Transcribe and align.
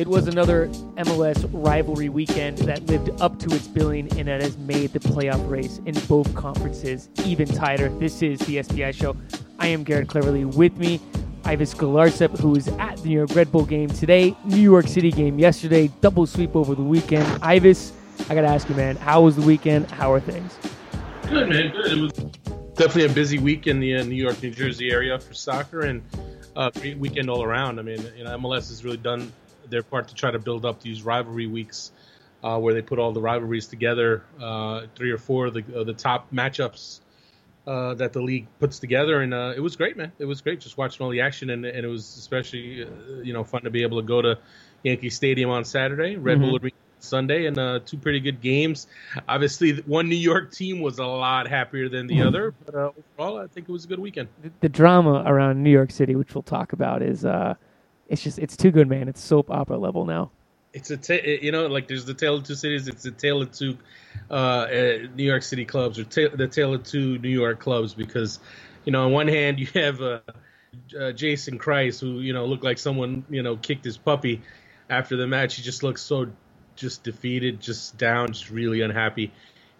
It 0.00 0.08
was 0.08 0.28
another 0.28 0.68
MLS 0.96 1.46
rivalry 1.52 2.08
weekend 2.08 2.56
that 2.60 2.86
lived 2.86 3.10
up 3.20 3.38
to 3.40 3.54
its 3.54 3.68
billing 3.68 4.10
and 4.18 4.28
that 4.28 4.40
has 4.40 4.56
made 4.56 4.94
the 4.94 4.98
playoff 4.98 5.46
race 5.50 5.78
in 5.84 5.94
both 6.08 6.34
conferences 6.34 7.10
even 7.26 7.46
tighter. 7.46 7.90
This 7.90 8.22
is 8.22 8.38
the 8.38 8.56
SBI 8.56 8.94
Show. 8.94 9.14
I 9.58 9.66
am 9.66 9.84
Garrett 9.84 10.08
Cleverly. 10.08 10.46
With 10.46 10.74
me, 10.78 11.02
Ives 11.44 11.74
Galarcep, 11.74 12.38
who 12.40 12.56
is 12.56 12.68
at 12.78 12.96
the 12.96 13.10
New 13.10 13.18
York 13.18 13.34
Red 13.34 13.52
Bull 13.52 13.66
game 13.66 13.90
today, 13.90 14.34
New 14.46 14.56
York 14.56 14.88
City 14.88 15.10
game 15.10 15.38
yesterday, 15.38 15.90
double 16.00 16.26
sweep 16.26 16.56
over 16.56 16.74
the 16.74 16.82
weekend. 16.82 17.26
Ives, 17.42 17.92
I 18.30 18.34
got 18.34 18.40
to 18.40 18.48
ask 18.48 18.70
you, 18.70 18.76
man, 18.76 18.96
how 18.96 19.20
was 19.20 19.36
the 19.36 19.42
weekend? 19.42 19.90
How 19.90 20.10
are 20.14 20.20
things? 20.20 20.56
Good, 21.28 21.50
man. 21.50 21.72
Good. 21.72 21.92
It 21.92 22.00
was 22.00 22.12
definitely 22.72 23.04
a 23.04 23.14
busy 23.14 23.38
week 23.38 23.66
in 23.66 23.80
the 23.80 23.96
uh, 23.96 24.04
New 24.04 24.14
York, 24.14 24.42
New 24.42 24.50
Jersey 24.50 24.92
area 24.92 25.18
for 25.18 25.34
soccer 25.34 25.80
and 25.80 26.02
uh, 26.56 26.70
great 26.70 26.96
weekend 26.96 27.28
all 27.28 27.42
around. 27.42 27.78
I 27.78 27.82
mean, 27.82 28.02
you 28.16 28.24
know, 28.24 28.38
MLS 28.38 28.70
has 28.70 28.82
really 28.82 28.96
done 28.96 29.30
their 29.70 29.82
part 29.82 30.08
to 30.08 30.14
try 30.14 30.30
to 30.30 30.38
build 30.38 30.64
up 30.64 30.80
these 30.80 31.02
rivalry 31.02 31.46
weeks 31.46 31.92
uh, 32.42 32.58
where 32.58 32.74
they 32.74 32.82
put 32.82 32.98
all 32.98 33.12
the 33.12 33.20
rivalries 33.20 33.66
together, 33.66 34.24
uh, 34.40 34.82
three 34.94 35.10
or 35.10 35.18
four 35.18 35.46
of 35.46 35.54
the, 35.54 35.62
the 35.62 35.94
top 35.94 36.32
matchups 36.32 37.00
uh, 37.66 37.94
that 37.94 38.12
the 38.12 38.22
league 38.22 38.46
puts 38.58 38.78
together, 38.78 39.20
and 39.20 39.34
uh, 39.34 39.52
it 39.54 39.60
was 39.60 39.76
great, 39.76 39.96
man. 39.96 40.12
It 40.18 40.24
was 40.24 40.40
great 40.40 40.60
just 40.60 40.76
watching 40.78 41.04
all 41.04 41.10
the 41.10 41.20
action, 41.20 41.50
and, 41.50 41.64
and 41.64 41.84
it 41.84 41.88
was 41.88 42.16
especially 42.16 42.84
uh, 42.84 43.20
you 43.22 43.32
know 43.32 43.44
fun 43.44 43.62
to 43.62 43.70
be 43.70 43.82
able 43.82 44.00
to 44.00 44.06
go 44.06 44.22
to 44.22 44.38
Yankee 44.82 45.10
Stadium 45.10 45.50
on 45.50 45.64
Saturday, 45.64 46.16
Red 46.16 46.38
mm-hmm. 46.38 46.46
Bull 46.46 46.56
Arena 46.56 46.76
Sunday, 47.00 47.46
and 47.46 47.58
uh, 47.58 47.80
two 47.84 47.98
pretty 47.98 48.20
good 48.20 48.40
games. 48.40 48.86
Obviously, 49.28 49.76
one 49.82 50.08
New 50.08 50.16
York 50.16 50.52
team 50.52 50.80
was 50.80 50.98
a 50.98 51.06
lot 51.06 51.48
happier 51.48 51.88
than 51.88 52.06
the 52.06 52.16
mm-hmm. 52.16 52.28
other, 52.28 52.54
but 52.64 52.74
uh, 52.74 52.90
overall, 53.18 53.38
I 53.38 53.46
think 53.46 53.68
it 53.68 53.72
was 53.72 53.84
a 53.84 53.88
good 53.88 54.00
weekend. 54.00 54.28
The, 54.42 54.50
the, 54.60 54.68
drama 54.68 55.22
around 55.26 55.62
New 55.62 55.70
York 55.70 55.90
City, 55.90 56.16
which 56.16 56.34
we'll 56.34 56.42
talk 56.42 56.72
about, 56.72 57.02
is 57.02 57.24
uh, 57.24 57.54
it's 58.10 58.22
just 58.22 58.38
it's 58.38 58.56
too 58.56 58.70
good, 58.70 58.88
man. 58.88 59.08
It's 59.08 59.22
soap 59.22 59.50
opera 59.50 59.78
level 59.78 60.04
now. 60.04 60.30
It's 60.72 60.90
a 60.90 60.96
ta- 60.96 61.24
you 61.24 61.52
know 61.52 61.68
like 61.68 61.88
there's 61.88 62.04
the 62.04 62.14
tale 62.14 62.36
of 62.36 62.44
two 62.44 62.56
cities. 62.56 62.88
It's 62.88 63.04
the 63.04 63.12
tale 63.12 63.40
of 63.40 63.52
two 63.52 63.78
uh, 64.30 64.34
uh, 64.34 64.98
New 65.14 65.24
York 65.24 65.42
City 65.42 65.64
clubs, 65.64 65.98
or 65.98 66.04
ta- 66.04 66.34
the 66.34 66.48
tale 66.48 66.74
of 66.74 66.82
two 66.82 67.18
New 67.18 67.30
York 67.30 67.60
clubs, 67.60 67.94
because 67.94 68.40
you 68.84 68.92
know 68.92 69.06
on 69.06 69.12
one 69.12 69.28
hand 69.28 69.60
you 69.60 69.66
have 69.74 70.02
uh, 70.02 70.20
uh, 70.98 71.12
Jason 71.12 71.58
Kreis, 71.58 72.00
who 72.00 72.20
you 72.20 72.32
know 72.32 72.46
looked 72.46 72.64
like 72.64 72.78
someone 72.78 73.24
you 73.30 73.42
know 73.42 73.56
kicked 73.56 73.84
his 73.84 73.96
puppy 73.96 74.42
after 74.90 75.16
the 75.16 75.26
match. 75.26 75.54
He 75.54 75.62
just 75.62 75.82
looks 75.84 76.02
so 76.02 76.30
just 76.74 77.04
defeated, 77.04 77.60
just 77.60 77.96
down, 77.96 78.32
just 78.32 78.50
really 78.50 78.80
unhappy, 78.80 79.32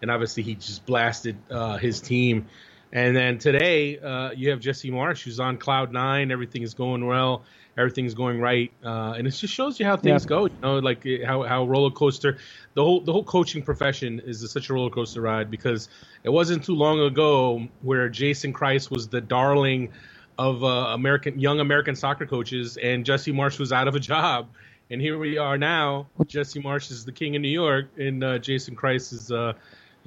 and 0.03 0.11
obviously 0.11 0.45
he 0.45 0.55
just 0.55 0.87
blasted 0.87 1.37
uh, 1.51 1.79
his 1.79 2.01
team. 2.01 2.47
And 2.93 3.15
then 3.15 3.39
today 3.39 3.99
uh, 3.99 4.31
you 4.33 4.51
have 4.51 4.59
Jesse 4.61 4.91
Marsch, 4.91 5.23
who's 5.23 5.39
on 5.39 5.59
cloud 5.59 5.93
nine. 5.93 6.33
Everything 6.33 6.63
is 6.63 6.75
going 6.75 7.07
well 7.07 7.45
everything's 7.77 8.15
going 8.15 8.41
right, 8.41 8.73
uh, 8.85 9.15
and 9.17 9.27
it 9.27 9.31
just 9.31 9.53
shows 9.53 9.79
you 9.81 9.87
how 9.87 9.97
things 9.97 10.25
yeah. 10.25 10.29
go. 10.29 10.45
You 10.47 10.53
know, 10.63 10.79
like 10.79 11.05
eh, 11.07 11.25
how 11.25 11.43
how 11.43 11.67
roller 11.67 11.91
coaster 11.91 12.39
the 12.75 12.83
whole 12.83 13.01
the 13.01 13.13
whole 13.13 13.25
coaching 13.25 13.63
profession 13.63 14.21
is 14.25 14.49
such 14.51 14.71
a 14.71 14.75
roller 14.75 14.91
coaster 14.91 15.21
ride 15.21 15.51
because 15.51 15.89
it 16.23 16.31
wasn't 16.31 16.65
too 16.65 16.75
long 16.75 17.01
ago 17.01 17.69
where 17.83 18.09
Jason 18.09 18.53
Kreis 18.53 18.91
was 18.91 19.09
the 19.09 19.21
darling 19.21 19.91
of 20.39 20.65
uh, 20.65 20.95
American 20.95 21.39
young 21.39 21.61
American 21.61 21.95
soccer 21.95 22.27
coaches, 22.27 22.77
and 22.77 23.05
Jesse 23.05 23.33
Marsch 23.33 23.59
was 23.59 23.73
out 23.73 23.89
of 23.89 23.95
a 23.95 24.01
job. 24.13 24.49
And 24.93 25.01
here 25.01 25.19
we 25.19 25.39
are 25.39 25.57
now. 25.57 26.09
Jesse 26.27 26.61
Marsch 26.61 26.91
is 26.91 27.05
the 27.05 27.13
king 27.13 27.37
of 27.37 27.43
New 27.43 27.49
York, 27.49 27.87
and 27.97 28.25
uh, 28.25 28.39
Jason 28.39 28.75
Kreis 28.75 29.13
is 29.13 29.31
uh, 29.31 29.53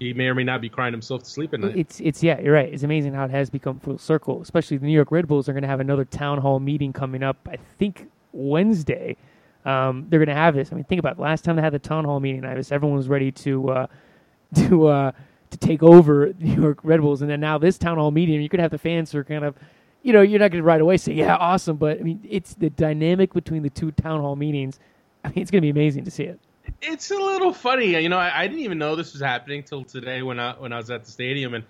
he 0.04 0.14
may 0.14 0.26
or 0.26 0.36
may 0.36 0.44
not 0.44 0.62
be 0.62 0.70
crying 0.70 0.94
himself 0.94 1.24
to 1.24 1.30
sleep 1.30 1.54
at 1.54 1.60
night. 1.60 1.76
It's 1.76 2.00
it's 2.00 2.22
yeah, 2.22 2.40
you're 2.40 2.54
right. 2.54 2.72
It's 2.72 2.84
amazing 2.84 3.14
how 3.14 3.26
it 3.26 3.32
has 3.32 3.50
become 3.50 3.80
full 3.80 3.98
circle. 3.98 4.42
Especially 4.42 4.78
the 4.78 4.86
New 4.86 4.94
York 4.94 5.12
Red 5.12 5.28
Bulls 5.28 5.48
are 5.50 5.54
going 5.54 5.64
to 5.64 5.68
have 5.68 5.80
another 5.80 6.06
town 6.06 6.40
hall 6.40 6.60
meeting 6.60 6.94
coming 6.94 7.24
up. 7.24 7.38
I 7.50 7.58
think 7.78 8.10
Wednesday. 8.32 9.18
Um, 9.66 10.08
they're 10.10 10.20
going 10.20 10.28
to 10.28 10.36
have 10.36 10.56
this. 10.56 10.74
I 10.74 10.76
mean, 10.76 10.84
think 10.84 11.00
about 11.00 11.14
it. 11.14 11.22
last 11.22 11.46
time 11.46 11.56
they 11.56 11.62
had 11.62 11.72
the 11.72 11.80
town 11.80 12.04
hall 12.04 12.20
meeting. 12.20 12.44
I 12.44 12.56
was 12.56 12.72
everyone 12.72 12.98
was 12.98 13.08
ready 13.08 13.32
to 13.32 13.70
uh, 13.70 13.88
to 14.56 14.88
uh, 14.88 15.12
to 15.52 15.58
take 15.58 15.82
over 15.82 16.34
New 16.40 16.62
York 16.62 16.80
Red 16.84 17.02
Bulls, 17.02 17.22
and 17.22 17.32
then 17.32 17.40
now 17.40 17.58
this 17.58 17.78
town 17.78 17.98
hall 17.98 18.12
meeting, 18.12 18.42
you 18.42 18.50
could 18.50 18.60
have 18.60 18.72
the 18.72 18.78
fans 18.78 19.12
who 19.12 19.20
are 19.20 19.24
kind 19.24 19.46
of, 19.46 19.56
you 20.02 20.12
know, 20.12 20.22
you're 20.22 20.40
not 20.40 20.52
going 20.52 20.62
to 20.62 20.68
right 20.68 20.82
away 20.82 20.98
say, 20.98 21.14
yeah, 21.14 21.36
awesome, 21.36 21.78
but 21.78 22.00
I 22.00 22.04
mean, 22.04 22.20
it's 22.30 22.54
the 22.56 22.70
dynamic 22.70 23.34
between 23.34 23.64
the 23.64 23.70
two 23.70 23.92
town 23.92 24.20
hall 24.20 24.36
meetings. 24.36 24.80
I 25.24 25.30
mean, 25.30 25.40
it's 25.40 25.52
going 25.52 25.62
to 25.62 25.66
be 25.66 25.70
amazing 25.70 26.04
to 26.04 26.12
see 26.12 26.24
it 26.24 26.40
it's 26.82 27.12
a 27.12 27.16
little 27.16 27.54
funny. 27.54 28.02
You 28.02 28.10
know, 28.10 28.18
I, 28.18 28.42
I, 28.44 28.48
didn't 28.48 28.64
even 28.64 28.78
know 28.78 28.96
this 28.96 29.14
was 29.14 29.22
happening 29.22 29.64
till 29.64 29.84
today 29.84 30.22
when 30.22 30.40
I 30.40 30.54
when 30.54 30.74
I 30.74 30.78
was 30.78 30.90
at 30.90 31.06
the 31.06 31.12
stadium 31.12 31.54
and 31.54 31.64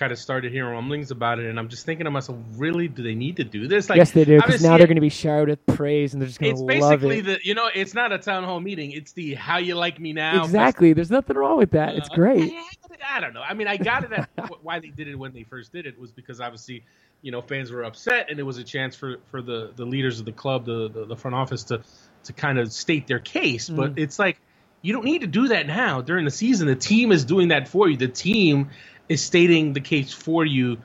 kind 0.00 0.12
of 0.12 0.18
started 0.18 0.50
hearing 0.50 0.72
rumblings 0.72 1.10
about 1.10 1.38
it. 1.38 1.46
And 1.46 1.58
I'm 1.58 1.68
just 1.68 1.84
thinking 1.84 2.04
to 2.04 2.10
myself, 2.10 2.38
really, 2.56 2.88
do 2.88 3.02
they 3.02 3.14
need 3.14 3.36
to 3.36 3.44
do 3.44 3.68
this? 3.68 3.90
Like, 3.90 3.98
yes, 3.98 4.12
they 4.12 4.24
do. 4.24 4.36
Because 4.36 4.62
now 4.62 4.78
they're 4.78 4.86
going 4.86 4.96
to 4.96 5.02
be 5.02 5.10
showered 5.10 5.50
with 5.50 5.64
praise 5.66 6.14
and 6.14 6.22
they're 6.22 6.26
just 6.26 6.40
going 6.40 6.56
to 6.56 6.62
love 6.62 6.70
it. 6.70 6.76
It's 6.76 6.86
basically 6.86 7.20
the 7.20 7.38
you 7.44 7.54
know, 7.54 7.68
it's 7.72 7.94
not 7.94 8.10
a 8.10 8.18
town 8.18 8.44
hall 8.44 8.60
meeting. 8.60 8.92
It's 8.92 9.12
the 9.12 9.34
how 9.34 9.58
you 9.58 9.74
like 9.74 10.00
me 10.00 10.12
now. 10.12 10.42
Exactly. 10.42 10.94
There's 10.94 11.10
nothing 11.10 11.36
wrong 11.36 11.58
with 11.58 11.72
that. 11.72 11.90
Uh, 11.90 11.98
it's 11.98 12.08
great. 12.08 12.52
I, 12.52 13.16
I, 13.16 13.20
don't 13.20 13.34
know. 13.34 13.42
I 13.42 13.54
mean, 13.54 13.68
I 13.68 13.76
got 13.76 14.04
it. 14.04 14.12
At, 14.12 14.30
why 14.62 14.80
they 14.80 14.88
did 14.88 15.06
it 15.06 15.16
when 15.16 15.32
they 15.32 15.44
first 15.44 15.72
did 15.72 15.86
it 15.86 15.98
was 15.98 16.10
because 16.10 16.40
obviously 16.40 16.84
you 17.22 17.30
know 17.30 17.42
fans 17.42 17.70
were 17.70 17.82
upset 17.82 18.30
and 18.30 18.38
it 18.38 18.42
was 18.42 18.56
a 18.56 18.64
chance 18.64 18.96
for 18.96 19.16
for 19.30 19.42
the 19.42 19.72
the 19.76 19.84
leaders 19.84 20.20
of 20.20 20.26
the 20.26 20.32
club 20.32 20.64
the 20.64 20.88
the, 20.88 21.04
the 21.04 21.16
front 21.16 21.34
office 21.34 21.64
to 21.64 21.82
to 22.24 22.32
kind 22.32 22.58
of 22.58 22.72
state 22.72 23.06
their 23.06 23.18
case 23.18 23.68
mm. 23.68 23.76
but 23.76 23.98
it's 23.98 24.18
like 24.18 24.38
you 24.82 24.92
don't 24.92 25.04
need 25.04 25.20
to 25.20 25.26
do 25.26 25.48
that 25.48 25.66
now 25.66 26.00
during 26.00 26.24
the 26.24 26.30
season. 26.30 26.66
The 26.66 26.74
team 26.74 27.12
is 27.12 27.24
doing 27.24 27.48
that 27.48 27.68
for 27.68 27.88
you. 27.88 27.96
The 27.96 28.08
team 28.08 28.70
is 29.08 29.22
stating 29.22 29.72
the 29.72 29.80
case 29.80 30.12
for 30.12 30.44
you. 30.44 30.78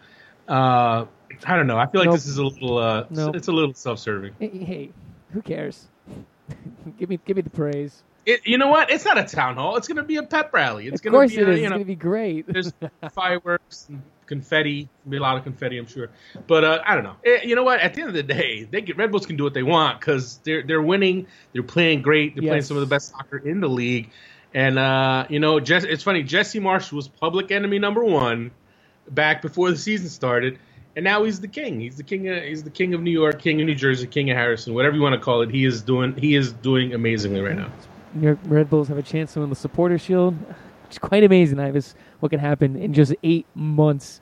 Uh, 0.47 1.05
I 1.45 1.55
don't 1.55 1.67
know. 1.67 1.77
I 1.77 1.87
feel 1.87 2.01
like 2.01 2.07
nope. 2.07 2.15
this 2.15 2.27
is 2.27 2.37
a 2.37 2.43
little. 2.43 2.77
Uh, 2.77 3.05
nope. 3.09 3.35
It's 3.35 3.47
a 3.47 3.51
little 3.51 3.73
self-serving. 3.73 4.35
Hey, 4.39 4.49
hey 4.49 4.91
who 5.31 5.41
cares? 5.41 5.87
give 6.99 7.09
me, 7.09 7.19
give 7.25 7.35
me 7.37 7.41
the 7.41 7.49
praise. 7.49 8.03
It, 8.25 8.41
you 8.45 8.57
know 8.57 8.67
what? 8.67 8.89
It's 8.89 9.05
not 9.05 9.17
a 9.17 9.23
town 9.23 9.55
hall. 9.55 9.75
It's 9.77 9.87
going 9.87 9.97
to 9.97 10.03
be 10.03 10.17
a 10.17 10.23
pep 10.23 10.51
rally. 10.53 10.87
It's 10.87 11.01
going 11.01 11.13
to 11.13 11.35
be. 11.35 11.41
It 11.41 11.49
is. 11.49 11.59
You 11.59 11.69
know, 11.69 11.69
it's 11.69 11.69
going 11.69 11.79
to 11.79 11.85
be 11.85 11.95
great. 11.95 12.47
there's 12.47 12.73
fireworks 13.13 13.87
and 13.89 14.01
confetti. 14.25 14.89
Be 15.07 15.17
a 15.17 15.19
lot 15.19 15.37
of 15.37 15.43
confetti, 15.43 15.77
I'm 15.77 15.87
sure. 15.87 16.09
But 16.47 16.63
uh, 16.63 16.81
I 16.85 16.95
don't 16.95 17.03
know. 17.03 17.15
Eh, 17.25 17.41
you 17.43 17.55
know 17.55 17.63
what? 17.63 17.79
At 17.79 17.93
the 17.93 18.01
end 18.01 18.09
of 18.09 18.15
the 18.15 18.23
day, 18.23 18.67
they 18.69 18.81
get 18.81 18.97
Red 18.97 19.11
Bulls 19.11 19.25
can 19.25 19.35
do 19.35 19.43
what 19.43 19.53
they 19.53 19.63
want 19.63 19.99
because 19.99 20.37
they're 20.43 20.63
they're 20.63 20.81
winning. 20.81 21.27
They're 21.53 21.63
playing 21.63 22.01
great. 22.01 22.35
They're 22.35 22.43
yes. 22.43 22.51
playing 22.51 22.63
some 22.63 22.77
of 22.77 22.81
the 22.81 22.87
best 22.87 23.11
soccer 23.11 23.37
in 23.37 23.59
the 23.59 23.69
league. 23.69 24.09
And 24.53 24.79
uh, 24.79 25.25
you 25.29 25.39
know, 25.39 25.59
Jess, 25.59 25.83
it's 25.83 26.03
funny. 26.03 26.23
Jesse 26.23 26.59
Marsch 26.59 26.91
was 26.91 27.07
public 27.07 27.51
enemy 27.51 27.79
number 27.79 28.03
one 28.03 28.51
back 29.09 29.41
before 29.41 29.69
the 29.69 29.77
season 29.77 30.09
started, 30.09 30.59
and 30.95 31.03
now 31.03 31.23
he's 31.23 31.41
the 31.41 31.47
king. 31.47 31.81
He's 31.81 31.97
the 31.97 32.03
king. 32.03 32.29
Of, 32.29 32.43
he's 32.43 32.63
the 32.63 32.69
king 32.69 32.93
of 32.93 33.01
New 33.01 33.11
York, 33.11 33.41
king 33.41 33.59
of 33.59 33.67
New 33.67 33.75
Jersey, 33.75 34.07
king 34.07 34.31
of 34.31 34.37
Harrison, 34.37 34.73
whatever 34.73 34.95
you 34.95 35.01
want 35.01 35.13
to 35.13 35.19
call 35.19 35.41
it. 35.41 35.51
He 35.51 35.65
is 35.65 35.81
doing. 35.81 36.15
He 36.15 36.35
is 36.35 36.53
doing 36.53 36.93
amazingly 36.93 37.41
right 37.41 37.55
now. 37.55 37.71
New 38.13 38.27
York 38.27 38.39
Red 38.45 38.69
Bulls 38.69 38.87
have 38.87 38.97
a 38.97 39.03
chance 39.03 39.33
to 39.33 39.41
win 39.41 39.49
the 39.49 39.57
Supporter 39.57 39.97
Shield. 39.97 40.37
It's 40.85 40.97
quite 40.97 41.23
amazing, 41.23 41.59
Ives, 41.59 41.95
what 42.19 42.29
can 42.29 42.39
happen 42.39 42.75
in 42.75 42.93
just 42.93 43.13
eight 43.23 43.45
months. 43.55 44.21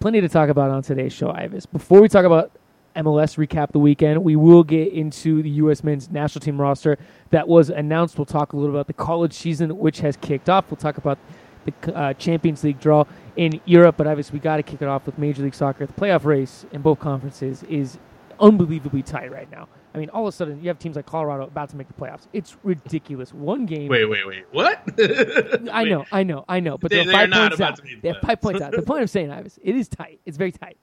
Plenty 0.00 0.20
to 0.20 0.28
talk 0.28 0.48
about 0.48 0.70
on 0.70 0.82
today's 0.82 1.12
show, 1.12 1.30
Ives. 1.30 1.66
Before 1.66 2.00
we 2.00 2.08
talk 2.08 2.24
about 2.24 2.50
MLS 2.96 3.36
recap 3.36 3.72
the 3.72 3.78
weekend, 3.78 4.22
we 4.22 4.36
will 4.36 4.62
get 4.64 4.92
into 4.92 5.42
the 5.42 5.50
U.S. 5.50 5.82
men's 5.82 6.10
national 6.10 6.40
team 6.40 6.60
roster 6.60 6.96
that 7.30 7.48
was 7.48 7.70
announced. 7.70 8.18
We'll 8.18 8.24
talk 8.24 8.52
a 8.52 8.56
little 8.56 8.74
about 8.74 8.86
the 8.86 8.92
college 8.92 9.32
season, 9.32 9.76
which 9.78 10.00
has 10.00 10.16
kicked 10.16 10.48
off. 10.48 10.70
We'll 10.70 10.76
talk 10.76 10.96
about 10.96 11.18
the 11.64 11.96
uh, 11.96 12.14
Champions 12.14 12.62
League 12.62 12.78
draw 12.78 13.04
in 13.36 13.60
Europe, 13.64 13.96
but 13.96 14.06
obviously 14.06 14.34
we 14.34 14.40
got 14.40 14.56
to 14.56 14.62
kick 14.62 14.80
it 14.80 14.88
off 14.88 15.06
with 15.06 15.18
Major 15.18 15.42
League 15.42 15.54
Soccer. 15.54 15.86
The 15.86 15.92
playoff 15.92 16.24
race 16.24 16.66
in 16.72 16.82
both 16.82 17.00
conferences 17.00 17.62
is 17.64 17.98
unbelievably 18.38 19.02
tight 19.02 19.32
right 19.32 19.50
now. 19.50 19.68
I 19.94 19.98
mean, 19.98 20.10
all 20.10 20.26
of 20.26 20.34
a 20.34 20.36
sudden 20.36 20.60
you 20.60 20.68
have 20.68 20.78
teams 20.78 20.96
like 20.96 21.06
Colorado 21.06 21.44
about 21.44 21.70
to 21.70 21.76
make 21.76 21.86
the 21.86 21.94
playoffs. 21.94 22.26
It's 22.32 22.56
ridiculous. 22.64 23.32
One 23.32 23.64
game. 23.64 23.88
Wait, 23.88 24.06
wait, 24.06 24.26
wait. 24.26 24.44
What? 24.50 24.82
I 25.72 25.84
know, 25.84 26.04
I 26.10 26.24
know, 26.24 26.44
I 26.48 26.60
know. 26.60 26.76
But 26.76 26.90
they, 26.90 27.00
are 27.00 27.10
five 27.10 27.30
points 27.30 27.60
out. 27.60 27.80
They 28.02 28.08
have 28.08 28.18
five 28.18 28.40
points 28.40 28.60
out. 28.60 28.72
The 28.72 28.82
point 28.82 29.02
I'm 29.02 29.06
saying, 29.06 29.30
Ives, 29.30 29.58
it 29.62 29.76
is 29.76 29.88
tight. 29.88 30.20
It's 30.26 30.36
very 30.36 30.52
tight. 30.52 30.76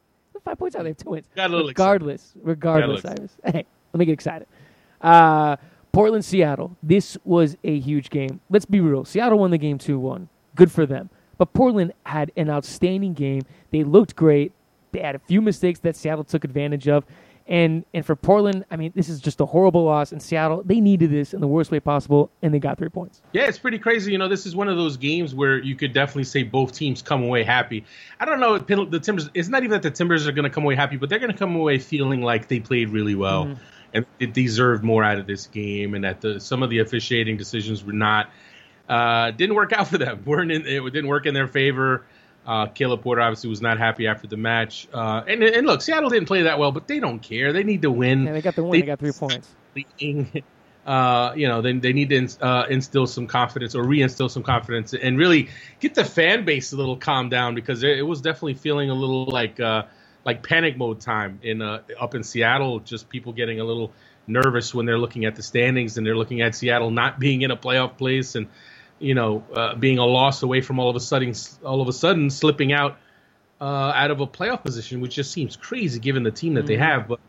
Five 0.44 0.58
points 0.58 0.76
out. 0.76 0.84
They 0.84 0.90
have 0.90 0.98
two 0.98 1.10
wins. 1.12 1.28
Got 1.36 1.50
a 1.50 1.54
little 1.54 1.68
regardless, 1.68 2.30
excited. 2.30 2.48
regardless, 2.48 3.06
Ives. 3.06 3.38
Hey, 3.46 3.66
let 3.94 4.00
me 4.00 4.06
get 4.06 4.14
excited. 4.14 4.48
Uh, 5.02 5.58
Portland, 5.92 6.26
Seattle. 6.26 6.76
This 6.82 7.18
was 7.26 7.58
a 7.64 7.80
huge 7.80 8.10
game. 8.10 8.40
Let's 8.50 8.66
be 8.66 8.80
real. 8.80 9.06
Seattle 9.06 9.40
won 9.40 9.52
the 9.52 9.58
game 9.58 9.78
2 9.78 10.00
1. 10.00 10.30
Good 10.56 10.72
for 10.72 10.86
them. 10.86 11.10
But 11.38 11.54
Portland 11.54 11.94
had 12.06 12.32
an 12.38 12.50
outstanding 12.50 13.14
game. 13.14 13.42
They 13.72 13.84
looked 13.84 14.16
great. 14.16 14.52
They 14.92 15.00
had 15.00 15.16
a 15.16 15.20
few 15.20 15.42
mistakes 15.42 15.80
that 15.80 15.96
Seattle 15.96 16.24
took 16.24 16.44
advantage 16.44 16.88
of. 16.88 17.06
And 17.52 17.84
and 17.94 18.06
for 18.06 18.16
Portland, 18.16 18.64
I 18.72 18.78
mean, 18.78 18.94
this 18.96 19.10
is 19.10 19.20
just 19.20 19.42
a 19.42 19.46
horrible 19.46 19.84
loss. 19.84 20.14
In 20.14 20.22
Seattle, 20.22 20.64
they 20.64 20.80
needed 20.80 21.12
this 21.12 21.34
in 21.34 21.42
the 21.42 21.50
worst 21.50 21.70
way 21.70 21.82
possible, 21.82 22.32
and 22.42 22.54
they 22.54 22.60
got 22.60 22.78
three 22.78 22.88
points. 22.88 23.22
Yeah, 23.34 23.44
it's 23.44 23.60
pretty 23.60 23.78
crazy. 23.78 24.14
You 24.14 24.18
know, 24.20 24.30
this 24.30 24.46
is 24.46 24.56
one 24.56 24.70
of 24.70 24.78
those 24.78 24.96
games 24.96 25.36
where 25.36 25.62
you 25.62 25.76
could 25.76 25.92
definitely 25.92 26.24
say 26.24 26.44
both 26.44 26.72
teams 26.72 27.02
come 27.02 27.24
away 27.24 27.44
happy. 27.44 27.84
I 28.22 28.24
don't 28.24 28.40
know, 28.40 28.58
the 28.58 29.02
Timbers. 29.02 29.30
It's 29.34 29.50
not 29.50 29.64
even 29.64 29.72
that 29.72 29.82
the 29.82 29.92
Timbers 29.92 30.26
are 30.28 30.32
going 30.32 30.46
to 30.46 30.50
come 30.50 30.64
away 30.64 30.76
happy, 30.76 30.96
but 30.96 31.10
they're 31.10 31.20
going 31.20 31.34
to 31.34 31.38
come 31.38 31.58
away 31.58 31.78
feeling 31.78 32.22
like 32.22 32.48
they 32.48 32.62
played 32.62 32.88
really 32.88 33.16
well 33.16 33.48
mm-hmm. 33.48 33.62
and 33.94 34.06
it 34.22 34.32
deserved 34.32 34.82
more 34.82 35.04
out 35.04 35.18
of 35.18 35.28
this 35.28 35.48
game, 35.48 35.94
and 35.94 36.06
that 36.06 36.22
the, 36.22 36.40
some 36.40 36.64
of 36.64 36.70
the 36.70 36.80
officiating 36.80 37.36
decisions 37.36 37.84
were 37.84 37.92
not 37.92 38.30
uh, 38.88 39.32
didn't 39.32 39.56
work 39.56 39.74
out 39.74 39.90
for 39.90 39.98
them. 39.98 40.24
weren't 40.26 40.54
in, 40.54 40.66
it 40.66 40.82
didn't 40.94 41.08
work 41.08 41.26
in 41.26 41.34
their 41.34 41.50
favor. 41.50 42.06
Uh, 42.46 42.66
Caleb 42.68 43.02
Porter 43.02 43.22
obviously 43.22 43.50
was 43.50 43.62
not 43.62 43.78
happy 43.78 44.08
after 44.08 44.28
the 44.28 44.38
match. 44.38 44.88
Uh, 44.94 45.22
and, 45.28 45.44
and 45.44 45.68
look, 45.68 45.82
Seattle 45.82 46.10
didn't 46.10 46.28
play 46.28 46.44
that 46.44 46.58
well, 46.58 46.72
but 46.72 46.88
they 46.88 47.00
don't 47.00 47.20
care. 47.20 47.54
They 47.54 47.64
need 47.64 47.84
to 47.84 47.92
win. 47.92 48.26
Yeah, 48.26 48.34
they 48.34 48.42
got 48.42 48.56
the 48.56 48.64
win. 48.64 48.72
They, 48.72 48.82
they 48.82 48.88
got 48.88 49.00
three 49.00 49.12
points. 49.12 49.48
uh, 50.86 51.34
you 51.36 51.48
know, 51.48 51.62
then 51.62 51.80
they 51.80 51.94
need 51.94 52.10
to 52.10 52.46
uh, 52.46 52.66
instill 52.68 53.06
some 53.06 53.28
confidence 53.28 53.76
or 53.76 53.84
reinstill 53.84 54.30
some 54.30 54.44
confidence 54.44 54.94
and 54.94 55.18
really 55.18 55.50
get 55.80 55.94
the 55.94 56.04
fan 56.04 56.44
base 56.44 56.74
a 56.74 56.76
little 56.76 56.98
calmed 56.98 57.32
down 57.32 57.54
because 57.54 57.84
it, 57.84 58.06
was 58.06 58.22
definitely 58.22 58.56
feeling 58.56 58.90
a 58.90 58.94
little 58.94 59.26
like 59.26 59.60
uh, 59.60 59.84
like 60.26 60.42
panic 60.42 60.78
mode 60.78 61.00
time 61.00 61.40
in 61.44 61.62
uh, 61.62 61.82
up 62.00 62.16
in 62.16 62.24
Seattle. 62.24 62.80
Just 62.80 63.10
people 63.10 63.34
getting 63.34 63.60
a 63.60 63.64
little 63.64 63.94
nervous 64.26 64.74
when 64.74 64.86
they're 64.86 64.98
looking 64.98 65.26
at 65.26 65.36
the 65.36 65.44
standings 65.44 65.98
and 65.98 66.06
they're 66.06 66.18
looking 66.18 66.42
at 66.42 66.56
Seattle 66.56 66.90
not 66.90 67.20
being 67.20 67.42
in 67.44 67.52
a 67.52 67.58
playoff 67.58 67.98
place 67.98 68.36
and 68.36 68.48
you 69.02 69.16
know 69.16 69.44
uh, 69.54 69.76
being 69.76 69.98
a 69.98 70.06
loss 70.06 70.44
away 70.44 70.62
from 70.62 70.80
all 70.80 70.90
of 70.90 70.96
a 70.96 71.00
sudden 71.00 71.34
all 71.66 71.82
of 71.82 71.88
a 71.88 71.94
sudden 71.94 72.30
slipping 72.30 72.72
out 72.72 72.98
uh, 73.62 73.92
out 73.96 74.10
of 74.10 74.20
a 74.20 74.28
playoff 74.28 74.64
position, 74.64 75.02
which 75.02 75.16
just 75.16 75.32
seems 75.32 75.56
crazy 75.56 76.00
given 76.00 76.24
the 76.24 76.32
team 76.32 76.56
that 76.56 76.62
mm-hmm. 76.62 76.68
they 76.68 76.78
have, 76.78 77.08
but 77.08 77.20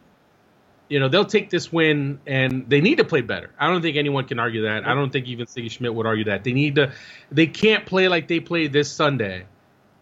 you 0.88 0.98
know 0.98 1.08
they'll 1.08 1.24
take 1.24 1.50
this 1.50 1.72
win 1.72 2.20
and 2.26 2.68
they 2.68 2.80
need 2.80 2.98
to 2.98 3.04
play 3.04 3.20
better. 3.20 3.50
I 3.58 3.68
don't 3.68 3.82
think 3.82 3.96
anyone 3.96 4.24
can 4.26 4.38
argue 4.38 4.62
that. 4.62 4.86
I 4.86 4.94
don't 4.94 5.10
think 5.10 5.26
even 5.26 5.46
Sigi 5.46 5.70
Schmidt 5.70 5.94
would 5.94 6.06
argue 6.06 6.24
that. 6.24 6.42
They 6.44 6.52
need 6.52 6.76
to. 6.76 6.92
They 7.30 7.46
can't 7.46 7.86
play 7.86 8.08
like 8.08 8.28
they 8.28 8.40
played 8.40 8.72
this 8.72 8.90
Sunday, 8.90 9.44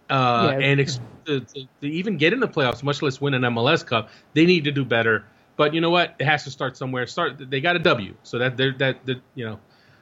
uh, 0.08 0.50
yeah. 0.52 0.66
and 0.66 0.80
ex- 0.80 1.00
to, 1.26 1.40
to, 1.40 1.68
to, 1.80 1.86
even 1.86 2.16
get 2.16 2.32
in 2.32 2.40
the 2.40 2.48
playoffs, 2.48 2.82
much 2.82 3.02
less 3.02 3.20
win 3.20 3.34
an 3.34 3.42
MLS 3.42 3.84
Cup. 3.84 4.10
They 4.34 4.46
need 4.46 4.64
to 4.64 4.72
do 4.72 4.84
better. 4.84 5.24
But 5.56 5.74
you 5.74 5.80
know 5.80 5.90
what? 5.90 6.14
It 6.18 6.24
has 6.24 6.44
to 6.44 6.50
start 6.50 6.76
somewhere. 6.76 7.06
Start. 7.06 7.50
They 7.50 7.60
got 7.60 7.76
a 7.76 7.80
W, 7.80 8.14
so 8.22 8.38
that 8.38 8.56
they're 8.56 8.72
that, 8.78 9.04
that 9.06 9.20
you 9.34 9.44
know 9.44 9.60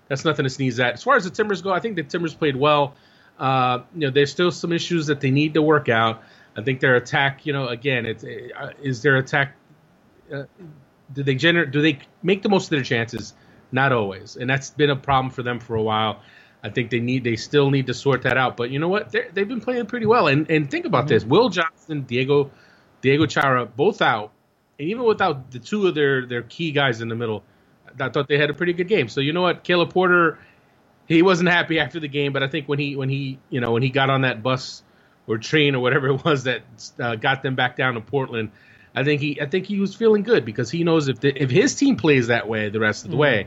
that's 0.09 0.25
nothing 0.25 0.45
to 0.45 0.51
sneeze 0.51 0.81
at. 0.81 0.95
As 0.95 1.03
far 1.03 1.17
as 1.17 1.25
the 1.25 1.31
Timbers 1.31 1.63
go, 1.63 1.73
I 1.73 1.81
think 1.81 1.97
the 1.97 2.03
Timbers 2.03 2.35
played 2.35 2.57
well. 2.57 2.95
Uh, 3.39 3.81
you 3.95 4.01
know, 4.01 4.11
there's 4.11 4.33
still 4.33 4.51
some 4.51 4.73
issues 4.73 5.07
that 5.07 5.21
they 5.21 5.31
need 5.31 5.55
to 5.55 5.63
work 5.63 5.89
out. 5.89 6.23
I 6.57 6.63
think 6.63 6.81
their 6.81 6.97
attack, 6.97 7.47
you 7.47 7.53
know, 7.53 7.69
again, 7.69 8.05
it's 8.05 8.25
uh, 8.25 8.73
is 8.83 9.03
their 9.03 9.17
attack 9.17 9.55
uh, 10.33 10.45
do 11.13 11.23
they 11.23 11.35
generate? 11.35 11.71
Do 11.71 11.83
they 11.83 12.01
make 12.23 12.43
the 12.43 12.49
most 12.49 12.65
of 12.65 12.71
their 12.71 12.83
chances? 12.83 13.35
Not 13.71 13.93
always, 13.93 14.37
and 14.37 14.49
that's 14.49 14.71
been 14.71 14.91
a 14.91 14.97
problem 14.97 15.31
for 15.31 15.43
them 15.43 15.61
for 15.61 15.77
a 15.77 15.83
while. 15.83 16.23
I 16.63 16.71
think 16.71 16.91
they 16.91 17.01
need 17.01 17.25
they 17.25 17.37
still 17.37 17.71
need 17.71 17.87
to 17.87 17.95
sort 17.95 18.23
that 18.23 18.37
out. 18.37 18.57
But 18.57 18.71
you 18.71 18.79
know 18.79 18.89
what? 18.89 19.11
they 19.13 19.23
have 19.37 19.49
been 19.49 19.61
playing 19.61 19.87
pretty 19.87 20.07
well. 20.07 20.27
And 20.27 20.51
and 20.51 20.71
think 20.71 20.87
about 20.87 21.05
mm-hmm. 21.05 21.15
this: 21.15 21.25
Will 21.25 21.49
Johnson, 21.49 22.03
Diego 22.03 22.51
Diego 23.01 23.27
Chara, 23.27 23.67
both 23.67 24.03
out, 24.03 24.33
and 24.79 24.89
even 24.89 25.05
without 25.05 25.51
the 25.51 25.59
two 25.59 25.87
of 25.87 25.95
their 25.95 26.27
their 26.27 26.43
key 26.43 26.73
guys 26.73 27.01
in 27.01 27.09
the 27.09 27.17
middle, 27.17 27.45
I 28.01 28.09
thought 28.11 28.29
they 28.29 28.39
had 28.39 28.51
a 28.51 28.55
pretty 28.55 28.73
good 28.73 28.89
game. 28.89 29.09
So 29.09 29.21
you 29.21 29.33
know 29.33 29.43
what? 29.43 29.65
Caleb 29.65 29.93
Porter, 29.93 30.39
he 31.07 31.23
wasn't 31.23 31.49
happy 31.49 31.79
after 31.81 32.01
the 32.01 32.09
game, 32.09 32.33
but 32.33 32.43
I 32.43 32.49
think 32.49 32.69
when 32.69 32.79
he 32.79 32.97
when 32.97 33.09
he 33.09 33.39
you 33.51 33.61
know 33.61 33.73
when 33.73 33.83
he 33.83 33.91
got 33.91 34.11
on 34.11 34.23
that 34.23 34.43
bus 34.43 34.83
or 35.27 35.39
train 35.39 35.75
or 35.75 35.81
whatever 35.81 36.09
it 36.15 36.25
was 36.25 36.45
that 36.45 36.63
uh, 37.01 37.17
got 37.17 37.43
them 37.43 37.55
back 37.55 37.77
down 37.77 37.95
to 37.95 38.01
Portland 38.01 38.51
I 38.99 39.05
think 39.05 39.21
he 39.21 39.41
I 39.41 39.47
think 39.47 39.67
he 39.67 39.79
was 39.79 39.95
feeling 39.95 40.23
good 40.23 40.45
because 40.45 40.71
he 40.71 40.83
knows 40.83 41.09
if 41.09 41.21
the, 41.21 41.31
if 41.41 41.51
his 41.51 41.75
team 41.75 41.97
plays 41.97 42.27
that 42.27 42.49
way 42.49 42.69
the 42.69 42.81
rest 42.81 43.05
of 43.05 43.11
the 43.11 43.15
mm-hmm. 43.15 43.21
way, 43.21 43.47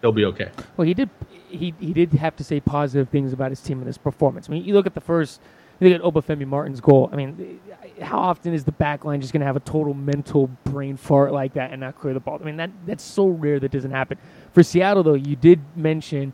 they'll 0.00 0.12
be 0.12 0.24
okay. 0.24 0.50
Well, 0.76 0.86
he 0.86 0.94
did 0.94 1.10
he 1.48 1.74
he 1.78 1.92
did 1.92 2.12
have 2.14 2.36
to 2.36 2.44
say 2.44 2.60
positive 2.60 3.08
things 3.08 3.32
about 3.32 3.50
his 3.50 3.60
team 3.60 3.78
and 3.78 3.86
his 3.86 3.98
performance. 3.98 4.48
I 4.48 4.52
mean, 4.52 4.64
you 4.64 4.72
look 4.74 4.86
at 4.86 4.94
the 4.94 5.00
first, 5.00 5.40
look 5.80 5.92
at 5.92 6.02
Obafemi 6.02 6.46
Martins' 6.46 6.80
goal. 6.80 7.08
I 7.12 7.16
mean, 7.16 7.60
how 8.00 8.18
often 8.18 8.54
is 8.54 8.64
the 8.64 8.72
back 8.72 9.04
line 9.04 9.20
just 9.20 9.32
going 9.32 9.40
to 9.40 9.46
have 9.46 9.56
a 9.56 9.60
total 9.60 9.94
mental 9.94 10.48
brain 10.64 10.96
fart 10.96 11.32
like 11.32 11.54
that 11.54 11.72
and 11.72 11.80
not 11.80 11.98
clear 11.98 12.14
the 12.14 12.20
ball? 12.20 12.38
I 12.40 12.44
mean, 12.44 12.56
that 12.56 12.70
that's 12.86 13.04
so 13.04 13.26
rare 13.26 13.60
that 13.60 13.70
doesn't 13.70 13.90
happen. 13.90 14.18
For 14.52 14.62
Seattle, 14.62 15.02
though, 15.02 15.14
you 15.14 15.36
did 15.36 15.60
mention 15.76 16.32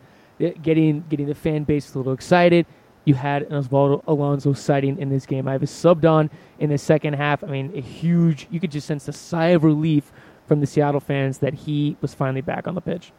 getting 0.62 1.04
getting 1.08 1.26
the 1.26 1.34
fan 1.34 1.64
base 1.64 1.94
a 1.94 1.98
little 1.98 2.12
excited 2.12 2.66
you 3.04 3.14
had 3.14 3.42
an 3.42 3.62
Osvaldo 3.62 4.02
Alonso 4.06 4.52
sighting 4.52 4.98
in 4.98 5.08
this 5.08 5.26
game. 5.26 5.48
I 5.48 5.56
was 5.56 5.70
subbed 5.70 6.08
on 6.08 6.30
in 6.58 6.70
the 6.70 6.78
second 6.78 7.14
half. 7.14 7.42
I 7.42 7.48
mean, 7.48 7.72
a 7.76 7.80
huge, 7.80 8.46
you 8.50 8.60
could 8.60 8.70
just 8.70 8.86
sense 8.86 9.08
a 9.08 9.12
sigh 9.12 9.48
of 9.48 9.64
relief 9.64 10.12
from 10.46 10.60
the 10.60 10.66
Seattle 10.66 11.00
fans 11.00 11.38
that 11.38 11.54
he 11.54 11.96
was 12.00 12.14
finally 12.14 12.40
back 12.40 12.68
on 12.68 12.74
the 12.74 12.80
pitch. 12.80 13.12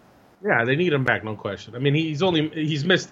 Yeah, 0.44 0.64
they 0.66 0.76
need 0.76 0.94
him 0.94 1.04
back, 1.04 1.24
no 1.24 1.36
question. 1.36 1.76
I 1.76 1.80
mean, 1.80 1.96
he's 1.96 2.22
only, 2.22 2.50
he's 2.50 2.86
missed 2.86 3.12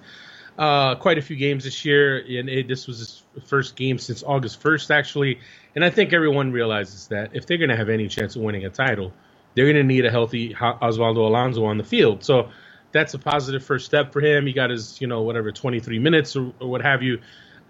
uh, 0.57 0.95
quite 0.95 1.18
a 1.18 1.21
few 1.21 1.36
games 1.36 1.63
this 1.63 1.86
year, 1.86 2.18
and 2.18 2.50
it, 2.50 2.68
this 2.68 2.88
was 2.88 3.00
his 3.00 3.24
first 3.45 3.75
game 3.75 3.98
since 3.98 4.24
August 4.24 4.62
1st, 4.62 4.92
actually. 4.92 5.39
And 5.75 5.83
I 5.83 5.89
think 5.89 6.13
everyone 6.13 6.51
realizes 6.51 7.07
that 7.07 7.31
if 7.33 7.45
they're 7.45 7.57
going 7.57 7.69
to 7.69 7.77
have 7.77 7.89
any 7.89 8.07
chance 8.07 8.36
of 8.36 8.42
winning 8.42 8.65
a 8.65 8.69
title, 8.69 9.13
they're 9.56 9.65
going 9.65 9.77
to 9.77 9.83
need 9.83 10.06
a 10.06 10.12
healthy 10.12 10.53
Osvaldo 10.53 11.18
Alonso 11.18 11.65
on 11.65 11.77
the 11.77 11.83
field. 11.83 12.24
So, 12.24 12.50
that's 12.92 13.13
a 13.13 13.19
positive 13.19 13.63
first 13.63 13.86
step 13.86 14.12
for 14.12 14.19
him. 14.19 14.45
He 14.45 14.53
got 14.53 14.69
his, 14.69 15.00
you 15.00 15.07
know, 15.07 15.21
whatever, 15.21 15.51
23 15.51 16.00
minutes 16.00 16.36
or, 16.36 16.51
or 16.59 16.69
what 16.69 16.81
have 16.81 17.01
you. 17.01 17.21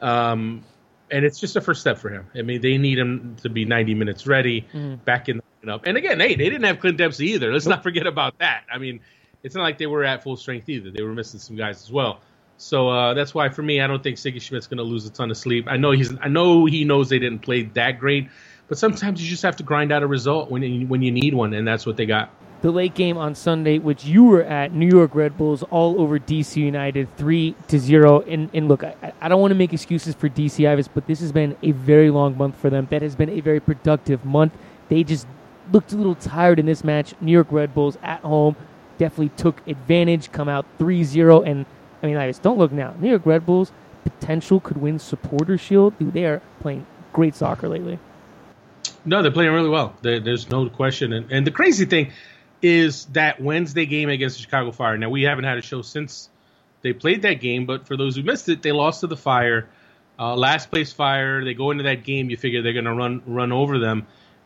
Um, 0.01 0.63
and 1.11 1.25
it's 1.25 1.39
just 1.39 1.55
a 1.55 1.61
first 1.61 1.81
step 1.81 1.97
for 1.97 2.09
him. 2.09 2.27
I 2.35 2.41
mean, 2.41 2.61
they 2.61 2.77
need 2.77 2.97
him 2.97 3.35
to 3.43 3.49
be 3.49 3.65
90 3.65 3.93
minutes 3.95 4.25
ready, 4.25 4.65
mm. 4.73 5.03
back 5.03 5.29
in 5.29 5.37
the 5.37 5.71
up. 5.71 5.85
And 5.85 5.97
again, 5.97 6.19
hey, 6.19 6.35
they 6.35 6.49
didn't 6.49 6.63
have 6.63 6.79
Clint 6.79 6.97
Dempsey 6.97 7.31
either. 7.31 7.51
Let's 7.51 7.65
nope. 7.65 7.77
not 7.77 7.83
forget 7.83 8.07
about 8.07 8.39
that. 8.39 8.63
I 8.71 8.79
mean, 8.79 9.01
it's 9.43 9.53
not 9.53 9.61
like 9.61 9.77
they 9.77 9.85
were 9.85 10.03
at 10.03 10.23
full 10.23 10.37
strength 10.37 10.69
either. 10.69 10.89
They 10.89 11.03
were 11.03 11.13
missing 11.13 11.39
some 11.39 11.55
guys 11.55 11.83
as 11.83 11.91
well. 11.91 12.21
So 12.61 12.89
uh, 12.89 13.13
that's 13.15 13.33
why, 13.33 13.49
for 13.49 13.63
me, 13.63 13.81
I 13.81 13.87
don't 13.87 14.03
think 14.03 14.17
Sigi 14.17 14.39
Schmidt's 14.39 14.67
going 14.67 14.77
to 14.77 14.83
lose 14.83 15.05
a 15.05 15.09
ton 15.09 15.31
of 15.31 15.37
sleep. 15.37 15.65
I 15.67 15.77
know 15.77 15.91
he's, 15.91 16.13
I 16.21 16.27
know 16.27 16.65
he 16.65 16.83
knows 16.83 17.09
they 17.09 17.17
didn't 17.17 17.39
play 17.39 17.63
that 17.63 17.99
great, 17.99 18.29
but 18.67 18.77
sometimes 18.77 19.21
you 19.21 19.27
just 19.27 19.41
have 19.43 19.55
to 19.57 19.63
grind 19.63 19.91
out 19.91 20.03
a 20.03 20.07
result 20.07 20.51
when 20.51 20.61
you, 20.61 20.85
when 20.85 21.01
you 21.01 21.11
need 21.11 21.33
one, 21.33 21.53
and 21.53 21.67
that's 21.67 21.85
what 21.85 21.97
they 21.97 22.05
got 22.05 22.31
the 22.61 22.69
late 22.69 22.93
game 22.93 23.17
on 23.17 23.33
Sunday, 23.33 23.79
which 23.79 24.05
you 24.05 24.23
were 24.23 24.43
at, 24.43 24.71
New 24.71 24.87
York 24.87 25.15
Red 25.15 25.35
Bulls 25.35 25.63
all 25.63 25.99
over 25.99 26.19
DC 26.19 26.57
United, 26.57 27.07
three 27.17 27.55
to 27.67 27.79
zero. 27.79 28.21
And, 28.21 28.51
and 28.53 28.67
look, 28.67 28.83
I, 28.83 29.13
I 29.19 29.27
don't 29.29 29.41
want 29.41 29.49
to 29.49 29.55
make 29.55 29.73
excuses 29.73 30.13
for 30.13 30.29
DC 30.29 30.69
Ives, 30.69 30.87
but 30.87 31.07
this 31.07 31.19
has 31.21 31.31
been 31.31 31.57
a 31.63 31.71
very 31.71 32.11
long 32.11 32.37
month 32.37 32.55
for 32.57 32.69
them. 32.69 32.87
That 32.91 33.01
has 33.01 33.15
been 33.15 33.29
a 33.29 33.39
very 33.39 33.59
productive 33.59 34.23
month. 34.23 34.53
They 34.89 35.03
just 35.03 35.25
looked 35.71 35.91
a 35.91 35.95
little 35.95 36.13
tired 36.13 36.59
in 36.59 36.67
this 36.67 36.83
match. 36.83 37.15
New 37.19 37.31
York 37.31 37.47
Red 37.49 37.73
Bulls 37.73 37.97
at 38.03 38.21
home 38.21 38.55
definitely 38.99 39.29
took 39.29 39.67
advantage, 39.67 40.31
come 40.31 40.47
out 40.47 40.67
3-0. 40.77 41.47
And 41.47 41.65
I 42.01 42.07
mean, 42.07 42.17
Ives, 42.17 42.39
don't 42.39 42.57
look 42.57 42.71
now. 42.71 42.93
New 42.99 43.09
York 43.09 43.25
Red 43.25 43.45
Bulls 43.45 43.71
potential 44.03 44.59
could 44.59 44.77
win 44.77 44.99
Supporter 44.99 45.57
Shield. 45.57 45.97
Dude, 45.99 46.13
they 46.13 46.25
are 46.25 46.41
playing 46.59 46.85
great 47.13 47.35
soccer 47.35 47.69
lately. 47.69 47.99
No, 49.05 49.21
they're 49.21 49.31
playing 49.31 49.51
really 49.51 49.69
well. 49.69 49.95
There's 50.01 50.49
no 50.49 50.69
question. 50.69 51.13
And, 51.13 51.31
and 51.31 51.45
the 51.45 51.51
crazy 51.51 51.85
thing 51.85 52.11
is 52.61 53.05
that 53.07 53.41
Wednesday 53.41 53.85
game 53.85 54.09
against 54.09 54.37
the 54.37 54.43
Chicago 54.43 54.71
Fire. 54.71 54.97
Now 54.97 55.09
we 55.09 55.23
haven't 55.23 55.45
had 55.45 55.57
a 55.57 55.61
show 55.61 55.81
since 55.81 56.29
they 56.81 56.93
played 56.93 57.23
that 57.23 57.35
game, 57.35 57.65
but 57.65 57.87
for 57.87 57.97
those 57.97 58.15
who 58.15 58.23
missed 58.23 58.49
it, 58.49 58.61
they 58.61 58.71
lost 58.71 59.01
to 59.01 59.07
the 59.07 59.17
Fire. 59.17 59.69
Uh, 60.19 60.35
last 60.35 60.69
place 60.69 60.93
Fire. 60.93 61.43
They 61.43 61.53
go 61.53 61.71
into 61.71 61.83
that 61.83 62.03
game. 62.03 62.29
You 62.29 62.37
figure 62.37 62.61
they're 62.61 62.73
going 62.73 62.85
to 62.85 62.93
run 62.93 63.23
run 63.25 63.51
over 63.51 63.79
them, 63.79 64.05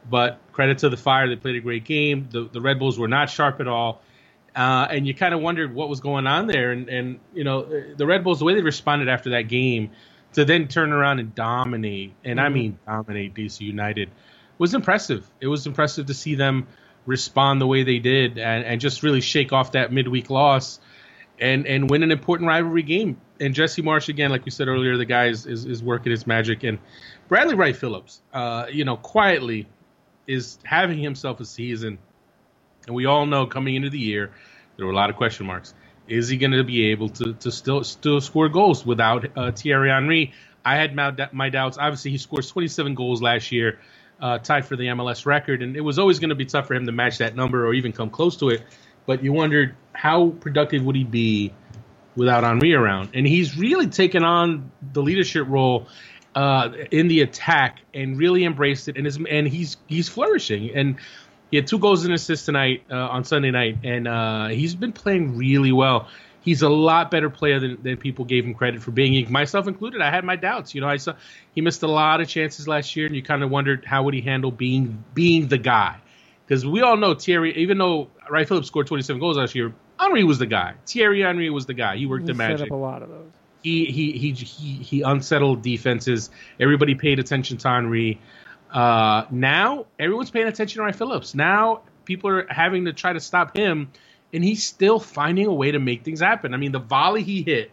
but 0.10 0.40
credit 0.54 0.78
to 0.80 0.90
the 0.90 0.98
Fire. 0.98 1.28
They 1.28 1.36
played 1.36 1.58
a 1.58 1.62
great 1.62 1.84
game. 1.84 2.30
The 2.32 2.48
the 2.50 2.62
Red 2.62 2.80
Bulls 2.80 2.98
were 2.98 3.10
not 3.10 3.30
sharp 3.30 3.60
at 3.60 3.68
all. 3.68 4.02
Uh, 4.56 4.88
and 4.90 5.06
you 5.06 5.14
kind 5.14 5.34
of 5.34 5.42
wondered 5.42 5.74
what 5.76 5.90
was 5.90 6.00
going 6.00 6.28
on 6.28 6.48
there. 6.48 6.72
And, 6.72 6.88
and, 6.88 7.20
you 7.34 7.44
know, 7.44 7.68
the 7.96 8.06
Red 8.06 8.24
Bulls, 8.24 8.40
the 8.40 8.46
way 8.46 8.56
they 8.56 8.62
responded 8.62 9.10
after 9.10 9.32
that 9.32 9.44
game 9.44 9.92
to 10.34 10.46
then 10.46 10.68
turn 10.68 10.94
around 10.94 11.20
and 11.20 11.36
dominate, 11.36 12.14
and 12.24 12.40
mm-hmm. 12.40 12.46
I 12.46 12.50
mean 12.50 12.80
dominate 12.86 13.34
DC 13.34 13.62
United, 13.62 14.10
was 14.58 14.74
impressive. 14.74 15.30
It 15.42 15.48
was 15.48 15.68
impressive 15.68 16.06
to 16.08 16.14
see 16.14 16.36
them 16.36 16.68
respond 17.06 17.62
the 17.62 17.68
way 17.68 17.84
they 17.84 18.00
did 18.00 18.38
and, 18.38 18.66
and 18.66 18.82
just 18.82 19.04
really 19.04 19.22
shake 19.22 19.54
off 19.54 19.74
that 19.74 19.92
midweek 19.92 20.30
loss 20.30 20.80
and 21.40 21.68
and 21.68 21.90
win 21.90 22.04
an 22.04 22.12
important 22.12 22.48
rivalry 22.48 22.84
game. 22.84 23.20
And 23.40 23.54
Jesse 23.54 23.82
Marsch, 23.82 24.08
again, 24.10 24.32
like 24.32 24.46
we 24.46 24.52
said 24.52 24.68
earlier, 24.68 24.96
the 24.98 25.06
guy 25.06 25.28
is, 25.28 25.46
is, 25.46 25.66
is 25.66 25.84
working 25.84 26.12
his 26.12 26.26
magic. 26.26 26.64
And 26.64 26.80
Bradley 27.28 27.56
Wright 27.56 27.76
Phillips, 27.76 28.22
uh, 28.34 28.68
you 28.72 28.86
know, 28.86 28.96
quietly 28.96 29.68
is 30.28 30.58
having 30.64 31.00
himself 31.00 31.40
a 31.42 31.46
season. 31.46 31.98
And 32.88 32.96
we 32.96 33.06
all 33.06 33.26
know 33.26 33.46
coming 33.46 33.76
into 33.76 33.90
the 33.90 34.00
year, 34.00 34.32
there 34.78 34.86
were 34.86 34.92
a 34.92 34.96
lot 34.96 35.10
of 35.10 35.16
question 35.16 35.46
marks. 35.46 35.74
Is 36.08 36.30
he 36.30 36.38
going 36.38 36.52
to 36.52 36.64
be 36.64 36.92
able 36.92 37.10
to, 37.10 37.34
to 37.34 37.52
still 37.52 37.84
still 37.84 38.22
score 38.22 38.50
goals 38.50 38.86
without 38.86 39.26
uh, 39.38 39.52
Thierry 39.52 39.90
Henry? 39.90 40.34
I 40.64 40.76
had 40.76 40.96
my, 40.96 41.14
my 41.32 41.50
doubts. 41.50 41.78
Obviously, 41.78 42.12
he 42.12 42.18
scores 42.18 42.50
27 42.50 42.96
goals 42.96 43.22
last 43.22 43.52
year 43.52 43.80
uh, 44.20 44.40
tied 44.40 44.66
for 44.66 44.76
the 44.76 44.86
MLS 44.88 45.26
record, 45.26 45.62
and 45.62 45.76
it 45.76 45.82
was 45.82 46.00
always 46.00 46.20
going 46.20 46.30
to 46.30 46.36
be 46.36 46.46
tough 46.46 46.68
for 46.68 46.74
him 46.74 46.86
to 46.86 46.92
match 46.92 47.20
that 47.20 47.36
number 47.36 47.66
or 47.68 47.74
even 47.74 47.92
come 47.92 48.10
close 48.10 48.38
to 48.38 48.50
it. 48.50 48.64
But 49.06 49.24
you 49.24 49.34
wondered 49.34 49.76
how 49.94 50.30
productive 50.30 50.84
would 50.84 50.96
he 50.96 51.04
be 51.04 51.54
without 52.16 52.44
Henry 52.44 52.74
around, 52.74 53.12
and 53.14 53.28
he's 53.28 53.58
really 53.58 53.88
taken 53.88 54.24
on 54.24 54.72
the 54.94 55.02
leadership 55.02 55.48
role 55.48 55.88
uh, 56.34 56.70
in 56.92 57.08
the 57.08 57.22
attack 57.22 57.80
and 57.94 58.18
really 58.18 58.44
embraced 58.46 58.88
it, 58.88 58.98
and 58.98 59.06
is 59.06 59.20
and 59.30 59.48
he's 59.48 59.78
he's 59.88 60.10
flourishing 60.10 60.76
and. 60.76 60.98
He 61.52 61.58
had 61.58 61.68
two 61.68 61.80
goals 61.80 62.06
and 62.06 62.14
assists 62.14 62.46
tonight 62.46 62.84
uh, 62.90 62.96
on 62.96 63.24
Sunday 63.24 63.52
night, 63.52 63.78
and 63.84 64.08
uh, 64.08 64.48
he's 64.48 64.76
been 64.76 64.94
playing 64.94 65.38
really 65.38 65.72
well 65.72 66.08
he's 66.46 66.62
a 66.62 66.70
lot 66.70 67.12
better 67.12 67.30
player 67.30 67.60
than, 67.60 67.82
than 67.82 67.98
people 67.98 68.24
gave 68.24 68.46
him 68.46 68.54
credit 68.54 68.82
for 68.82 68.92
being. 68.92 69.30
Myself 69.32 69.68
included, 69.68 70.02
I 70.02 70.12
had 70.12 70.24
my 70.24 70.36
doubts. 70.38 70.74
You 70.76 70.82
know, 70.82 70.88
I 70.88 70.98
saw 70.98 71.16
he 71.54 71.62
missed 71.62 71.84
a 71.84 71.88
lot 71.88 72.22
of 72.22 72.30
chances 72.30 72.68
last 72.68 72.96
year, 72.96 73.08
and 73.08 73.16
you 73.16 73.24
kind 73.24 73.44
of 73.44 73.50
wondered 73.50 73.84
how 73.84 74.04
would 74.04 74.14
he 74.14 74.22
handle 74.22 74.52
being 74.52 75.04
being 75.14 75.48
the 75.48 75.58
guy. 75.58 75.98
Because 76.48 76.66
we 76.66 76.82
all 76.82 76.96
know 76.96 77.16
Thierry, 77.16 77.58
even 77.58 77.80
though 77.80 78.10
Wright 78.30 78.48
Phillips 78.48 78.68
scored 78.68 78.86
27 78.86 79.20
goals 79.20 79.38
last 79.38 79.56
year, 79.56 79.74
Henry 80.00 80.24
was 80.24 80.38
the 80.38 80.46
guy. 80.46 80.76
Thierry 80.86 81.22
Henry 81.22 81.50
was 81.50 81.66
the 81.66 81.74
guy. 81.74 81.98
He 81.98 82.06
worked 82.06 82.28
he 82.28 82.28
the 82.28 82.38
magic. 82.38 82.60
Set 82.60 82.68
up 82.68 82.72
a 82.72 82.76
lot 82.76 83.02
of 83.02 83.10
those. 83.10 83.32
He 83.64 83.86
he 83.86 84.12
he 84.12 84.32
he, 84.34 84.74
he 84.84 85.02
unsettled 85.02 85.64
defenses. 85.64 86.30
Everybody 86.60 86.94
paid 86.94 87.18
attention 87.18 87.58
to 87.58 87.68
Henry. 87.68 88.22
Uh, 88.72 89.26
now 89.32 89.86
everyone's 90.00 90.32
paying 90.32 90.48
attention 90.48 90.80
to 90.80 90.84
Wright 90.84 90.96
Phillips. 90.96 91.36
Now 91.36 91.82
people 92.04 92.30
are 92.30 92.46
having 92.50 92.86
to 92.86 92.94
try 92.94 93.14
to 93.14 93.20
stop 93.20 93.56
him 93.56 93.92
and 94.34 94.44
he's 94.44 94.64
still 94.64 95.00
finding 95.00 95.46
a 95.46 95.54
way 95.54 95.72
to 95.72 95.80
make 95.80 96.04
things 96.04 96.20
happen. 96.20 96.54
I 96.54 96.58
mean, 96.58 96.72
the 96.72 96.80
volley 96.80 97.24
he 97.24 97.42
hit 97.42 97.72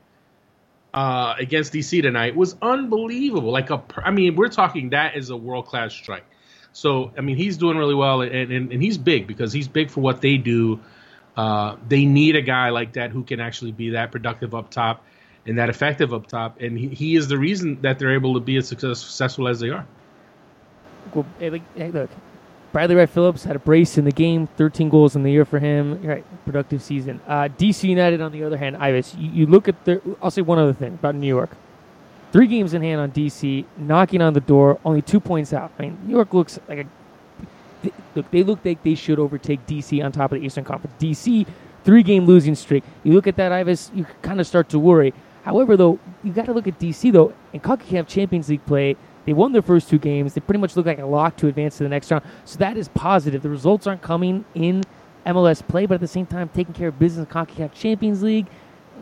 uh, 0.94 1.34
against 1.38 1.72
DC 1.72 2.02
tonight 2.02 2.36
was 2.36 2.56
unbelievable. 2.62 3.50
Like 3.50 3.70
a, 3.70 3.82
I 3.96 4.10
mean, 4.10 4.36
we're 4.36 4.48
talking 4.48 4.90
that 4.90 5.16
is 5.16 5.30
a 5.30 5.36
world 5.36 5.66
class 5.66 5.92
strike. 5.92 6.24
So 6.72 7.12
I 7.18 7.20
mean, 7.20 7.36
he's 7.36 7.56
doing 7.56 7.76
really 7.76 7.94
well, 7.94 8.22
and, 8.22 8.52
and, 8.52 8.72
and 8.72 8.82
he's 8.82 8.96
big 8.96 9.26
because 9.26 9.52
he's 9.52 9.68
big 9.68 9.90
for 9.90 10.00
what 10.00 10.20
they 10.20 10.36
do. 10.36 10.80
Uh, 11.36 11.76
they 11.88 12.04
need 12.04 12.36
a 12.36 12.42
guy 12.42 12.70
like 12.70 12.94
that 12.94 13.10
who 13.10 13.24
can 13.24 13.40
actually 13.40 13.72
be 13.72 13.90
that 13.90 14.12
productive 14.12 14.54
up 14.54 14.70
top 14.70 15.04
and 15.46 15.58
that 15.58 15.68
effective 15.68 16.14
up 16.14 16.26
top, 16.26 16.60
and 16.60 16.78
he, 16.78 16.88
he 16.88 17.16
is 17.16 17.28
the 17.28 17.36
reason 17.36 17.80
that 17.82 17.98
they're 17.98 18.14
able 18.14 18.34
to 18.34 18.40
be 18.40 18.56
as 18.56 18.68
successful 18.68 19.48
as 19.48 19.60
they 19.60 19.70
are. 19.70 19.86
Look, 21.14 22.10
Bradley 22.72 22.96
Wright 22.96 23.08
Phillips 23.08 23.44
had 23.44 23.54
a 23.54 23.58
brace 23.58 23.98
in 23.98 24.04
the 24.04 24.12
game, 24.12 24.46
13 24.46 24.88
goals 24.88 25.14
in 25.14 25.22
the 25.22 25.30
year 25.30 25.44
for 25.44 25.58
him. 25.58 26.02
Right, 26.02 26.24
productive 26.44 26.82
season. 26.82 27.20
Uh, 27.26 27.48
DC 27.48 27.84
United, 27.84 28.20
on 28.20 28.32
the 28.32 28.42
other 28.44 28.56
hand, 28.56 28.76
Ives, 28.76 29.14
you, 29.14 29.30
you 29.30 29.46
look 29.46 29.68
at 29.68 29.84
the. 29.84 30.00
I'll 30.22 30.30
say 30.30 30.42
one 30.42 30.58
other 30.58 30.72
thing 30.72 30.94
about 30.94 31.14
New 31.14 31.26
York. 31.26 31.50
Three 32.32 32.46
games 32.46 32.72
in 32.72 32.80
hand 32.80 32.98
on 32.98 33.12
DC, 33.12 33.66
knocking 33.76 34.22
on 34.22 34.32
the 34.32 34.40
door, 34.40 34.80
only 34.86 35.02
two 35.02 35.20
points 35.20 35.52
out. 35.52 35.70
I 35.78 35.82
mean, 35.82 35.98
New 36.06 36.14
York 36.14 36.32
looks 36.32 36.58
like 36.66 36.78
a. 36.78 36.86
They, 37.82 37.92
look, 38.14 38.30
they 38.30 38.42
look 38.42 38.64
like 38.64 38.82
they 38.82 38.94
should 38.94 39.18
overtake 39.18 39.66
DC 39.66 40.02
on 40.02 40.12
top 40.12 40.32
of 40.32 40.40
the 40.40 40.46
Eastern 40.46 40.64
Conference. 40.64 40.94
DC, 40.98 41.46
three 41.84 42.02
game 42.02 42.24
losing 42.24 42.54
streak. 42.54 42.84
You 43.04 43.12
look 43.12 43.26
at 43.26 43.36
that, 43.36 43.52
Ives, 43.52 43.90
you 43.94 44.06
kind 44.22 44.40
of 44.40 44.46
start 44.46 44.70
to 44.70 44.78
worry. 44.78 45.12
However, 45.42 45.76
though, 45.76 45.98
you 46.22 46.32
got 46.32 46.46
to 46.46 46.52
look 46.52 46.66
at 46.68 46.78
DC, 46.78 47.12
though. 47.12 47.34
In 47.52 47.60
CONCACAF 47.60 48.06
Champions 48.06 48.48
League 48.48 48.64
play, 48.64 48.96
they 49.24 49.32
won 49.32 49.52
their 49.52 49.62
first 49.62 49.88
two 49.88 49.98
games. 49.98 50.34
They 50.34 50.40
pretty 50.40 50.60
much 50.60 50.76
look 50.76 50.86
like 50.86 50.98
a 50.98 51.06
lock 51.06 51.36
to 51.38 51.48
advance 51.48 51.78
to 51.78 51.84
the 51.84 51.88
next 51.88 52.10
round. 52.10 52.24
So 52.44 52.58
that 52.58 52.76
is 52.76 52.88
positive. 52.88 53.42
The 53.42 53.50
results 53.50 53.86
aren't 53.86 54.02
coming 54.02 54.44
in 54.54 54.82
MLS 55.26 55.66
play, 55.66 55.86
but 55.86 55.94
at 55.94 56.00
the 56.00 56.08
same 56.08 56.26
time, 56.26 56.48
taking 56.48 56.74
care 56.74 56.88
of 56.88 56.98
business 56.98 57.26
in 57.26 57.32
CONCACAF 57.32 57.72
Champions 57.72 58.22
League, 58.22 58.46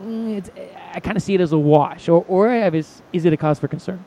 mm, 0.01 0.49
I 0.93 0.99
kind 0.99 1.17
of 1.17 1.23
see 1.23 1.33
it 1.33 1.41
as 1.41 1.51
a 1.51 1.57
wash. 1.57 2.07
Or, 2.07 2.23
or 2.27 2.53
is, 2.53 3.01
is 3.13 3.25
it 3.25 3.33
a 3.33 3.37
cause 3.37 3.59
for 3.59 3.67
concern? 3.67 4.03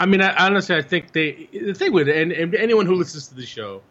I 0.00 0.06
mean, 0.06 0.22
I, 0.22 0.46
honestly, 0.46 0.76
I 0.76 0.82
think 0.82 1.12
they 1.12 1.48
the 1.52 1.74
thing 1.74 1.92
with 1.92 2.08
it, 2.08 2.16
and, 2.16 2.32
and, 2.32 2.54
anyone 2.54 2.86
who 2.86 2.94
listens 2.94 3.28
to 3.28 3.34
the 3.34 3.44
show 3.44 3.82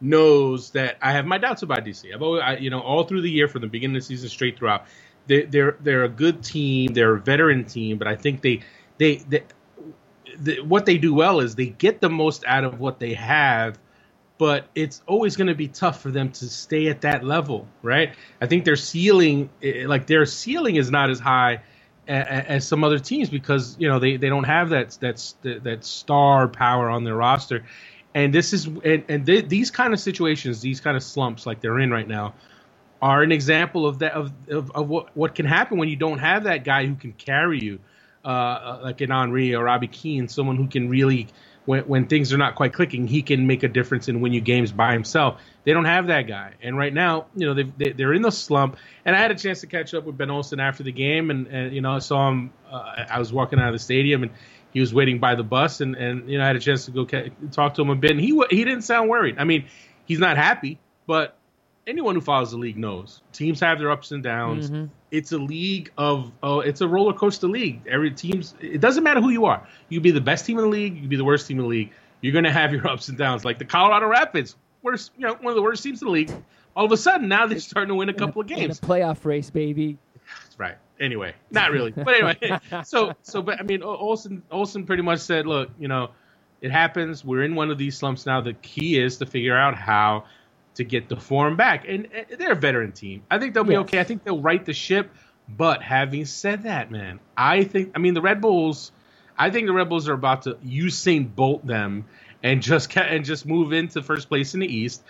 knows 0.00 0.70
that 0.70 0.96
I 1.02 1.12
have 1.12 1.26
my 1.26 1.36
doubts 1.36 1.62
about 1.62 1.84
DC. 1.84 2.14
I've 2.14 2.22
always, 2.22 2.42
I, 2.42 2.56
you 2.56 2.70
know, 2.70 2.80
all 2.80 3.04
through 3.04 3.20
the 3.20 3.30
year, 3.30 3.46
from 3.46 3.60
the 3.60 3.66
beginning 3.66 3.96
of 3.96 4.02
the 4.02 4.06
season 4.06 4.30
straight 4.30 4.58
throughout, 4.58 4.86
they, 5.26 5.42
they're 5.42 5.76
they're 5.80 6.04
a 6.04 6.08
good 6.08 6.42
team. 6.42 6.94
They're 6.94 7.16
a 7.16 7.20
veteran 7.20 7.64
team, 7.64 7.98
but 7.98 8.08
I 8.08 8.16
think 8.16 8.40
they 8.40 8.62
they, 8.96 9.16
they 9.16 9.42
the, 10.40 10.60
what 10.60 10.86
they 10.86 10.98
do 10.98 11.14
well 11.14 11.40
is 11.40 11.54
they 11.54 11.66
get 11.66 12.00
the 12.00 12.10
most 12.10 12.44
out 12.46 12.64
of 12.64 12.80
what 12.80 12.98
they 12.98 13.14
have, 13.14 13.78
but 14.38 14.66
it's 14.74 15.02
always 15.06 15.36
going 15.36 15.48
to 15.48 15.54
be 15.54 15.68
tough 15.68 16.00
for 16.00 16.10
them 16.10 16.30
to 16.32 16.48
stay 16.48 16.88
at 16.88 17.02
that 17.02 17.22
level, 17.22 17.66
right? 17.82 18.14
I 18.40 18.46
think 18.46 18.64
their 18.64 18.76
ceiling, 18.76 19.50
like 19.62 20.06
their 20.06 20.24
ceiling, 20.24 20.76
is 20.76 20.90
not 20.90 21.10
as 21.10 21.20
high 21.20 21.60
as, 22.08 22.66
some 22.66 22.82
other 22.82 22.98
teams 22.98 23.28
because 23.28 23.76
you 23.78 23.88
know 23.88 23.98
they, 23.98 24.16
they 24.16 24.28
don't 24.28 24.44
have 24.44 24.70
that 24.70 24.98
that 25.00 25.32
that 25.42 25.84
star 25.84 26.48
power 26.48 26.88
on 26.88 27.04
their 27.04 27.14
roster, 27.14 27.64
and 28.14 28.34
this 28.34 28.52
is 28.52 28.66
and, 28.66 29.04
and 29.08 29.26
th- 29.26 29.48
these 29.48 29.70
kind 29.70 29.92
of 29.92 30.00
situations, 30.00 30.60
these 30.60 30.80
kind 30.80 30.96
of 30.96 31.02
slumps 31.02 31.46
like 31.46 31.60
they're 31.60 31.78
in 31.78 31.90
right 31.90 32.08
now, 32.08 32.34
are 33.02 33.22
an 33.22 33.32
example 33.32 33.86
of 33.86 33.98
that 34.00 34.12
of, 34.12 34.32
of, 34.48 34.70
of 34.72 34.88
what 34.88 35.14
what 35.16 35.34
can 35.34 35.46
happen 35.46 35.78
when 35.78 35.88
you 35.88 35.96
don't 35.96 36.18
have 36.18 36.44
that 36.44 36.64
guy 36.64 36.86
who 36.86 36.94
can 36.94 37.12
carry 37.12 37.60
you 37.60 37.78
uh, 38.24 38.80
like 38.82 39.00
an 39.00 39.10
Henry 39.10 39.54
or 39.54 39.64
Robbie 39.64 39.88
Keane, 39.88 40.28
someone 40.28 40.56
who 40.56 40.66
can 40.66 40.88
really, 40.88 41.28
when, 41.64 41.82
when 41.82 42.06
things 42.06 42.32
are 42.32 42.38
not 42.38 42.54
quite 42.54 42.72
clicking, 42.72 43.06
he 43.06 43.22
can 43.22 43.46
make 43.46 43.62
a 43.62 43.68
difference 43.68 44.08
and 44.08 44.20
win 44.20 44.32
you 44.32 44.40
games 44.40 44.72
by 44.72 44.92
himself. 44.92 45.40
They 45.64 45.72
don't 45.72 45.84
have 45.84 46.06
that 46.08 46.22
guy, 46.22 46.54
and 46.62 46.76
right 46.76 46.92
now, 46.92 47.26
you 47.34 47.46
know, 47.46 47.54
they, 47.54 47.92
they 47.92 48.04
are 48.04 48.14
in 48.14 48.22
the 48.22 48.30
slump. 48.30 48.76
And 49.04 49.14
I 49.14 49.18
had 49.20 49.30
a 49.30 49.34
chance 49.34 49.60
to 49.60 49.66
catch 49.66 49.94
up 49.94 50.04
with 50.04 50.16
Ben 50.16 50.30
Olsen 50.30 50.60
after 50.60 50.82
the 50.82 50.92
game, 50.92 51.30
and, 51.30 51.46
and 51.46 51.74
you 51.74 51.80
know, 51.80 51.92
I 51.92 51.98
saw 51.98 52.28
him. 52.30 52.52
Uh, 52.70 53.04
I 53.10 53.18
was 53.18 53.32
walking 53.32 53.58
out 53.58 53.68
of 53.68 53.74
the 53.74 53.78
stadium, 53.78 54.22
and 54.22 54.32
he 54.72 54.80
was 54.80 54.94
waiting 54.94 55.18
by 55.18 55.34
the 55.34 55.42
bus, 55.42 55.80
and, 55.80 55.96
and 55.96 56.30
you 56.30 56.38
know, 56.38 56.44
I 56.44 56.46
had 56.46 56.56
a 56.56 56.60
chance 56.60 56.86
to 56.86 56.92
go 56.92 57.04
ca- 57.04 57.30
talk 57.52 57.74
to 57.74 57.82
him 57.82 57.90
a 57.90 57.96
bit. 57.96 58.12
And 58.12 58.20
he 58.20 58.40
he 58.50 58.64
didn't 58.64 58.82
sound 58.82 59.08
worried. 59.08 59.36
I 59.38 59.44
mean, 59.44 59.66
he's 60.06 60.18
not 60.18 60.36
happy, 60.36 60.78
but 61.06 61.36
anyone 61.86 62.14
who 62.14 62.20
follows 62.20 62.52
the 62.52 62.58
league 62.58 62.78
knows 62.78 63.20
teams 63.32 63.60
have 63.60 63.78
their 63.78 63.90
ups 63.90 64.12
and 64.12 64.22
downs. 64.22 64.70
Mm-hmm. 64.70 64.86
It's 65.10 65.32
a 65.32 65.38
league 65.38 65.90
of 65.98 66.30
oh, 66.42 66.60
it's 66.60 66.80
a 66.80 66.88
roller 66.88 67.12
coaster 67.12 67.48
league. 67.48 67.82
Every 67.88 68.10
team's 68.10 68.54
it 68.60 68.80
doesn't 68.80 69.02
matter 69.02 69.20
who 69.20 69.30
you 69.30 69.46
are. 69.46 69.66
You 69.88 69.98
can 69.98 70.02
be 70.02 70.10
the 70.12 70.20
best 70.20 70.46
team 70.46 70.58
in 70.58 70.64
the 70.64 70.70
league. 70.70 70.94
You 70.94 71.00
can 71.00 71.08
be 71.08 71.16
the 71.16 71.24
worst 71.24 71.48
team 71.48 71.58
in 71.58 71.64
the 71.64 71.68
league. 71.68 71.92
You're 72.20 72.32
going 72.32 72.44
to 72.44 72.52
have 72.52 72.72
your 72.72 72.86
ups 72.90 73.08
and 73.08 73.18
downs. 73.18 73.44
Like 73.44 73.58
the 73.58 73.64
Colorado 73.64 74.06
Rapids, 74.06 74.56
worst 74.82 75.12
you 75.16 75.26
know 75.26 75.34
one 75.34 75.50
of 75.50 75.56
the 75.56 75.62
worst 75.62 75.82
teams 75.82 76.00
in 76.02 76.06
the 76.06 76.12
league. 76.12 76.32
All 76.76 76.84
of 76.84 76.92
a 76.92 76.96
sudden 76.96 77.28
now 77.28 77.46
they're 77.46 77.58
starting 77.58 77.88
to 77.88 77.94
win 77.96 78.08
a 78.08 78.14
couple 78.14 78.40
of 78.40 78.46
games. 78.46 78.78
In 78.78 78.84
a 78.84 78.88
playoff 78.88 79.24
race, 79.24 79.50
baby. 79.50 79.98
That's 80.44 80.58
right. 80.58 80.76
Anyway, 81.00 81.34
not 81.50 81.70
really, 81.70 81.90
but 81.90 82.08
anyway. 82.08 82.60
so 82.84 83.12
so 83.22 83.42
but 83.42 83.58
I 83.58 83.62
mean 83.62 83.82
Olsen, 83.82 84.42
Olsen 84.50 84.86
pretty 84.86 85.02
much 85.02 85.20
said, 85.20 85.46
look, 85.46 85.70
you 85.78 85.88
know, 85.88 86.10
it 86.60 86.70
happens. 86.70 87.24
We're 87.24 87.42
in 87.42 87.54
one 87.54 87.70
of 87.70 87.78
these 87.78 87.96
slumps 87.96 88.26
now. 88.26 88.40
The 88.40 88.52
key 88.54 88.98
is 88.98 89.16
to 89.18 89.26
figure 89.26 89.56
out 89.56 89.74
how 89.74 90.26
to 90.74 90.84
get 90.84 91.08
the 91.08 91.16
form 91.16 91.56
back. 91.56 91.84
And, 91.88 92.08
and 92.12 92.38
they're 92.38 92.52
a 92.52 92.56
veteran 92.56 92.92
team. 92.92 93.22
I 93.30 93.38
think 93.38 93.54
they'll 93.54 93.64
be 93.64 93.74
yes. 93.74 93.82
okay. 93.82 94.00
I 94.00 94.04
think 94.04 94.24
they'll 94.24 94.40
right 94.40 94.64
the 94.64 94.72
ship. 94.72 95.10
But 95.48 95.82
having 95.82 96.26
said 96.26 96.62
that, 96.64 96.90
man, 96.90 97.18
I 97.36 97.64
think 97.64 97.92
I 97.94 97.98
mean 97.98 98.14
the 98.14 98.22
Red 98.22 98.40
Bulls. 98.40 98.92
I 99.36 99.50
think 99.50 99.66
the 99.66 99.72
Red 99.72 99.88
Bulls 99.88 100.08
are 100.08 100.14
about 100.14 100.42
to 100.42 100.54
Usain 100.54 101.34
Bolt 101.34 101.66
them 101.66 102.04
and 102.42 102.62
just 102.62 102.96
and 102.96 103.24
just 103.24 103.46
move 103.46 103.72
into 103.72 104.02
first 104.02 104.28
place 104.28 104.54
in 104.54 104.60
the 104.60 104.72
East. 104.72 105.02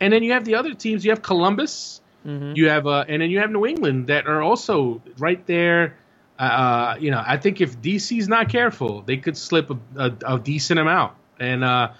And 0.00 0.12
then 0.12 0.22
you 0.22 0.32
have 0.32 0.44
the 0.44 0.54
other 0.54 0.74
teams. 0.74 1.04
You 1.04 1.10
have 1.10 1.22
Columbus. 1.22 2.00
Mm-hmm. 2.24 2.52
You 2.54 2.68
have 2.68 2.86
uh, 2.86 3.04
and 3.08 3.22
then 3.22 3.30
you 3.30 3.40
have 3.40 3.50
New 3.50 3.66
England 3.66 4.08
that 4.08 4.26
are 4.26 4.42
also 4.42 5.02
right 5.18 5.44
there. 5.46 5.96
Uh, 6.38 6.42
uh 6.42 6.96
you 7.00 7.10
know, 7.10 7.22
I 7.24 7.36
think 7.36 7.60
if 7.60 7.80
DC's 7.80 8.28
not 8.28 8.48
careful, 8.48 9.02
they 9.02 9.16
could 9.16 9.36
slip 9.36 9.70
a, 9.70 9.78
a, 9.96 10.34
a 10.34 10.38
decent 10.38 10.78
amount. 10.78 11.14
And 11.40 11.64
uh, 11.64 11.92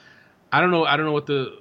I 0.53 0.61
don't 0.61 0.71
know. 0.71 0.85
I 0.85 0.97
don't 0.97 1.07
know 1.07 1.13
what 1.13 1.27
the 1.27 1.59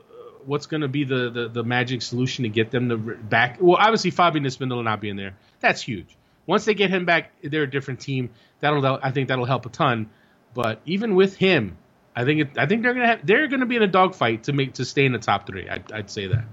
what's 0.47 0.65
going 0.65 0.81
to 0.81 0.87
be 0.87 1.03
the, 1.03 1.29
the, 1.29 1.49
the 1.49 1.63
magic 1.63 2.01
solution 2.01 2.43
to 2.43 2.49
get 2.49 2.71
them 2.71 2.89
to 2.89 2.97
back? 2.97 3.57
Well, 3.59 3.77
obviously 3.79 4.11
Fabian 4.11 4.47
will 4.59 4.83
not 4.83 5.01
be 5.01 5.09
in 5.09 5.17
there. 5.17 5.35
That's 5.59 5.81
huge. 5.81 6.17
Once 6.45 6.63
they 6.65 6.73
get 6.73 6.89
him 6.89 7.05
back, 7.05 7.31
they're 7.43 7.63
a 7.63 7.69
different 7.69 7.99
team. 7.99 8.29
That'll 8.61 8.99
I 9.03 9.11
think 9.11 9.27
that'll 9.27 9.45
help 9.45 9.65
a 9.65 9.69
ton. 9.69 10.09
But 10.53 10.81
even 10.85 11.13
with 11.15 11.35
him, 11.35 11.77
I 12.15 12.23
think 12.23 12.41
it, 12.41 12.57
I 12.57 12.65
think 12.65 12.81
they're 12.81 12.93
gonna 12.93 13.07
have 13.07 13.27
they're 13.27 13.47
gonna 13.47 13.65
be 13.65 13.75
in 13.75 13.83
a 13.83 13.87
dogfight 13.87 14.43
to 14.43 14.53
make 14.53 14.73
to 14.75 14.85
stay 14.85 15.05
in 15.05 15.11
the 15.11 15.19
top 15.19 15.45
three. 15.45 15.69
I'd, 15.69 15.91
I'd 15.91 16.09
say 16.09 16.27
that. 16.27 16.45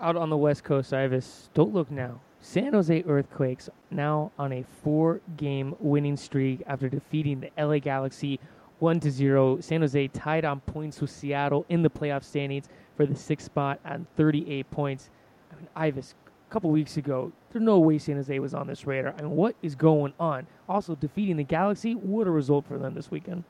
Out 0.00 0.16
on 0.16 0.30
the 0.30 0.36
West 0.36 0.64
Coast, 0.64 0.94
Ives, 0.94 1.50
don't 1.52 1.74
look 1.74 1.90
now. 1.90 2.20
San 2.40 2.72
Jose 2.72 3.04
Earthquakes 3.06 3.68
now 3.90 4.32
on 4.38 4.52
a 4.52 4.64
four-game 4.82 5.76
winning 5.78 6.16
streak 6.16 6.62
after 6.66 6.88
defeating 6.88 7.40
the 7.40 7.62
LA 7.62 7.78
Galaxy 7.78 8.40
one 8.78 8.98
to 9.00 9.10
zero. 9.10 9.60
San 9.60 9.80
Jose 9.80 10.08
tied 10.08 10.44
on 10.44 10.60
points 10.60 11.00
with 11.00 11.10
Seattle 11.10 11.64
in 11.68 11.82
the 11.82 11.90
playoff 11.90 12.24
standings 12.24 12.68
for 12.96 13.06
the 13.06 13.14
sixth 13.14 13.46
spot 13.46 13.80
at 13.84 14.00
38 14.16 14.70
points. 14.70 15.10
I 15.50 15.56
mean, 15.56 15.68
Ives, 15.74 16.14
a 16.48 16.52
couple 16.52 16.70
weeks 16.70 16.96
ago, 16.96 17.32
there's 17.50 17.64
no 17.64 17.78
way 17.78 17.98
San 17.98 18.16
Jose 18.16 18.38
was 18.38 18.54
on 18.54 18.66
this 18.66 18.86
radar. 18.86 19.14
I 19.18 19.22
mean, 19.22 19.32
what 19.32 19.54
is 19.62 19.74
going 19.74 20.12
on? 20.18 20.46
Also, 20.68 20.94
defeating 20.94 21.36
the 21.36 21.44
Galaxy, 21.44 21.94
what 21.94 22.26
a 22.26 22.30
result 22.30 22.66
for 22.66 22.78
them 22.78 22.94
this 22.94 23.10
weekend. 23.10 23.44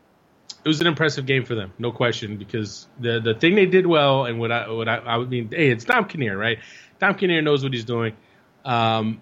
It 0.65 0.69
was 0.69 0.81
an 0.81 0.87
impressive 0.87 1.27
game 1.27 1.45
for 1.45 1.55
them, 1.55 1.73
no 1.79 1.91
question, 1.91 2.37
because 2.37 2.87
the 3.01 3.19
the 3.19 3.35
thing 3.35 3.57
they 3.57 3.67
did 3.67 3.87
well, 3.87 4.27
and 4.27 4.39
what 4.39 4.53
I 4.53 4.71
what 4.71 4.89
I, 4.89 4.99
I 4.99 5.19
mean, 5.25 5.49
hey, 5.51 5.71
it's 5.71 5.85
Dom 5.85 6.05
Kinnear, 6.05 6.37
right? 6.37 6.59
Dom 7.01 7.17
Kinnear 7.17 7.43
knows 7.43 7.65
what 7.65 7.73
he's 7.73 7.85
doing. 7.85 8.15
Um, 8.65 9.21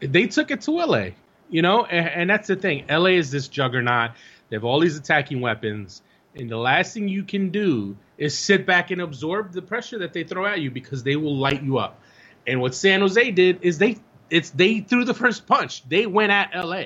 they 0.00 0.26
took 0.26 0.50
it 0.50 0.60
to 0.62 0.72
LA, 0.72 1.10
you 1.48 1.62
know, 1.62 1.84
and, 1.84 2.08
and 2.08 2.30
that's 2.30 2.48
the 2.48 2.56
thing. 2.56 2.84
LA 2.90 3.10
is 3.10 3.30
this 3.30 3.48
juggernaut. 3.48 4.10
They 4.50 4.56
have 4.56 4.64
all 4.64 4.78
these 4.78 4.96
attacking 4.96 5.40
weapons, 5.40 6.02
and 6.34 6.50
the 6.50 6.56
last 6.56 6.94
thing 6.94 7.08
you 7.08 7.24
can 7.24 7.50
do 7.50 7.96
is 8.18 8.36
sit 8.36 8.66
back 8.66 8.90
and 8.90 9.00
absorb 9.00 9.52
the 9.52 9.62
pressure 9.62 9.98
that 9.98 10.12
they 10.12 10.24
throw 10.24 10.46
at 10.46 10.60
you 10.60 10.70
because 10.70 11.02
they 11.02 11.16
will 11.16 11.36
light 11.36 11.62
you 11.62 11.78
up. 11.78 12.00
And 12.46 12.60
what 12.60 12.74
San 12.74 13.00
Jose 13.00 13.30
did 13.30 13.60
is 13.62 13.78
they 13.78 13.98
it's 14.30 14.50
they 14.50 14.80
threw 14.80 15.04
the 15.04 15.14
first 15.14 15.46
punch. 15.46 15.88
They 15.88 16.06
went 16.06 16.32
at 16.32 16.50
LA. 16.54 16.84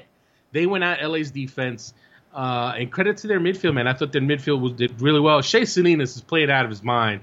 They 0.53 0.67
went 0.67 0.85
at 0.85 1.03
LA's 1.09 1.31
defense. 1.31 1.95
Uh, 2.35 2.75
and 2.79 2.93
credit 2.93 3.17
to 3.17 3.27
their 3.27 3.41
midfield, 3.41 3.75
man. 3.75 3.89
I 3.89 3.95
thought 3.95 4.13
their 4.13 4.23
midfield 4.23 4.61
was 4.61 4.73
did 4.73 5.01
really 5.01 5.21
well. 5.21 5.41
Shea 5.41 5.65
Salinas 5.65 6.15
is 6.15 6.23
playing 6.23 6.51
out 6.51 6.65
of 6.65 6.71
his 6.71 6.83
mind. 6.83 7.23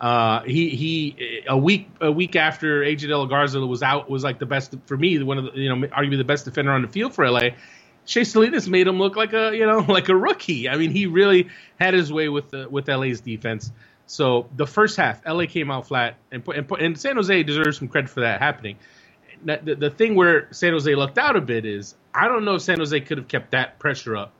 Uh, 0.00 0.42
he 0.42 0.70
he 0.70 1.42
a 1.48 1.56
week 1.56 1.88
a 2.00 2.10
week 2.10 2.36
after 2.36 2.80
AJ 2.80 3.00
De 3.08 3.16
La 3.16 3.26
Garza 3.26 3.60
was 3.60 3.82
out 3.82 4.10
was 4.10 4.24
like 4.24 4.38
the 4.38 4.46
best 4.46 4.74
for 4.86 4.96
me, 4.96 5.22
one 5.22 5.38
of 5.38 5.44
the 5.44 5.60
you 5.60 5.74
know 5.74 5.86
arguably 5.88 6.18
the 6.18 6.24
best 6.24 6.44
defender 6.44 6.72
on 6.72 6.82
the 6.82 6.88
field 6.88 7.14
for 7.14 7.28
LA. 7.30 7.50
Shea 8.06 8.24
Salinas 8.24 8.68
made 8.68 8.86
him 8.86 8.98
look 8.98 9.16
like 9.16 9.32
a 9.34 9.54
you 9.54 9.66
know 9.66 9.78
like 9.88 10.08
a 10.08 10.16
rookie. 10.16 10.68
I 10.68 10.76
mean, 10.76 10.90
he 10.90 11.06
really 11.06 11.48
had 11.78 11.94
his 11.94 12.12
way 12.12 12.28
with 12.28 12.50
the, 12.50 12.68
with 12.68 12.88
LA's 12.88 13.20
defense. 13.20 13.70
So 14.06 14.48
the 14.56 14.66
first 14.66 14.96
half, 14.96 15.20
LA 15.26 15.46
came 15.46 15.70
out 15.70 15.86
flat, 15.86 16.16
and 16.32 16.46
and, 16.48 16.70
and 16.72 16.98
San 16.98 17.16
Jose 17.16 17.42
deserves 17.42 17.78
some 17.78 17.88
credit 17.88 18.08
for 18.08 18.20
that 18.20 18.40
happening. 18.40 18.76
The, 19.44 19.76
the 19.78 19.90
thing 19.90 20.14
where 20.14 20.48
San 20.52 20.72
Jose 20.72 20.92
lucked 20.94 21.18
out 21.18 21.36
a 21.36 21.42
bit 21.42 21.66
is 21.66 21.94
I 22.14 22.26
don't 22.26 22.44
know 22.44 22.54
if 22.54 22.62
San 22.62 22.78
Jose 22.78 22.98
could 23.00 23.18
have 23.18 23.28
kept 23.28 23.50
that 23.50 23.78
pressure 23.78 24.16
up 24.16 24.32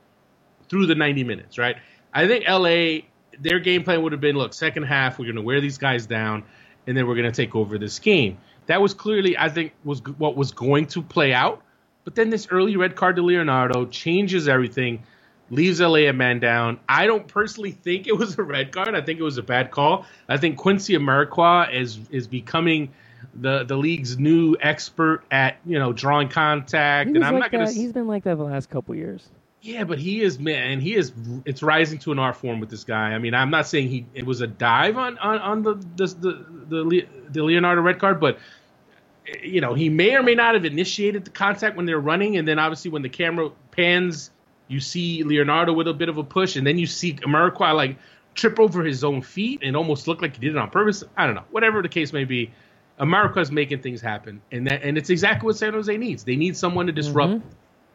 through 0.69 0.87
the 0.87 0.95
90 0.95 1.23
minutes, 1.23 1.57
right? 1.57 1.77
I 2.13 2.27
think 2.27 2.45
LA 2.47 3.07
their 3.39 3.59
game 3.59 3.83
plan 3.83 4.01
would 4.01 4.11
have 4.11 4.21
been 4.21 4.35
look, 4.35 4.53
second 4.53 4.83
half 4.83 5.19
we're 5.19 5.25
going 5.25 5.35
to 5.35 5.41
wear 5.41 5.61
these 5.61 5.77
guys 5.77 6.07
down 6.07 6.43
and 6.87 6.95
then 6.97 7.07
we're 7.07 7.15
going 7.15 7.31
to 7.31 7.35
take 7.35 7.55
over 7.55 7.77
this 7.77 7.99
game. 7.99 8.37
That 8.67 8.81
was 8.81 8.93
clearly, 8.93 9.37
I 9.37 9.49
think, 9.49 9.73
was 9.83 10.01
what 10.17 10.35
was 10.35 10.51
going 10.51 10.87
to 10.87 11.01
play 11.01 11.33
out. 11.33 11.61
But 12.07 12.15
then 12.15 12.29
this 12.29 12.47
early 12.51 12.77
red 12.77 12.95
card 12.95 13.17
to 13.17 13.21
Leonardo 13.21 13.85
changes 13.85 14.47
everything, 14.47 15.03
leaves 15.49 15.81
LA 15.81 16.07
a 16.07 16.13
man 16.13 16.39
down. 16.39 16.79
I 16.87 17.05
don't 17.05 17.27
personally 17.27 17.71
think 17.71 18.07
it 18.07 18.17
was 18.17 18.37
a 18.37 18.43
red 18.43 18.71
card. 18.71 18.95
I 18.95 19.01
think 19.01 19.19
it 19.19 19.23
was 19.23 19.37
a 19.37 19.43
bad 19.43 19.71
call. 19.71 20.05
I 20.29 20.37
think 20.37 20.55
Quincy 20.55 20.93
Amarikwa 20.93 21.73
is 21.73 21.99
is 22.09 22.25
becoming 22.25 22.93
the 23.33 23.65
the 23.65 23.75
league's 23.75 24.17
new 24.17 24.55
expert 24.61 25.23
at 25.31 25.57
you 25.65 25.77
know 25.79 25.91
drawing 25.91 26.29
contact, 26.29 27.09
and 27.09 27.25
I'm 27.25 27.33
like 27.33 27.41
not 27.41 27.51
going 27.51 27.65
that-. 27.65 27.73
He's 27.75 27.91
been 27.91 28.07
like 28.07 28.23
that 28.23 28.37
the 28.37 28.43
last 28.45 28.69
couple 28.69 28.95
years. 28.95 29.27
Yeah, 29.61 29.83
but 29.83 29.99
he 29.99 30.21
is 30.21 30.39
man. 30.39 30.79
He 30.79 30.95
is. 30.95 31.11
It's 31.43 31.61
rising 31.61 31.99
to 31.99 32.13
an 32.13 32.19
art 32.19 32.37
form 32.37 32.61
with 32.61 32.69
this 32.69 32.85
guy. 32.85 33.11
I 33.11 33.17
mean, 33.17 33.33
I'm 33.33 33.49
not 33.49 33.67
saying 33.67 33.89
he 33.89 34.05
it 34.13 34.25
was 34.25 34.39
a 34.39 34.47
dive 34.47 34.97
on 34.97 35.17
on, 35.17 35.39
on 35.39 35.61
the, 35.61 35.73
the 35.73 36.07
the 36.07 36.45
the 36.69 37.07
the 37.31 37.43
Leonardo 37.43 37.81
red 37.81 37.99
card, 37.99 38.21
but 38.21 38.39
you 39.43 39.61
know 39.61 39.73
he 39.73 39.89
may 39.89 40.15
or 40.15 40.23
may 40.23 40.35
not 40.35 40.53
have 40.55 40.65
initiated 40.65 41.25
the 41.25 41.31
contact 41.31 41.75
when 41.77 41.85
they're 41.85 41.99
running, 41.99 42.37
and 42.37 42.47
then 42.47 42.59
obviously 42.59 42.91
when 42.91 43.01
the 43.01 43.09
camera 43.09 43.49
pans, 43.71 44.31
you 44.67 44.79
see 44.79 45.23
Leonardo 45.23 45.73
with 45.73 45.87
a 45.87 45.93
bit 45.93 46.09
of 46.09 46.17
a 46.17 46.23
push, 46.23 46.55
and 46.55 46.65
then 46.65 46.77
you 46.77 46.85
see 46.87 47.13
Amarikwa 47.13 47.75
like 47.75 47.97
trip 48.35 48.59
over 48.59 48.83
his 48.83 49.03
own 49.03 49.21
feet 49.21 49.61
and 49.63 49.75
almost 49.75 50.07
look 50.07 50.21
like 50.21 50.35
he 50.35 50.39
did 50.41 50.51
it 50.55 50.57
on 50.57 50.69
purpose. 50.69 51.03
I 51.17 51.25
don't 51.25 51.35
know. 51.35 51.43
Whatever 51.51 51.81
the 51.81 51.89
case 51.89 52.13
may 52.13 52.23
be, 52.23 52.51
Amarikwa's 52.99 53.51
making 53.51 53.81
things 53.81 54.01
happen, 54.01 54.41
and 54.51 54.67
that 54.67 54.83
and 54.83 54.97
it's 54.97 55.09
exactly 55.09 55.45
what 55.47 55.57
San 55.57 55.73
Jose 55.73 55.95
needs. 55.97 56.23
They 56.23 56.35
need 56.35 56.55
someone 56.57 56.87
to 56.87 56.91
disrupt 56.93 57.33
Mm-hmm. 57.33 57.47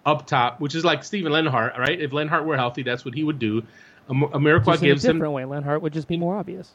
up 0.05 0.27
top, 0.27 0.61
which 0.61 0.75
is 0.75 0.85
like 0.85 1.05
Steven 1.05 1.31
Lenhart, 1.33 1.75
right? 1.79 2.01
If 2.01 2.13
Lenhart 2.13 2.45
were 2.45 2.57
healthy, 2.57 2.83
that's 2.83 3.05
what 3.05 3.15
he 3.15 3.23
would 3.25 3.39
do. 3.39 3.63
Am- 4.11 4.23
Amarikwa 4.23 4.73
Just 4.73 4.83
in 4.83 4.89
a 4.89 4.93
gives 4.93 5.05
him 5.05 5.17
different 5.17 5.33
way. 5.35 5.45
Lenhart 5.45 5.81
would 5.83 5.93
just 5.93 6.09
be 6.09 6.17
more 6.17 6.37
obvious. 6.37 6.73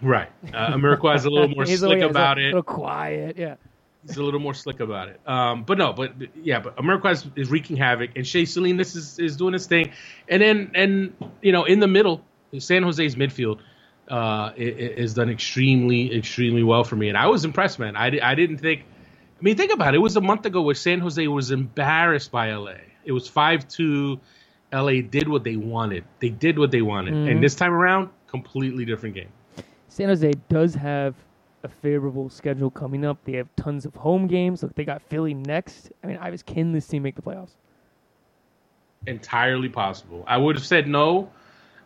right. 0.00 0.30
Uh, 0.52 0.76
is 1.14 1.24
a 1.26 1.30
little 1.30 1.48
more 1.54 1.66
slick 1.66 2.02
about 2.02 2.38
a, 2.38 2.42
it. 2.42 2.44
little 2.46 2.62
quiet. 2.62 3.36
Yeah. 3.36 3.56
He's 4.06 4.16
a 4.16 4.22
little 4.22 4.40
more 4.40 4.54
slick 4.54 4.80
about 4.80 5.08
it. 5.08 5.20
Um, 5.26 5.64
but 5.64 5.78
no, 5.78 5.92
but, 5.92 6.12
yeah, 6.42 6.60
but 6.60 6.76
Amarikwa 6.76 7.12
is, 7.12 7.26
is 7.36 7.50
wreaking 7.50 7.76
havoc, 7.76 8.10
and 8.16 8.26
Shea 8.26 8.44
Salinas 8.44 8.94
is, 8.94 9.18
is 9.18 9.36
doing 9.36 9.54
his 9.54 9.66
thing, 9.66 9.92
and 10.28 10.42
then 10.42 10.70
and 10.74 11.14
you 11.40 11.52
know 11.52 11.64
in 11.64 11.80
the 11.80 11.86
middle, 11.86 12.22
San 12.58 12.82
Jose's 12.82 13.16
midfield 13.16 13.60
uh, 14.08 14.52
is 14.56 15.14
done 15.14 15.30
extremely 15.30 16.14
extremely 16.14 16.62
well 16.62 16.84
for 16.84 16.96
me, 16.96 17.08
and 17.08 17.16
I 17.16 17.28
was 17.28 17.44
impressed, 17.44 17.78
man. 17.78 17.96
I, 17.96 18.18
I 18.22 18.34
didn't 18.34 18.58
think. 18.58 18.84
I 19.40 19.42
mean, 19.42 19.56
think 19.56 19.72
about 19.72 19.94
it. 19.94 19.96
It 19.96 20.00
was 20.00 20.16
a 20.16 20.20
month 20.20 20.46
ago 20.46 20.62
where 20.62 20.74
San 20.74 21.00
Jose 21.00 21.26
was 21.26 21.50
embarrassed 21.50 22.30
by 22.30 22.52
LA. 22.54 22.74
It 23.04 23.12
was 23.12 23.28
five 23.28 23.66
two. 23.68 24.20
LA 24.72 25.02
did 25.02 25.28
what 25.28 25.44
they 25.44 25.56
wanted. 25.56 26.04
They 26.18 26.30
did 26.30 26.58
what 26.58 26.72
they 26.72 26.82
wanted, 26.82 27.14
Mhm. 27.14 27.30
and 27.30 27.42
this 27.42 27.54
time 27.54 27.72
around, 27.72 28.10
completely 28.26 28.84
different 28.84 29.14
game. 29.14 29.28
San 29.88 30.08
Jose 30.08 30.32
does 30.48 30.74
have 30.74 31.14
a 31.64 31.68
favorable 31.68 32.28
schedule 32.28 32.70
coming 32.70 33.04
up. 33.04 33.18
They 33.24 33.32
have 33.32 33.48
tons 33.56 33.84
of 33.84 33.96
home 33.96 34.28
games. 34.28 34.62
Look, 34.62 34.74
they 34.76 34.84
got 34.84 35.02
Philly 35.02 35.34
next. 35.34 35.90
I 36.04 36.06
mean, 36.06 36.18
I 36.20 36.30
was 36.30 36.42
can 36.42 36.72
this 36.72 36.86
team 36.86 37.02
make 37.02 37.16
the 37.16 37.22
playoffs? 37.22 37.56
entirely 39.06 39.68
possible. 39.68 40.24
I 40.26 40.36
would 40.36 40.56
have 40.56 40.66
said 40.66 40.88
no. 40.88 41.30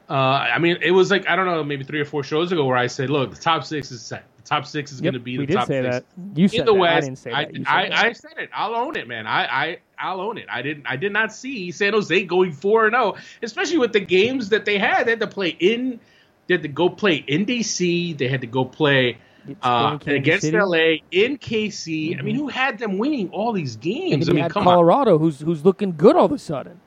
Uh, 0.09 0.15
I 0.15 0.59
mean, 0.59 0.79
it 0.81 0.93
was 0.93 1.11
like 1.11 1.29
I 1.29 1.37
don't 1.37 1.47
know, 1.47 1.63
maybe 1.63 1.85
three 1.85 2.01
or 2.01 2.05
four 2.07 2.25
shows 2.25 2.51
ago 2.51 2.65
where 2.65 2.77
I 2.77 2.87
said, 2.87 3.11
"Look, 3.11 3.35
the 3.35 3.41
top 3.41 3.65
six 3.65 3.91
is 3.91 4.01
set. 4.01 4.25
The 4.39 4.43
top 4.43 4.67
six 4.67 4.91
is 4.91 5.01
Yep, 5.01 5.05
going 5.05 5.15
to 5.15 5.21
be 5.21 5.37
the 5.37 5.47
top 5.47 5.67
say 5.67 5.83
six 5.83 5.97
that. 5.97 6.05
You 6.35 6.49
said 6.49 6.61
in 6.61 6.67
the 6.67 6.73
that. 6.73 6.79
West." 6.79 6.97
I 6.97 7.01
didn't 7.01 7.19
say 7.19 7.33
I, 7.33 7.45
that. 7.45 7.55
I, 7.67 7.89
that. 7.89 8.05
I 8.07 8.13
said 8.13 8.33
it. 8.39 8.51
I'll 8.55 8.75
own 8.75 8.97
it, 8.97 9.07
man. 9.07 9.27
I, 9.27 9.45
I 9.47 9.79
I'll 9.99 10.21
own 10.23 10.39
it. 10.39 10.47
I 10.51 10.63
didn't. 10.63 10.87
I 10.87 10.97
did 10.97 11.13
not 11.13 11.33
see 11.35 11.71
San 11.73 11.93
Jose 11.93 12.25
going 12.25 12.53
four 12.53 12.87
and 12.87 12.95
zero, 12.95 13.17
especially 13.43 13.79
with 13.79 13.93
the 13.93 14.01
games 14.01 14.49
that 14.49 14.65
they 14.65 14.79
had. 14.79 15.05
They 15.07 15.13
had 15.13 15.21
to 15.21 15.27
play 15.27 15.51
in. 15.51 16.01
They 16.47 16.55
had 16.55 16.63
to 16.63 16.69
go 16.69 16.89
play 16.89 17.17
in 17.17 17.45
DC. 17.45 18.17
They 18.17 18.29
had 18.29 18.41
to 18.41 18.47
go 18.47 18.65
play. 18.65 19.19
Uh, 19.63 19.99
against 20.07 20.43
City. 20.43 20.59
LA 20.59 20.99
in 21.11 21.39
KC, 21.39 22.19
I 22.19 22.23
mean, 22.23 22.35
who 22.35 22.49
had 22.49 22.79
them 22.79 22.99
winning 22.99 23.31
all 23.31 23.53
these 23.53 23.77
games? 23.77 24.29
I 24.29 24.33
mean, 24.33 24.49
come 24.49 24.69
on. 24.69 24.75
Colorado, 24.75 25.19
who's 25.19 25.41
who's 25.41 25.65
looking 25.65 25.97
good 25.97 26.17
all 26.17 26.27
of 26.27 26.33
a 26.33 26.39
sudden. 26.39 26.81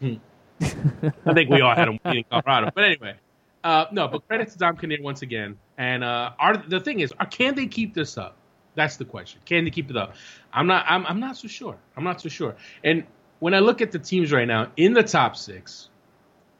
I 0.02 1.34
think 1.34 1.50
we 1.50 1.60
all 1.60 1.74
had 1.74 1.88
them 1.88 1.98
beating 2.04 2.24
Colorado. 2.30 2.70
But 2.74 2.84
anyway, 2.84 3.14
uh, 3.62 3.86
no. 3.90 4.08
But 4.08 4.26
credit 4.26 4.50
to 4.50 4.58
Dom 4.58 4.76
Kinnear 4.76 5.02
once 5.02 5.22
again. 5.22 5.56
And 5.78 6.04
uh, 6.04 6.32
are 6.38 6.56
the 6.56 6.80
thing 6.80 7.00
is, 7.00 7.12
are, 7.18 7.26
can 7.26 7.54
they 7.54 7.66
keep 7.66 7.94
this 7.94 8.18
up? 8.18 8.36
That's 8.74 8.96
the 8.96 9.04
question. 9.04 9.40
Can 9.44 9.64
they 9.64 9.70
keep 9.70 9.90
it 9.90 9.96
up? 9.96 10.14
I'm 10.52 10.66
not. 10.66 10.84
I'm, 10.88 11.06
I'm 11.06 11.20
not 11.20 11.36
so 11.36 11.48
sure. 11.48 11.76
I'm 11.96 12.04
not 12.04 12.20
so 12.20 12.28
sure. 12.28 12.54
And 12.82 13.04
when 13.38 13.54
I 13.54 13.60
look 13.60 13.80
at 13.80 13.92
the 13.92 13.98
teams 13.98 14.32
right 14.32 14.46
now 14.46 14.70
in 14.76 14.92
the 14.92 15.02
top 15.02 15.36
six, 15.36 15.88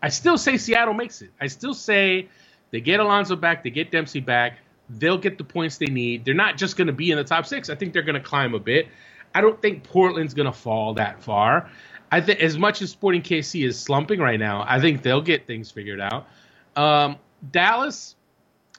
I 0.02 0.08
still 0.08 0.38
say 0.38 0.56
Seattle 0.56 0.94
makes 0.94 1.22
it. 1.22 1.30
I 1.40 1.46
still 1.46 1.74
say 1.74 2.28
they 2.70 2.80
get 2.80 3.00
Alonso 3.00 3.36
back, 3.36 3.62
they 3.62 3.70
get 3.70 3.90
Dempsey 3.90 4.20
back, 4.20 4.58
they'll 4.88 5.18
get 5.18 5.38
the 5.38 5.44
points 5.44 5.78
they 5.78 5.86
need. 5.86 6.24
They're 6.24 6.34
not 6.34 6.56
just 6.56 6.76
going 6.76 6.86
to 6.86 6.92
be 6.92 7.10
in 7.10 7.16
the 7.16 7.24
top 7.24 7.46
six. 7.46 7.70
I 7.70 7.74
think 7.74 7.92
they're 7.92 8.02
going 8.02 8.20
to 8.20 8.20
climb 8.20 8.54
a 8.54 8.58
bit. 8.58 8.88
I 9.34 9.40
don't 9.40 9.60
think 9.60 9.82
Portland's 9.82 10.34
going 10.34 10.46
to 10.46 10.52
fall 10.52 10.94
that 10.94 11.22
far. 11.22 11.70
I 12.10 12.20
think 12.20 12.40
as 12.40 12.56
much 12.56 12.82
as 12.82 12.90
Sporting 12.90 13.22
KC 13.22 13.66
is 13.66 13.78
slumping 13.78 14.20
right 14.20 14.38
now, 14.38 14.64
I 14.66 14.80
think 14.80 15.02
they'll 15.02 15.20
get 15.22 15.46
things 15.46 15.70
figured 15.70 16.00
out. 16.00 16.28
Um, 16.76 17.16
Dallas, 17.50 18.14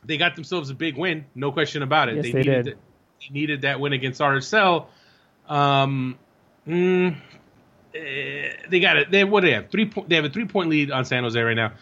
they 0.05 0.17
got 0.17 0.35
themselves 0.35 0.69
a 0.69 0.73
big 0.73 0.97
win, 0.97 1.25
no 1.35 1.51
question 1.51 1.81
about 1.81 2.09
it. 2.09 2.15
Yes, 2.15 2.23
they 2.23 2.31
needed 2.31 2.43
did. 2.43 2.65
th- 2.65 2.77
they 3.21 3.33
needed 3.33 3.61
that 3.61 3.79
win 3.79 3.93
against 3.93 4.21
RSL. 4.21 4.87
Um, 5.47 6.17
mm, 6.67 7.17
eh, 7.93 8.49
they 8.69 8.79
got 8.79 8.97
it. 8.97 9.11
They 9.11 9.23
what 9.23 9.41
do 9.41 9.47
they 9.47 9.53
have 9.53 9.69
three 9.69 9.89
point. 9.89 10.09
They 10.09 10.15
have 10.15 10.25
a 10.25 10.29
three 10.29 10.45
point 10.45 10.69
lead 10.69 10.91
on 10.91 11.05
San 11.05 11.23
Jose 11.23 11.39
right 11.39 11.55
now. 11.55 11.73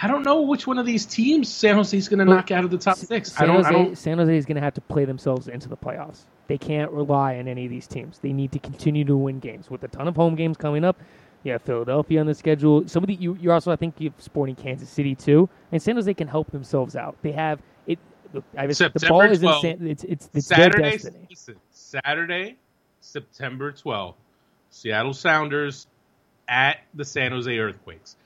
I 0.00 0.08
don't 0.08 0.22
know 0.24 0.42
which 0.42 0.66
one 0.66 0.78
of 0.78 0.86
these 0.86 1.06
teams 1.06 1.48
San 1.48 1.76
Jose 1.76 1.96
is 1.96 2.08
going 2.08 2.18
to 2.18 2.24
knock 2.24 2.50
out 2.50 2.64
of 2.64 2.70
the 2.70 2.78
top 2.78 2.96
six. 2.96 3.34
I 3.36 3.40
San 3.40 3.48
don't. 3.48 3.56
Jose, 3.56 3.68
I 3.68 3.72
don't. 3.72 3.98
San 3.98 4.18
Jose 4.18 4.36
is 4.36 4.46
going 4.46 4.56
to 4.56 4.62
have 4.62 4.74
to 4.74 4.80
play 4.80 5.04
themselves 5.04 5.48
into 5.48 5.68
the 5.68 5.76
playoffs. 5.76 6.24
They 6.48 6.58
can't 6.58 6.90
rely 6.90 7.36
on 7.36 7.46
any 7.46 7.64
of 7.66 7.70
these 7.70 7.86
teams. 7.86 8.18
They 8.18 8.32
need 8.32 8.52
to 8.52 8.58
continue 8.58 9.04
to 9.04 9.16
win 9.16 9.38
games 9.38 9.70
with 9.70 9.84
a 9.84 9.88
ton 9.88 10.08
of 10.08 10.16
home 10.16 10.34
games 10.34 10.56
coming 10.56 10.84
up. 10.84 10.98
You 11.44 11.52
have 11.52 11.62
Philadelphia 11.62 12.20
on 12.20 12.26
the 12.26 12.34
schedule. 12.34 12.86
Some 12.88 13.02
of 13.02 13.08
the 13.08 13.14
you, 13.14 13.36
you 13.40 13.50
also 13.52 13.72
I 13.72 13.76
think 13.76 13.94
you 13.98 14.10
have 14.10 14.20
Sporting 14.22 14.54
Kansas 14.54 14.88
City 14.88 15.14
too, 15.14 15.48
and 15.72 15.82
San 15.82 15.96
Jose 15.96 16.12
can 16.14 16.28
help 16.28 16.50
themselves 16.50 16.94
out. 16.94 17.16
They 17.22 17.32
have 17.32 17.60
it. 17.86 17.98
Look, 18.32 18.44
I 18.56 18.66
was, 18.66 18.78
the 18.78 18.90
ball 19.08 19.22
is 19.22 19.42
in 19.42 19.52
San, 19.60 19.86
it's 19.86 20.04
it's 20.04 20.30
it's 20.32 20.46
Saturday, 20.46 20.82
their 20.82 20.90
destiny. 20.92 21.26
listen, 21.28 21.56
Saturday, 21.70 22.56
September 23.00 23.72
12th, 23.72 24.14
Seattle 24.70 25.14
Sounders 25.14 25.86
at 26.48 26.78
the 26.94 27.04
San 27.04 27.32
Jose 27.32 27.58
Earthquakes. 27.58 28.16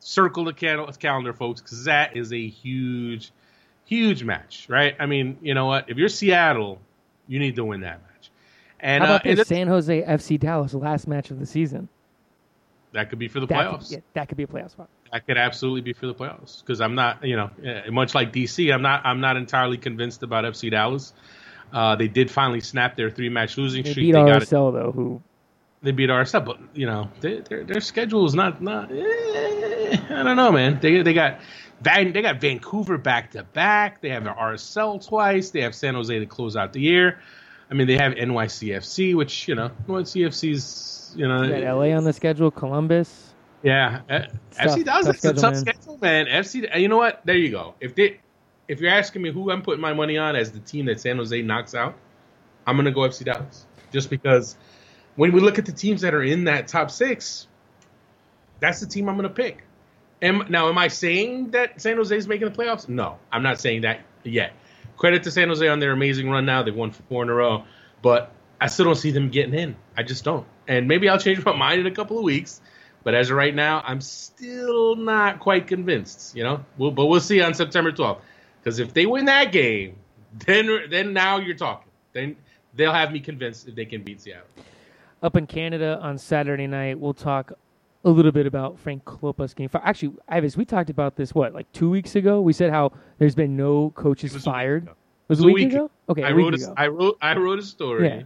Circle 0.00 0.44
the 0.44 0.52
cal- 0.54 0.86
calendar, 0.92 1.32
folks, 1.32 1.60
because 1.60 1.84
that 1.84 2.16
is 2.16 2.32
a 2.32 2.48
huge, 2.48 3.30
huge 3.84 4.24
match, 4.24 4.66
right? 4.68 4.96
I 4.98 5.06
mean, 5.06 5.36
you 5.42 5.54
know 5.54 5.66
what? 5.66 5.90
If 5.90 5.98
you're 5.98 6.08
Seattle, 6.08 6.80
you 7.28 7.38
need 7.38 7.56
to 7.56 7.64
win 7.64 7.80
that 7.82 8.00
match. 8.02 8.30
And, 8.80 9.04
How 9.04 9.16
about 9.16 9.26
uh, 9.26 9.34
this? 9.34 9.48
San 9.48 9.68
Jose 9.68 10.02
FC 10.02 10.40
Dallas, 10.40 10.72
last 10.72 11.06
match 11.06 11.30
of 11.30 11.38
the 11.38 11.44
season. 11.46 11.88
that 12.92 13.10
could 13.10 13.18
be 13.18 13.28
for 13.28 13.40
the 13.40 13.46
That 13.46 13.58
playoffs. 13.66 13.88
could, 13.90 13.90
yeah, 13.90 14.00
that 14.14 14.28
could 14.28 14.38
be 14.38 14.44
a 14.44 14.46
playoff 14.46 14.70
spot. 14.70 14.88
That 15.12 15.26
could 15.26 15.36
absolutely 15.36 15.82
be 15.82 15.92
for 15.92 16.06
the 16.06 16.14
playoffs 16.14 16.60
because 16.62 16.80
I'm 16.80 16.94
not, 16.94 17.22
you 17.24 17.36
know, 17.36 17.50
eh, 17.62 17.90
much 17.90 18.14
like 18.14 18.32
DC, 18.32 18.72
I'm 18.72 18.80
not, 18.82 19.04
I'm 19.04 19.20
not 19.20 19.36
entirely 19.36 19.76
convinced 19.76 20.22
about 20.22 20.44
FC 20.44 20.70
Dallas. 20.70 21.12
Uh, 21.72 21.94
they 21.96 22.08
did 22.08 22.30
finally 22.30 22.60
snap 22.60 22.96
their 22.96 23.10
three 23.10 23.28
match 23.28 23.58
losing 23.58 23.82
They 23.82 23.90
streak. 23.90 24.06
beat 24.06 24.12
They 24.12 24.24
got 24.24 24.42
it. 24.42 24.48
RSL 24.48 24.72
though, 24.72 24.92
who 24.92 25.20
they 25.82 25.92
beat 25.92 26.10
RSL, 26.10 26.44
but 26.44 26.58
you 26.74 26.86
know 26.86 27.10
they, 27.20 27.40
their 27.40 27.64
their 27.64 27.80
schedule 27.80 28.26
is 28.26 28.34
not 28.34 28.60
not. 28.62 28.90
eh, 28.92 29.96
I 30.10 30.22
don't 30.22 30.36
know, 30.36 30.52
man. 30.52 30.78
They 30.80 31.02
they 31.02 31.12
got 31.14 31.40
Van, 31.80 32.12
they 32.12 32.20
got 32.22 32.40
Vancouver 32.40 32.98
back 32.98 33.30
to 33.32 33.42
back. 33.42 34.00
They 34.02 34.10
have 34.10 34.24
their 34.24 34.34
RSL 34.34 35.06
twice. 35.06 35.50
They 35.50 35.62
have 35.62 35.74
San 35.74 35.94
Jose 35.94 36.18
to 36.18 36.26
close 36.26 36.56
out 36.56 36.72
the 36.72 36.80
year. 36.80 37.20
I 37.70 37.74
mean, 37.74 37.86
they 37.86 37.96
have 37.96 38.12
NYCFC, 38.14 39.14
which 39.14 39.48
you 39.48 39.54
know 39.54 39.70
NYCFC's 39.88 41.14
you 41.16 41.26
know 41.26 41.48
got 41.48 41.62
LA 41.76 41.96
on 41.96 42.04
the 42.04 42.12
schedule, 42.12 42.50
Columbus. 42.50 43.32
yeah. 43.62 44.00
Uh, 44.08 44.18
tough- 44.18 44.78
FC 44.78 44.84
Dallas 44.84 45.06
tough 45.06 45.16
is 45.16 45.24
a 45.24 45.28
schedule, 45.28 45.40
tough 45.42 45.52
man. 45.52 45.60
schedule, 45.60 45.98
man. 46.00 46.26
FC, 46.26 46.80
you 46.80 46.88
know 46.88 46.96
what? 46.98 47.20
There 47.24 47.36
you 47.36 47.50
go. 47.50 47.74
If 47.80 47.94
they 47.94 48.20
if 48.68 48.80
you're 48.80 48.90
asking 48.92 49.22
me 49.22 49.32
who 49.32 49.50
I'm 49.50 49.62
putting 49.62 49.80
my 49.80 49.92
money 49.94 50.18
on 50.18 50.36
as 50.36 50.52
the 50.52 50.60
team 50.60 50.86
that 50.86 51.00
San 51.00 51.16
Jose 51.16 51.40
knocks 51.42 51.74
out, 51.74 51.96
I'm 52.66 52.76
gonna 52.76 52.92
go 52.92 53.00
FC 53.00 53.24
Dallas 53.24 53.66
just 53.92 54.10
because 54.10 54.56
when 55.16 55.32
we 55.32 55.40
look 55.40 55.58
at 55.58 55.66
the 55.66 55.72
teams 55.72 56.00
that 56.02 56.14
are 56.14 56.22
in 56.22 56.44
that 56.44 56.68
top 56.68 56.90
six, 56.90 57.46
that's 58.60 58.80
the 58.80 58.86
team 58.86 59.08
I'm 59.08 59.16
going 59.16 59.28
to 59.28 59.34
pick. 59.34 59.64
Am, 60.22 60.44
now, 60.50 60.68
am 60.68 60.76
I 60.76 60.88
saying 60.88 61.52
that 61.52 61.80
San 61.80 61.96
Jose 61.96 62.14
is 62.14 62.28
making 62.28 62.48
the 62.48 62.54
playoffs? 62.54 62.88
No, 62.88 63.18
I'm 63.32 63.42
not 63.42 63.58
saying 63.60 63.82
that 63.82 64.00
yet. 64.22 64.52
Credit 64.96 65.22
to 65.22 65.30
San 65.30 65.48
Jose 65.48 65.66
on 65.66 65.80
their 65.80 65.92
amazing 65.92 66.28
run 66.28 66.44
now. 66.44 66.62
They've 66.62 66.74
won 66.74 66.90
four 66.90 67.22
in 67.22 67.30
a 67.30 67.34
row, 67.34 67.64
but 68.02 68.32
I 68.60 68.66
still 68.66 68.84
don't 68.84 68.96
see 68.96 69.12
them 69.12 69.30
getting 69.30 69.54
in. 69.54 69.76
I 69.96 70.02
just 70.02 70.24
don't. 70.24 70.46
And 70.68 70.86
maybe 70.88 71.08
I'll 71.08 71.18
change 71.18 71.42
my 71.44 71.56
mind 71.56 71.80
in 71.80 71.86
a 71.86 71.90
couple 71.90 72.18
of 72.18 72.24
weeks. 72.24 72.60
But 73.02 73.14
as 73.14 73.30
of 73.30 73.36
right 73.36 73.54
now, 73.54 73.82
I'm 73.84 74.02
still 74.02 74.94
not 74.94 75.40
quite 75.40 75.66
convinced. 75.66 76.36
You 76.36 76.44
know, 76.44 76.64
we'll, 76.76 76.90
but 76.90 77.06
we'll 77.06 77.20
see 77.20 77.40
on 77.40 77.54
September 77.54 77.92
12th. 77.92 78.20
Because 78.62 78.78
if 78.78 78.92
they 78.92 79.06
win 79.06 79.24
that 79.24 79.52
game, 79.52 79.96
then 80.46 80.68
then 80.90 81.14
now 81.14 81.38
you're 81.38 81.56
talking. 81.56 81.90
Then 82.12 82.36
they'll 82.74 82.92
have 82.92 83.10
me 83.10 83.20
convinced 83.20 83.68
if 83.68 83.74
they 83.74 83.86
can 83.86 84.02
beat 84.02 84.20
Seattle. 84.20 84.46
Up 85.22 85.36
in 85.36 85.46
Canada 85.46 85.98
on 86.00 86.16
Saturday 86.16 86.66
night, 86.66 86.98
we'll 86.98 87.12
talk 87.12 87.52
a 88.04 88.10
little 88.10 88.32
bit 88.32 88.46
about 88.46 88.78
Frank 88.78 89.04
Klopas 89.04 89.54
fired. 89.70 89.84
Actually, 89.84 90.14
Ives, 90.28 90.56
we 90.56 90.64
talked 90.64 90.88
about 90.88 91.16
this 91.16 91.34
what 91.34 91.52
like 91.52 91.70
two 91.72 91.90
weeks 91.90 92.16
ago. 92.16 92.40
We 92.40 92.52
said 92.52 92.70
how 92.70 92.92
there's 93.18 93.34
been 93.34 93.56
no 93.56 93.90
coaches 93.90 94.32
It 94.32 94.36
was 94.36 94.46
a 94.46 94.50
week 94.50 94.54
fired. 94.54 94.88
Was 95.28 95.40
it 95.40 95.46
a 95.46 95.52
week, 95.52 95.72
ago? 95.72 95.90
Okay, 96.08 96.22
I 96.22 96.32
wrote 96.32 96.54
a, 96.54 96.56
ago. 96.56 96.74
I 96.76 96.86
wrote 96.88 97.18
I 97.20 97.36
wrote 97.36 97.58
a 97.58 97.62
story 97.62 98.08
yeah. 98.08 98.22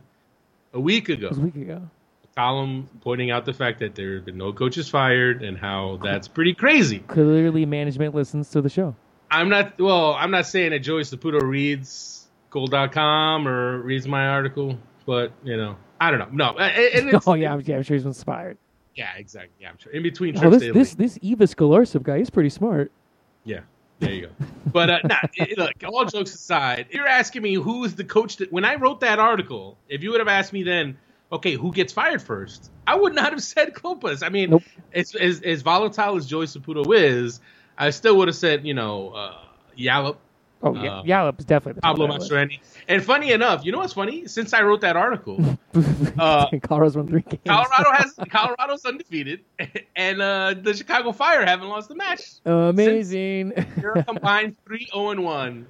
a 0.72 0.80
week 0.80 1.08
ago. 1.08 1.26
It 1.26 1.30
was 1.30 1.38
a 1.38 1.42
week 1.42 1.56
ago. 1.56 1.82
A 2.22 2.36
column 2.36 2.88
pointing 3.00 3.30
out 3.30 3.44
the 3.44 3.52
fact 3.52 3.80
that 3.80 3.94
there 3.96 4.14
have 4.14 4.24
been 4.24 4.38
no 4.38 4.52
coaches 4.52 4.88
fired 4.88 5.42
and 5.42 5.58
how 5.58 5.98
that's 6.02 6.28
pretty 6.28 6.54
crazy. 6.54 7.00
Clearly, 7.00 7.66
management 7.66 8.14
listens 8.14 8.50
to 8.50 8.62
the 8.62 8.70
show. 8.70 8.94
I'm 9.30 9.48
not. 9.48 9.80
Well, 9.80 10.14
I'm 10.14 10.30
not 10.30 10.46
saying 10.46 10.70
that 10.70 10.78
Joey 10.78 11.02
Saputo 11.02 11.42
reads 11.42 12.28
Goal.com 12.50 13.48
or 13.48 13.80
reads 13.80 14.06
my 14.06 14.28
article, 14.28 14.78
but 15.04 15.32
you 15.42 15.56
know, 15.56 15.76
I 16.04 16.10
don't 16.10 16.36
know. 16.36 16.52
No, 16.52 16.58
and 16.58 17.20
oh 17.26 17.34
yeah, 17.34 17.54
I'm, 17.54 17.60
yeah, 17.62 17.76
I'm 17.76 17.82
sure 17.82 17.96
he's 17.96 18.04
inspired. 18.04 18.58
Yeah, 18.94 19.10
exactly. 19.16 19.54
Yeah, 19.58 19.70
I'm 19.70 19.78
sure. 19.78 19.92
In 19.92 20.02
between 20.02 20.36
oh, 20.36 20.40
trips, 20.40 20.56
oh, 20.56 20.58
this 20.58 20.94
this 20.94 21.16
this 21.16 21.18
Ives 21.24 21.54
Galarcep 21.54 22.02
guy, 22.02 22.18
he's 22.18 22.30
pretty 22.30 22.50
smart. 22.50 22.92
Yeah, 23.44 23.60
there 24.00 24.12
you 24.12 24.26
go. 24.26 24.46
But 24.66 24.90
uh, 24.90 24.98
nah, 25.04 25.16
it, 25.34 25.56
look, 25.56 25.72
all 25.86 26.04
jokes 26.04 26.34
aside, 26.34 26.86
you're 26.90 27.06
asking 27.06 27.40
me 27.42 27.54
who 27.54 27.84
is 27.84 27.94
the 27.94 28.04
coach 28.04 28.36
that 28.36 28.52
when 28.52 28.64
I 28.64 28.74
wrote 28.74 29.00
that 29.00 29.18
article, 29.18 29.78
if 29.88 30.02
you 30.02 30.10
would 30.10 30.20
have 30.20 30.28
asked 30.28 30.52
me 30.52 30.62
then, 30.62 30.98
okay, 31.32 31.54
who 31.54 31.72
gets 31.72 31.92
fired 31.92 32.20
first? 32.20 32.70
I 32.86 32.96
would 32.96 33.14
not 33.14 33.32
have 33.32 33.42
said 33.42 33.72
Klopas. 33.72 34.22
I 34.22 34.28
mean, 34.28 34.50
nope. 34.50 34.62
as, 34.92 35.14
as, 35.14 35.40
as 35.40 35.62
volatile 35.62 36.16
as 36.16 36.26
Joey 36.26 36.46
Saputo 36.46 36.94
is, 36.94 37.40
I 37.78 37.90
still 37.90 38.16
would 38.18 38.28
have 38.28 38.36
said, 38.36 38.66
you 38.66 38.74
know, 38.74 39.10
uh, 39.10 39.44
Yallop 39.76 40.16
Oh, 40.64 40.74
yeah, 40.74 41.02
Yallop 41.04 41.38
is 41.38 41.44
definitely 41.44 41.74
the 41.74 41.82
Pablo 41.82 42.08
Mastroeni. 42.08 42.58
And 42.88 43.04
funny 43.04 43.32
enough, 43.32 43.66
you 43.66 43.72
know 43.72 43.78
what's 43.78 43.92
funny? 43.92 44.26
Since 44.26 44.54
I 44.54 44.62
wrote 44.62 44.80
that 44.80 44.96
article, 44.96 45.58
uh, 46.18 46.46
Colorado's 46.62 46.96
won 46.96 47.06
three 47.06 47.20
games. 47.20 47.42
Colorado 47.46 47.90
has 47.92 48.14
Colorado's 48.30 48.84
undefeated, 48.86 49.40
and 49.94 50.22
uh, 50.22 50.54
the 50.58 50.72
Chicago 50.72 51.12
Fire 51.12 51.44
haven't 51.44 51.68
lost 51.68 51.90
a 51.90 51.94
match. 51.94 52.22
Amazing. 52.46 53.52
They're 53.76 54.02
combined 54.08 54.56
three 54.66 54.86
zero 54.90 55.08
oh 55.08 55.10
and 55.10 55.22
one 55.22 55.66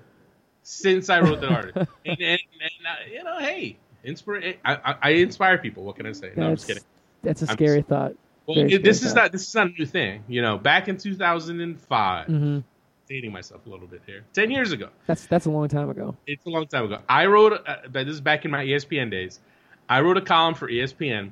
since 0.62 1.10
I 1.10 1.20
wrote 1.20 1.40
that 1.40 1.50
article. 1.50 1.88
and, 2.06 2.20
and, 2.20 2.40
and 2.60 2.86
uh, 2.86 3.12
you 3.12 3.24
know, 3.24 3.38
hey, 3.40 3.76
inspire. 4.04 4.54
I, 4.64 4.74
I, 4.76 4.94
I, 5.02 5.10
inspire 5.10 5.58
people. 5.58 5.82
What 5.82 5.96
can 5.96 6.06
I 6.06 6.12
say? 6.12 6.30
No, 6.36 6.50
that's, 6.50 6.50
I'm 6.50 6.54
just 6.54 6.66
kidding. 6.68 6.82
That's 7.24 7.42
a 7.42 7.46
scary 7.48 7.78
just, 7.78 7.88
thought. 7.88 8.12
Well, 8.46 8.58
it, 8.58 8.84
this 8.84 9.02
is 9.02 9.12
not 9.12 9.32
this 9.32 9.48
is 9.48 9.54
not 9.56 9.66
a 9.66 9.70
new 9.70 9.86
thing. 9.86 10.22
You 10.28 10.40
know, 10.40 10.56
back 10.56 10.86
in 10.86 10.98
2005. 10.98 12.28
Mm-hmm 12.28 12.60
dating 13.08 13.32
myself 13.32 13.66
a 13.66 13.68
little 13.68 13.86
bit 13.86 14.02
here. 14.06 14.24
Ten 14.32 14.50
years 14.50 14.72
ago. 14.72 14.88
That's 15.06 15.26
that's 15.26 15.46
a 15.46 15.50
long 15.50 15.68
time 15.68 15.90
ago. 15.90 16.16
It's 16.26 16.44
a 16.46 16.50
long 16.50 16.66
time 16.66 16.84
ago. 16.86 16.98
I 17.08 17.26
wrote, 17.26 17.52
uh, 17.66 17.76
this 17.90 18.08
is 18.08 18.20
back 18.20 18.44
in 18.44 18.50
my 18.50 18.64
ESPN 18.64 19.10
days. 19.10 19.40
I 19.88 20.00
wrote 20.00 20.16
a 20.16 20.22
column 20.22 20.54
for 20.54 20.68
ESPN 20.68 21.30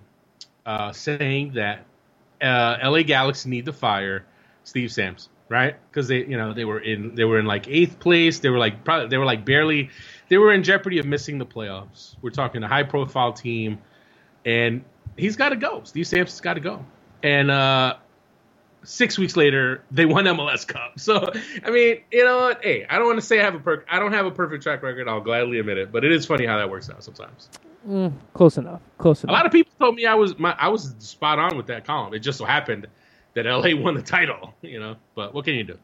uh, 0.66 0.92
saying 0.92 1.54
that 1.54 1.84
uh, 2.40 2.78
LA 2.82 3.02
Galaxy 3.02 3.48
need 3.48 3.66
to 3.66 3.72
fire 3.72 4.26
Steve 4.64 4.92
Sams, 4.92 5.28
right? 5.48 5.76
Because 5.90 6.08
they, 6.08 6.24
you 6.24 6.36
know, 6.36 6.52
they 6.52 6.64
were 6.64 6.80
in 6.80 7.14
they 7.14 7.24
were 7.24 7.38
in 7.38 7.46
like 7.46 7.68
eighth 7.68 7.98
place. 7.98 8.40
They 8.40 8.50
were 8.50 8.58
like 8.58 8.84
probably 8.84 9.08
they 9.08 9.18
were 9.18 9.24
like 9.24 9.44
barely 9.44 9.90
they 10.28 10.38
were 10.38 10.52
in 10.52 10.62
jeopardy 10.62 10.98
of 10.98 11.06
missing 11.06 11.38
the 11.38 11.46
playoffs. 11.46 12.16
We're 12.20 12.30
talking 12.30 12.62
a 12.62 12.68
high 12.68 12.82
profile 12.82 13.32
team, 13.32 13.78
and 14.44 14.84
he's 15.16 15.36
got 15.36 15.50
to 15.50 15.56
go. 15.56 15.82
Steve 15.84 16.06
Sams 16.06 16.30
has 16.30 16.40
got 16.40 16.54
to 16.54 16.60
go. 16.60 16.84
And 17.22 17.50
uh, 17.50 17.96
six 18.84 19.18
weeks 19.18 19.36
later, 19.36 19.82
they 19.90 20.06
won 20.06 20.24
MLS 20.24 20.66
Cup. 20.66 20.92
So, 20.98 21.32
I 21.64 21.70
mean, 21.70 22.00
you 22.10 22.24
know 22.24 22.38
what? 22.38 22.62
Hey, 22.62 22.86
I 22.88 22.98
don't 22.98 23.06
want 23.06 23.18
to 23.18 23.26
say 23.26 23.40
I 23.40 23.44
have 23.44 23.54
a 23.54 23.58
per- 23.58 23.84
I 23.88 23.98
don't 23.98 24.12
have 24.12 24.26
a 24.26 24.30
perfect 24.30 24.62
track 24.62 24.82
record. 24.82 25.08
I'll 25.08 25.20
gladly 25.20 25.58
admit 25.58 25.78
it, 25.78 25.90
but 25.90 26.04
it 26.04 26.12
is 26.12 26.26
funny 26.26 26.46
how 26.46 26.58
that 26.58 26.70
works 26.70 26.88
out 26.90 27.02
sometimes. 27.02 27.48
Mm, 27.88 28.12
close 28.34 28.58
enough. 28.58 28.80
Close 28.98 29.24
enough. 29.24 29.32
A 29.32 29.36
lot 29.36 29.46
of 29.46 29.52
people 29.52 29.72
told 29.78 29.96
me 29.96 30.06
I 30.06 30.14
was 30.14 30.38
my 30.38 30.54
I 30.58 30.68
was 30.68 30.94
spot 30.98 31.38
on 31.38 31.56
with 31.56 31.66
that 31.66 31.84
column. 31.84 32.14
It 32.14 32.20
just 32.20 32.38
so 32.38 32.44
happened 32.44 32.86
that 33.34 33.46
LA 33.46 33.74
won 33.74 33.94
the 33.94 34.02
title, 34.02 34.54
you 34.62 34.78
know. 34.78 34.96
But 35.14 35.34
what 35.34 35.44
can 35.44 35.54
you 35.54 35.64
do? 35.64 35.78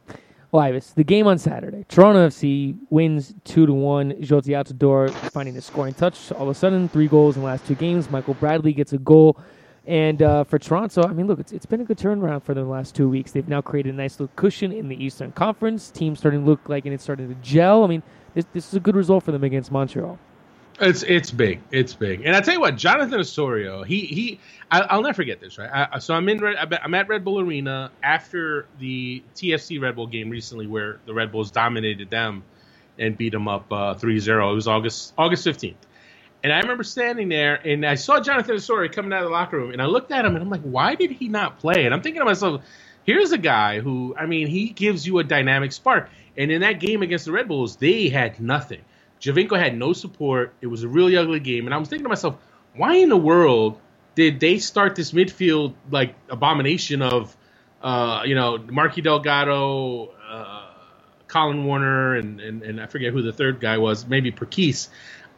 Well, 0.50 0.62
Ives, 0.62 0.94
the 0.94 1.04
game 1.04 1.26
on 1.26 1.37
Saturday, 1.37 1.84
Toronto 1.88 2.26
FC 2.26 2.74
wins 2.88 3.34
two 3.44 3.66
to 3.66 3.72
one. 3.72 4.12
Jozy 4.12 4.54
Altidore 4.56 5.11
finding 5.30 5.56
a 5.58 5.61
scoring 5.61 5.92
touch. 5.92 6.32
All 6.32 6.44
of 6.44 6.48
a 6.48 6.54
sudden, 6.54 6.88
three 6.88 7.08
goals 7.08 7.37
in 7.37 7.42
the 7.42 7.46
last 7.46 7.66
two 7.66 7.74
games. 7.74 8.11
Michael 8.11 8.34
Bradley 8.34 8.72
gets 8.72 8.92
a 8.94 8.98
goal 8.98 9.38
and 9.88 10.22
uh, 10.22 10.44
for 10.44 10.59
Toronto, 10.59 11.03
I 11.03 11.14
mean, 11.14 11.27
look, 11.27 11.38
it's, 11.38 11.51
it's 11.51 11.64
been 11.64 11.81
a 11.81 11.85
good 11.85 11.96
turnaround 11.96 12.42
for 12.42 12.53
them 12.53 12.64
the 12.64 12.70
last 12.70 12.94
two 12.94 13.09
weeks. 13.09 13.33
They've 13.33 13.48
now 13.48 13.62
created 13.62 13.94
a 13.94 13.96
nice 13.96 14.20
little 14.20 14.31
cushion 14.37 14.70
in 14.70 14.88
the 14.88 15.03
Eastern 15.03 15.33
Conference. 15.33 15.90
Teams 15.90 16.18
starting 16.18 16.40
to 16.40 16.46
look 16.46 16.68
like 16.68 16.85
and 16.85 16.92
it's 16.92 17.03
starting 17.03 17.27
to 17.27 17.35
gel. 17.37 17.85
I 17.85 17.87
mean, 17.87 18.03
this, 18.35 18.44
this 18.53 18.68
is 18.68 18.74
a 18.74 18.81
good 18.81 18.94
result 18.94 19.24
for 19.24 19.33
them 19.33 19.44
against 19.44 19.72
Montreal. 19.72 20.18
It's 20.81 21.03
it's 21.03 21.33
big, 21.33 21.61
it's 21.72 21.92
big, 21.94 22.22
and 22.24 22.37
I 22.37 22.40
tell 22.40 22.55
you 22.55 22.61
what, 22.61 22.77
Jonathan 22.77 23.18
Osorio, 23.18 23.83
he 23.83 24.03
he, 24.03 24.40
I, 24.70 24.94
will 24.94 25.03
never 25.03 25.14
forget 25.14 25.40
this, 25.40 25.59
right? 25.59 25.88
I, 25.92 25.98
so 25.98 26.14
I'm 26.14 26.29
in, 26.29 26.40
I'm 26.44 26.94
at 26.94 27.09
Red 27.09 27.24
Bull 27.24 27.40
Arena 27.40 27.90
after 28.01 28.66
the 28.79 29.24
TFC 29.35 29.81
Red 29.81 29.96
Bull 29.96 30.07
game 30.07 30.31
recently, 30.31 30.68
where 30.68 31.01
the 31.05 31.14
Red 31.14 31.33
Bulls 31.33 31.51
dominated 31.51 32.11
them 32.11 32.44
and 32.96 33.18
beat 33.18 33.33
them 33.33 33.48
up 33.48 33.72
uh, 33.72 33.94
3-0. 33.94 34.53
It 34.53 34.55
was 34.55 34.68
August 34.68 35.14
August 35.18 35.44
15th, 35.44 35.74
and 36.42 36.53
I 36.53 36.61
remember 36.61 36.85
standing 36.85 37.29
there 37.29 37.55
and 37.55 37.85
I 37.85 37.96
saw 37.96 38.20
Jonathan 38.20 38.55
Osorio 38.55 38.90
coming 38.90 39.12
out 39.12 39.22
of 39.22 39.29
the 39.29 39.33
locker 39.33 39.57
room 39.57 39.72
and 39.72 39.83
I 39.83 39.87
looked 39.87 40.12
at 40.12 40.24
him 40.24 40.35
and 40.35 40.42
I'm 40.42 40.51
like, 40.51 40.62
why 40.62 40.94
did 40.94 41.11
he 41.11 41.29
not 41.29 41.59
play? 41.59 41.85
And 41.85 41.94
I'm 41.94 42.01
thinking 42.01 42.20
to 42.20 42.27
myself, 42.27 42.62
here's 43.05 43.33
a 43.33 43.38
guy 43.38 43.81
who, 43.81 44.14
I 44.16 44.27
mean, 44.27 44.46
he 44.46 44.68
gives 44.68 45.07
you 45.07 45.18
a 45.18 45.24
dynamic 45.24 45.72
spark. 45.72 46.11
And 46.37 46.53
in 46.53 46.61
that 46.61 46.79
game 46.79 47.03
against 47.03 47.24
the 47.24 47.33
Red 47.33 47.48
Bulls, 47.48 47.77
they 47.77 48.09
had 48.09 48.38
nothing. 48.38 48.81
Giovinco 49.20 49.59
had 49.59 49.77
no 49.77 49.92
support. 49.92 50.55
It 50.61 50.68
was 50.68 50.85
a 50.85 50.88
really 50.88 51.16
ugly 51.16 51.40
game. 51.40 51.66
And 51.66 51.74
I 51.74 51.79
was 51.79 51.88
thinking 51.88 52.05
to 52.05 52.09
myself, 52.09 52.37
why 52.77 52.94
in 52.94 53.09
the 53.09 53.16
world 53.16 53.81
did 54.14 54.38
they 54.38 54.59
start 54.59 54.94
this 54.94 55.11
midfield 55.11 55.74
like 55.90 56.14
abomination 56.29 57.03
of, 57.03 57.37
uh, 57.83 58.22
you 58.24 58.37
know, 58.37 58.59
Marky 58.59 59.01
Delgado, 59.01 60.12
uh, 60.29 60.70
Collen 61.27 61.64
Warner, 61.64 62.14
and, 62.14 62.40
and, 62.40 62.62
and 62.62 62.81
I 62.81 62.87
forget 62.87 63.12
who 63.12 63.22
the 63.22 63.33
third 63.33 63.61
guy 63.61 63.79
was, 63.79 64.07
maybe 64.07 64.31
Perkis. 64.31 64.88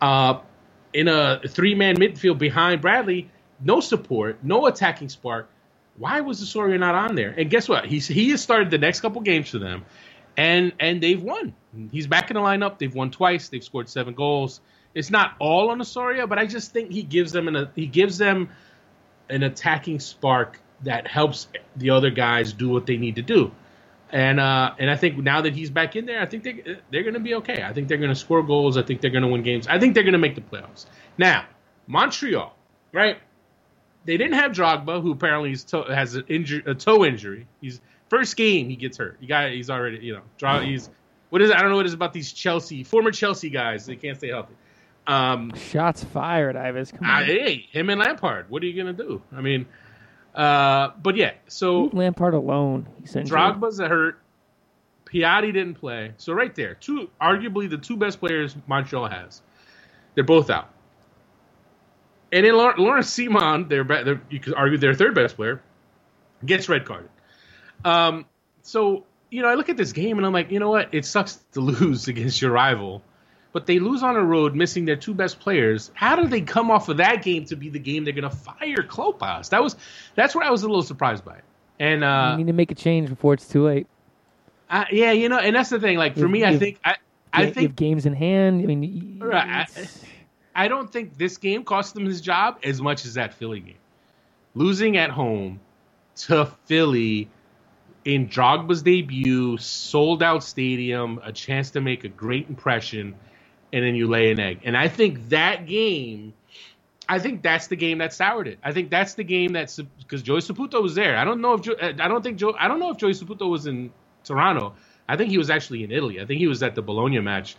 Uh, 0.00 0.40
in 0.92 1.08
a 1.08 1.40
three 1.46 1.74
man 1.74 1.96
midfield 1.96 2.38
behind 2.38 2.80
Bradley, 2.80 3.30
no 3.60 3.80
support, 3.80 4.38
no 4.42 4.66
attacking 4.66 5.08
spark. 5.08 5.50
Why 5.96 6.20
was 6.20 6.42
Osorio 6.42 6.78
not 6.78 6.94
on 6.94 7.14
there? 7.14 7.34
And 7.36 7.50
guess 7.50 7.68
what? 7.68 7.86
He's 7.86 8.06
he 8.06 8.30
has 8.30 8.40
started 8.40 8.70
the 8.70 8.78
next 8.78 9.00
couple 9.00 9.20
games 9.20 9.50
for 9.50 9.58
them, 9.58 9.84
and 10.36 10.72
and 10.80 11.02
they've 11.02 11.22
won. 11.22 11.54
He's 11.90 12.06
back 12.06 12.30
in 12.30 12.34
the 12.34 12.40
lineup. 12.40 12.78
They've 12.78 12.94
won 12.94 13.10
twice. 13.10 13.48
They've 13.48 13.62
scored 13.62 13.88
seven 13.88 14.14
goals. 14.14 14.60
It's 14.94 15.10
not 15.10 15.34
all 15.38 15.70
on 15.70 15.80
Osorio, 15.80 16.26
but 16.26 16.38
I 16.38 16.46
just 16.46 16.72
think 16.72 16.90
he 16.90 17.02
gives 17.02 17.32
them 17.32 17.48
an 17.48 17.68
he 17.74 17.86
gives 17.86 18.18
them 18.18 18.50
an 19.28 19.42
attacking 19.42 20.00
spark 20.00 20.60
that 20.82 21.06
helps 21.06 21.48
the 21.76 21.90
other 21.90 22.10
guys 22.10 22.52
do 22.52 22.68
what 22.68 22.86
they 22.86 22.96
need 22.96 23.16
to 23.16 23.22
do. 23.22 23.52
And 24.12 24.40
uh, 24.40 24.74
and 24.78 24.90
I 24.90 24.96
think 24.96 25.18
now 25.18 25.40
that 25.42 25.54
he's 25.54 25.70
back 25.70 25.94
in 25.94 26.06
there, 26.06 26.20
I 26.20 26.26
think 26.26 26.42
they 26.42 26.78
they're 26.90 27.02
going 27.02 27.14
to 27.14 27.20
be 27.20 27.34
okay. 27.36 27.62
I 27.62 27.72
think 27.72 27.88
they're 27.88 27.98
going 27.98 28.10
to 28.10 28.16
score 28.16 28.42
goals. 28.42 28.76
I 28.76 28.82
think 28.82 29.00
they're 29.00 29.10
going 29.10 29.22
to 29.22 29.28
win 29.28 29.42
games. 29.42 29.68
I 29.68 29.78
think 29.78 29.94
they're 29.94 30.02
going 30.02 30.12
to 30.12 30.18
make 30.18 30.34
the 30.34 30.40
playoffs. 30.40 30.86
Now, 31.16 31.46
Montreal, 31.86 32.54
right? 32.92 33.18
They 34.06 34.16
didn't 34.16 34.34
have 34.34 34.52
Drogba, 34.52 35.02
who 35.02 35.12
apparently 35.12 35.54
to- 35.54 35.82
has 35.94 36.14
an 36.14 36.24
injury, 36.28 36.62
a 36.66 36.74
toe 36.74 37.04
injury. 37.04 37.46
He's 37.60 37.80
first 38.08 38.36
game 38.36 38.68
he 38.68 38.76
gets 38.76 38.98
hurt. 38.98 39.18
You 39.20 39.28
got 39.28 39.50
he's 39.50 39.70
already 39.70 39.98
you 39.98 40.14
know 40.14 40.22
draw. 40.38 40.60
He's 40.60 40.90
what 41.28 41.40
is 41.42 41.50
it? 41.50 41.56
I 41.56 41.60
don't 41.60 41.70
know 41.70 41.76
what 41.76 41.86
it 41.86 41.90
is 41.90 41.94
about 41.94 42.12
these 42.12 42.32
Chelsea 42.32 42.82
former 42.82 43.12
Chelsea 43.12 43.50
guys. 43.50 43.86
They 43.86 43.96
can't 43.96 44.16
stay 44.16 44.28
healthy. 44.28 44.54
Um, 45.06 45.52
Shots 45.54 46.04
fired, 46.04 46.56
Ives. 46.56 46.92
Come 46.92 47.08
on. 47.08 47.22
Uh, 47.22 47.26
hey, 47.26 47.66
him 47.70 47.90
and 47.90 48.00
Lampard. 48.00 48.50
What 48.50 48.62
are 48.62 48.66
you 48.66 48.76
gonna 48.80 48.92
do? 48.92 49.22
I 49.32 49.40
mean, 49.40 49.66
uh, 50.34 50.90
but 51.02 51.16
yeah, 51.16 51.32
so 51.48 51.82
Leave 51.82 51.94
Lampard 51.94 52.34
alone. 52.34 52.86
Drogba's 53.04 53.78
hurt. 53.78 54.18
Piatti 55.06 55.52
didn't 55.52 55.74
play. 55.74 56.12
So 56.18 56.32
right 56.32 56.54
there, 56.54 56.74
two 56.74 57.10
arguably 57.20 57.68
the 57.68 57.78
two 57.78 57.96
best 57.96 58.20
players 58.20 58.54
Montreal 58.68 59.08
has. 59.08 59.42
They're 60.14 60.24
both 60.24 60.50
out. 60.50 60.70
And 62.32 62.46
then 62.46 62.56
Laurent 62.56 63.04
Ciman, 63.04 63.68
their, 63.68 63.82
their 63.82 64.20
you 64.30 64.38
could 64.38 64.54
argue 64.54 64.78
their 64.78 64.94
third 64.94 65.16
best 65.16 65.34
player, 65.34 65.60
gets 66.44 66.68
red 66.68 66.84
carded. 66.84 67.10
Um, 67.84 68.24
so 68.62 69.04
you 69.30 69.42
know, 69.42 69.48
I 69.48 69.54
look 69.54 69.68
at 69.68 69.76
this 69.76 69.92
game 69.92 70.18
and 70.18 70.26
I'm 70.26 70.32
like, 70.32 70.50
you 70.50 70.60
know 70.60 70.70
what? 70.70 70.92
It 70.92 71.04
sucks 71.04 71.36
to 71.52 71.60
lose 71.60 72.08
against 72.08 72.40
your 72.40 72.52
rival 72.52 73.02
but 73.52 73.66
they 73.66 73.78
lose 73.78 74.02
on 74.02 74.14
the 74.14 74.22
road, 74.22 74.54
missing 74.54 74.84
their 74.84 74.96
two 74.96 75.14
best 75.14 75.40
players. 75.40 75.90
How 75.94 76.16
do 76.16 76.28
they 76.28 76.40
come 76.40 76.70
off 76.70 76.88
of 76.88 76.98
that 76.98 77.22
game 77.22 77.44
to 77.46 77.56
be 77.56 77.68
the 77.68 77.78
game 77.78 78.04
they're 78.04 78.12
going 78.12 78.28
to 78.28 78.36
fire 78.36 78.82
Klopas? 78.82 79.50
That 79.50 79.62
was 79.62 79.76
that's 80.14 80.34
where 80.34 80.44
I 80.44 80.50
was 80.50 80.62
a 80.62 80.68
little 80.68 80.82
surprised 80.82 81.24
by. 81.24 81.40
And 81.78 82.04
uh, 82.04 82.30
you 82.32 82.44
need 82.44 82.50
to 82.50 82.56
make 82.56 82.70
a 82.70 82.74
change 82.74 83.08
before 83.08 83.34
it's 83.34 83.48
too 83.48 83.64
late. 83.64 83.86
Uh, 84.68 84.84
yeah, 84.92 85.12
you 85.12 85.28
know, 85.28 85.38
and 85.38 85.56
that's 85.56 85.70
the 85.70 85.80
thing. 85.80 85.98
Like 85.98 86.16
for 86.16 86.28
me, 86.28 86.44
I 86.44 86.56
think 86.58 86.78
I, 86.84 86.96
I 87.32 87.50
think 87.50 87.74
games 87.74 88.06
in 88.06 88.12
hand. 88.12 88.62
I 88.62 88.66
mean, 88.66 89.18
right, 89.20 89.66
I, 90.54 90.64
I 90.64 90.68
don't 90.68 90.92
think 90.92 91.18
this 91.18 91.38
game 91.38 91.64
cost 91.64 91.94
them 91.94 92.04
his 92.04 92.20
job 92.20 92.58
as 92.62 92.80
much 92.80 93.04
as 93.04 93.14
that 93.14 93.34
Philly 93.34 93.60
game. 93.60 93.74
Losing 94.54 94.96
at 94.96 95.10
home 95.10 95.60
to 96.16 96.46
Philly 96.66 97.28
in 98.04 98.28
Drogba's 98.28 98.82
debut, 98.82 99.56
sold 99.58 100.22
out 100.22 100.44
stadium, 100.44 101.20
a 101.24 101.32
chance 101.32 101.70
to 101.72 101.80
make 101.80 102.04
a 102.04 102.08
great 102.08 102.48
impression 102.48 103.14
and 103.72 103.84
then 103.84 103.94
you 103.96 104.08
lay 104.08 104.30
an 104.32 104.40
egg. 104.40 104.60
And 104.64 104.76
I 104.76 104.88
think 104.88 105.30
that 105.30 105.66
game, 105.66 106.34
I 107.08 107.18
think 107.20 107.42
that's 107.42 107.68
the 107.68 107.76
game 107.76 107.98
that 107.98 108.12
soured 108.14 108.48
it. 108.48 108.58
I 108.64 108.72
think 108.72 108.90
that's 108.90 109.14
the 109.14 109.24
game 109.24 109.52
that's 109.54 109.78
because 109.98 110.22
Joey 110.22 110.40
Saputo 110.40 110.82
was 110.82 110.94
there. 110.94 111.16
I 111.16 111.24
don't 111.24 111.40
know 111.42 111.54
if 111.54 111.68
I 111.80 112.08
don't 112.08 112.22
think 112.22 112.38
Joe 112.38 112.54
I 112.58 112.68
don't 112.68 112.80
know 112.80 112.90
if 112.90 112.98
Joey 112.98 113.12
Saputo 113.12 113.50
was 113.50 113.66
in 113.66 113.92
Toronto. 114.24 114.74
I 115.08 115.16
think 115.16 115.30
he 115.30 115.38
was 115.38 115.50
actually 115.50 115.84
in 115.84 115.92
Italy. 115.92 116.20
I 116.20 116.26
think 116.26 116.40
he 116.40 116.48
was 116.48 116.62
at 116.62 116.74
the 116.74 116.82
Bologna 116.82 117.20
match. 117.20 117.56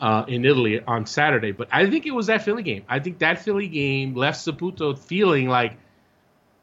uh, 0.00 0.24
in 0.28 0.44
Italy 0.44 0.80
on 0.86 1.06
Saturday. 1.06 1.52
But 1.52 1.68
I 1.72 1.88
think 1.88 2.06
it 2.06 2.12
was 2.12 2.26
that 2.26 2.42
Philly 2.42 2.62
game. 2.62 2.84
I 2.88 3.00
think 3.00 3.18
that 3.20 3.42
Philly 3.42 3.68
game 3.68 4.14
left 4.14 4.44
Saputo 4.44 4.98
feeling 4.98 5.48
like, 5.48 5.78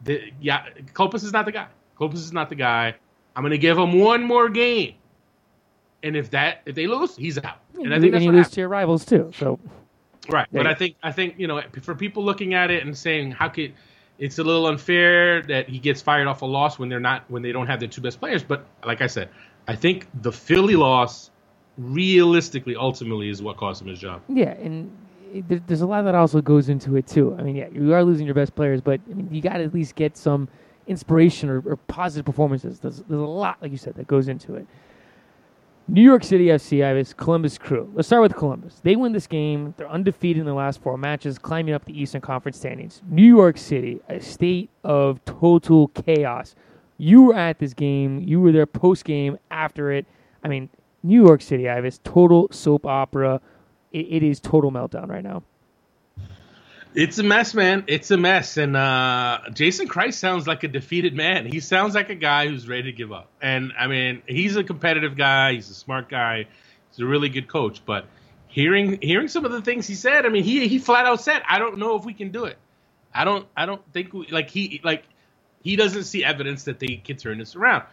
the, 0.03 0.21
yeah, 0.41 0.65
Klopas 0.93 1.23
is 1.23 1.33
not 1.33 1.45
the 1.45 1.51
guy. 1.51 1.67
Klopas 1.99 2.15
is 2.15 2.33
not 2.33 2.49
the 2.49 2.55
guy. 2.55 2.95
I'm 3.35 3.49
to 3.49 3.57
give 3.57 3.77
him 3.77 3.99
one 3.99 4.23
more 4.23 4.49
game, 4.49 4.95
and 6.03 6.15
if 6.15 6.29
that 6.31 6.61
if 6.65 6.75
they 6.75 6.87
lose, 6.87 7.15
he's 7.15 7.37
out. 7.37 7.59
And 7.75 7.93
I 7.93 7.99
think 7.99 8.05
and 8.05 8.13
that's 8.13 8.23
you 8.23 8.31
lose 8.31 8.39
happened. 8.41 8.53
to 8.53 8.61
your 8.61 8.69
rivals 8.69 9.05
too. 9.05 9.31
So 9.37 9.59
Right, 10.29 10.47
but 10.51 10.67
I 10.67 10.73
think 10.73 10.95
I 11.03 11.11
think 11.11 11.35
you 11.37 11.47
know 11.47 11.61
for 11.81 11.95
people 11.95 12.23
looking 12.23 12.53
at 12.53 12.71
it 12.71 12.85
and 12.85 12.97
saying 12.97 13.31
how 13.31 13.49
could 13.49 13.73
it's 14.19 14.39
a 14.39 14.43
little 14.43 14.67
unfair 14.67 15.41
that 15.43 15.67
he 15.67 15.79
gets 15.79 16.01
fired 16.01 16.27
off 16.27 16.43
a 16.43 16.45
loss 16.45 16.79
when 16.79 16.87
they're 16.87 16.99
not 16.99 17.23
when 17.29 17.41
they 17.41 17.51
don't 17.51 17.67
have 17.67 17.79
their 17.79 17.89
two 17.89 18.01
best 18.01 18.19
players. 18.19 18.43
But 18.43 18.65
like 18.85 19.01
I 19.01 19.07
said, 19.07 19.29
I 19.67 19.75
think 19.75 20.07
the 20.21 20.31
Philly 20.31 20.75
loss 20.75 21.31
realistically 21.77 22.75
ultimately 22.75 23.29
is 23.29 23.41
what 23.41 23.57
cost 23.57 23.81
him 23.81 23.87
his 23.87 23.99
job. 23.99 24.21
yeah, 24.29 24.51
and 24.51 24.95
there's 25.47 25.81
a 25.81 25.87
lot 25.87 26.03
that 26.03 26.15
also 26.15 26.41
goes 26.41 26.69
into 26.69 26.95
it 26.95 27.07
too. 27.07 27.35
I 27.37 27.43
mean, 27.43 27.55
yeah, 27.55 27.67
you 27.73 27.93
are 27.93 28.03
losing 28.03 28.25
your 28.25 28.35
best 28.35 28.55
players, 28.55 28.79
but 28.79 29.01
I 29.09 29.13
mean, 29.13 29.27
you 29.31 29.41
got 29.41 29.57
to 29.57 29.63
at 29.63 29.73
least 29.73 29.95
get 29.95 30.15
some 30.15 30.47
inspiration 30.85 31.49
or, 31.49 31.61
or 31.65 31.75
positive 31.75 32.25
performances. 32.25 32.79
There's, 32.79 32.97
there's 33.09 33.21
a 33.21 33.25
lot, 33.25 33.57
like 33.61 33.71
you 33.71 33.77
said, 33.77 33.95
that 33.95 34.05
goes 34.05 34.27
into 34.27 34.53
it. 34.55 34.67
New 35.89 36.01
York 36.01 36.23
City 36.23 36.45
FC, 36.45 36.83
Ives, 36.83 37.13
Columbus 37.13 37.57
Crew. 37.57 37.91
Let's 37.93 38.07
start 38.07 38.21
with 38.21 38.35
Columbus. 38.35 38.79
They 38.83 38.95
win 38.95 39.11
this 39.11 39.27
game. 39.27 39.73
They're 39.75 39.89
undefeated 39.89 40.39
in 40.39 40.45
the 40.45 40.53
last 40.53 40.81
four 40.81 40.97
matches, 40.97 41.37
climbing 41.37 41.73
up 41.73 41.83
the 41.83 41.99
Eastern 41.99 42.21
Conference 42.21 42.57
standings. 42.57 43.01
New 43.09 43.27
York 43.27 43.57
City, 43.57 43.99
a 44.07 44.21
state 44.21 44.69
of 44.85 45.23
total 45.25 45.89
chaos. 45.89 46.55
You 46.97 47.23
were 47.23 47.35
at 47.35 47.59
this 47.59 47.73
game. 47.73 48.21
You 48.21 48.39
were 48.39 48.53
there 48.53 48.65
post 48.65 49.03
game, 49.03 49.37
after 49.51 49.91
it. 49.91 50.05
I 50.41 50.47
mean, 50.47 50.69
New 51.03 51.21
York 51.21 51.41
City, 51.41 51.67
Ives, 51.69 51.99
total 52.05 52.47
soap 52.51 52.85
opera. 52.85 53.41
It, 53.91 54.07
it 54.09 54.23
is 54.23 54.39
total 54.39 54.71
meltdown 54.71 55.09
right 55.09 55.23
now. 55.23 55.43
It's 56.95 57.17
a 57.17 57.23
mess, 57.23 57.53
man. 57.53 57.85
It's 57.87 58.11
a 58.11 58.17
mess. 58.17 58.57
And 58.57 58.77
uh, 58.77 59.39
Jason 59.53 59.87
Kreis 59.87 60.13
sounds 60.13 60.47
like 60.47 60.63
a 60.63 60.67
defeated 60.67 61.15
man. 61.15 61.45
He 61.45 61.59
sounds 61.59 61.95
like 61.95 62.09
a 62.09 62.15
guy 62.15 62.47
who's 62.47 62.67
ready 62.67 62.83
to 62.83 62.91
give 62.91 63.11
up. 63.11 63.29
And 63.41 63.73
I 63.77 63.87
mean, 63.87 64.21
he's 64.27 64.55
a 64.55 64.63
competitive 64.63 65.17
guy. 65.17 65.53
He's 65.53 65.69
a 65.69 65.73
smart 65.73 66.09
guy. 66.09 66.47
He's 66.91 66.99
a 66.99 67.05
really 67.05 67.29
good 67.29 67.47
coach. 67.47 67.81
But 67.85 68.05
hearing 68.47 68.99
hearing 69.01 69.27
some 69.27 69.45
of 69.45 69.51
the 69.51 69.61
things 69.61 69.87
he 69.87 69.95
said, 69.95 70.25
I 70.25 70.29
mean, 70.29 70.43
he 70.43 70.67
he 70.67 70.77
flat 70.79 71.05
out 71.05 71.21
said, 71.21 71.41
"I 71.47 71.59
don't 71.59 71.77
know 71.77 71.95
if 71.95 72.05
we 72.05 72.13
can 72.13 72.31
do 72.31 72.45
it. 72.45 72.57
I 73.13 73.23
don't 73.25 73.47
I 73.57 73.65
don't 73.65 73.81
think 73.91 74.13
we, 74.13 74.27
like 74.27 74.49
he 74.49 74.79
like 74.83 75.03
he 75.63 75.75
doesn't 75.75 76.03
see 76.03 76.23
evidence 76.23 76.65
that 76.65 76.79
they 76.79 77.01
can 77.03 77.17
turn 77.17 77.39
this 77.39 77.55
around." 77.55 77.85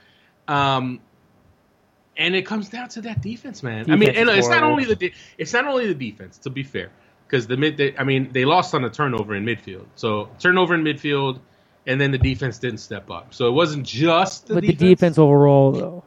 Um, 0.47 1.01
and 2.17 2.35
it 2.35 2.43
comes 2.43 2.69
down 2.69 2.89
to 2.91 3.03
that 3.03 3.23
defense, 3.23 3.63
man. 3.63 3.91
I 3.91 3.97
mean, 3.97 4.11
and 4.11 4.29
it's 4.29 4.49
not 4.49 4.63
only 4.63 4.85
the 4.85 4.97
de- 4.97 5.15
it's 5.39 5.53
not 5.53 5.67
only 5.67 5.87
the 5.87 5.95
defense. 5.95 6.39
To 6.39 6.51
be 6.51 6.63
fair, 6.63 6.91
because 7.31 7.47
the 7.47 7.57
mid, 7.57 7.77
they, 7.77 7.97
I 7.97 8.05
mean, 8.05 8.33
they 8.33 8.45
lost 8.45 8.75
on 8.75 8.85
a 8.85 8.91
turnover 8.91 9.35
in 9.35 9.45
midfield. 9.45 9.87
So 9.95 10.29
turnover 10.41 10.75
in 10.75 10.83
midfield, 10.83 11.39
and 11.87 12.01
then 12.01 12.11
the 12.11 12.19
defense 12.19 12.59
didn't 12.59 12.79
step 12.79 13.11
up. 13.11 13.35
So 13.35 13.47
it 13.47 13.53
wasn't 13.53 13.87
just 13.87 14.49
the 14.49 14.55
but 14.55 14.63
defense. 14.63 14.79
the 14.79 14.89
defense 14.89 15.19
overall, 15.19 15.73
though, 15.73 16.05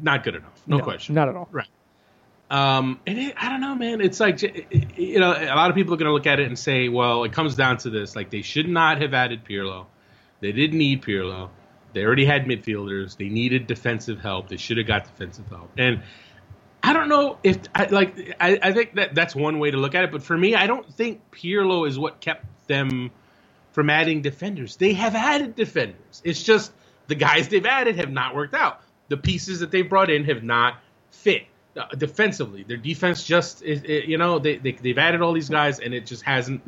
not 0.00 0.22
good 0.22 0.36
enough. 0.36 0.62
No, 0.66 0.78
question. 0.80 1.14
Not 1.16 1.28
at 1.28 1.36
all. 1.36 1.48
Right. 1.50 1.66
Um, 2.48 3.00
and 3.06 3.18
it, 3.18 3.34
I 3.36 3.48
don't 3.48 3.60
know, 3.60 3.74
man. 3.74 4.00
It's 4.00 4.20
like 4.20 4.42
you 4.96 5.18
know, 5.18 5.32
a 5.32 5.54
lot 5.54 5.70
of 5.70 5.76
people 5.76 5.94
are 5.94 5.96
going 5.96 6.08
to 6.08 6.12
look 6.12 6.26
at 6.26 6.38
it 6.38 6.46
and 6.46 6.58
say, 6.58 6.88
well, 6.88 7.24
it 7.24 7.32
comes 7.32 7.56
down 7.56 7.78
to 7.78 7.90
this: 7.90 8.14
like 8.14 8.30
they 8.30 8.42
should 8.42 8.68
not 8.68 9.00
have 9.02 9.14
added 9.14 9.44
Pirlo. 9.44 9.86
They 10.40 10.52
didn't 10.52 10.78
need 10.78 11.02
Pirlo. 11.02 11.50
They 11.92 12.04
already 12.04 12.24
had 12.24 12.46
midfielders. 12.46 13.16
They 13.16 13.28
needed 13.28 13.66
defensive 13.66 14.20
help. 14.20 14.48
They 14.48 14.56
should 14.56 14.78
have 14.78 14.86
got 14.86 15.04
defensive 15.04 15.48
help. 15.48 15.70
And 15.76 16.02
I 16.82 16.92
don't 16.92 17.08
know 17.08 17.38
if 17.42 17.58
I 17.74 17.84
like. 17.86 18.36
I, 18.40 18.58
I 18.62 18.72
think 18.72 18.94
that 18.94 19.14
that's 19.14 19.34
one 19.34 19.58
way 19.58 19.70
to 19.70 19.76
look 19.76 19.94
at 19.94 20.04
it. 20.04 20.12
But 20.12 20.22
for 20.22 20.36
me, 20.36 20.54
I 20.54 20.66
don't 20.66 20.86
think 20.94 21.30
Pirlo 21.30 21.86
is 21.86 21.98
what 21.98 22.20
kept 22.20 22.46
them 22.66 23.10
from 23.72 23.90
adding 23.90 24.22
defenders. 24.22 24.76
They 24.76 24.94
have 24.94 25.14
added 25.14 25.54
defenders. 25.54 26.22
It's 26.24 26.42
just 26.42 26.72
the 27.06 27.14
guys 27.14 27.48
they've 27.48 27.66
added 27.66 27.96
have 27.96 28.10
not 28.10 28.34
worked 28.34 28.54
out. 28.54 28.80
The 29.08 29.16
pieces 29.16 29.60
that 29.60 29.70
they've 29.70 29.88
brought 29.88 30.10
in 30.10 30.24
have 30.24 30.42
not 30.42 30.78
fit 31.10 31.42
uh, 31.76 31.86
defensively. 31.96 32.62
Their 32.62 32.76
defense 32.76 33.24
just, 33.24 33.62
is, 33.62 33.82
it, 33.84 34.04
you 34.06 34.18
know, 34.18 34.38
they, 34.38 34.56
they 34.56 34.72
they've 34.72 34.98
added 34.98 35.20
all 35.20 35.32
these 35.32 35.48
guys 35.48 35.80
and 35.80 35.92
it 35.94 36.06
just 36.06 36.22
hasn't. 36.22 36.62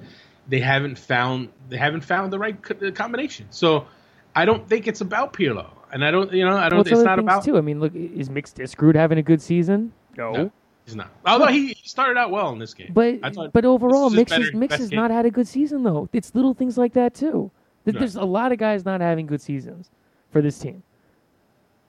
They 0.49 0.61
haven't 0.61 0.99
found 0.99 1.51
they 1.69 1.77
haven't 1.77 2.03
found 2.03 2.33
the 2.33 2.39
right 2.39 2.61
co- 2.61 2.91
combination. 2.91 3.47
So 3.51 3.87
I 4.35 4.45
don't 4.45 4.69
think 4.69 4.89
it's 4.89 5.01
about 5.01 5.33
Pirlo, 5.33 5.71
and 5.93 6.05
I 6.05 6.11
don't, 6.11 6.33
you 6.33 6.45
know, 6.45 6.57
I 6.57 6.69
don't. 6.69 6.79
Well, 6.79 6.81
it's 6.81 6.91
it's 6.91 7.03
not 7.03 7.21
about. 7.21 7.45
too. 7.45 7.57
I 7.57 7.61
mean, 7.61 7.79
look, 7.79 7.95
is 7.95 8.29
Mix 8.29 8.53
Diskerud 8.53 8.97
having 8.97 9.19
a 9.19 9.23
good 9.23 9.41
season? 9.41 9.93
No, 10.17 10.51
he's 10.85 10.97
not. 10.97 11.11
Although 11.27 11.47
he, 11.47 11.69
he 11.69 11.89
started 11.89 12.19
out 12.19 12.31
well 12.31 12.51
in 12.53 12.59
this 12.59 12.75
game. 12.75 12.93
But 12.93 13.21
I 13.23 13.31
but 13.31 13.65
overall, 13.65 14.11
this 14.11 14.31
is 14.31 14.37
his 14.37 14.39
Mix, 14.39 14.49
is, 14.49 14.55
Mix 14.55 14.77
has 14.77 14.93
not 14.93 15.11
had 15.11 15.27
a 15.27 15.31
good 15.31 15.49
season 15.49 15.83
though. 15.83 16.09
It's 16.13 16.35
little 16.35 16.55
things 16.55 16.77
like 16.79 16.93
that 16.95 17.15
too. 17.15 17.51
Th- 17.85 17.95
Right. 17.95 17.99
There's 17.99 18.17
a 18.17 18.25
lot 18.25 18.53
of 18.53 18.59
guys 18.59 18.85
not 18.85 19.01
having 19.01 19.27
good 19.27 19.41
seasons 19.41 19.91
for 20.31 20.41
this 20.41 20.59
team. 20.59 20.83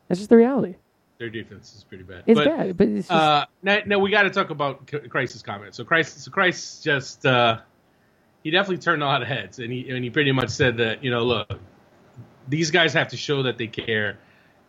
That's 0.07 0.19
just 0.19 0.29
the 0.29 0.37
reality. 0.37 0.75
Their 1.19 1.29
defense 1.29 1.75
is 1.75 1.83
pretty 1.83 2.03
bad. 2.03 2.23
It's 2.25 2.39
but, 2.39 2.45
bad, 2.45 2.77
but 2.77 2.87
it's 2.87 3.07
just, 3.07 3.11
Uh, 3.11 3.45
now, 3.61 3.79
now 3.85 3.99
we 3.99 4.09
got 4.09 4.23
to 4.23 4.29
talk 4.29 4.49
about 4.49 4.89
C- 4.89 4.97
Kreis's 4.97 5.43
comment. 5.43 5.75
So 5.75 5.83
Kreis, 5.85 6.07
so 6.07 6.31
Kreis 6.31 6.83
just 6.83 7.25
uh, 7.25 7.59
he 8.43 8.51
definitely 8.51 8.79
turned 8.79 9.03
a 9.03 9.05
lot 9.05 9.21
of 9.21 9.27
heads, 9.27 9.59
and 9.59 9.71
he 9.71 9.89
and 9.89 10.03
he 10.03 10.09
pretty 10.09 10.31
much 10.31 10.49
said 10.49 10.77
that 10.77 11.03
you 11.03 11.11
know, 11.11 11.23
look, 11.23 11.59
these 12.47 12.71
guys 12.71 12.93
have 12.93 13.07
to 13.09 13.17
show 13.17 13.43
that 13.43 13.57
they 13.57 13.67
care 13.67 14.17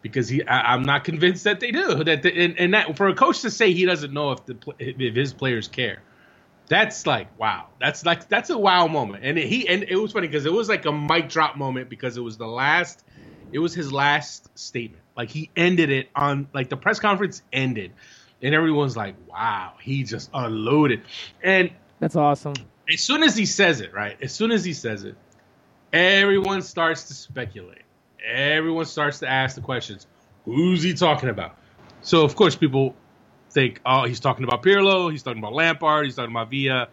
because 0.05 0.29
he, 0.29 0.47
I, 0.47 0.75
I'm 0.75 0.83
not 0.83 1.03
convinced 1.03 1.45
that 1.45 1.61
they 1.61 1.71
do. 1.71 2.05
That 2.05 2.23
they, 2.23 2.45
and, 2.45 2.61
and 2.61 2.75
that 2.75 2.95
for 2.99 3.09
a 3.09 3.14
coach 3.14 3.40
to 3.40 3.51
say 3.51 3.73
he 3.73 3.87
doesn't 3.87 4.12
know 4.12 4.33
if 4.33 4.45
the 4.45 4.57
if 4.79 5.14
his 5.17 5.33
players 5.33 5.67
care, 5.67 6.03
that's 6.69 7.07
like 7.07 7.37
wow. 7.40 7.69
That's 7.81 8.05
like 8.05 8.29
that's 8.29 8.51
a 8.51 8.59
wow 8.59 8.87
moment. 8.87 9.25
And 9.25 9.38
he 9.38 9.67
and 9.67 9.83
it 9.83 9.97
was 9.97 10.12
funny 10.12 10.29
because 10.29 10.45
it 10.45 10.53
was 10.53 10.69
like 10.69 10.85
a 10.85 10.93
mic 10.93 11.31
drop 11.31 11.57
moment 11.57 11.88
because 11.88 12.19
it 12.19 12.21
was 12.21 12.37
the 12.37 12.47
last. 12.47 13.03
It 13.51 13.61
was 13.61 13.73
his 13.73 13.90
last 13.95 14.51
statement. 14.59 15.03
Like 15.17 15.31
he 15.31 15.51
ended 15.57 15.88
it 15.88 16.11
on 16.14 16.49
like 16.53 16.69
the 16.69 16.77
press 16.77 17.01
conference 17.01 17.40
ended, 17.51 17.95
and 18.43 18.55
everyone's 18.55 18.99
like, 18.99 19.14
"Wow, 19.27 19.73
he 19.81 20.05
just 20.05 20.29
unloaded." 20.35 21.01
And 21.43 21.71
that's 21.99 22.17
awesome. 22.17 22.57
as 22.93 23.01
soon 23.01 23.23
as 23.23 23.35
he 23.35 23.47
says 23.47 23.81
it, 23.81 23.95
right? 23.95 24.19
As 24.21 24.35
soon 24.35 24.51
as 24.51 24.67
he 24.67 24.75
says 24.75 25.05
it, 25.05 25.17
everyone 25.95 26.61
starts 26.61 27.05
to 27.05 27.14
speculate. 27.14 27.84
Everyone 28.27 28.85
starts 28.85 29.19
to 29.21 29.29
ask 29.29 29.55
the 29.55 29.63
questions. 29.63 30.07
Who's 30.45 30.83
he 30.83 30.95
talking 30.95 31.29
about? 31.29 31.57
So 32.03 32.25
of 32.25 32.37
course 32.37 32.55
people 32.57 32.95
think, 33.51 33.81
oh, 33.87 34.05
he's 34.05 34.21
talking 34.21 34.45
about 34.45 34.63
Pirlo, 34.63 35.11
he's 35.11 35.23
talking 35.23 35.39
about 35.39 35.55
Lampard, 35.55 36.05
he's 36.05 36.17
talking 36.17 36.31
about 36.31 36.51
Villa. 36.51 36.89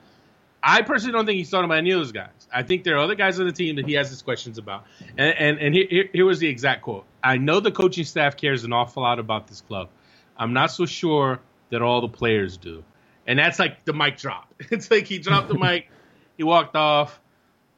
I 0.63 0.84
personally 0.84 1.13
don't 1.13 1.26
think 1.26 1.38
he's 1.38 1.50
talking 1.50 1.65
about 1.65 1.80
any 1.80 1.91
of 1.91 2.00
those 2.00 2.12
guys. 2.12 2.30
I 2.54 2.63
think 2.63 2.84
there 2.84 2.96
are 2.96 3.00
other 3.00 3.15
guys 3.15 3.39
on 3.39 3.48
the 3.48 3.52
team 3.52 3.78
that 3.78 3.88
he 3.88 3.94
has 3.94 4.10
his 4.10 4.22
questions 4.22 4.58
about. 4.58 4.86
And 5.17 5.36
and, 5.38 5.60
and 5.60 5.76
here, 5.76 6.10
here, 6.13 6.26
was 6.26 6.39
the 6.39 6.48
exact 6.48 6.84
quote. 6.84 7.06
I 7.24 7.38
know 7.38 7.60
the 7.60 7.72
coaching 7.72 8.06
staff 8.06 8.38
cares 8.38 8.63
an 8.63 8.72
awful 8.72 9.04
lot 9.04 9.17
about 9.20 9.48
this 9.48 9.62
club. 9.62 9.89
I'm 10.38 10.54
not 10.54 10.72
so 10.72 10.86
sure 10.86 11.39
that 11.72 11.82
all 11.82 12.02
the 12.02 12.10
players 12.10 12.58
do. 12.58 12.84
And 13.26 13.39
that's 13.39 13.60
like 13.60 13.86
the 13.86 13.94
mic 13.94 14.17
drop. 14.17 14.54
It's 14.72 14.91
like 14.91 15.08
he 15.08 15.17
dropped 15.17 15.50
the 15.50 15.58
mic, 15.58 15.89
he 16.38 16.44
walked 16.44 16.76
off. 16.76 17.20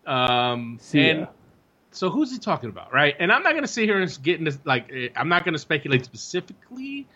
Um, 0.05 0.77
See 0.81 1.09
and 1.09 1.19
ya. 1.21 1.27
So 1.93 2.09
who's 2.11 2.31
he 2.31 2.39
talking 2.39 2.69
about, 2.69 2.93
right? 2.93 3.15
And 3.19 3.31
I'm 3.31 3.43
not 3.43 3.51
going 3.53 3.63
to 3.63 3.69
sit 3.69 3.85
here 3.85 3.99
and 4.01 4.23
get 4.23 4.39
into 4.39 4.59
like 4.65 4.91
eh, 4.93 5.09
I'm 5.15 5.29
not 5.29 5.45
going 5.45 5.53
to 5.53 5.59
speculate 5.59 6.05
specifically, 6.05 7.09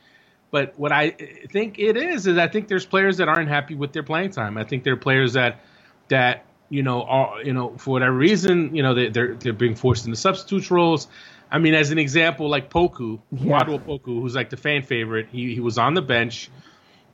but 0.52 0.80
what 0.80 0.92
I 0.94 1.10
eh, 1.20 1.48
think 1.52 1.80
it 1.80 1.98
is 1.98 2.28
is 2.28 2.38
I 2.38 2.48
think 2.50 2.70
there's 2.70 2.86
players 2.88 3.18
that 3.18 3.30
aren't 3.30 3.50
happy 3.50 3.76
with 3.76 3.94
their 3.94 4.04
playing 4.04 4.32
time. 4.32 4.58
I 4.58 4.66
think 4.66 4.84
there 4.86 4.94
are 4.94 4.98
players 4.98 5.34
that 5.34 5.62
that 6.10 6.46
you 6.70 6.84
know 6.84 7.04
are 7.04 7.44
you 7.44 7.54
know 7.54 7.78
for 7.78 7.92
whatever 7.92 8.16
reason 8.18 8.76
you 8.76 8.84
know 8.84 8.96
they, 8.96 9.10
they're 9.10 9.36
they're 9.36 9.54
being 9.54 9.76
forced 9.76 10.06
into 10.06 10.18
substitute 10.18 10.72
roles. 10.72 11.08
I 11.52 11.60
mean, 11.60 11.76
as 11.76 11.92
an 11.92 12.00
example, 12.00 12.50
like 12.50 12.70
Poku, 12.72 13.22
Yeah. 13.38 13.64
Poku, 13.88 14.22
who's 14.22 14.36
like 14.36 14.50
the 14.52 14.58
fan 14.58 14.84
favorite. 14.84 15.30
He 15.32 15.54
he 15.56 15.62
was 15.62 15.78
on 15.80 15.96
the 15.96 16.04
bench. 16.04 16.52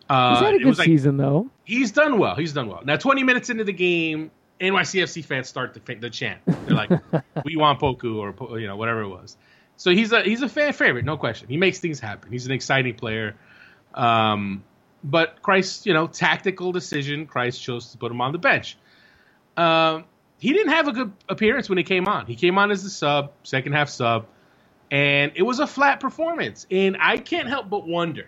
Uh, 0.09 0.29
He's 0.29 0.39
had 0.39 0.55
a 0.55 0.59
it 0.59 0.59
good 0.59 0.77
like 0.77 0.85
season 0.85 1.17
though. 1.17 1.51
he's 1.65 1.91
done 1.91 2.19
well. 2.19 2.35
He's 2.35 2.53
done 2.53 2.67
well. 2.69 2.81
Now, 2.85 2.97
20 2.97 3.23
minutes 3.23 3.49
into 3.49 3.63
the 3.65 3.73
game, 3.73 4.31
NYCFC 4.59 5.25
fans 5.25 5.47
start 5.47 5.73
the, 5.73 5.95
the 5.95 6.09
chant. 6.09 6.39
They're 6.45 6.75
like, 6.75 6.89
"We 7.45 7.55
want 7.57 7.79
Poku," 7.79 8.15
or 8.15 8.59
you 8.59 8.67
know, 8.67 8.75
whatever 8.75 9.01
it 9.01 9.09
was. 9.09 9.37
So 9.77 9.91
he's 9.91 10.11
a 10.11 10.21
he's 10.21 10.41
a 10.41 10.49
fan 10.49 10.73
favorite, 10.73 11.05
no 11.05 11.17
question. 11.17 11.47
He 11.49 11.57
makes 11.57 11.79
things 11.79 11.99
happen. 11.99 12.31
He's 12.31 12.45
an 12.45 12.51
exciting 12.51 12.95
player. 12.95 13.35
Um, 13.93 14.63
but 15.03 15.41
Kreis, 15.41 15.85
you 15.85 15.93
know, 15.93 16.07
tactical 16.07 16.71
decision. 16.71 17.27
Kreis 17.27 17.59
chose 17.59 17.91
to 17.91 17.97
put 17.97 18.11
him 18.11 18.21
on 18.21 18.31
the 18.31 18.37
bench. 18.37 18.77
Um, 19.57 20.05
he 20.39 20.53
didn't 20.53 20.73
have 20.73 20.87
a 20.87 20.91
good 20.91 21.11
appearance 21.29 21.69
when 21.69 21.77
he 21.77 21.83
came 21.83 22.07
on. 22.07 22.25
He 22.25 22.35
came 22.35 22.57
on 22.57 22.71
as 22.71 22.83
a 22.85 22.89
sub, 22.89 23.31
second 23.43 23.73
half 23.73 23.89
sub, 23.89 24.27
and 24.91 25.31
it 25.35 25.43
was 25.43 25.59
a 25.59 25.67
flat 25.67 25.99
performance. 25.99 26.65
And 26.71 26.97
I 26.99 27.17
can't 27.17 27.47
help 27.47 27.69
but 27.69 27.87
wonder 27.87 28.27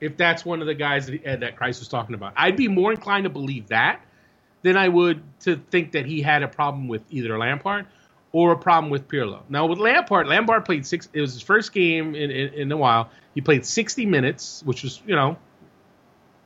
if 0.00 0.16
that's 0.16 0.44
one 0.44 0.60
of 0.60 0.66
the 0.66 0.74
guys 0.74 1.06
that, 1.06 1.40
that 1.40 1.56
Kreis 1.56 1.78
was 1.78 1.88
talking 1.88 2.14
about. 2.14 2.32
I'd 2.36 2.56
be 2.56 2.68
more 2.68 2.90
inclined 2.92 3.24
to 3.24 3.30
believe 3.30 3.68
that 3.68 4.02
than 4.62 4.76
I 4.76 4.88
would 4.88 5.22
to 5.40 5.56
think 5.56 5.92
that 5.92 6.06
he 6.06 6.20
had 6.22 6.42
a 6.42 6.48
problem 6.48 6.88
with 6.88 7.02
either 7.10 7.38
Lampard 7.38 7.86
or 8.32 8.52
a 8.52 8.58
problem 8.58 8.90
with 8.90 9.08
Pirlo. 9.08 9.42
Now 9.48 9.66
with 9.66 9.78
Lampard, 9.78 10.26
Lampard 10.28 10.64
played 10.64 10.86
six. 10.86 11.08
It 11.12 11.20
was 11.20 11.32
his 11.32 11.42
first 11.42 11.72
game 11.72 12.14
in, 12.14 12.30
in, 12.30 12.54
in 12.54 12.72
a 12.72 12.76
while. 12.76 13.10
He 13.34 13.40
played 13.40 13.64
60 13.64 14.06
minutes, 14.06 14.62
which 14.64 14.82
was 14.82 15.02
you 15.06 15.16
know 15.16 15.36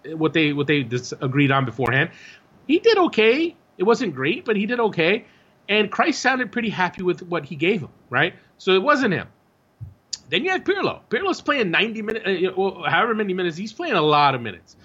what 0.05 0.33
they 0.33 0.53
what 0.53 0.67
they 0.67 0.89
agreed 1.21 1.51
on 1.51 1.65
beforehand. 1.65 2.11
He 2.67 2.79
did 2.79 2.99
okay. 2.99 3.57
It 3.77 3.85
wasn't 3.85 4.15
great, 4.15 4.45
but 4.45 4.57
he 4.57 4.67
did 4.67 4.81
okay. 4.81 5.25
And 5.69 5.91
Kreis 5.91 6.15
sounded 6.15 6.53
pretty 6.53 6.71
happy 6.71 7.03
with 7.03 7.23
what 7.23 7.45
he 7.45 7.57
gave 7.57 7.81
him, 7.81 7.89
right? 8.11 8.35
So 8.59 8.73
it 8.73 8.83
wasn't 8.83 9.15
him. 9.15 9.29
Then 10.29 10.45
you 10.45 10.51
have 10.51 10.63
Pirlo. 10.63 11.01
Pirlo's 11.09 11.41
playing 11.41 11.71
90 11.71 12.03
minutes, 12.03 12.27
uh, 12.27 12.53
well, 12.57 12.83
however 12.87 13.15
many 13.15 13.35
minutes. 13.35 13.57
He's 13.57 13.73
playing 13.73 13.95
a 13.95 14.03
lot 14.03 14.35
of 14.35 14.43
minutes 14.43 14.77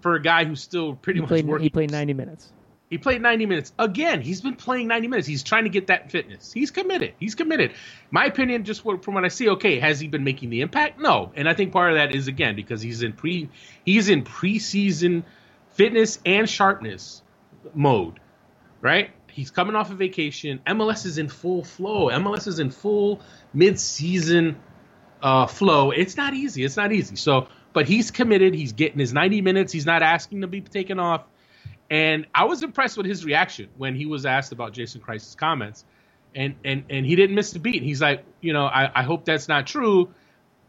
for 0.00 0.14
a 0.14 0.22
guy 0.22 0.44
who's 0.44 0.60
still 0.60 0.94
pretty 0.94 1.18
he 1.18 1.22
much 1.22 1.28
played, 1.28 1.46
working. 1.46 1.64
He 1.64 1.70
played 1.70 1.90
90 1.90 2.14
minutes. 2.14 2.52
He 2.90 2.98
played 2.98 3.22
90 3.22 3.46
minutes. 3.46 3.72
Again, 3.78 4.20
he's 4.20 4.40
been 4.40 4.56
playing 4.56 4.88
90 4.88 5.06
minutes. 5.06 5.28
He's 5.28 5.44
trying 5.44 5.62
to 5.62 5.70
get 5.70 5.86
that 5.86 6.10
fitness. 6.10 6.52
He's 6.52 6.72
committed. 6.72 7.14
He's 7.20 7.36
committed. 7.36 7.72
My 8.10 8.24
opinion, 8.24 8.64
just 8.64 8.82
from 8.82 9.14
what 9.14 9.24
I 9.24 9.28
see, 9.28 9.48
okay, 9.50 9.78
has 9.78 10.00
he 10.00 10.08
been 10.08 10.24
making 10.24 10.50
the 10.50 10.60
impact? 10.60 11.00
No. 11.00 11.30
And 11.36 11.48
I 11.48 11.54
think 11.54 11.72
part 11.72 11.92
of 11.92 11.98
that 11.98 12.12
is 12.12 12.26
again 12.26 12.56
because 12.56 12.82
he's 12.82 13.04
in 13.04 13.12
pre 13.12 13.48
he's 13.84 14.08
in 14.08 14.24
preseason 14.24 15.22
fitness 15.68 16.18
and 16.26 16.50
sharpness 16.50 17.22
mode. 17.74 18.18
Right? 18.80 19.10
He's 19.30 19.52
coming 19.52 19.76
off 19.76 19.90
a 19.90 19.92
of 19.92 19.98
vacation. 19.98 20.60
MLS 20.66 21.06
is 21.06 21.18
in 21.18 21.28
full 21.28 21.62
flow. 21.62 22.08
MLS 22.08 22.48
is 22.48 22.58
in 22.58 22.72
full 22.72 23.20
mid-season 23.54 24.56
uh, 25.22 25.46
flow. 25.46 25.92
It's 25.92 26.16
not 26.16 26.34
easy. 26.34 26.64
It's 26.64 26.76
not 26.76 26.90
easy. 26.90 27.14
So, 27.14 27.46
but 27.72 27.86
he's 27.86 28.10
committed. 28.10 28.52
He's 28.52 28.72
getting 28.72 28.98
his 28.98 29.12
90 29.12 29.42
minutes. 29.42 29.72
He's 29.72 29.86
not 29.86 30.02
asking 30.02 30.40
to 30.40 30.48
be 30.48 30.60
taken 30.60 30.98
off 30.98 31.22
and 31.90 32.26
I 32.32 32.44
was 32.44 32.62
impressed 32.62 32.96
with 32.96 33.06
his 33.06 33.24
reaction 33.24 33.68
when 33.76 33.96
he 33.96 34.06
was 34.06 34.24
asked 34.24 34.52
about 34.52 34.72
Jason 34.72 35.00
Kreis's 35.00 35.34
comments. 35.34 35.84
And, 36.32 36.54
and, 36.64 36.84
and 36.88 37.04
he 37.04 37.16
didn't 37.16 37.34
miss 37.34 37.50
the 37.50 37.58
beat. 37.58 37.82
He's 37.82 38.00
like, 38.00 38.24
you 38.40 38.52
know, 38.52 38.64
I, 38.64 39.00
I 39.00 39.02
hope 39.02 39.24
that's 39.24 39.48
not 39.48 39.66
true. 39.66 40.10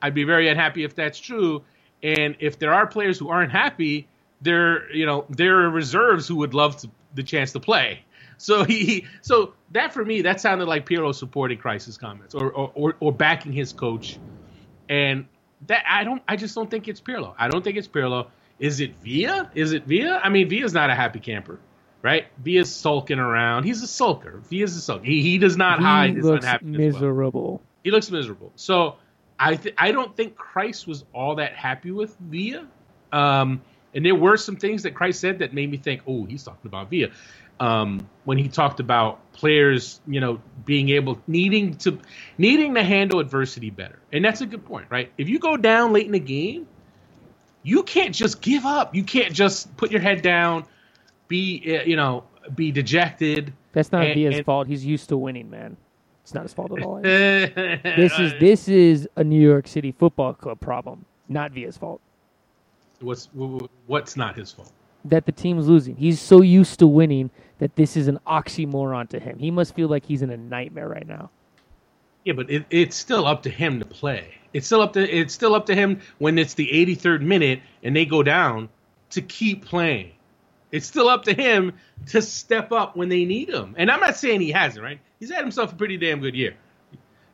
I'd 0.02 0.16
be 0.16 0.24
very 0.24 0.50
unhappy 0.50 0.84
if 0.84 0.96
that's 0.96 1.20
true. 1.20 1.62
And 2.02 2.36
if 2.40 2.58
there 2.58 2.74
are 2.74 2.88
players 2.88 3.20
who 3.20 3.30
aren't 3.30 3.52
happy, 3.52 4.08
there, 4.42 4.92
you 4.92 5.06
know, 5.06 5.26
there 5.30 5.60
are 5.60 5.70
reserves 5.70 6.28
who 6.28 6.38
would 6.38 6.56
love 6.56 6.78
to, 6.78 6.90
the 7.14 7.22
chance 7.22 7.52
to 7.52 7.60
play. 7.60 8.04
So 8.38 8.64
he, 8.64 9.06
so 9.22 9.54
that 9.70 9.94
for 9.94 10.04
me, 10.04 10.24
that 10.24 10.42
sounded 10.42 10.66
like 10.66 10.88
Pirlo 10.88 11.14
supporting 11.14 11.60
Kreis's 11.60 11.96
comments 11.96 12.34
or, 12.34 12.52
or, 12.52 12.72
or, 12.74 12.96
or 13.00 13.12
backing 13.12 13.54
his 13.54 13.72
coach. 13.72 14.18
And 14.90 15.28
that 15.68 15.84
I 15.88 16.04
don't, 16.04 16.24
I 16.28 16.38
just 16.38 16.56
don't 16.56 16.72
think 16.72 16.88
it's 16.88 17.00
Pirlo. 17.00 17.36
I 17.38 17.50
don't 17.50 17.64
think 17.64 17.78
it's 17.78 17.88
Pirlo. 17.88 18.30
Is 18.62 18.80
it 18.80 18.96
Villa? 19.02 19.50
Is 19.56 19.74
it 19.74 19.86
Villa? 19.86 20.22
I 20.24 20.30
mean, 20.30 20.48
Villa's 20.48 20.72
not 20.72 20.92
a 20.92 20.96
happy 20.96 21.20
camper, 21.20 21.60
right? 22.04 22.28
Villa's 22.38 22.74
sulking 22.74 23.18
around. 23.18 23.64
He's 23.64 23.82
a 23.82 23.88
sulker. 23.88 24.40
Villa's 24.44 24.78
a 24.78 24.94
sulker. 24.94 25.04
He, 25.04 25.24
he 25.24 25.40
does 25.40 25.58
not 25.58 25.80
he 25.80 25.86
hide 25.86 26.16
his 26.16 26.24
looks 26.24 26.46
unhappiness. 26.46 26.94
miserable. 26.94 27.42
Well. 27.42 27.62
He 27.84 27.90
looks 27.90 28.12
miserable. 28.12 28.52
So 28.56 28.98
I 29.40 29.56
th- 29.56 29.74
I 29.80 29.92
don't 29.92 30.16
think 30.16 30.36
Kreis 30.36 30.86
was 30.86 31.04
all 31.12 31.36
that 31.38 31.56
happy 31.56 31.90
with 31.90 32.16
Villa. 32.20 32.68
Um, 33.12 33.64
and 33.96 34.06
there 34.06 34.14
were 34.14 34.38
some 34.38 34.56
things 34.56 34.84
that 34.84 34.94
Kreis 34.94 35.16
said 35.16 35.40
that 35.40 35.56
made 35.56 35.70
me 35.70 35.78
think, 35.78 36.04
oh, 36.08 36.26
he's 36.26 36.44
talking 36.44 36.68
about 36.68 36.92
Villa. 36.92 37.10
Um, 37.60 38.08
when 38.26 38.38
he 38.38 38.48
talked 38.48 38.80
about 38.80 39.32
players, 39.34 40.02
you 40.06 40.20
know, 40.20 40.40
being 40.66 40.90
able 40.90 41.20
needing 41.26 41.78
to 41.78 41.98
needing 42.38 42.76
to 42.76 42.84
handle 42.84 43.20
adversity 43.20 43.72
better, 43.72 43.98
and 44.14 44.24
that's 44.24 44.42
a 44.42 44.46
good 44.46 44.66
point, 44.66 44.86
right? 44.92 45.12
If 45.18 45.30
you 45.30 45.40
go 45.40 45.58
down 45.58 45.94
late 45.94 46.06
in 46.06 46.12
the 46.12 46.20
game, 46.20 46.68
you 47.64 47.84
can't 47.84 48.14
just 48.14 48.42
give 48.42 48.66
up. 48.66 48.96
You 48.96 49.04
can't 49.04 49.34
just 49.34 49.76
put 49.78 49.92
your 49.92 50.02
head 50.02 50.22
down, 50.22 50.66
be 51.28 51.78
uh, 51.78 51.84
you 51.84 51.96
know, 51.96 52.24
be 52.56 52.72
dejected. 52.72 53.54
That's 53.74 53.92
not 53.92 54.06
and, 54.06 54.34
and, 54.34 54.46
fault. 54.46 54.68
He's 54.68 54.86
used 54.86 55.10
to 55.10 55.18
winning, 55.18 55.50
man. 55.50 55.78
It's 56.24 56.34
not 56.34 56.44
his 56.44 56.54
fault 56.54 56.78
at 56.78 56.84
all. 56.84 57.02
this 57.02 58.20
is 58.20 58.34
this 58.40 58.68
is 58.68 59.08
a 59.16 59.24
New 59.24 59.42
York 59.42 59.68
City 59.68 59.92
Football 59.92 60.34
Club 60.34 60.60
problem, 60.60 61.06
not 61.30 61.52
Villa's 61.52 61.78
fault. 61.78 62.02
What's 63.00 63.30
what's 63.88 64.16
not 64.16 64.36
his 64.36 64.52
fault? 64.52 64.72
That 65.06 65.26
the 65.26 65.32
team's 65.32 65.68
losing. 65.68 65.96
He's 65.96 66.20
so 66.20 66.42
used 66.42 66.78
to 66.80 66.88
winning 66.88 67.32
that 67.58 67.76
this 67.76 67.98
is 67.98 68.08
an 68.08 68.20
oxymoron 68.28 69.10
to 69.10 69.20
him. 69.20 69.40
He 69.40 69.50
must 69.50 69.74
feel 69.74 69.88
like 69.88 70.06
he's 70.06 70.22
in 70.22 70.30
a 70.30 70.38
nightmare 70.38 70.88
right 70.88 71.08
now. 71.08 71.32
Yeah, 72.24 72.34
but 72.34 72.52
it, 72.52 72.66
it's 72.70 72.96
still 72.96 73.26
up 73.26 73.42
to 73.44 73.50
him 73.50 73.80
to 73.80 73.86
play. 73.86 74.36
It's 74.54 74.66
still 74.66 74.82
up 74.82 74.94
to 74.94 75.02
it's 75.02 75.34
still 75.34 75.56
up 75.56 75.68
to 75.68 75.76
him 75.76 76.02
when 76.18 76.38
it's 76.38 76.56
the 76.56 76.68
83rd 76.68 77.22
minute 77.22 77.62
and 77.84 77.96
they 77.96 78.06
go 78.06 78.24
down 78.24 78.70
to 79.12 79.22
keep 79.22 79.66
playing. 79.66 80.12
It's 80.72 80.88
still 80.88 81.10
up 81.10 81.26
to 81.26 81.34
him 81.34 81.74
to 82.08 82.22
step 82.22 82.72
up 82.72 82.96
when 82.96 83.10
they 83.10 83.26
need 83.26 83.50
him. 83.50 83.76
And 83.78 83.92
I'm 83.92 84.00
not 84.00 84.18
saying 84.18 84.42
he 84.42 84.52
hasn't, 84.52 84.84
right? 84.84 85.00
He's 85.20 85.30
had 85.30 85.42
himself 85.42 85.74
a 85.74 85.76
pretty 85.76 85.98
damn 85.98 86.22
good 86.22 86.34
year. 86.36 86.56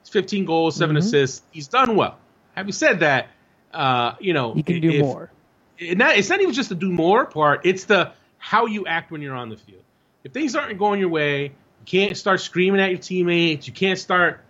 It's 0.02 0.10
15 0.10 0.46
goals, 0.46 0.76
7 0.76 0.96
mm-hmm. 0.96 1.06
assists. 1.06 1.44
He's 1.52 1.68
done 1.68 1.96
well. 1.96 2.18
Having 2.56 2.74
said 2.74 3.00
that, 3.02 3.28
uh, 3.74 4.14
you 4.20 4.34
know, 4.34 4.54
he 4.54 4.64
can 4.64 4.82
do 4.82 4.90
if, 4.90 5.02
more. 5.02 5.32
It 5.78 5.98
not, 5.98 6.18
it's 6.18 6.30
not 6.30 6.42
even 6.42 6.54
just 6.54 6.70
the 6.70 6.76
do 6.76 6.92
more 6.92 7.26
part. 7.26 7.62
It's 7.66 7.86
the 7.86 8.12
how 8.40 8.66
you 8.66 8.88
act 8.88 9.12
when 9.12 9.22
you're 9.22 9.36
on 9.36 9.50
the 9.50 9.58
field. 9.58 9.84
If 10.24 10.34
things 10.34 10.56
aren't 10.56 10.78
going 10.80 11.00
your 11.00 11.10
way, 11.10 11.44
you 11.44 11.52
can't 11.86 12.18
start 12.18 12.42
screaming 12.42 12.82
at 12.82 12.90
your 12.90 13.00
teammates. 13.00 13.68
You 13.68 13.74
can't 13.74 14.00
start 14.00 14.44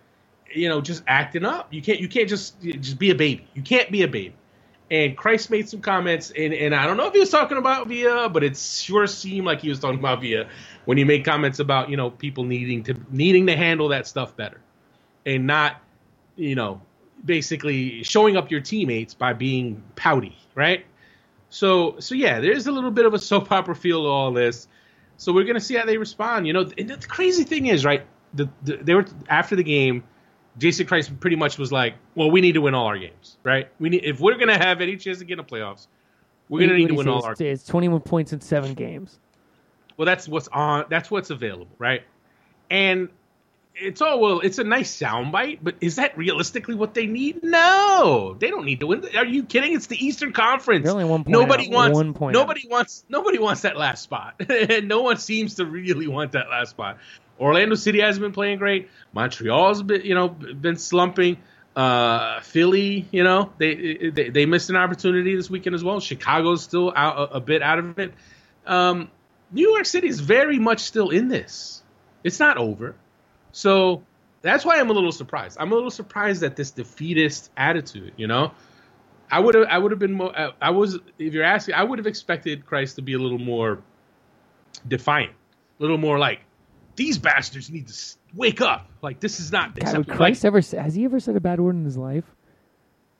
you 0.54 0.68
know, 0.68 0.80
just 0.80 1.02
acting 1.06 1.44
up. 1.44 1.72
You 1.72 1.82
can't 1.82 2.00
you 2.00 2.08
can't 2.08 2.28
just 2.28 2.60
just 2.60 2.98
be 2.98 3.10
a 3.10 3.14
baby. 3.14 3.46
You 3.54 3.62
can't 3.62 3.90
be 3.90 4.02
a 4.02 4.08
baby. 4.08 4.34
And 4.90 5.16
Kreis 5.18 5.50
made 5.50 5.68
some 5.68 5.82
comments, 5.82 6.32
and, 6.34 6.54
and 6.54 6.74
I 6.74 6.86
don't 6.86 6.96
know 6.96 7.06
if 7.06 7.12
he 7.12 7.20
was 7.20 7.28
talking 7.28 7.58
about 7.58 7.88
Villa, 7.88 8.30
but 8.30 8.42
it 8.42 8.56
sure 8.56 9.06
seemed 9.06 9.44
like 9.44 9.60
he 9.60 9.68
was 9.68 9.80
talking 9.80 9.98
about 9.98 10.22
Villa 10.22 10.46
when 10.86 10.96
he 10.96 11.04
made 11.04 11.26
comments 11.26 11.58
about 11.58 11.90
you 11.90 11.96
know 11.96 12.10
people 12.10 12.44
needing 12.44 12.82
to 12.84 12.94
needing 13.10 13.46
to 13.46 13.56
handle 13.56 13.88
that 13.88 14.06
stuff 14.06 14.34
better, 14.36 14.60
and 15.26 15.46
not 15.46 15.82
you 16.36 16.54
know 16.54 16.80
basically 17.24 18.02
showing 18.02 18.36
up 18.36 18.50
your 18.50 18.60
teammates 18.60 19.12
by 19.12 19.34
being 19.34 19.82
pouty, 19.96 20.36
right? 20.54 20.86
So 21.50 21.96
so 21.98 22.14
yeah, 22.14 22.40
there's 22.40 22.66
a 22.66 22.72
little 22.72 22.90
bit 22.90 23.04
of 23.04 23.12
a 23.12 23.18
soap 23.30 23.52
opera 23.52 23.74
feel 23.74 24.04
to 24.04 24.08
all 24.08 24.32
this. 24.32 24.68
So 25.18 25.32
we're 25.32 25.44
gonna 25.44 25.60
see 25.60 25.74
how 25.74 25.84
they 25.84 25.98
respond. 25.98 26.46
You 26.46 26.54
know, 26.54 26.70
and 26.78 26.88
the 26.88 27.06
crazy 27.06 27.44
thing 27.44 27.66
is, 27.66 27.84
right? 27.84 28.06
The, 28.34 28.48
the, 28.62 28.76
they 28.76 28.94
were 28.94 29.06
after 29.28 29.56
the 29.56 29.62
game 29.62 30.04
Jason 30.58 30.86
Kreis 30.86 31.08
pretty 31.20 31.36
much 31.36 31.58
was 31.58 31.72
like, 31.72 31.94
"Well, 32.14 32.30
we 32.30 32.40
need 32.40 32.52
to 32.52 32.60
win 32.60 32.74
all 32.74 32.86
our 32.86 32.98
games, 32.98 33.38
right? 33.44 33.68
We 33.78 33.88
need 33.88 34.04
if 34.04 34.20
we're 34.20 34.34
going 34.34 34.48
to 34.48 34.58
have 34.58 34.80
any 34.80 34.96
chance 34.96 35.18
to 35.18 35.24
get 35.24 35.38
in 35.38 35.44
the 35.46 35.50
playoffs, 35.50 35.86
we're 36.48 36.60
going 36.60 36.70
to 36.70 36.76
need 36.76 36.88
to 36.88 36.94
win 36.94 37.08
all 37.08 37.24
our." 37.24 37.34
It's 37.38 37.64
21 37.64 38.00
points 38.00 38.32
in 38.32 38.40
seven 38.40 38.74
games. 38.74 39.18
Well, 39.96 40.06
that's 40.06 40.28
what's 40.28 40.48
on. 40.48 40.86
That's 40.90 41.10
what's 41.10 41.30
available, 41.30 41.68
right? 41.78 42.02
And 42.70 43.08
it's 43.80 44.00
all 44.00 44.20
well. 44.20 44.40
It's 44.40 44.58
a 44.58 44.64
nice 44.64 44.96
soundbite, 44.96 45.60
but 45.62 45.76
is 45.80 45.96
that 45.96 46.16
realistically 46.16 46.74
what 46.74 46.94
they 46.94 47.06
need? 47.06 47.42
No, 47.42 48.36
they 48.38 48.48
don't 48.48 48.64
need 48.64 48.80
to 48.80 48.86
win. 48.86 49.04
Are 49.16 49.24
you 49.24 49.44
kidding? 49.44 49.74
It's 49.74 49.86
the 49.86 50.04
Eastern 50.04 50.32
Conference. 50.32 50.84
They're 50.84 50.92
only 50.92 51.04
one 51.04 51.24
point 51.24 51.32
nobody 51.32 51.66
out. 51.66 51.72
wants. 51.72 51.96
One 51.96 52.14
point 52.14 52.34
nobody 52.34 52.62
out. 52.66 52.70
wants. 52.70 53.04
Nobody 53.08 53.38
wants 53.38 53.62
that 53.62 53.76
last 53.76 54.02
spot, 54.02 54.34
and 54.48 54.88
no 54.88 55.02
one 55.02 55.18
seems 55.18 55.54
to 55.54 55.66
really 55.66 56.08
want 56.08 56.32
that 56.32 56.48
last 56.48 56.70
spot. 56.70 56.98
Orlando 57.38 57.74
City 57.74 58.00
hasn't 58.00 58.22
been 58.22 58.32
playing 58.32 58.58
great. 58.58 58.88
Montreal's 59.12 59.82
been, 59.82 60.02
you 60.02 60.14
know, 60.14 60.28
been 60.28 60.76
slumping. 60.76 61.38
Uh, 61.76 62.40
Philly, 62.40 63.06
you 63.12 63.22
know, 63.22 63.52
they, 63.58 64.10
they 64.12 64.30
they 64.30 64.46
missed 64.46 64.68
an 64.68 64.76
opportunity 64.76 65.36
this 65.36 65.48
weekend 65.48 65.76
as 65.76 65.84
well. 65.84 66.00
Chicago's 66.00 66.62
still 66.62 66.92
out 66.94 67.18
a, 67.18 67.36
a 67.36 67.40
bit 67.40 67.62
out 67.62 67.78
of 67.78 67.98
it. 67.98 68.14
Um, 68.66 69.10
New 69.52 69.70
York 69.70 69.86
City 69.86 70.08
is 70.08 70.18
very 70.18 70.58
much 70.58 70.80
still 70.80 71.10
in 71.10 71.28
this. 71.28 71.82
It's 72.24 72.40
not 72.40 72.56
over. 72.56 72.96
So 73.52 74.02
that's 74.42 74.64
why 74.64 74.80
I'm 74.80 74.90
a 74.90 74.92
little 74.92 75.12
surprised. 75.12 75.56
I'm 75.60 75.70
a 75.70 75.74
little 75.74 75.90
surprised 75.90 76.42
at 76.42 76.56
this 76.56 76.72
defeatist 76.72 77.50
attitude. 77.56 78.12
You 78.16 78.26
know, 78.26 78.52
I 79.30 79.38
would 79.40 79.54
have 79.54 79.66
I 79.68 79.78
would 79.78 79.92
have 79.92 80.00
been 80.00 80.14
more. 80.14 80.34
I 80.60 80.70
was 80.70 80.98
if 81.18 81.32
you're 81.32 81.44
asking, 81.44 81.74
I 81.74 81.84
would 81.84 81.98
have 81.98 82.06
expected 82.06 82.66
Kreis 82.66 82.96
to 82.96 83.02
be 83.02 83.14
a 83.14 83.18
little 83.18 83.38
more 83.38 83.82
defiant, 84.86 85.32
a 85.78 85.82
little 85.82 85.98
more 85.98 86.18
like 86.18 86.40
these 86.98 87.16
bastards 87.16 87.70
need 87.70 87.86
to 87.86 87.94
wake 88.34 88.60
up. 88.60 88.90
Like 89.00 89.20
this 89.20 89.38
is 89.38 89.52
not. 89.52 89.78
God, 89.78 89.96
would 89.96 90.06
Kreis 90.08 90.44
ever 90.44 90.60
has 90.82 90.94
he 90.94 91.04
ever 91.04 91.20
said 91.20 91.36
a 91.36 91.40
bad 91.40 91.60
word 91.60 91.76
in 91.76 91.84
his 91.84 91.96
life? 91.96 92.24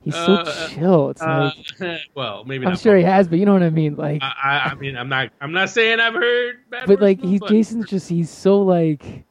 He's 0.02 0.14
so 0.14 0.34
uh, 0.34 0.68
chill. 0.68 1.10
It's 1.10 1.22
uh, 1.22 1.52
like, 1.80 2.00
well, 2.14 2.44
maybe 2.44 2.66
I'm 2.66 2.76
sure 2.76 2.96
he 2.96 3.04
has, 3.04 3.28
but 3.28 3.38
you 3.38 3.46
know 3.46 3.52
what 3.52 3.62
I 3.62 3.70
mean. 3.70 3.96
Like, 3.96 4.22
I, 4.22 4.70
I 4.70 4.74
mean, 4.74 4.96
I'm 4.96 5.08
not, 5.08 5.30
I'm 5.40 5.52
not 5.52 5.70
saying 5.70 6.00
I've 6.00 6.14
heard 6.14 6.58
bad 6.70 6.86
but 6.86 7.00
like 7.00 7.20
he's 7.20 7.40
but 7.40 7.48
Jason's 7.50 7.86
just 7.88 8.08
he's 8.08 8.30
so 8.30 8.62
like 8.62 9.24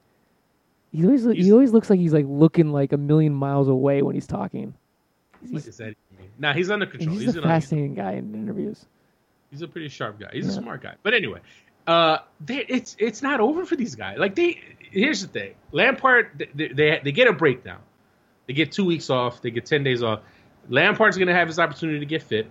he 0.91 1.03
always 1.05 1.25
he 1.25 1.51
always 1.51 1.71
looks 1.71 1.89
like 1.89 1.99
he's 1.99 2.13
like 2.13 2.25
looking 2.27 2.71
like 2.71 2.93
a 2.93 2.97
million 2.97 3.33
miles 3.33 3.67
away 3.67 4.01
when 4.01 4.15
he's 4.15 4.27
talking. 4.27 4.73
He's, 5.47 5.77
that 5.77 5.95
Nah, 6.39 6.53
he's 6.53 6.69
under 6.69 6.85
control. 6.85 7.15
He's, 7.15 7.25
he's 7.25 7.35
a 7.35 7.41
fascinating 7.41 7.95
guy 7.95 8.13
in 8.13 8.33
interviews. 8.33 8.85
He's 9.51 9.61
a 9.61 9.67
pretty 9.67 9.89
sharp 9.89 10.19
guy. 10.19 10.29
He's 10.33 10.45
yeah. 10.45 10.51
a 10.51 10.55
smart 10.55 10.81
guy. 10.83 10.95
But 11.03 11.13
anyway, 11.13 11.39
uh, 11.87 12.19
it's 12.47 12.95
it's 12.99 13.21
not 13.21 13.39
over 13.39 13.65
for 13.65 13.75
these 13.75 13.95
guys. 13.95 14.17
Like 14.19 14.35
they, 14.35 14.59
here's 14.91 15.21
the 15.21 15.27
thing: 15.27 15.53
Lampard, 15.71 16.49
they, 16.53 16.67
they 16.67 16.99
they 17.03 17.11
get 17.11 17.27
a 17.27 17.33
break 17.33 17.65
now. 17.65 17.79
They 18.45 18.53
get 18.53 18.71
two 18.73 18.85
weeks 18.85 19.09
off. 19.09 19.41
They 19.41 19.51
get 19.51 19.65
ten 19.65 19.83
days 19.83 20.03
off. 20.03 20.19
Lampard's 20.69 21.17
going 21.17 21.29
to 21.29 21.33
have 21.33 21.47
his 21.47 21.59
opportunity 21.59 21.99
to 21.99 22.05
get 22.05 22.23
fit. 22.23 22.47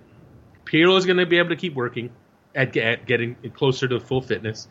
Pirlo 0.65 0.97
is 0.97 1.05
going 1.05 1.19
to 1.19 1.27
be 1.27 1.39
able 1.39 1.51
to 1.51 1.57
keep 1.57 1.75
working 1.75 2.11
at, 2.55 2.77
at 2.77 3.07
getting 3.07 3.37
closer 3.55 3.87
to 3.87 4.01
full 4.01 4.23
fitness. 4.23 4.69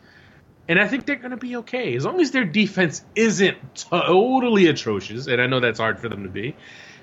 And 0.68 0.80
I 0.80 0.88
think 0.88 1.06
they're 1.06 1.16
going 1.16 1.30
to 1.30 1.36
be 1.36 1.56
okay 1.58 1.94
as 1.94 2.04
long 2.04 2.20
as 2.20 2.32
their 2.32 2.44
defense 2.44 3.04
isn't 3.14 3.56
totally 3.76 4.66
atrocious. 4.66 5.28
And 5.28 5.40
I 5.40 5.46
know 5.46 5.60
that's 5.60 5.78
hard 5.78 6.00
for 6.00 6.08
them 6.08 6.24
to 6.24 6.28
be, 6.28 6.56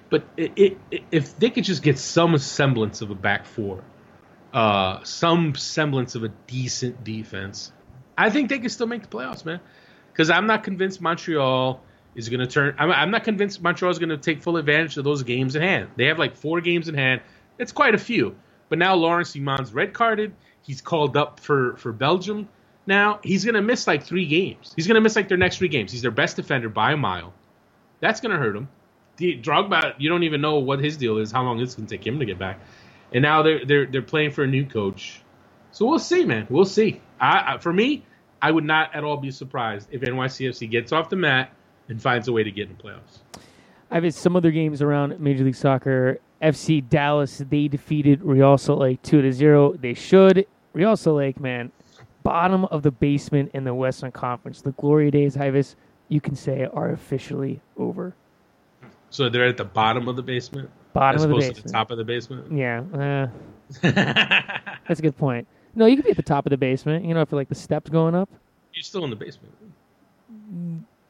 but 0.10 0.26
it, 0.36 0.78
it, 0.92 1.02
if 1.12 1.40
they 1.40 1.50
could 1.50 1.64
just 1.64 1.82
get 1.82 1.98
some 1.98 2.38
semblance 2.38 3.02
of 3.02 3.10
a 3.10 3.16
back 3.16 3.46
four, 3.46 3.84
uh, 4.54 5.04
some 5.04 5.56
semblance 5.56 6.16
of 6.16 6.24
a 6.24 6.30
decent 6.48 7.04
defense, 7.04 7.72
I 8.18 8.30
think 8.30 8.50
they 8.50 8.60
can 8.60 8.70
still 8.70 8.88
make 8.88 9.02
the 9.02 9.08
playoffs, 9.08 9.44
man. 9.46 9.60
Because 10.12 10.30
I'm 10.30 10.46
not 10.46 10.64
convinced 10.64 11.02
Montreal 11.02 11.82
is 12.16 12.30
going 12.30 12.40
to 12.40 12.48
turn. 12.48 12.76
I'm, 12.78 12.92
I'm 12.92 13.12
not 13.12 13.24
convinced 13.24 13.62
Montreal 13.62 13.92
is 13.92 14.00
going 14.00 14.10
to 14.10 14.18
take 14.18 14.44
full 14.44 14.58
advantage 14.58 14.96
of 14.98 15.04
those 15.04 15.24
games 15.24 15.56
in 15.56 15.64
hand. 15.64 15.90
They 15.96 16.06
have 16.06 16.20
like 16.20 16.36
four 16.36 16.62
games 16.62 16.88
in 16.88 16.96
hand. 16.96 17.22
It's 17.58 17.72
quite 17.72 17.96
a 17.96 17.98
few. 17.98 18.36
But 18.70 18.78
now 18.78 18.96
Laurent 18.96 19.28
Ciman's 19.28 19.74
red 19.74 19.94
carded. 19.94 20.34
He's 20.62 20.82
called 20.82 21.18
up 21.18 21.40
for 21.40 21.76
for 21.78 21.92
Belgium. 21.92 22.48
Now 22.86 23.20
he's 23.24 23.44
going 23.44 23.56
to 23.56 23.62
miss 23.62 23.88
like 23.88 24.04
three 24.04 24.28
games. 24.28 24.74
He's 24.76 24.88
going 24.88 24.96
to 24.96 25.02
miss 25.02 25.16
like 25.16 25.28
their 25.28 25.38
next 25.38 25.58
three 25.58 25.68
games. 25.68 25.92
He's 25.92 26.02
their 26.02 26.12
best 26.12 26.36
defender 26.36 26.70
by 26.70 26.92
a 26.92 26.98
mile. 26.98 27.34
That's 28.00 28.22
going 28.22 28.32
to 28.32 28.38
hurt 28.38 28.56
him. 28.56 28.70
The 29.18 29.40
Drogba, 29.40 29.96
you 29.98 30.10
don't 30.10 30.24
even 30.24 30.42
know 30.42 30.60
what 30.60 30.80
his 30.80 30.98
deal 30.98 31.18
is, 31.18 31.32
how 31.32 31.44
long 31.44 31.60
it's 31.60 31.76
going 31.76 31.88
to 31.88 31.98
take 31.98 32.06
him 32.06 32.20
to 32.20 32.26
get 32.26 32.40
back. 32.40 32.60
And 33.14 33.22
now 33.22 33.44
they're 33.44 33.66
they're 33.66 33.86
they're 33.86 34.02
playing 34.02 34.32
for 34.32 34.44
a 34.44 34.48
new 34.48 34.66
coach. 34.66 35.22
So 35.72 35.86
we'll 35.86 36.00
see, 36.00 36.26
man. 36.26 36.48
We'll 36.50 36.66
see. 36.66 37.02
I, 37.20 37.56
I, 37.56 37.58
for 37.58 37.74
me, 37.74 38.04
I 38.42 38.52
would 38.52 38.64
not 38.64 38.94
at 38.94 39.04
all 39.04 39.18
be 39.18 39.32
surprised 39.32 39.88
if 39.92 40.02
NYCFC 40.02 40.70
gets 40.70 40.92
off 40.92 41.10
the 41.10 41.16
mat 41.16 41.52
and 41.90 42.02
finds 42.02 42.28
a 42.28 42.32
way 42.32 42.44
to 42.44 42.52
get 42.52 42.70
in 42.70 42.78
the 42.78 42.84
playoffs. 42.84 43.20
I've 43.90 44.04
had 44.04 44.14
some 44.14 44.36
other 44.36 44.52
games 44.52 44.82
around 44.82 45.20
Major 45.20 45.44
League 45.44 45.56
Soccer. 45.56 46.20
FC 46.42 46.88
Dallas, 46.88 47.42
they 47.50 47.68
defeated 47.68 48.22
Real 48.22 48.58
Salt 48.58 48.80
Lake 48.80 49.02
2 49.04 49.22
to 49.22 49.32
0. 49.32 49.74
They 49.74 49.94
should. 49.94 50.46
Real 50.74 50.98
Salt 50.98 51.18
Lake, 51.18 51.40
man, 51.40 51.72
bottom 52.24 52.66
of 52.66 52.84
the 52.84 52.92
basement 52.92 53.52
in 53.54 53.64
the 53.64 53.74
Western 53.74 54.12
Conference. 54.12 54.62
The 54.62 54.72
glory 54.72 55.10
days, 55.12 55.38
Ives, 55.38 55.76
you 56.10 56.20
can 56.20 56.36
say, 56.36 56.68
are 56.74 56.90
officially 56.90 57.62
over. 57.78 58.14
So 59.10 59.30
they're 59.30 59.46
at 59.46 59.58
the 59.58 59.64
bottom 59.64 60.08
of 60.08 60.16
the 60.16 60.24
basement? 60.24 60.70
Bottom 60.94 61.16
as 61.16 61.24
of 61.24 61.30
the 61.30 61.36
opposed 61.36 61.48
basement. 61.50 61.56
to 61.58 61.64
the 61.64 61.72
top 61.74 61.92
of 61.92 61.98
the 61.98 62.04
basement? 62.04 62.52
Yeah, 62.52 62.84
uh, 62.94 63.28
that's 64.88 65.00
a 65.00 65.04
good 65.04 65.18
point. 65.18 65.48
No, 65.76 65.86
you 65.88 65.96
could 65.96 66.06
be 66.06 66.12
at 66.12 66.18
the 66.18 66.24
top 66.24 66.46
of 66.46 66.52
the 66.52 66.58
basement. 66.58 67.06
You 67.06 67.14
know, 67.14 67.22
if 67.22 67.32
like 67.34 67.50
the 67.50 67.56
steps 67.56 67.90
going 67.90 68.16
up. 68.16 68.30
You're 68.74 68.84
still 68.84 69.04
in 69.04 69.10
the 69.10 69.16
basement. 69.16 69.54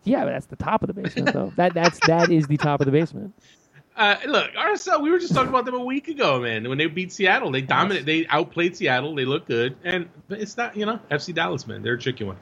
Yeah, 0.06 0.26
but 0.26 0.32
that's 0.32 0.46
the 0.48 0.56
top 0.58 0.84
of 0.84 0.88
the 0.88 0.94
basement, 0.94 1.34
though. 1.34 1.52
that 1.56 1.74
that's 1.74 2.00
that 2.08 2.32
is 2.32 2.48
the 2.48 2.58
top 2.58 2.82
of 2.82 2.86
the 2.86 2.92
basement. 2.92 3.34
Uh, 3.96 4.16
look, 4.26 4.52
RSL. 4.54 5.04
We 5.04 5.12
were 5.12 5.20
just 5.20 5.36
talking 5.36 5.50
about 5.50 5.66
them 5.66 5.76
a 5.76 5.84
week 5.84 6.08
ago, 6.08 6.40
man. 6.40 6.68
When 6.68 6.80
they 6.80 6.88
beat 6.88 7.12
Seattle, 7.12 7.52
they 7.52 7.62
dominated. 7.62 8.08
They 8.08 8.26
outplayed 8.26 8.76
Seattle. 8.76 9.14
They 9.14 9.24
look 9.24 9.46
good, 9.46 9.76
and 9.84 10.10
but 10.28 10.40
it's 10.42 10.58
not, 10.58 10.76
you 10.76 10.88
know, 10.88 11.00
FC 11.12 11.32
Dallas, 11.32 11.68
man. 11.68 11.84
They're 11.84 11.94
a 11.94 12.00
tricky 12.00 12.24
one. 12.24 12.38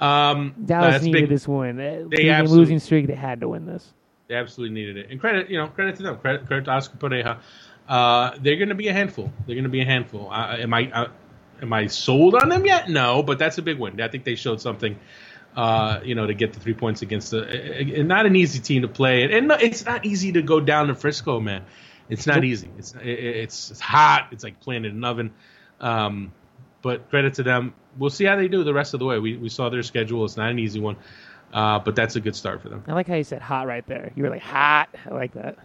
Um, 0.00 0.52
Dallas 0.64 1.04
needed 1.04 1.20
big. 1.20 1.28
this 1.28 1.46
win. 1.46 1.76
They 1.76 2.04
They 2.10 2.28
absolutely- 2.28 2.58
losing 2.58 2.78
streak. 2.80 3.06
They 3.06 3.14
had 3.14 3.40
to 3.42 3.48
win 3.48 3.66
this. 3.66 3.92
They 4.28 4.34
absolutely 4.34 4.74
needed 4.74 4.96
it, 4.96 5.10
and 5.10 5.20
credit, 5.20 5.50
you 5.50 5.58
know, 5.58 5.68
credit 5.68 5.96
to 5.96 6.02
them. 6.02 6.18
Credit, 6.18 6.46
credit 6.46 6.64
to 6.64 6.70
Oscar 6.72 6.96
Pareja. 6.96 7.38
Uh, 7.88 8.32
they're 8.40 8.56
going 8.56 8.70
to 8.70 8.74
be 8.74 8.88
a 8.88 8.92
handful. 8.92 9.32
They're 9.46 9.54
going 9.54 9.64
to 9.64 9.70
be 9.70 9.82
a 9.82 9.84
handful. 9.84 10.30
Uh, 10.30 10.56
am 10.56 10.74
I, 10.74 10.90
uh, 10.90 11.08
am 11.62 11.72
I 11.72 11.86
sold 11.86 12.34
on 12.34 12.48
them 12.48 12.66
yet? 12.66 12.90
No, 12.90 13.22
but 13.22 13.38
that's 13.38 13.58
a 13.58 13.62
big 13.62 13.78
win. 13.78 14.00
I 14.00 14.08
think 14.08 14.24
they 14.24 14.34
showed 14.34 14.60
something. 14.60 14.98
Uh, 15.54 16.00
you 16.04 16.14
know, 16.14 16.26
to 16.26 16.34
get 16.34 16.52
the 16.52 16.60
three 16.60 16.74
points 16.74 17.00
against 17.00 17.32
a, 17.32 17.98
a, 17.98 18.02
not 18.02 18.26
an 18.26 18.36
easy 18.36 18.58
team 18.58 18.82
to 18.82 18.88
play, 18.88 19.22
and, 19.22 19.32
and 19.32 19.48
no, 19.48 19.54
it's 19.54 19.86
not 19.86 20.04
easy 20.04 20.32
to 20.32 20.42
go 20.42 20.60
down 20.60 20.88
to 20.88 20.94
Frisco, 20.94 21.40
man. 21.40 21.64
It's 22.08 22.26
not 22.26 22.44
easy. 22.44 22.68
It's 22.78 22.94
it, 22.94 23.08
it's 23.08 23.70
it's 23.70 23.80
hot. 23.80 24.28
It's 24.32 24.44
like 24.44 24.60
playing 24.60 24.84
in 24.84 24.92
an 24.92 25.04
oven. 25.04 25.32
Um, 25.80 26.32
but 26.82 27.08
credit 27.10 27.34
to 27.34 27.42
them. 27.42 27.74
We'll 27.98 28.10
see 28.10 28.24
how 28.24 28.36
they 28.36 28.48
do 28.48 28.64
the 28.64 28.74
rest 28.74 28.94
of 28.94 29.00
the 29.00 29.06
way. 29.06 29.18
We 29.18 29.36
we 29.36 29.48
saw 29.48 29.70
their 29.70 29.82
schedule. 29.82 30.24
It's 30.24 30.36
not 30.36 30.50
an 30.50 30.58
easy 30.58 30.78
one, 30.78 30.96
uh, 31.52 31.78
but 31.80 31.96
that's 31.96 32.16
a 32.16 32.20
good 32.20 32.36
start 32.36 32.62
for 32.62 32.68
them. 32.68 32.84
I 32.86 32.92
like 32.94 33.06
how 33.08 33.14
you 33.16 33.24
said 33.24 33.42
hot 33.42 33.66
right 33.66 33.86
there. 33.86 34.12
You 34.16 34.24
were 34.24 34.30
like 34.30 34.42
hot. 34.42 34.88
I 35.10 35.14
like 35.14 35.32
that. 35.34 35.58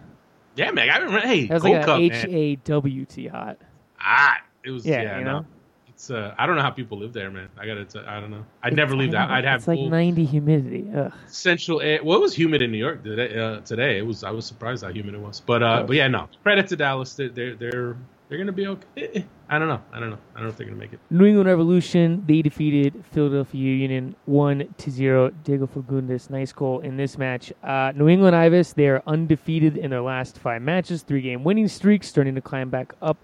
Yeah, 0.56 0.72
man. 0.72 0.90
I 0.90 0.98
remember. 0.98 1.28
Hey, 1.28 1.48
That 1.48 1.56
was 1.56 1.64
Gold 1.64 1.76
like 1.78 1.86
Cup, 1.86 2.00
a 2.00 2.10
man. 2.10 2.12
H 2.12 2.26
A 2.30 2.56
W 2.58 3.06
T 3.06 3.28
hot. 3.28 3.58
hot. 3.96 4.42
It 4.64 4.72
was 4.72 4.86
Yeah, 4.86 5.02
yeah, 5.04 5.20
you 5.20 5.26
no. 5.26 5.40
know? 5.40 5.46
It's 5.88 6.10
uh, 6.10 6.34
I 6.38 6.46
don't 6.48 6.56
know 6.56 6.62
how 6.64 6.72
people 6.72 6.98
live 6.98 7.14
there, 7.14 7.30
man. 7.32 7.50
I 7.58 7.66
gotta. 7.68 7.86
T- 7.86 8.00
I 8.00 8.20
don't 8.20 8.32
know. 8.32 8.46
I'd 8.64 8.76
never 8.76 8.96
leave 8.96 9.12
that. 9.12 9.28
Know, 9.30 9.36
I'd 9.36 9.46
have 9.46 9.60
It's 9.60 9.68
like 9.68 9.80
ninety 9.80 10.26
humidity. 10.26 10.90
Ugh. 10.96 11.14
central 11.28 11.82
air. 11.82 12.00
Well, 12.04 12.18
it 12.18 12.22
was 12.22 12.34
humid 12.36 12.62
in 12.62 12.72
New 12.72 12.78
York 12.80 13.04
today. 13.04 13.38
Uh, 13.38 13.60
today 13.62 13.98
it 14.00 14.06
was. 14.06 14.24
I 14.24 14.32
was 14.32 14.46
surprised 14.46 14.84
how 14.84 14.92
humid 14.92 15.14
it 15.16 15.20
was. 15.22 15.42
But 15.42 15.62
uh, 15.64 15.84
but 15.84 15.96
yeah, 15.96 16.08
no. 16.08 16.28
Credit 16.44 16.68
to 16.70 16.76
Dallas. 16.76 17.14
They're 17.16 17.56
they're 17.56 17.98
they're, 18.32 18.38
gonna 18.40 18.52
be 18.54 18.68
okay. 18.68 18.88
Eh, 18.96 19.08
eh. 19.16 19.22
I 19.50 19.60
don't 19.60 19.68
know. 19.68 19.82
I 19.92 20.00
don't 20.00 20.10
know. 20.10 20.18
I 20.34 20.38
don't 20.38 20.46
know 20.46 20.50
if 20.50 20.58
they're 20.58 20.66
gonna 20.66 20.80
make 20.80 20.94
it. 20.94 21.00
New 21.10 21.26
England 21.26 21.50
Revolution, 21.50 22.24
they 22.26 22.42
defeated 22.42 23.04
Philadelphia 23.12 23.76
Union 23.76 24.16
1 24.26 24.74
to 24.78 24.90
0. 24.90 25.32
Diego 25.44 25.68
Fagundez, 25.68 26.30
nice 26.30 26.54
goal 26.54 26.80
in 26.80 26.96
this 26.96 27.18
match. 27.18 27.52
Uh, 27.62 27.92
New 27.94 28.08
England 28.08 28.36
Ives, 28.36 28.72
they 28.74 28.88
are 28.88 29.04
undefeated 29.06 29.78
in 29.78 29.90
their 29.90 30.02
last 30.02 30.40
five 30.40 30.62
matches, 30.62 31.04
three 31.04 31.22
game 31.22 31.44
winning 31.44 31.68
streak, 31.68 32.04
starting 32.06 32.34
to 32.36 32.42
climb 32.42 32.70
back 32.70 32.94
up 33.02 33.18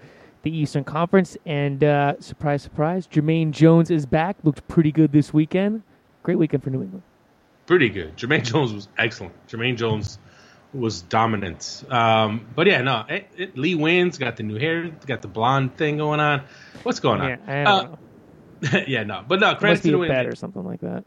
the 0.43 0.51
Eastern 0.55 0.83
Conference. 0.83 1.37
And 1.45 1.83
uh, 1.83 2.19
surprise, 2.19 2.61
surprise, 2.61 3.07
Jermaine 3.07 3.51
Jones 3.51 3.89
is 3.89 4.05
back. 4.05 4.35
Looked 4.43 4.67
pretty 4.67 4.91
good 4.91 5.13
this 5.13 5.33
weekend. 5.33 5.83
Great 6.23 6.37
weekend 6.37 6.63
for 6.63 6.69
New 6.69 6.81
England. 6.81 7.03
Pretty 7.65 7.89
good. 7.89 8.15
Jermaine 8.17 8.43
Jones 8.51 8.73
was 8.73 8.89
excellent. 8.97 9.33
Jermaine 9.47 9.77
Jones 9.77 10.19
was 10.73 11.01
dominant. 11.01 11.83
Um, 11.89 12.47
but 12.55 12.67
yeah, 12.67 12.81
no. 12.81 13.05
It, 13.07 13.27
it, 13.37 13.57
Lee 13.57 13.75
wins. 13.75 14.17
Got 14.17 14.37
the 14.37 14.43
new 14.43 14.57
hair. 14.57 14.89
Got 15.05 15.21
the 15.21 15.27
blonde 15.27 15.77
thing 15.77 15.97
going 15.97 16.19
on. 16.19 16.43
What's 16.83 16.99
going 16.99 17.21
on? 17.21 17.39
Yeah, 17.47 17.71
Uh, 17.71 17.95
yeah, 18.87 19.03
no. 19.03 19.23
But 19.27 19.39
no. 19.39 19.57
Must 19.59 19.83
to 19.83 19.89
a 19.89 20.05
England. 20.05 20.27
or 20.27 20.35
something 20.35 20.63
like 20.63 20.81
that. 20.81 21.03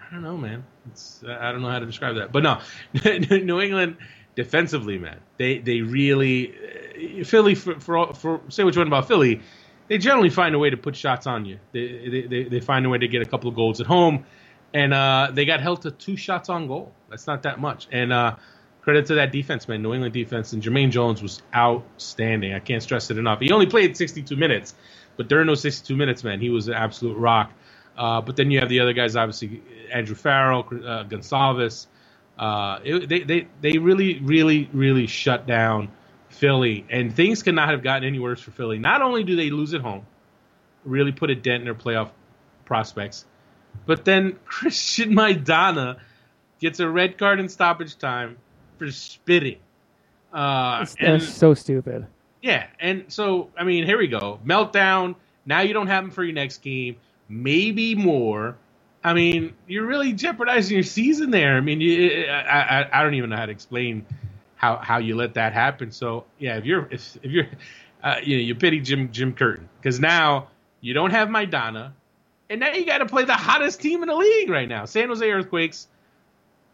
I 0.00 0.12
don't 0.12 0.22
know, 0.22 0.36
man. 0.36 0.64
It's 0.90 1.24
I 1.26 1.50
don't 1.50 1.62
know 1.62 1.70
how 1.70 1.78
to 1.78 1.86
describe 1.86 2.16
that, 2.16 2.30
but 2.30 2.42
no, 2.42 2.60
New 3.30 3.60
England 3.60 3.96
defensively, 4.34 4.98
man, 4.98 5.18
they 5.38 5.58
they 5.58 5.80
really 5.80 6.54
uh, 7.20 7.24
Philly 7.24 7.54
for, 7.54 7.80
for 7.80 8.14
for 8.14 8.40
say 8.48 8.64
what 8.64 8.74
you 8.74 8.80
want 8.80 8.88
about 8.88 9.08
Philly, 9.08 9.40
they 9.88 9.98
generally 9.98 10.30
find 10.30 10.54
a 10.54 10.58
way 10.58 10.70
to 10.70 10.76
put 10.76 10.96
shots 10.96 11.26
on 11.26 11.44
you. 11.44 11.58
They 11.72 12.08
they 12.08 12.22
they, 12.22 12.44
they 12.44 12.60
find 12.60 12.84
a 12.86 12.88
way 12.88 12.98
to 12.98 13.08
get 13.08 13.22
a 13.22 13.26
couple 13.26 13.48
of 13.48 13.56
goals 13.56 13.80
at 13.80 13.86
home, 13.86 14.24
and 14.72 14.92
uh, 14.92 15.30
they 15.32 15.44
got 15.44 15.60
held 15.60 15.82
to 15.82 15.90
two 15.90 16.16
shots 16.16 16.48
on 16.48 16.66
goal. 16.66 16.92
That's 17.14 17.28
not 17.28 17.44
that 17.44 17.60
much, 17.60 17.86
and 17.92 18.12
uh, 18.12 18.34
credit 18.80 19.06
to 19.06 19.14
that 19.14 19.30
defense, 19.30 19.68
man. 19.68 19.82
New 19.82 19.94
England 19.94 20.12
defense 20.12 20.52
and 20.52 20.60
Jermaine 20.60 20.90
Jones 20.90 21.22
was 21.22 21.40
outstanding. 21.54 22.54
I 22.54 22.58
can't 22.58 22.82
stress 22.82 23.08
it 23.08 23.18
enough. 23.18 23.38
He 23.38 23.52
only 23.52 23.66
played 23.66 23.96
62 23.96 24.34
minutes, 24.34 24.74
but 25.16 25.28
during 25.28 25.46
those 25.46 25.60
62 25.60 25.94
minutes, 25.94 26.24
man, 26.24 26.40
he 26.40 26.50
was 26.50 26.66
an 26.66 26.74
absolute 26.74 27.16
rock. 27.16 27.52
Uh, 27.96 28.20
but 28.20 28.34
then 28.34 28.50
you 28.50 28.58
have 28.58 28.68
the 28.68 28.80
other 28.80 28.94
guys, 28.94 29.14
obviously 29.14 29.62
Andrew 29.92 30.16
Farrell, 30.16 30.66
uh, 30.70 31.04
Gonçalves. 31.04 31.86
Uh, 32.36 32.80
it, 32.82 33.08
they, 33.08 33.20
they 33.20 33.46
they 33.60 33.78
really 33.78 34.18
really 34.18 34.68
really 34.72 35.06
shut 35.06 35.46
down 35.46 35.88
Philly, 36.30 36.84
and 36.90 37.14
things 37.14 37.44
could 37.44 37.54
not 37.54 37.68
have 37.68 37.84
gotten 37.84 38.02
any 38.02 38.18
worse 38.18 38.40
for 38.40 38.50
Philly. 38.50 38.80
Not 38.80 39.02
only 39.02 39.22
do 39.22 39.36
they 39.36 39.50
lose 39.50 39.72
at 39.72 39.82
home, 39.82 40.04
really 40.84 41.12
put 41.12 41.30
a 41.30 41.36
dent 41.36 41.60
in 41.60 41.64
their 41.66 41.76
playoff 41.76 42.10
prospects, 42.64 43.24
but 43.86 44.04
then 44.04 44.36
Christian 44.44 45.14
Maidana 45.14 45.98
gets 46.64 46.80
a 46.80 46.88
red 46.88 47.18
card 47.18 47.38
in 47.38 47.48
stoppage 47.48 47.96
time 47.98 48.36
for 48.78 48.90
spitting. 48.90 49.58
Uh, 50.32 50.86
and- 50.98 51.20
that's 51.20 51.28
so 51.32 51.54
stupid. 51.54 52.06
yeah, 52.42 52.66
and 52.80 53.04
so 53.08 53.50
I 53.56 53.64
mean, 53.64 53.84
here 53.84 53.98
we 53.98 54.08
go. 54.08 54.40
Meltdown. 54.44 55.14
Now 55.46 55.60
you 55.60 55.74
don't 55.74 55.88
have 55.88 56.04
him 56.04 56.10
for 56.10 56.24
your 56.24 56.32
next 56.34 56.62
game. 56.62 56.96
Maybe 57.28 57.94
more. 57.94 58.56
I 59.02 59.12
mean, 59.12 59.52
you're 59.66 59.86
really 59.86 60.14
jeopardizing 60.14 60.74
your 60.74 60.82
season 60.82 61.30
there. 61.30 61.56
I 61.56 61.60
mean, 61.60 61.80
you, 61.82 62.24
I, 62.24 62.80
I, 62.80 63.00
I 63.00 63.02
don't 63.02 63.12
even 63.14 63.28
know 63.28 63.36
how 63.36 63.44
to 63.44 63.52
explain 63.52 64.06
how, 64.56 64.76
how 64.76 64.96
you 64.96 65.14
let 65.14 65.34
that 65.34 65.52
happen. 65.52 65.90
So 65.90 66.24
yeah, 66.38 66.56
if 66.56 66.64
you're 66.64 66.88
if, 66.90 67.18
if 67.22 67.30
you're 67.30 67.46
uh, 68.02 68.16
you 68.22 68.36
know 68.36 68.42
you 68.42 68.54
pity 68.54 68.80
Jim 68.80 69.12
Jim 69.12 69.34
Curtin 69.34 69.68
because 69.80 70.00
now 70.00 70.48
you 70.80 70.94
don't 70.94 71.10
have 71.10 71.28
Maidana, 71.28 71.92
and 72.48 72.60
now 72.60 72.72
you 72.72 72.86
got 72.86 72.98
to 72.98 73.06
play 73.06 73.24
the 73.24 73.34
hottest 73.34 73.80
team 73.82 74.02
in 74.02 74.08
the 74.08 74.14
league 74.16 74.48
right 74.48 74.68
now, 74.68 74.86
San 74.86 75.08
Jose 75.08 75.30
Earthquakes. 75.30 75.88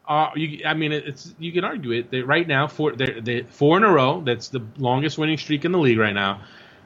Uh, 0.07 0.31
you, 0.35 0.65
I 0.65 0.75
mean, 0.75 0.93
it's 0.93 1.35
you 1.39 1.53
can 1.53 1.65
argue 1.65 1.93
it. 1.93 2.11
They, 2.11 2.23
right 2.23 2.47
now, 2.47 2.67
four 2.67 2.93
they're, 2.97 3.21
they 3.21 3.43
four 3.43 3.77
in 3.77 3.85
a 3.85 3.91
row. 3.91 4.23
That's 4.23 4.49
the 4.49 4.61
longest 4.77 5.19
winning 5.19 5.39
streak 5.39 5.65
in 5.65 5.73
the 5.73 5.79
league 5.79 5.99
right 5.99 6.15
now. 6.15 6.43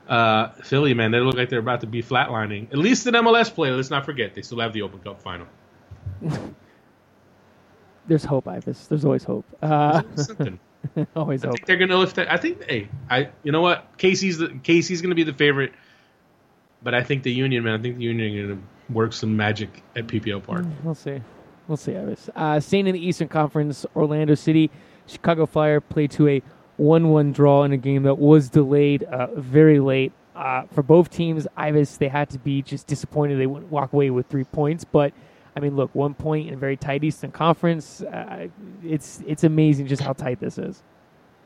Uh, 0.09 0.49
Philly, 0.63 0.93
man, 0.93 1.11
they 1.11 1.21
look 1.21 1.35
like 1.35 1.49
they're 1.49 1.59
about 1.61 1.81
to 1.81 1.87
be 1.87 2.03
flatlining. 2.03 2.71
At 2.71 2.79
least 2.79 3.07
in 3.07 3.15
MLS 3.15 3.53
play. 3.55 3.71
Let's 3.71 3.89
not 3.91 4.05
forget 4.05 4.35
they 4.35 4.43
still 4.43 4.61
have 4.61 4.75
the 4.75 4.83
Open 4.83 5.01
Cup 5.01 5.23
final. 5.23 5.47
There's 8.07 8.25
hope, 8.25 8.47
Ives. 8.49 8.87
There's 8.89 9.05
always 9.05 9.25
hope. 9.25 9.47
Uh, 9.63 10.03
Something. 10.17 10.59
always 11.17 11.43
I 11.45 11.49
hope. 11.49 11.57
think 11.57 11.67
they're 11.67 11.79
gonna 11.79 11.97
lift 11.97 12.19
it. 12.19 12.29
I 12.31 12.37
think. 12.37 12.63
Hey, 12.69 12.89
I. 13.09 13.31
You 13.43 13.53
know 13.53 13.63
what? 13.63 13.97
Casey's 13.97 14.39
the 14.39 14.49
Casey's 14.63 15.01
gonna 15.01 15.15
be 15.15 15.25
the 15.25 15.33
favorite. 15.33 15.73
But 16.83 16.95
I 16.95 17.03
think 17.03 17.23
the 17.23 17.33
Union, 17.33 17.65
man. 17.65 17.79
I 17.79 17.83
think 17.83 17.97
the 17.97 18.05
Union 18.05 18.37
are 18.37 18.49
gonna 18.55 18.61
work 18.91 19.15
some 19.15 19.37
magic 19.39 19.83
at 19.97 20.07
PPL 20.07 20.43
Park. 20.43 20.67
We'll 20.83 20.95
see. 20.95 21.23
We'll 21.67 21.77
see, 21.77 21.97
Ives. 21.97 22.29
Uh, 22.35 22.61
staying 22.61 22.87
in 22.87 22.95
the 22.95 23.07
Eastern 23.07 23.29
Conference, 23.29 23.87
Orlando 23.97 24.35
City, 24.35 24.71
Chicago 25.07 25.47
Fire 25.47 25.81
played 25.81 26.11
to 26.13 26.29
a 26.29 26.43
1 26.77 27.09
1 27.09 27.33
draw 27.33 27.65
in 27.65 27.73
a 27.73 27.77
game 27.77 28.03
that 28.03 28.19
was 28.19 28.49
delayed 28.49 29.03
uh, 29.05 29.29
very 29.35 29.81
late. 29.81 30.13
Uh, 30.35 30.65
for 30.73 30.83
both 30.83 31.11
teams, 31.11 31.47
Ives, 31.57 31.99
they 31.99 32.09
had 32.09 32.29
to 32.31 32.39
be 32.39 32.61
just 32.61 32.87
disappointed 32.87 33.39
they 33.39 33.47
wouldn't 33.47 33.71
walk 33.71 33.93
away 33.93 34.11
with 34.11 34.27
three 34.27 34.45
points. 34.45 34.85
But, 34.85 35.13
I 35.57 35.61
mean, 35.61 35.77
look, 35.77 35.95
one 35.95 36.15
point 36.15 36.49
in 36.49 36.55
a 36.55 36.57
very 36.57 36.77
tight 36.77 37.05
Eastern 37.05 37.31
Conference. 37.31 38.03
Uh, 38.03 38.49
it's, 38.83 39.23
it's 39.27 39.45
amazing 39.45 39.87
just 39.87 40.03
how 40.03 40.13
tight 40.13 40.41
this 40.41 40.59
is. 40.59 40.83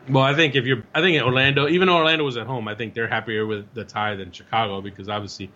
Well, 0.08 0.24
I 0.24 0.34
think 0.34 0.56
if 0.56 0.64
you're, 0.64 0.84
I 0.94 1.02
think 1.02 1.22
Orlando, 1.22 1.68
even 1.68 1.86
though 1.86 1.96
Orlando 1.96 2.24
was 2.24 2.38
at 2.38 2.46
home, 2.46 2.66
I 2.66 2.74
think 2.74 2.94
they're 2.94 3.08
happier 3.08 3.46
with 3.46 3.72
the 3.74 3.84
tie 3.84 4.16
than 4.16 4.32
Chicago 4.32 4.80
because 4.80 5.10
obviously 5.10 5.50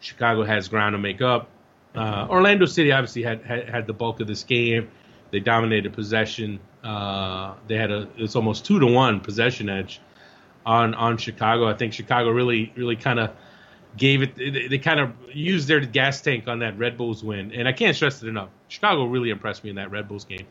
Chicago 0.00 0.44
has 0.44 0.68
ground 0.68 0.92
to 0.92 0.98
make 0.98 1.22
up. 1.22 1.48
Uh, 1.94 2.26
Orlando 2.28 2.66
City 2.66 2.92
obviously 2.92 3.22
had, 3.22 3.42
had, 3.42 3.68
had 3.68 3.86
the 3.86 3.92
bulk 3.92 4.20
of 4.20 4.26
this 4.26 4.42
game. 4.44 4.88
They 5.30 5.40
dominated 5.40 5.92
possession. 5.92 6.60
Uh, 6.82 7.54
they 7.66 7.76
had 7.76 7.90
a 7.90 8.08
it's 8.16 8.36
almost 8.36 8.64
two 8.64 8.78
to 8.78 8.86
one 8.86 9.20
possession 9.20 9.68
edge 9.68 10.00
on 10.66 10.94
on 10.94 11.16
Chicago. 11.16 11.68
I 11.68 11.74
think 11.74 11.92
Chicago 11.92 12.30
really 12.30 12.72
really 12.76 12.96
kind 12.96 13.18
of 13.18 13.30
gave 13.96 14.22
it. 14.22 14.36
They, 14.36 14.68
they 14.68 14.78
kind 14.78 15.00
of 15.00 15.12
used 15.32 15.66
their 15.68 15.80
gas 15.80 16.20
tank 16.20 16.46
on 16.46 16.60
that 16.60 16.78
Red 16.78 16.96
Bulls 16.96 17.24
win, 17.24 17.52
and 17.52 17.66
I 17.66 17.72
can't 17.72 17.96
stress 17.96 18.22
it 18.22 18.28
enough. 18.28 18.50
Chicago 18.68 19.04
really 19.04 19.30
impressed 19.30 19.64
me 19.64 19.70
in 19.70 19.76
that 19.76 19.90
Red 19.90 20.08
Bulls 20.08 20.24
game, 20.24 20.46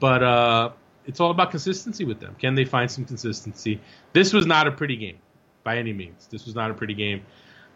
but 0.00 0.22
uh, 0.22 0.70
it's 1.06 1.20
all 1.20 1.30
about 1.30 1.50
consistency 1.50 2.04
with 2.04 2.20
them. 2.20 2.36
Can 2.38 2.54
they 2.54 2.64
find 2.64 2.90
some 2.90 3.04
consistency? 3.04 3.80
This 4.12 4.32
was 4.32 4.46
not 4.46 4.66
a 4.66 4.70
pretty 4.70 4.96
game 4.96 5.18
by 5.64 5.78
any 5.78 5.92
means. 5.92 6.28
This 6.28 6.46
was 6.46 6.54
not 6.54 6.70
a 6.70 6.74
pretty 6.74 6.94
game. 6.94 7.22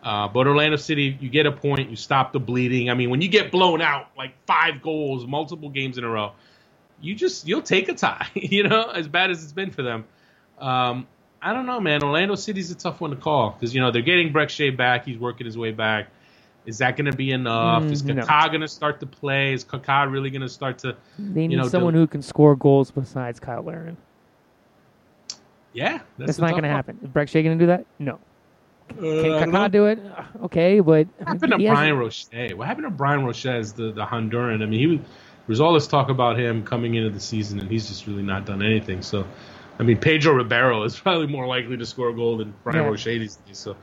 Uh, 0.03 0.29
but 0.29 0.47
Orlando 0.47 0.77
City, 0.77 1.17
you 1.21 1.29
get 1.29 1.47
a 1.47 1.53
point, 1.53 1.91
you 1.91 1.97
stop 1.97 2.33
the 2.33 2.41
bleeding. 2.41 2.89
I 2.89 2.95
mean, 2.95 3.11
when 3.11 3.21
you 3.21 3.29
get 3.29 3.51
blown 3.51 3.83
out 3.83 4.09
like 4.17 4.33
five 4.47 4.81
goals, 4.81 5.27
multiple 5.27 5.71
games 5.71 5.99
in 5.99 6.05
a 6.05 6.09
row, 6.09 6.33
you 7.01 7.15
just 7.15 7.47
you'll 7.47 7.63
take 7.63 7.89
a 7.89 7.95
tie. 7.95 8.29
You 8.35 8.63
know, 8.63 8.91
as 8.91 9.09
bad 9.09 9.31
as 9.31 9.43
it's 9.43 9.53
been 9.53 9.71
for 9.71 9.83
them. 9.83 10.05
Um, 10.59 11.07
I 11.41 11.53
don't 11.53 11.67
know, 11.67 11.81
man. 11.81 12.03
Orlando 12.03 12.35
City's 12.35 12.71
a 12.71 12.75
tough 12.75 13.01
one 13.01 13.11
to 13.11 13.17
call 13.17 13.51
because 13.51 13.75
you 13.75 13.81
know 13.81 13.91
they're 13.91 14.03
getting 14.03 14.33
Brek 14.33 14.49
Shea 14.49 14.71
back. 14.71 15.05
He's 15.05 15.19
working 15.19 15.47
his 15.47 15.59
way 15.59 15.73
back. 15.73 16.09
Is 16.67 16.79
that 16.79 16.97
going 16.97 17.11
to 17.11 17.17
be 17.17 17.31
enough? 17.31 17.83
Mm, 17.83 17.93
is 17.93 18.05
no. 18.05 18.15
Kaká 18.15 18.49
going 18.49 18.61
to 18.61 18.69
start 18.69 19.01
to 19.01 19.07
play? 19.07 19.53
Is 19.53 19.65
Kaká 19.65 20.11
really 20.11 20.31
going 20.31 20.43
to 20.43 20.49
start 20.49 20.79
to? 20.79 20.97
They 21.19 21.47
need 21.47 21.57
know, 21.57 21.69
someone 21.69 21.95
the- 21.95 22.01
who 22.01 22.07
can 22.07 22.23
score 22.23 22.57
goals 22.57 22.91
besides 22.91 23.41
Kyle 23.41 23.63
Larin. 23.63 23.97
Yeah, 25.73 26.01
That's, 26.17 26.39
a 26.39 26.41
not 26.41 26.51
going 26.51 26.63
to 26.65 26.69
happen. 26.69 26.99
Is 27.03 27.11
Brek 27.11 27.29
Shea 27.29 27.43
going 27.43 27.59
to 27.59 27.63
do 27.63 27.69
that? 27.69 27.87
No. 27.99 28.19
Uh, 28.91 28.95
Can 29.01 29.51
know. 29.51 29.59
Kaká 29.59 29.71
do 29.71 29.87
it? 29.87 29.99
Uh, 30.05 30.23
Okay, 30.45 30.81
but 30.81 31.07
What 31.19 31.29
happened 31.29 31.53
to 31.53 31.59
Bryan 31.59 31.95
Róchez? 31.97 32.55
What 32.55 32.67
happened 32.67 32.87
to 32.87 32.91
Bryan 32.91 33.21
Róchez 33.23 33.59
as 33.59 33.73
the, 33.73 33.93
the 33.93 34.05
Honduran? 34.05 34.63
I 34.63 34.67
mean, 34.67 34.81
he 34.81 34.87
was, 34.87 34.99
there 34.99 35.07
was 35.49 35.61
all 35.61 35.75
this 35.75 35.87
talk 35.87 36.09
about 36.11 36.39
him 36.39 36.65
coming 36.65 36.95
into 36.95 37.11
the 37.11 37.21
season, 37.21 37.59
and 37.61 37.71
he's 37.71 37.89
just 37.89 38.07
really 38.07 38.23
not 38.23 38.45
done 38.47 38.63
anything. 38.63 39.03
So, 39.03 39.27
I 39.79 39.83
mean, 39.83 39.99
Pedro 39.99 40.35
Ribeiro 40.35 40.83
is 40.85 40.99
probably 41.01 41.27
more 41.27 41.47
likely 41.47 41.77
to 41.77 41.87
score 41.87 42.09
a 42.11 42.15
goal 42.15 42.39
than 42.39 42.55
Bryan 42.65 42.85
Yeah. 42.85 42.91
Róchez 42.91 43.19
these 43.19 43.37
days. 43.37 43.59
So, 43.59 43.77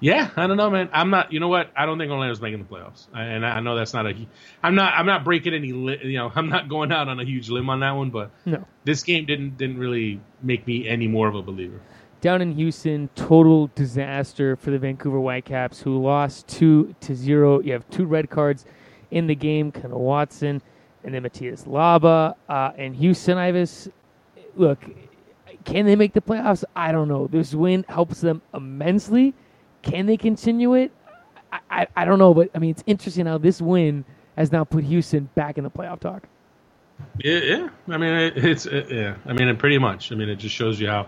yeah, 0.00 0.30
I 0.36 0.46
don't 0.46 0.56
know, 0.56 0.70
man. 0.70 0.90
I'm 0.92 1.10
not. 1.10 1.32
You 1.32 1.40
know 1.40 1.48
what? 1.48 1.70
I 1.76 1.84
don't 1.84 1.98
think 1.98 2.12
Orlando's 2.12 2.40
making 2.40 2.60
the 2.60 2.64
playoffs, 2.64 3.08
I- 3.12 3.24
and 3.24 3.44
I 3.44 3.58
know 3.58 3.74
that's 3.74 3.92
not 3.94 4.06
a. 4.06 4.14
I'm 4.62 4.76
not. 4.76 4.94
I'm 4.94 5.06
not 5.06 5.24
breaking 5.24 5.54
any. 5.54 5.72
Li- 5.72 5.98
you 6.04 6.18
know, 6.18 6.30
I'm 6.32 6.48
not 6.48 6.68
going 6.68 6.92
out 6.92 7.08
on 7.08 7.18
a 7.18 7.24
huge 7.24 7.50
limb 7.50 7.68
on 7.68 7.80
that 7.80 7.96
one, 7.96 8.10
but 8.10 8.30
No. 8.46 8.64
this 8.84 9.02
game 9.02 9.26
didn't 9.26 9.56
didn't 9.58 9.78
really 9.78 10.20
make 10.40 10.64
me 10.68 10.86
any 10.88 11.08
more 11.08 11.26
of 11.26 11.34
a 11.34 11.42
believer. 11.42 11.80
Down 12.20 12.42
in 12.42 12.52
Houston, 12.54 13.08
total 13.14 13.70
disaster 13.74 14.56
for 14.56 14.70
the 14.70 14.78
Vancouver 14.78 15.20
Whitecaps, 15.20 15.80
who 15.80 16.02
lost 16.02 16.48
two 16.48 16.94
to 17.00 17.14
zero. 17.14 17.60
You 17.60 17.72
have 17.72 17.88
two 17.90 18.06
red 18.06 18.28
cards 18.28 18.64
in 19.10 19.26
the 19.26 19.34
game: 19.34 19.70
Kendall 19.70 20.00
Waston 20.00 20.60
and 21.04 21.14
then 21.14 21.22
Matías 21.22 21.66
Laba. 21.66 22.34
Uh, 22.48 22.72
and 22.76 22.94
Houston, 22.96 23.38
Ives, 23.38 23.88
look, 24.56 24.84
can 25.64 25.86
they 25.86 25.96
make 25.96 26.12
the 26.12 26.20
playoffs? 26.20 26.64
I 26.74 26.92
don't 26.92 27.08
know. 27.08 27.26
This 27.26 27.54
win 27.54 27.84
helps 27.88 28.20
them 28.20 28.42
immensely. 28.54 29.34
Can 29.82 30.06
they 30.06 30.16
continue 30.16 30.74
it? 30.74 30.92
I, 31.52 31.60
I, 31.70 31.86
I 31.96 32.04
don't 32.04 32.18
know, 32.18 32.34
but 32.34 32.50
I 32.54 32.58
mean, 32.58 32.70
it's 32.70 32.84
interesting 32.86 33.26
how 33.26 33.38
this 33.38 33.62
win 33.62 34.04
has 34.36 34.52
now 34.52 34.64
put 34.64 34.84
Houston 34.84 35.28
back 35.34 35.56
in 35.58 35.64
the 35.64 35.70
playoff 35.70 36.00
talk. 36.00 36.28
Yeah, 37.18 37.38
yeah. 37.38 37.68
I 37.88 37.96
mean, 37.96 38.12
it, 38.12 38.44
it's 38.44 38.66
it, 38.66 38.90
yeah. 38.90 39.16
I 39.24 39.32
mean, 39.32 39.56
pretty 39.56 39.78
much. 39.78 40.12
I 40.12 40.16
mean, 40.16 40.28
it 40.28 40.36
just 40.36 40.54
shows 40.54 40.80
you 40.80 40.88
how 40.88 41.06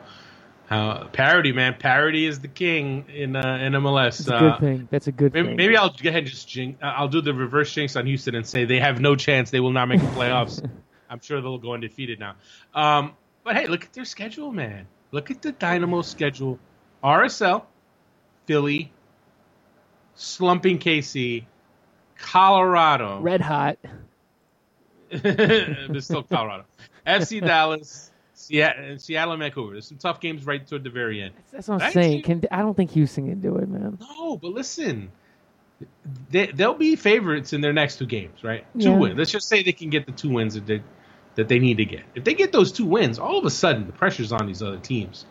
how 0.71 1.09
parity, 1.13 1.53
man. 1.53 1.75
Parody 1.79 2.25
is 2.27 2.39
the 2.41 2.49
king 2.49 3.05
in 3.13 3.35
uh, 3.37 3.59
in 3.61 3.73
MLS. 3.75 4.21
It's 4.21 4.29
a 4.29 4.35
Uh, 4.37 4.41
good 4.53 4.61
thing. 4.61 4.89
That's 4.91 5.07
a 5.09 5.13
good 5.13 5.35
Maybe, 5.35 5.49
thing. 5.49 5.57
maybe 5.57 5.77
I'll 5.77 5.91
go 5.91 6.09
ahead 6.09 6.23
and 6.23 6.27
just 6.29 6.49
jinx. 6.49 6.81
uh, 6.83 6.87
I'll 6.87 7.09
do 7.09 7.21
the 7.21 7.35
reverse 7.35 7.73
jinx 7.75 7.97
on 7.97 8.07
Houston 8.07 8.35
and 8.37 8.47
say 8.47 8.65
they 8.65 8.79
have 8.81 9.01
no 9.01 9.17
chance. 9.17 9.51
They 9.51 9.61
will 9.61 9.73
not 9.73 9.89
make 9.89 10.01
the 10.01 10.07
playoffs. 10.19 10.65
I'm 11.11 11.21
sure 11.21 11.41
they'll 11.41 11.59
go 11.59 11.75
undefeated 11.75 12.21
now. 12.21 12.37
Um, 12.75 13.15
but 13.43 13.57
hey, 13.57 13.67
look 13.67 13.85
at 13.85 13.93
their 13.93 14.05
schedule, 14.05 14.53
man. 14.53 14.87
Look 15.11 15.31
at 15.33 15.43
the 15.43 15.51
Dynamo 15.53 16.03
schedule: 16.03 16.61
RSL, 17.03 17.65
Philly, 18.47 18.93
slumping 20.15 20.79
KC, 20.79 21.45
Colorado. 22.17 23.21
Red 23.21 23.41
hot. 23.41 23.77
but 25.23 26.03
still 26.05 26.23
Colorado. 26.23 26.65
FC 27.07 27.41
Dallas, 27.45 28.10
Seattle, 28.41 28.99
Seattle, 28.99 29.33
and 29.35 29.41
Vancouver. 29.41 29.73
There's 29.73 29.89
some 29.89 29.99
tough 29.99 30.21
games 30.21 30.47
right 30.47 30.67
toward 30.67 30.85
the 30.85 30.91
very 30.91 31.23
end. 31.23 31.35
That's 31.53 31.69
what 31.69 31.75
I'm 31.77 31.81
Right? 31.81 31.93
saying. 31.93 32.23
Can 32.23 32.43
I 32.51 32.59
don't 32.63 32.77
think 32.77 32.91
Houston 32.93 33.29
can 33.29 33.41
do 33.41 33.57
it, 33.57 33.69
man. 33.69 33.99
No, 34.01 34.37
but 34.37 34.53
listen, 34.53 35.11
they, 36.31 36.47
they'll 36.47 36.75
be 36.75 36.97
favorites 36.97 37.53
in 37.53 37.61
their 37.61 37.73
next 37.73 37.99
two 37.99 38.07
games, 38.07 38.43
right? 38.43 38.65
Two 38.81 38.91
Yeah. 38.91 38.97
wins. 38.99 39.19
Let's 39.19 39.31
just 39.31 39.49
say 39.49 39.63
they 39.63 39.73
can 39.73 39.91
get 39.91 40.07
the 40.07 40.13
two 40.13 40.31
wins 40.31 40.55
that 40.55 40.67
they, 40.67 40.83
that 41.37 41.49
they 41.49 41.59
need 41.59 41.77
to 41.79 41.85
get. 41.85 42.03
If 42.15 42.25
they 42.25 42.35
get 42.35 42.53
those 42.53 42.73
two 42.73 42.87
wins, 42.87 43.19
all 43.19 43.39
of 43.39 43.45
a 43.45 43.51
sudden 43.51 43.87
the 43.87 43.93
pressure's 43.93 44.33
on 44.33 44.47
these 44.47 44.63
other 44.63 44.79
teams. 44.79 45.27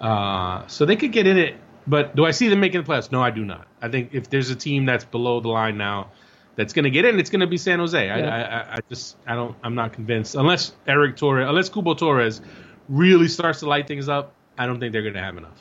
Uh, 0.00 0.66
so 0.66 0.84
they 0.86 0.96
could 0.96 1.12
get 1.12 1.26
in 1.26 1.38
it. 1.38 1.56
But 1.86 2.16
do 2.16 2.24
I 2.24 2.30
see 2.30 2.48
them 2.48 2.60
making 2.60 2.82
the 2.82 2.90
playoffs? 2.90 3.12
No, 3.12 3.20
I 3.20 3.30
do 3.30 3.44
not. 3.44 3.66
I 3.82 3.88
think 3.88 4.14
if 4.14 4.30
there's 4.30 4.50
a 4.50 4.56
team 4.56 4.86
that's 4.86 5.04
below 5.04 5.40
the 5.40 5.48
line 5.48 5.76
now 5.76 6.10
that's 6.56 6.72
going 6.72 6.84
to 6.84 6.90
get 6.90 7.04
in, 7.04 7.18
it's 7.18 7.30
going 7.30 7.40
to 7.40 7.46
be 7.46 7.56
San 7.56 7.78
Jose. 7.78 7.98
I, 8.10 8.18
Yeah. 8.18 8.28
I, 8.28 8.40
I, 8.40 8.74
I 8.74 8.78
just 8.88 9.16
I 9.26 9.34
don't 9.34 9.56
I'm 9.62 9.74
not 9.74 9.92
convinced 9.92 10.34
unless 10.34 10.72
Eric 10.86 11.16
Torres, 11.16 11.46
unless 11.48 11.68
Cubo 11.68 11.96
Torres 11.96 12.40
really 12.88 13.28
starts 13.28 13.60
to 13.60 13.68
light 13.68 13.86
things 13.88 14.08
up. 14.08 14.32
I 14.56 14.66
don't 14.66 14.78
think 14.78 14.92
they're 14.92 15.02
going 15.02 15.14
to 15.14 15.20
have 15.20 15.36
enough. 15.36 15.60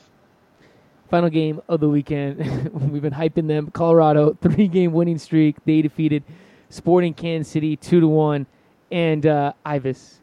Final 1.10 1.30
game 1.30 1.62
of 1.68 1.80
the 1.80 1.90
weekend. 1.90 2.72
We've 2.92 3.02
been 3.02 3.14
hyping 3.14 3.48
them. 3.48 3.72
Colorado 3.72 4.38
three 4.42 4.68
game 4.68 4.94
winning 4.94 5.18
streak. 5.18 5.58
They 5.66 5.82
defeated 5.82 6.24
Sporting 6.70 7.14
Kansas 7.14 7.52
City 7.52 7.76
two 7.76 8.00
to 8.00 8.08
one, 8.08 8.46
and 8.92 9.26
uh, 9.26 9.54
Ives, 9.66 10.20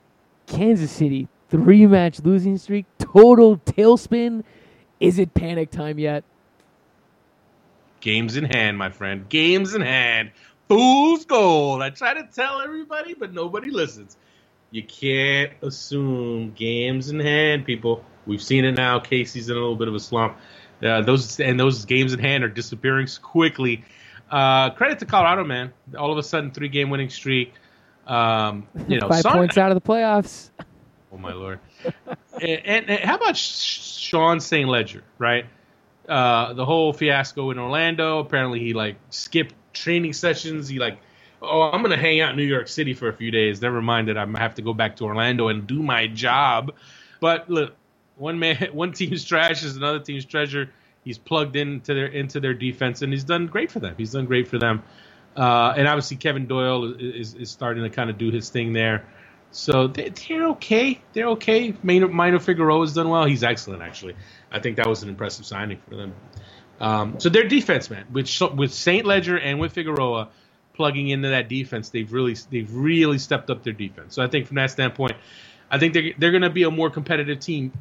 Kansas 0.46 0.90
City 0.90 1.28
three 1.48 1.86
match 1.86 2.20
losing 2.20 2.58
streak. 2.58 2.86
Total 2.98 3.56
tailspin. 3.58 4.44
Is 5.00 5.18
it 5.18 5.32
panic 5.32 5.70
time 5.70 5.98
yet? 5.98 6.24
Games 8.00 8.36
in 8.36 8.44
hand, 8.44 8.78
my 8.78 8.90
friend. 8.90 9.28
Games 9.28 9.74
in 9.74 9.82
hand. 9.82 10.30
Fool's 10.70 11.24
gold. 11.24 11.82
I 11.82 11.90
try 11.90 12.14
to 12.14 12.22
tell 12.32 12.60
everybody, 12.60 13.14
but 13.14 13.32
nobody 13.32 13.72
listens. 13.72 14.16
You 14.70 14.84
can't 14.84 15.50
assume 15.62 16.52
games 16.52 17.10
in 17.10 17.18
hand, 17.18 17.64
people. 17.64 18.04
We've 18.24 18.40
seen 18.40 18.64
it 18.64 18.76
now. 18.76 19.00
Casey's 19.00 19.48
in 19.48 19.56
a 19.56 19.58
little 19.58 19.74
bit 19.74 19.88
of 19.88 19.96
a 19.96 19.98
slump. 19.98 20.36
Uh, 20.80 21.02
those 21.02 21.40
and 21.40 21.58
those 21.58 21.84
games 21.86 22.12
in 22.12 22.20
hand 22.20 22.44
are 22.44 22.48
disappearing 22.48 23.08
quickly. 23.20 23.84
Uh, 24.30 24.70
credit 24.70 25.00
to 25.00 25.06
Colorado, 25.06 25.42
man. 25.42 25.72
All 25.98 26.12
of 26.12 26.18
a 26.18 26.22
sudden, 26.22 26.52
three 26.52 26.68
game 26.68 26.88
winning 26.88 27.10
streak. 27.10 27.52
Um, 28.06 28.68
you 28.86 29.00
know, 29.00 29.08
Five 29.08 29.22
Son- 29.22 29.38
points 29.38 29.58
out 29.58 29.72
of 29.72 29.74
the 29.74 29.80
playoffs. 29.80 30.50
Oh 31.12 31.18
my 31.18 31.32
lord! 31.32 31.58
and, 32.40 32.60
and, 32.64 32.90
and 32.90 33.00
how 33.00 33.16
about 33.16 33.36
Sean 33.36 34.38
St. 34.38 34.68
Ledger? 34.68 35.02
Right, 35.18 35.46
uh, 36.08 36.52
the 36.52 36.64
whole 36.64 36.92
fiasco 36.92 37.50
in 37.50 37.58
Orlando. 37.58 38.20
Apparently, 38.20 38.60
he 38.60 38.72
like 38.72 38.94
skipped 39.10 39.54
training 39.72 40.12
sessions. 40.12 40.68
He 40.68 40.78
like, 40.78 40.98
oh, 41.42 41.62
I'm 41.62 41.82
gonna 41.82 41.96
hang 41.96 42.20
out 42.20 42.30
in 42.30 42.36
New 42.36 42.44
York 42.44 42.68
City 42.68 42.94
for 42.94 43.08
a 43.08 43.12
few 43.12 43.30
days. 43.30 43.60
Never 43.60 43.82
mind 43.82 44.08
that 44.08 44.18
I 44.18 44.26
have 44.38 44.54
to 44.56 44.62
go 44.62 44.74
back 44.74 44.96
to 44.96 45.04
Orlando 45.04 45.48
and 45.48 45.66
do 45.66 45.82
my 45.82 46.06
job. 46.06 46.74
But 47.20 47.48
look, 47.50 47.74
one 48.16 48.38
man, 48.38 48.56
one 48.72 48.92
team's 48.92 49.24
trash 49.24 49.62
is 49.62 49.76
another 49.76 50.00
team's 50.00 50.24
treasure. 50.24 50.70
He's 51.04 51.18
plugged 51.18 51.56
into 51.56 51.94
their 51.94 52.06
into 52.06 52.40
their 52.40 52.54
defense, 52.54 53.02
and 53.02 53.12
he's 53.12 53.24
done 53.24 53.46
great 53.46 53.70
for 53.70 53.80
them. 53.80 53.94
He's 53.96 54.12
done 54.12 54.26
great 54.26 54.48
for 54.48 54.58
them. 54.58 54.82
Uh, 55.36 55.72
and 55.76 55.86
obviously, 55.88 56.16
Kevin 56.16 56.46
Doyle 56.46 56.94
is, 56.98 57.34
is 57.34 57.50
starting 57.50 57.82
to 57.84 57.90
kind 57.90 58.10
of 58.10 58.18
do 58.18 58.30
his 58.30 58.50
thing 58.50 58.72
there. 58.72 59.04
So 59.52 59.88
they, 59.88 60.10
they're 60.10 60.48
okay. 60.48 61.00
They're 61.12 61.28
okay. 61.30 61.74
Minor, 61.82 62.08
Minor 62.08 62.38
has 62.38 62.94
done 62.94 63.08
well. 63.08 63.24
He's 63.24 63.42
excellent, 63.42 63.82
actually. 63.82 64.16
I 64.52 64.60
think 64.60 64.76
that 64.76 64.86
was 64.86 65.02
an 65.02 65.08
impressive 65.08 65.46
signing 65.46 65.80
for 65.88 65.96
them. 65.96 66.14
Um, 66.80 67.20
so 67.20 67.28
their 67.28 67.46
defense, 67.46 67.90
man, 67.90 68.06
with 68.10 68.28
with 68.54 68.72
Saint 68.72 69.06
Ledger 69.06 69.38
and 69.38 69.60
with 69.60 69.72
Figueroa 69.72 70.28
plugging 70.72 71.08
into 71.08 71.28
that 71.28 71.48
defense, 71.48 71.90
they've 71.90 72.10
really 72.10 72.36
they've 72.50 72.72
really 72.72 73.18
stepped 73.18 73.50
up 73.50 73.62
their 73.62 73.74
defense. 73.74 74.14
So 74.14 74.22
I 74.22 74.28
think 74.28 74.46
from 74.46 74.56
that 74.56 74.70
standpoint, 74.70 75.12
I 75.70 75.78
think 75.78 75.92
they're 75.92 76.12
they're 76.16 76.30
going 76.30 76.42
to 76.42 76.50
be 76.50 76.62
a 76.62 76.70
more 76.70 76.90
competitive 76.90 77.40
team 77.40 77.72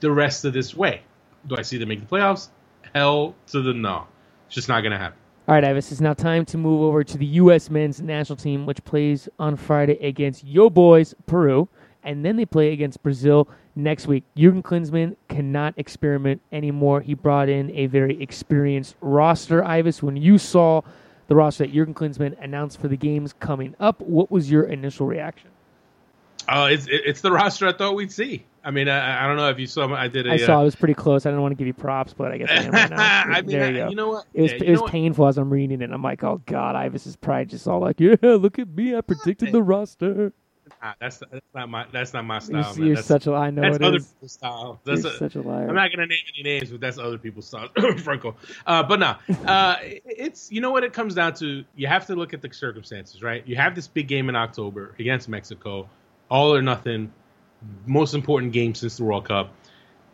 the 0.00 0.10
rest 0.10 0.44
of 0.44 0.52
this 0.52 0.74
way. 0.74 1.02
Do 1.46 1.56
I 1.56 1.62
see 1.62 1.76
them 1.76 1.88
make 1.88 2.00
the 2.00 2.06
playoffs? 2.06 2.48
Hell 2.94 3.34
to 3.48 3.60
the 3.60 3.74
no. 3.74 4.06
It's 4.46 4.54
just 4.54 4.68
not 4.68 4.80
going 4.80 4.92
to 4.92 4.98
happen. 4.98 5.18
All 5.48 5.54
right, 5.54 5.64
Ives, 5.64 5.92
it's 5.92 6.00
now 6.00 6.14
time 6.14 6.44
to 6.46 6.58
move 6.58 6.80
over 6.82 7.04
to 7.04 7.18
the 7.18 7.26
U.S. 7.26 7.70
men's 7.70 8.02
national 8.02 8.36
team, 8.36 8.66
which 8.66 8.82
plays 8.82 9.28
on 9.38 9.54
Friday 9.54 9.96
against 10.04 10.42
Yo 10.42 10.68
Boys, 10.68 11.14
Peru, 11.26 11.68
and 12.06 12.24
then 12.24 12.36
they 12.36 12.46
play 12.46 12.72
against 12.72 13.02
Brazil 13.02 13.48
next 13.74 14.06
week. 14.06 14.24
Jurgen 14.36 14.62
Klinsmann 14.62 15.16
cannot 15.28 15.74
experiment 15.76 16.40
anymore. 16.52 17.02
He 17.02 17.12
brought 17.12 17.48
in 17.48 17.70
a 17.72 17.86
very 17.86 18.22
experienced 18.22 18.94
roster. 19.00 19.62
Ives, 19.62 20.02
when 20.02 20.16
you 20.16 20.38
saw 20.38 20.82
the 21.26 21.34
roster 21.34 21.66
that 21.66 21.74
Jurgen 21.74 21.92
Klinsmann 21.92 22.40
announced 22.42 22.80
for 22.80 22.88
the 22.88 22.96
games 22.96 23.34
coming 23.34 23.74
up, 23.80 24.00
what 24.00 24.30
was 24.30 24.50
your 24.50 24.62
initial 24.62 25.06
reaction? 25.06 25.50
Oh, 26.48 26.66
it's 26.66 26.86
it's 26.88 27.22
the 27.22 27.32
roster 27.32 27.66
I 27.66 27.72
thought 27.72 27.96
we'd 27.96 28.12
see. 28.12 28.46
I 28.62 28.70
mean, 28.70 28.88
I, 28.88 29.24
I 29.24 29.26
don't 29.26 29.36
know 29.36 29.48
if 29.48 29.58
you 29.58 29.66
saw. 29.66 29.92
I 29.92 30.06
did. 30.06 30.26
A, 30.26 30.32
I 30.32 30.36
saw 30.36 30.58
it 30.58 30.62
uh, 30.62 30.64
was 30.64 30.76
pretty 30.76 30.94
close. 30.94 31.26
I 31.26 31.30
didn't 31.30 31.42
want 31.42 31.52
to 31.52 31.56
give 31.56 31.66
you 31.66 31.74
props, 31.74 32.12
but 32.12 32.30
I 32.30 32.38
guess 32.38 32.50
I 32.50 32.64
am 32.64 32.70
right 32.72 32.90
now. 32.90 32.96
I 33.26 33.42
mean, 33.42 33.50
there 33.50 33.70
you 33.70 33.76
go. 33.78 33.88
you 33.88 33.96
know 33.96 34.08
what? 34.10 34.26
It 34.32 34.42
was 34.42 34.52
Yeah, 34.52 34.58
it 34.62 34.70
was 34.70 34.90
painful 34.90 35.26
as 35.26 35.38
I'm 35.38 35.52
reading 35.52 35.82
it. 35.82 35.90
I'm 35.90 36.02
like, 36.02 36.22
oh 36.22 36.40
god, 36.46 36.76
Ives 36.76 37.06
is 37.06 37.16
probably 37.16 37.46
just 37.46 37.66
all 37.66 37.80
like, 37.80 38.00
yeah, 38.00 38.16
look 38.22 38.58
at 38.58 38.68
me, 38.68 38.94
I 38.94 39.00
predicted 39.00 39.52
the 39.52 39.62
roster. 39.62 40.32
That's 41.00 41.18
that's 41.18 41.44
not 41.54 41.68
my 41.68 41.86
that's 41.92 42.12
not 42.14 42.24
my 42.24 42.34
You're, 42.36 42.40
style. 42.62 42.76
man. 42.76 42.86
you're 42.86 42.96
such 42.96 43.26
a 43.26 43.32
I 43.34 43.50
know 43.50 43.62
that's 43.62 43.76
it 43.76 43.82
other 43.82 43.96
is. 43.96 44.06
people's 44.06 44.32
style. 44.32 44.80
You're 44.84 44.96
That's 44.96 45.14
a, 45.14 45.18
such 45.18 45.34
a 45.36 45.42
liar. 45.42 45.68
I'm 45.68 45.74
not 45.74 45.90
gonna 45.90 46.06
name 46.06 46.18
any 46.34 46.42
names, 46.42 46.70
but 46.70 46.80
that's 46.80 46.98
other 46.98 47.18
people's 47.18 47.46
style. 47.46 47.68
Franco. 47.98 48.36
Uh, 48.66 48.82
but 48.82 49.00
no, 49.00 49.16
uh, 49.46 49.76
it's 49.82 50.50
you 50.52 50.60
know 50.60 50.70
what 50.70 50.84
it 50.84 50.92
comes 50.92 51.14
down 51.14 51.34
to. 51.34 51.64
You 51.74 51.86
have 51.86 52.06
to 52.06 52.14
look 52.14 52.34
at 52.34 52.42
the 52.42 52.52
circumstances, 52.52 53.22
right? 53.22 53.46
You 53.46 53.56
have 53.56 53.74
this 53.74 53.88
big 53.88 54.08
game 54.08 54.28
in 54.28 54.36
October 54.36 54.94
against 54.98 55.28
Mexico, 55.28 55.88
all 56.30 56.54
or 56.54 56.62
nothing, 56.62 57.12
most 57.86 58.14
important 58.14 58.52
game 58.52 58.74
since 58.74 58.96
the 58.96 59.04
World 59.04 59.24
Cup. 59.26 59.50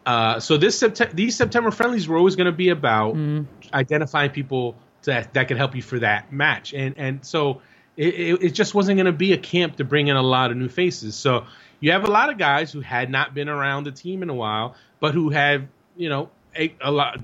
Uh, 0.05 0.41
so 0.41 0.57
this 0.57 0.79
September, 0.79 1.15
these 1.15 1.37
September 1.37 1.71
friendlies 1.71 2.09
were 2.09 2.17
always 2.17 2.35
going 2.35 2.47
to 2.47 2.53
be 2.53 2.71
about 2.71 3.15
Mhm. 3.15 3.47
identifying 3.73 4.31
people 4.31 4.75
that 5.05 5.33
that 5.35 5.49
could 5.49 5.57
help 5.57 5.75
you 5.77 5.83
for 5.83 5.99
that 6.01 6.33
match, 6.33 6.75
and 6.75 6.95
and 6.99 7.25
so 7.25 7.61
it, 8.03 8.15
it, 8.15 8.43
it 8.43 8.51
just 8.51 8.75
wasn't 8.75 8.97
going 8.97 9.07
to 9.07 9.13
be 9.13 9.33
a 9.33 9.39
camp 9.39 9.77
to 9.77 9.85
bring 9.85 10.09
in 10.09 10.17
a 10.17 10.23
lot 10.23 10.51
of 10.51 10.57
new 10.57 10.69
faces. 10.69 11.15
So 11.17 11.47
you 11.81 11.93
have 11.93 12.05
a 12.05 12.11
lot 12.11 12.31
of 12.31 12.39
guys 12.39 12.73
who 12.73 12.81
had 12.81 13.11
not 13.11 13.35
been 13.35 13.49
around 13.49 13.85
the 13.85 13.93
team 13.93 14.23
in 14.23 14.29
a 14.31 14.35
while, 14.35 14.75
but 15.01 15.15
who 15.15 15.31
have 15.31 15.69
you 15.97 16.09
know 16.09 16.31
a, 16.57 16.77
a 16.81 16.91
lot 16.91 17.19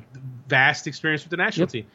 vast 0.46 0.86
experience 0.86 1.24
with 1.24 1.30
the 1.30 1.36
national 1.36 1.64
Yep. 1.64 1.70
team. 1.72 1.86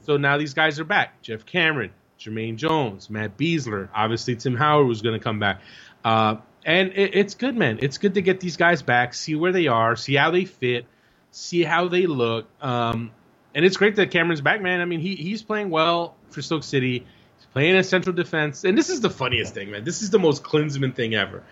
So 0.00 0.16
now 0.16 0.38
these 0.38 0.54
guys 0.54 0.80
are 0.80 0.84
back: 0.84 1.22
Geoff 1.22 1.44
Cameron, 1.44 1.92
Jermaine 2.18 2.56
Jones, 2.56 3.10
Matt 3.10 3.36
Besler, 3.36 3.90
obviously 3.94 4.36
Tim 4.36 4.56
Howard 4.56 4.86
was 4.86 5.02
going 5.02 5.18
to 5.18 5.22
come 5.22 5.38
back. 5.38 5.60
Uh, 6.02 6.36
and 6.64 6.92
it, 6.94 7.14
it's 7.14 7.34
good, 7.34 7.56
man. 7.56 7.78
It's 7.82 7.98
good 7.98 8.14
to 8.14 8.22
get 8.22 8.40
these 8.40 8.56
guys 8.56 8.82
back, 8.82 9.12
see 9.14 9.34
where 9.34 9.52
they 9.52 9.66
are, 9.66 9.96
see 9.96 10.14
how 10.14 10.30
they 10.30 10.46
fit, 10.46 10.86
see 11.30 11.62
how 11.62 11.88
they 11.88 12.06
look. 12.06 12.48
Um, 12.60 13.12
and 13.54 13.64
it's 13.64 13.76
great 13.76 13.96
that 13.96 14.10
Cameron's 14.10 14.40
back, 14.40 14.62
man. 14.62 14.80
I 14.80 14.84
mean, 14.86 15.00
he 15.00 15.14
he's 15.14 15.42
playing 15.42 15.70
well 15.70 16.16
for 16.30 16.40
Stoke 16.42 16.64
City. 16.64 17.06
Playing 17.52 17.76
in 17.76 17.84
central 17.84 18.14
defense, 18.14 18.64
and 18.64 18.78
this 18.78 18.90
is 18.90 19.00
the 19.00 19.10
funniest 19.10 19.54
thing, 19.54 19.70
man. 19.70 19.84
This 19.84 20.02
is 20.02 20.10
the 20.10 20.18
most 20.20 20.44
Klinsmann 20.44 20.94
thing 20.94 21.14
ever. 21.14 21.42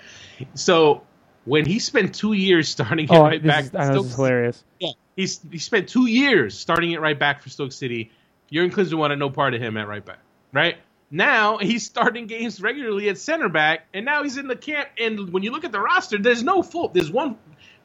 So 0.54 1.02
when 1.44 1.66
he 1.66 1.78
spent 1.80 2.14
two 2.14 2.34
years 2.34 2.68
starting 2.68 3.10
it 3.10 3.10
Oh, 3.10 3.22
right 3.22 3.44
back, 3.44 3.66
is, 3.66 3.70
this 3.72 3.90
is 3.90 4.14
hilarious. 4.14 4.64
yeah, 4.80 4.90
he's 5.16 5.40
he 5.50 5.58
spent 5.58 5.88
two 5.88 6.06
years 6.06 6.58
starting 6.58 6.92
it 6.92 7.00
right 7.00 7.18
back 7.18 7.42
for 7.42 7.50
Stoke 7.50 7.72
City. 7.72 8.12
Jurgen 8.52 8.70
Klinsmann 8.76 8.98
wanted 8.98 9.18
no 9.18 9.30
part 9.30 9.54
of 9.54 9.60
him 9.62 9.76
at 9.76 9.88
right 9.88 10.04
back, 10.04 10.20
right? 10.52 10.76
Now 11.10 11.58
he's 11.58 11.84
starting 11.86 12.26
games 12.26 12.60
regularly 12.60 13.08
at 13.08 13.18
center 13.18 13.48
back, 13.48 13.86
and 13.94 14.04
now 14.04 14.22
he's 14.24 14.36
in 14.38 14.46
the 14.48 14.56
camp. 14.56 14.88
And 15.00 15.32
when 15.32 15.42
you 15.42 15.52
look 15.52 15.64
at 15.64 15.72
the 15.72 15.80
roster, 15.80 16.18
there's 16.18 16.44
no 16.44 16.62
full. 16.62 16.88
There's 16.88 17.10
one. 17.10 17.38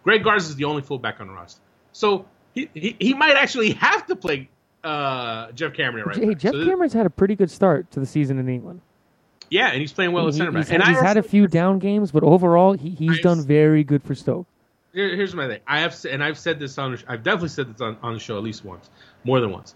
Greg 0.04 0.24
Garza 0.24 0.50
is 0.50 0.56
the 0.58 0.66
only 0.66 0.82
fullback 0.84 1.22
on 1.22 1.28
the 1.28 1.34
roster, 1.34 1.62
so 1.94 2.28
he 2.54 2.70
he, 2.74 2.96
he 3.00 3.14
might 3.14 3.36
actually 3.38 3.72
have 3.74 4.06
to 4.08 4.16
play 4.16 4.50
uh, 4.84 5.52
Geoff 5.54 5.74
Cameron 5.74 6.06
right 6.06 6.18
Hey, 6.18 6.28
back. 6.30 6.38
Geoff 6.40 6.54
So 6.54 6.66
Cameron's 6.66 6.94
had 6.94 7.06
a 7.06 7.10
pretty 7.10 7.36
good 7.36 7.50
start 7.52 7.90
to 7.92 8.00
the 8.00 8.06
season 8.06 8.38
in 8.40 8.50
England. 8.50 8.82
yeah, 9.50 9.68
and 9.70 9.80
he's 9.80 9.94
playing 9.94 10.12
well 10.12 10.28
at 10.28 10.34
center 10.34 10.52
back. 10.52 10.64
he's 10.66 10.72
and 10.72 10.84
he's 10.84 11.00
had 11.00 11.18
a 11.18 11.24
few 11.24 11.48
down 11.48 11.80
games, 11.80 12.12
but 12.12 12.24
overall, 12.24 12.74
he, 12.74 12.90
he's 12.90 13.20
I- 13.20 13.22
done 13.22 13.42
very 13.42 13.84
good 13.84 14.04
for 14.04 14.16
Stoke. 14.16 14.48
Here- 14.94 15.16
here's 15.16 15.34
my 15.34 15.48
thing. 15.48 15.60
I 15.68 15.80
have 15.80 15.96
and 16.10 16.24
I've 16.24 16.38
said 16.38 16.60
this 16.60 16.78
on. 16.78 16.92
the 16.94 17.04
I've 17.08 17.24
definitely 17.24 17.50
said 17.50 17.74
this 17.74 17.82
on, 17.82 17.98
on 18.04 18.14
the 18.14 18.20
show 18.20 18.38
at 18.38 18.44
least 18.44 18.64
once, 18.64 18.90
more 19.24 19.40
than 19.40 19.52
once. 19.52 19.74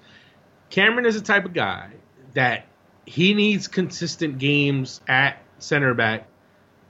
Cameron 0.70 1.06
is 1.06 1.16
the 1.16 1.26
type 1.26 1.46
of 1.46 1.54
guy 1.54 1.90
that 2.34 2.66
he 3.06 3.34
needs 3.34 3.68
consistent 3.68 4.38
games 4.38 5.02
at 5.08 5.42
center 5.60 5.94
back 5.94 6.28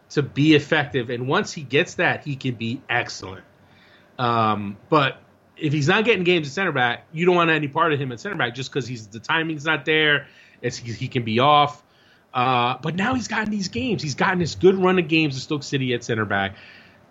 to 0.09 0.24
be 0.24 0.55
effective, 0.55 1.09
and 1.09 1.28
once 1.28 1.53
he 1.53 1.61
gets 1.63 1.95
that, 1.95 2.24
he 2.26 2.36
can 2.36 2.55
be 2.55 2.82
excellent. 2.89 3.43
Um, 4.20 4.78
but 4.89 5.22
if 5.60 5.74
he's 5.74 5.88
not 5.88 6.05
getting 6.05 6.24
games 6.24 6.47
at 6.47 6.53
center 6.53 6.72
back, 6.72 7.05
you 7.12 7.26
don't 7.26 7.36
want 7.36 7.49
any 7.49 7.68
part 7.68 7.93
of 7.93 7.99
him 7.99 8.12
at 8.12 8.20
center 8.20 8.36
back 8.36 8.55
just 8.55 8.72
because 8.72 8.88
he's 8.88 9.08
the 9.08 9.20
timing's 9.20 9.66
not 9.66 9.86
there. 9.86 10.28
It's 10.62 10.78
he, 10.78 10.91
he 10.93 11.08
can 11.08 11.24
be 11.24 11.39
off. 11.39 11.84
Uh, 12.34 12.78
but 12.82 12.95
now 12.95 13.16
he's 13.16 13.28
gotten 13.28 13.49
these 13.49 13.70
games. 13.70 14.03
He's 14.03 14.16
gotten 14.16 14.39
this 14.39 14.55
good 14.55 14.76
run 14.76 14.99
of 14.99 15.08
games 15.08 15.36
at 15.36 15.41
Stoke 15.41 15.64
City 15.64 15.93
at 15.93 16.03
center 16.03 16.26
back. 16.26 16.55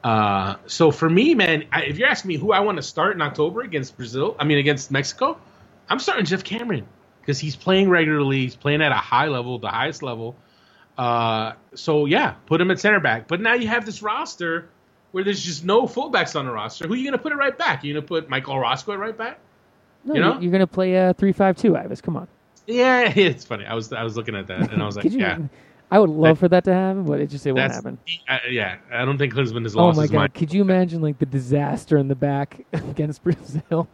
Uh, 0.05 0.57
so 0.67 0.91
for 0.91 1.09
me, 1.09 1.35
man, 1.35 1.65
I, 1.73 1.83
if 1.85 1.99
you're 1.99 2.09
asking 2.09 2.29
me 2.29 2.37
who 2.37 2.53
I 2.53 2.61
want 2.61 2.77
to 2.77 2.83
start 2.83 3.17
in 3.17 3.23
October 3.23 3.63
against 3.63 3.97
Brazil, 3.97 4.37
I 4.39 4.45
mean 4.45 4.59
against 4.59 4.91
Mexico, 4.91 5.39
I'm 5.89 5.99
starting 5.99 6.27
Geoff 6.27 6.45
Cameron 6.45 6.87
because 7.21 7.41
he's 7.41 7.57
playing 7.57 7.91
regularly. 7.91 8.43
He's 8.43 8.57
playing 8.57 8.83
at 8.83 8.93
a 8.93 8.97
high 8.97 9.27
level, 9.27 9.59
the 9.59 9.69
highest 9.69 10.03
level. 10.03 10.37
Uh, 10.97 11.53
so 11.75 12.07
yeah, 12.07 12.35
put 12.47 12.61
him 12.61 12.71
at 12.71 12.79
center 12.79 13.01
back. 13.01 13.27
But 13.27 13.41
now 13.41 13.55
you 13.55 13.69
have 13.69 13.85
this 13.85 14.03
roster 14.03 14.69
where 15.17 15.25
there's 15.25 15.43
just 15.43 15.65
no 15.65 15.85
fullbacks 15.87 16.39
on 16.39 16.45
the 16.45 16.53
roster. 16.53 16.87
Who 16.87 16.93
are 16.93 16.97
you 16.97 17.03
going 17.05 17.13
to 17.17 17.19
put 17.19 17.33
it 17.33 17.37
right 17.37 17.57
back? 17.57 17.83
You 17.83 17.95
going 17.95 18.03
to 18.05 18.07
put 18.07 18.29
Michael 18.29 18.53
Orozco 18.53 18.93
at 18.93 18.99
right 18.99 19.17
back? 19.17 19.39
No, 20.05 20.13
You 20.15 20.21
know? 20.21 20.39
you're 20.39 20.51
going 20.51 20.61
to 20.61 20.67
play 20.67 20.95
uh, 20.95 21.15
three 21.15 21.33
five 21.33 21.57
two, 21.57 21.75
Ives. 21.75 22.03
Come 22.03 22.19
on. 22.19 22.29
Yeah, 22.67 23.11
it's 23.17 23.43
funny. 23.43 23.65
I 23.65 23.73
was 23.73 23.91
I 23.95 24.03
was 24.03 24.15
looking 24.15 24.37
at 24.37 24.47
that 24.49 24.71
and 24.75 24.83
I 24.83 24.85
was 24.85 24.97
like, 24.97 25.05
Could 25.05 25.15
you? 25.15 25.21
yeah, 25.21 25.39
I 25.91 25.99
would 26.01 26.11
love 26.11 26.39
for 26.39 26.49
that 26.49 26.65
to 26.65 26.75
happen, 26.75 27.05
but 27.05 27.19
it 27.21 27.31
just 27.31 27.47
it 27.47 27.53
won't 27.53 27.73
happen. 27.73 27.97
I, 28.29 28.41
yeah. 28.51 28.77
I 28.93 29.07
don't 29.07 29.17
think 29.17 29.33
Klinsmann 29.33 29.63
has 29.63 29.75
Oh 29.75 29.91
my 29.95 30.07
god! 30.07 30.13
mind. 30.15 30.35
Could 30.35 30.53
you 30.53 30.61
imagine 30.61 31.01
like 31.01 31.19
the 31.19 31.25
disaster 31.25 31.97
in 31.97 32.09
the 32.09 32.15
back 32.15 32.67
against 32.75 33.25
Brazil? 33.25 33.89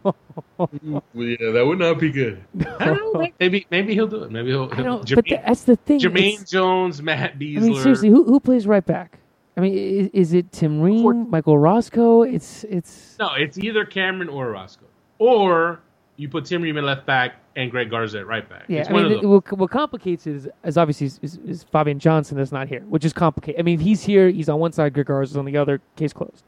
Yeah, 0.59 1.51
that 1.51 1.63
would 1.65 1.79
not 1.79 1.99
be 1.99 2.11
good. 2.11 2.43
I 2.79 2.83
don't 2.85 3.13
know. 3.13 3.27
Maybe 3.39 3.65
maybe 3.71 3.93
he'll 3.93 4.07
do 4.07 4.23
it. 4.23 4.31
Maybe 4.31 4.49
he'll. 4.49 4.69
I 4.73 4.75
he'll 4.75 4.83
don't. 4.83 5.15
But 5.15 5.23
Jermaine, 5.25 5.45
that's 5.47 5.63
the 5.63 5.77
thing. 5.77 6.01
Jermaine 6.01 6.33
it's- 6.33 6.49
Jones, 6.51 7.01
Matt 7.01 7.39
Besler. 7.39 7.57
I 7.57 7.61
mean, 7.61 7.75
seriously, 7.81 8.09
who 8.09 8.25
who 8.25 8.41
plays 8.41 8.67
right 8.67 8.85
back? 8.85 9.19
I 9.55 9.61
mean, 9.61 9.73
is, 9.73 10.09
is 10.13 10.33
it 10.33 10.51
Tim 10.51 10.81
Ream, 10.81 11.29
Michael 11.29 11.53
Orozco? 11.53 12.23
It's 12.23 12.63
it's. 12.65 13.15
No, 13.19 13.33
it's 13.37 13.57
either 13.57 13.85
Cameron 13.85 14.29
or 14.29 14.47
Orozco, 14.49 14.85
or 15.19 15.79
you 16.17 16.27
put 16.29 16.45
Tim 16.45 16.61
Ream 16.61 16.77
at 16.77 16.83
left 16.83 17.05
back 17.05 17.35
and 17.55 17.69
Greg 17.69 17.89
Garza 17.91 18.19
at 18.19 18.27
right 18.27 18.47
back. 18.49 18.65
Yeah, 18.67 18.79
it's 18.81 18.89
I 18.89 18.93
one 18.93 19.03
mean, 19.03 19.11
of 19.11 19.17
it- 19.19 19.21
those. 19.21 19.43
what, 19.51 19.57
what 19.59 19.69
complicates 19.71 20.25
it 20.25 20.35
is, 20.35 20.47
is 20.63 20.77
obviously 20.77 21.07
is, 21.07 21.19
is, 21.21 21.37
is 21.45 21.63
Fabian 21.63 21.99
Johnson 21.99 22.37
that's 22.37 22.51
not 22.51 22.67
here, 22.67 22.81
which 22.81 23.05
is 23.05 23.13
complicated. 23.13 23.59
I 23.59 23.63
mean, 23.63 23.79
if 23.79 23.81
he's 23.85 24.03
here, 24.03 24.29
he's 24.29 24.49
on 24.49 24.59
one 24.59 24.71
side, 24.71 24.93
Greg 24.93 25.05
Garza's 25.05 25.37
on 25.37 25.45
the 25.45 25.57
other. 25.57 25.81
Case 25.95 26.13
closed. 26.13 26.43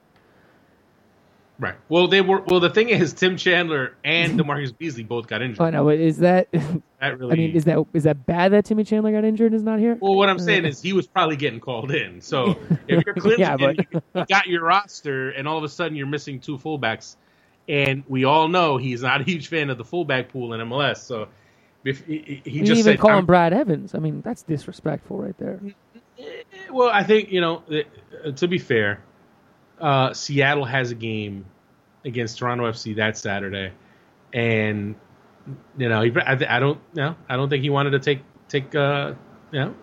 Right. 1.58 1.76
Well, 1.88 2.08
they 2.10 2.20
were. 2.20 2.42
Well, 2.42 2.60
the 2.60 2.70
thing 2.70 2.90
is, 2.90 3.14
Tim 3.14 3.38
Chandler 3.38 3.96
and 4.04 4.38
DaMarcus 4.40 4.78
Beasley 4.78 5.04
both 5.04 5.28
got 5.28 5.42
injured. 5.42 5.62
Oh 5.62 5.70
no, 5.70 5.86
but 5.86 6.00
is 6.00 6.18
that? 6.20 6.48
That 7.02 7.20
really. 7.20 7.34
I 7.34 7.36
mean, 7.36 7.52
is 7.56 7.66
that 7.66 7.86
is 7.94 8.04
that 8.04 8.26
bad 8.26 8.52
that 8.54 8.66
Timmy 8.66 8.84
Chandler 8.84 9.12
got 9.12 9.24
injured 9.26 9.52
and 9.52 9.56
is 9.56 9.62
not 9.64 9.78
here? 9.80 9.96
well, 10.02 10.16
what 10.16 10.28
I'm 10.28 10.40
saying 10.40 10.66
is 10.66 10.82
he 10.82 10.92
was 10.94 11.06
probably 11.06 11.36
getting 11.36 11.60
called 11.60 11.92
in. 11.92 12.20
So 12.22 12.58
if 12.88 13.06
you're 13.06 13.14
Klinsmann, 13.14 13.38
Yeah, 13.38 13.58
but- 13.58 13.78
you 13.78 14.26
got 14.28 14.48
your 14.48 14.64
roster, 14.64 15.30
and 15.30 15.48
all 15.48 15.58
of 15.58 15.64
a 15.64 15.70
sudden 15.70 15.96
you're 15.96 16.08
missing 16.08 16.40
two 16.40 16.58
fullbacks, 16.58 17.16
and 17.70 18.04
we 18.08 18.24
all 18.26 18.48
know 18.48 18.78
he's 18.78 19.04
not 19.04 19.22
a 19.22 19.24
huge 19.24 19.50
fan 19.50 19.70
of 19.70 19.78
the 19.78 19.84
fullback 19.84 20.30
pool 20.30 20.54
in 20.54 20.62
MLS. 20.62 20.98
So 20.98 21.28
if 21.84 22.04
he, 22.06 22.42
he 22.44 22.62
just 22.62 22.72
even 22.80 22.84
said, 22.94 23.00
call 23.00 23.18
him 23.20 23.26
Brad 23.28 23.54
Evans. 23.54 23.94
I 23.94 24.00
mean, 24.00 24.22
that's 24.22 24.42
disrespectful 24.42 25.18
right 25.18 25.38
there. 25.38 25.60
Mm, 25.64 25.76
mm, 25.96 26.02
eh, 26.18 26.44
well, 26.72 26.90
I 26.90 27.04
think 27.04 27.32
you 27.32 27.42
know. 27.42 27.62
uh, 28.26 28.32
To 28.32 28.48
be 28.48 28.58
fair, 28.58 29.04
uh, 29.80 30.14
Seattle 30.14 30.66
has 30.66 30.92
a 30.92 30.96
game 30.96 31.46
against 32.04 32.38
Toronto 32.40 32.70
FC 32.72 32.96
that 32.96 33.18
Saturday, 33.18 33.72
and 34.34 34.96
you 35.78 35.90
know, 35.90 36.02
he, 36.02 36.12
I, 36.18 36.34
I 36.56 36.60
don't, 36.60 36.80
know, 36.96 37.16
I 37.30 37.36
don't 37.36 37.50
think 37.50 37.64
he 37.64 37.70
wanted 37.70 37.92
to 37.92 38.00
take 38.00 38.22
take 38.48 38.74
uh, 38.76 39.14
you 39.52 39.60
know, 39.60 39.76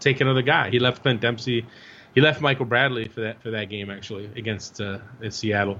take 0.00 0.20
another 0.20 0.42
guy. 0.42 0.70
He 0.70 0.78
left 0.78 1.02
Clint 1.02 1.20
Dempsey, 1.20 1.66
he 2.14 2.20
left 2.20 2.40
Michael 2.40 2.66
Bradley 2.66 3.08
for 3.08 3.22
that 3.22 3.42
for 3.42 3.50
that 3.50 3.68
game 3.68 3.90
actually 3.90 4.26
against 4.36 4.80
uh, 4.80 4.98
in 5.20 5.30
Seattle. 5.30 5.78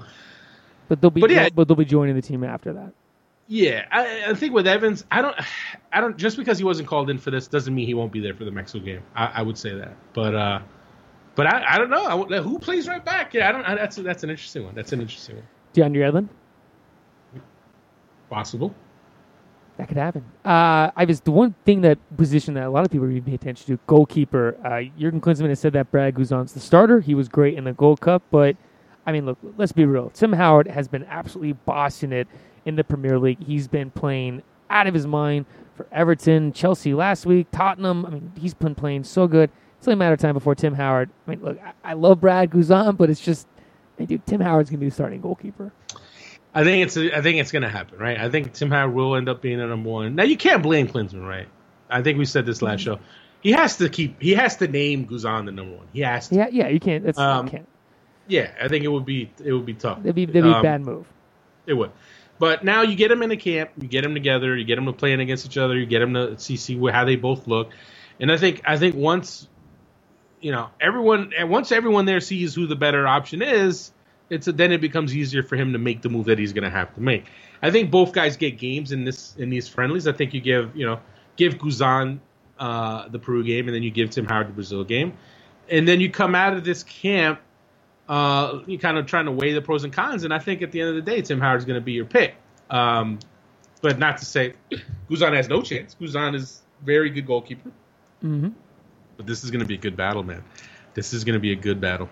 But 0.89 1.01
they'll 1.01 1.11
be 1.11 1.21
But 1.21 1.31
yeah. 1.31 1.49
but 1.55 1.69
they'll 1.69 1.77
be 1.77 1.85
joining 1.85 2.15
the 2.15 2.23
team 2.23 2.45
after 2.45 2.73
that. 2.73 2.93
Yeah, 3.47 3.85
I, 3.93 4.31
I 4.31 4.35
think 4.35 4.55
with 4.55 4.67
Evans, 4.67 5.05
I 5.11 5.21
don't, 5.21 5.37
I 5.93 6.01
don't. 6.01 6.17
Just 6.17 6.39
because 6.39 6.57
he 6.57 6.65
wasn't 6.65 6.89
called 6.89 7.11
in 7.11 7.19
for 7.19 7.31
this 7.31 7.47
doesn't 7.47 7.75
mean 7.75 7.87
he 7.87 7.93
won't 7.93 8.11
be 8.11 8.21
there 8.21 8.35
for 8.35 8.45
the 8.45 8.51
Mexico 8.51 8.85
game. 8.85 9.03
I, 9.15 9.27
I 9.27 9.43
would 9.43 9.59
say 9.59 9.75
that, 9.75 9.95
but 10.15 10.35
uh, 10.35 10.61
but 11.35 11.47
I, 11.47 11.75
I 11.75 11.79
don't 11.79 11.91
know. 11.91 12.05
I, 12.07 12.41
who 12.41 12.59
plays 12.59 12.87
right 12.89 13.05
back? 13.05 13.35
Yeah, 13.35 13.49
I 13.49 13.53
don't. 13.53 13.65
I, 13.65 13.75
that's 13.75 13.97
that's 13.97 14.23
an 14.25 14.31
interesting 14.31 14.65
one. 14.65 14.75
That's 14.75 14.93
an 14.93 15.01
interesting 15.01 15.37
one. 15.37 15.45
DeAndre 15.75 15.97
Yedlin, 16.13 16.29
Possible. 18.31 18.75
that 19.77 19.89
could 19.89 19.97
happen. 19.97 20.25
Uh, 20.45 20.91
I 20.97 21.05
was 21.07 21.21
the 21.21 21.31
one 21.31 21.55
thing 21.65 21.81
that 21.83 21.99
position 22.17 22.55
that 22.55 22.65
a 22.65 22.71
lot 22.71 22.85
of 22.85 22.91
people 22.91 23.07
really 23.07 23.21
pay 23.21 23.35
attention 23.35 23.67
to 23.67 23.81
goalkeeper. 23.87 24.57
Uh, 24.65 24.83
Jurgen 24.99 25.21
Klinsmann 25.21 25.49
has 25.49 25.61
said 25.61 25.73
that 25.75 25.91
Brad 25.91 26.15
Guzan's 26.15 26.53
the 26.53 26.61
starter. 26.61 27.01
He 27.01 27.15
was 27.15 27.29
great 27.29 27.55
in 27.55 27.65
the 27.65 27.73
Gold 27.73 28.01
Cup, 28.01 28.23
but 28.31 28.57
I 29.07 29.13
mean, 29.13 29.27
look, 29.27 29.39
let's 29.57 29.73
be 29.73 29.85
real. 29.85 30.11
Tim 30.11 30.33
Howard 30.33 30.69
has 30.69 30.89
been 30.89 31.05
absolutely 31.05 31.53
bossing 31.53 32.13
it 32.13 32.27
in 32.65 32.77
the 32.77 32.85
Premier 32.85 33.19
League. 33.19 33.43
He's 33.45 33.69
been 33.69 33.91
playing 33.91 34.43
out 34.71 34.87
of 34.87 34.95
his 34.95 35.07
mind 35.07 35.45
for 35.77 35.87
Everton, 35.93 36.53
Chelsea 36.53 36.95
last 36.95 37.27
week, 37.27 37.49
Tottenham. 37.53 38.07
I 38.07 38.11
mean, 38.11 38.33
he's 38.39 38.55
been 38.55 38.75
playing 38.75 39.05
so 39.05 39.27
good. 39.29 39.51
It's 39.85 39.89
only 39.91 39.97
a 39.97 39.99
matter 39.99 40.15
of 40.15 40.21
time 40.21 40.33
before 40.33 40.55
Tim 40.55 40.73
Howard. 40.75 41.11
I 41.27 41.31
mean, 41.31 41.43
look, 41.43 41.59
I, 41.63 41.91
I 41.91 41.93
love 41.93 42.19
Brad 42.23 42.49
Guzan, 42.49 42.97
but 42.97 43.11
it's 43.11 43.21
just, 43.21 43.47
hey, 43.99 44.07
dude, 44.07 44.25
Tim 44.25 44.41
Howard's 44.41 44.71
gonna 44.71 44.81
be 44.81 44.87
the 44.89 44.95
starting 44.95 45.21
goalkeeper. 45.21 45.75
I 46.55 46.65
think 46.65 46.87
it's. 46.87 46.97
I 46.97 47.21
think 47.21 47.39
it's 47.39 47.53
going 47.53 47.65
to 47.65 47.69
happen, 47.69 47.99
right? 47.99 48.19
I 48.19 48.31
think 48.31 48.55
Tim 48.55 48.71
Howard 48.71 48.95
will 48.95 49.15
end 49.15 49.29
up 49.29 49.43
being 49.43 49.61
a 49.61 49.67
number 49.67 49.91
one. 49.91 50.15
Now 50.15 50.23
you 50.23 50.39
can't 50.39 50.63
blame 50.63 50.89
Klinsmann, 50.89 51.29
right? 51.29 51.49
I 51.91 52.01
think 52.01 52.17
we 52.17 52.25
said 52.25 52.47
this 52.47 52.63
last 52.63 52.81
show. 52.81 52.99
he 53.43 53.51
has 53.53 53.77
to 53.77 53.91
keep 53.91 54.23
he 54.23 54.31
has 54.33 54.57
to 54.57 54.69
name 54.69 55.07
Guzan 55.07 55.45
the 55.45 55.53
number 55.53 55.77
one. 55.77 55.87
He 55.93 56.01
has 56.01 56.29
to. 56.31 56.37
Yeah, 56.37 56.49
yeah, 56.51 56.69
you 56.69 56.81
can't. 56.81 57.05
That's, 57.05 57.19
Um, 57.19 57.45
you 57.45 57.51
can't. 57.51 57.69
Yeah, 58.27 58.53
I 58.63 58.69
think 58.69 58.85
it 58.87 58.89
would 58.89 59.05
be 59.05 59.31
it 59.45 59.53
would 59.53 59.67
be 59.67 59.75
tough. 59.75 59.99
That'd 59.99 60.15
be 60.15 60.25
that'd 60.25 60.45
be 60.45 60.49
a 60.49 60.53
Um, 60.55 60.63
bad 60.63 60.81
move. 60.81 61.07
It 61.67 61.75
would. 61.75 61.91
But 62.39 62.65
now 62.65 62.81
you 62.81 62.97
get 62.97 63.09
them 63.09 63.23
in 63.23 63.31
a 63.31 63.37
camp, 63.37 63.73
you 63.79 63.87
get 63.87 64.01
them 64.01 64.15
together, 64.15 64.57
you 64.57 64.65
get 64.65 64.77
them 64.77 64.87
to 64.87 64.95
playing 64.95 65.21
against 65.21 65.45
each 65.45 65.59
other, 65.59 65.77
you 65.77 65.85
get 65.85 65.99
them 65.99 66.15
to 66.15 66.39
see 66.39 66.57
see 66.57 66.79
how 66.91 67.05
they 67.05 67.17
both 67.17 67.47
look, 67.47 67.73
and 68.19 68.33
I 68.33 68.39
think 68.39 68.63
I 68.65 68.79
think 68.79 68.95
once 68.95 69.49
you 70.45 70.53
know 70.53 70.69
everyone 70.79 71.33
once 71.41 71.73
everyone 71.73 72.05
there 72.05 72.21
sees 72.21 72.55
who 72.55 72.67
the 72.67 72.77
better 72.77 73.07
option 73.07 73.41
is, 73.41 73.93
it's 74.29 74.47
a, 74.47 74.53
then 74.53 74.73
it 74.73 74.83
becomes 74.83 75.17
easier 75.17 75.43
for 75.43 75.57
him 75.57 75.73
to 75.73 75.79
make 75.79 76.03
the 76.03 76.11
move 76.11 76.27
that 76.27 76.39
he's 76.39 76.53
going 76.53 76.65
to 76.65 76.71
have 76.71 76.95
to 76.95 77.01
make. 77.01 77.25
I 77.63 77.71
think 77.71 77.91
both 77.91 78.13
guys 78.13 78.37
get 78.37 78.59
games 78.59 78.93
in 78.93 79.05
this 79.05 79.35
in 79.37 79.49
these 79.49 79.69
friendlies. 79.69 80.07
I 80.07 80.13
think 80.13 80.35
you 80.35 80.43
give 80.43 80.77
you 80.77 80.85
know 80.85 81.01
give 81.37 81.55
Guzan 81.55 82.19
uh, 82.59 83.09
the 83.09 83.19
Peru 83.19 83.43
game, 83.43 83.69
and 83.69 83.75
then 83.75 83.83
you 83.83 83.91
give 83.91 84.11
Tim 84.11 84.27
Howard 84.27 84.49
the 84.49 84.53
Brazil 84.53 84.85
game, 84.85 85.15
and 85.71 85.89
then 85.89 86.03
you 86.03 86.11
come 86.11 86.35
out 86.35 86.53
of 86.53 86.63
this 86.63 86.83
camp 86.83 87.41
uh, 88.07 88.61
you 88.67 88.79
kind 88.79 88.99
of 88.99 89.07
trying 89.07 89.25
to 89.25 89.33
weigh 89.33 89.55
the 89.55 89.63
pros 89.63 89.83
and 89.85 89.93
cons. 89.95 90.25
And 90.25 90.35
I 90.35 90.39
think 90.39 90.61
at 90.61 90.73
the 90.73 90.81
end 90.83 90.91
of 90.91 90.95
the 90.97 91.11
day, 91.11 91.23
Tim 91.23 91.41
Howard's 91.41 91.65
going 91.65 91.81
to 91.81 91.85
be 91.85 91.93
your 91.93 92.05
pick. 92.05 92.35
Um, 92.69 93.19
but 93.81 93.99
not 93.99 94.19
to 94.19 94.27
say 94.27 94.55
Guzan 95.11 95.35
has 95.35 95.49
no 95.49 95.63
chance. 95.63 95.97
Guzan 95.99 96.35
is 96.35 96.61
very 96.83 97.09
good 97.09 97.27
goalkeeper. 97.27 97.71
hmm 98.21 98.49
But 99.17 99.27
this 99.27 99.45
is 99.45 99.51
going 99.51 99.61
to 99.61 99.67
be 99.67 99.75
a 99.75 99.79
good 99.79 99.97
battle, 99.97 100.23
man. 100.23 100.43
This 100.95 101.13
is 101.13 101.25
going 101.25 101.35
to 101.35 101.41
be 101.41 101.53
a 101.53 101.57
good 101.57 101.81
battle. 101.81 102.09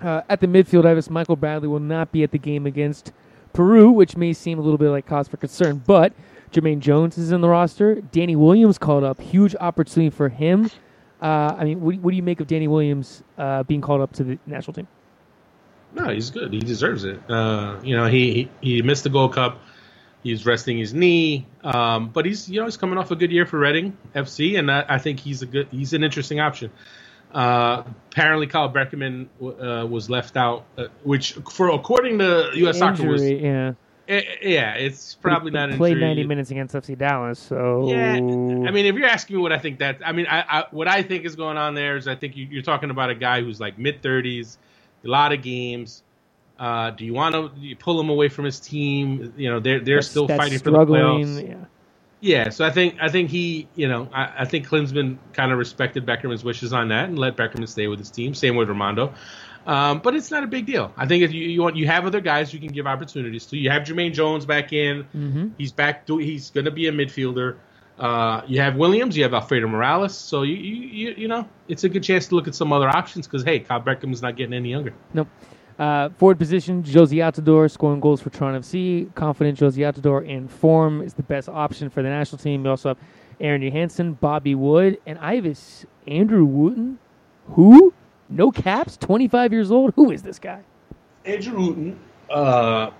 Uh, 0.00 0.22
at 0.28 0.40
the 0.40 0.46
midfield, 0.46 0.84
Ives 0.84 1.10
Michael 1.10 1.36
Bradley 1.36 1.68
will 1.68 1.80
not 1.80 2.10
be 2.10 2.22
at 2.22 2.32
the 2.32 2.38
game 2.38 2.66
against 2.66 3.12
Peru, 3.52 3.90
which 3.90 4.16
may 4.16 4.32
seem 4.32 4.58
a 4.58 4.62
little 4.62 4.78
bit 4.78 4.90
like 4.90 5.06
cause 5.06 5.28
for 5.28 5.36
concern. 5.36 5.82
But 5.86 6.12
Jermaine 6.50 6.80
Jones 6.80 7.18
is 7.18 7.32
in 7.32 7.40
the 7.40 7.48
roster. 7.48 7.96
Danny 8.00 8.36
Williams 8.36 8.78
called 8.78 9.04
up. 9.04 9.20
Huge 9.20 9.54
opportunity 9.56 10.10
for 10.10 10.28
him. 10.28 10.70
Uh, 11.20 11.54
I 11.56 11.64
mean, 11.64 11.80
what, 11.80 11.96
what 11.96 12.10
do 12.10 12.16
you 12.16 12.22
make 12.22 12.40
of 12.40 12.48
Danny 12.48 12.66
Williams 12.66 13.22
uh, 13.38 13.62
being 13.62 13.80
called 13.80 14.00
up 14.00 14.12
to 14.14 14.24
the 14.24 14.38
national 14.46 14.74
team? 14.74 14.88
No, 15.94 16.08
he's 16.08 16.30
good. 16.30 16.52
He 16.52 16.58
deserves 16.58 17.04
it. 17.04 17.20
Uh, 17.30 17.78
you 17.82 17.96
know, 17.96 18.06
he, 18.06 18.50
he 18.60 18.74
he 18.76 18.82
missed 18.82 19.04
the 19.04 19.10
Gold 19.10 19.34
Cup. 19.34 19.60
He's 20.22 20.46
resting 20.46 20.78
his 20.78 20.94
knee, 20.94 21.46
um, 21.64 22.08
but 22.10 22.24
he's 22.26 22.48
you 22.48 22.60
know 22.60 22.66
he's 22.66 22.76
coming 22.76 22.96
off 22.96 23.10
a 23.10 23.16
good 23.16 23.32
year 23.32 23.44
for 23.44 23.58
Reading 23.58 23.96
FC, 24.14 24.58
and 24.58 24.70
I, 24.70 24.84
I 24.88 24.98
think 24.98 25.18
he's 25.18 25.42
a 25.42 25.46
good 25.46 25.66
he's 25.70 25.92
an 25.94 26.04
interesting 26.04 26.38
option. 26.38 26.70
Uh, 27.32 27.82
apparently, 28.10 28.46
Kyle 28.46 28.70
Beckerman 28.70 29.26
uh, 29.40 29.86
was 29.86 30.10
left 30.10 30.36
out, 30.36 30.64
uh, 30.76 30.84
which 31.02 31.32
for 31.50 31.70
according 31.70 32.18
to 32.18 32.50
U.S. 32.54 32.78
Soccer 32.78 33.08
was 33.08 33.22
yeah. 33.28 33.72
eh, 34.06 34.22
yeah, 34.42 34.74
it's 34.74 35.14
probably 35.14 35.50
He 35.50 35.56
not 35.56 35.70
played 35.72 35.94
injury. 35.94 36.08
90 36.08 36.26
minutes 36.26 36.50
against 36.50 36.74
FC 36.74 36.96
Dallas, 36.96 37.38
so 37.38 37.88
Yeah, 37.88 38.12
I 38.14 38.70
mean, 38.70 38.86
if 38.86 38.94
you're 38.94 39.08
asking 39.08 39.36
me 39.36 39.42
what 39.42 39.52
I 39.52 39.58
think 39.58 39.78
that, 39.78 40.00
I 40.04 40.12
mean, 40.12 40.26
I, 40.26 40.44
I 40.48 40.64
what 40.70 40.88
I 40.88 41.02
think 41.02 41.24
is 41.24 41.34
going 41.34 41.56
on 41.56 41.74
there 41.74 41.96
is 41.96 42.06
I 42.06 42.14
think 42.14 42.36
you, 42.36 42.46
you're 42.50 42.62
talking 42.62 42.90
about 42.90 43.10
a 43.10 43.14
guy 43.14 43.40
who's 43.40 43.58
like 43.58 43.78
mid 43.78 44.02
30s, 44.02 44.58
a 45.04 45.08
lot 45.08 45.32
of 45.32 45.42
games. 45.42 46.02
Uh, 46.62 46.90
do 46.90 47.04
you 47.04 47.12
want 47.12 47.34
to 47.34 47.74
pull 47.80 47.98
him 47.98 48.08
away 48.08 48.28
from 48.28 48.44
his 48.44 48.60
team? 48.60 49.34
You 49.36 49.50
know, 49.50 49.58
they're 49.58 49.80
they're 49.80 49.96
that's- 49.96 50.10
still 50.10 50.28
that's 50.28 50.40
fighting 50.40 50.60
for 50.60 50.70
the 50.70 50.78
playoffs. 50.86 51.48
Yeah. 51.48 51.64
Yeah, 52.20 52.50
so 52.50 52.64
I 52.64 52.70
think 52.70 52.98
I 53.00 53.08
think 53.08 53.30
he, 53.30 53.66
you 53.74 53.88
know, 53.88 54.08
I, 54.14 54.42
I 54.42 54.44
think 54.44 54.68
Klinsmann 54.68 55.18
kind 55.32 55.50
of 55.50 55.58
respected 55.58 56.06
Beckerman's 56.06 56.44
wishes 56.44 56.72
on 56.72 56.86
that 56.90 57.08
and 57.08 57.18
let 57.18 57.36
Beckerman 57.36 57.68
stay 57.68 57.88
with 57.88 57.98
his 57.98 58.12
team. 58.12 58.32
Same 58.32 58.54
with 58.54 58.68
Rimando. 58.68 59.12
Um, 59.66 59.98
but 59.98 60.14
it's 60.14 60.30
not 60.30 60.44
a 60.44 60.46
big 60.46 60.64
deal. 60.66 60.92
I 60.96 61.06
think 61.08 61.24
if 61.24 61.32
you 61.32 61.48
you, 61.48 61.62
want, 61.62 61.74
you 61.74 61.88
have 61.88 62.06
other 62.06 62.20
guys 62.20 62.54
you 62.54 62.60
can 62.60 62.68
give 62.68 62.86
opportunities 62.86 63.46
to. 63.46 63.56
You 63.56 63.70
have 63.70 63.82
Jermaine 63.82 64.12
Jones 64.14 64.46
back 64.46 64.72
in. 64.72 65.02
hmm 65.02 65.48
He's 65.58 65.72
back. 65.72 66.06
Do, 66.06 66.18
he's 66.18 66.50
going 66.50 66.66
to 66.66 66.70
be 66.70 66.86
a 66.86 66.92
midfielder. 66.92 67.56
Uh, 67.98 68.42
you 68.46 68.60
have 68.60 68.76
Williams. 68.76 69.16
You 69.16 69.24
have 69.24 69.34
Alfredo 69.34 69.66
Morales. 69.66 70.16
So 70.16 70.42
you, 70.42 70.54
you 70.54 70.76
you 70.86 71.14
you 71.22 71.28
know 71.28 71.48
it's 71.66 71.82
a 71.82 71.88
good 71.88 72.04
chance 72.04 72.28
to 72.28 72.36
look 72.36 72.46
at 72.46 72.54
some 72.54 72.72
other 72.72 72.88
options 72.88 73.26
because 73.26 73.42
hey, 73.42 73.58
Kyle 73.58 73.80
Beckham's 73.82 74.22
not 74.22 74.36
getting 74.36 74.54
any 74.54 74.70
younger. 74.70 74.94
Nope. 75.12 75.26
Uh, 75.82 76.10
forward 76.10 76.38
position, 76.38 76.80
Jozy 76.84 77.16
Altidore 77.16 77.68
scoring 77.68 77.98
goals 77.98 78.20
for 78.20 78.30
Toronto 78.30 78.60
FC. 78.60 79.12
Confident 79.16 79.58
Jozy 79.58 79.78
Altidore 79.78 80.24
in 80.24 80.46
form 80.46 81.02
is 81.02 81.14
the 81.14 81.24
best 81.24 81.48
option 81.48 81.90
for 81.90 82.04
the 82.04 82.08
national 82.08 82.38
team. 82.38 82.62
We 82.62 82.68
also 82.70 82.90
have 82.90 82.98
Aron 83.40 83.62
Jóhannsson, 83.62 84.20
Bobby 84.20 84.54
Wood, 84.54 84.98
and 85.06 85.18
Ives 85.18 85.84
Andrew 86.06 86.44
Wooten. 86.44 87.00
Who? 87.48 87.92
No 88.28 88.52
caps, 88.52 88.96
25 88.96 89.52
years 89.52 89.72
old. 89.72 89.92
Who 89.96 90.12
is 90.12 90.22
this 90.22 90.38
guy? 90.38 90.60
Andrew 91.24 91.58
Wooten, 91.58 91.98
uh, 92.30 92.90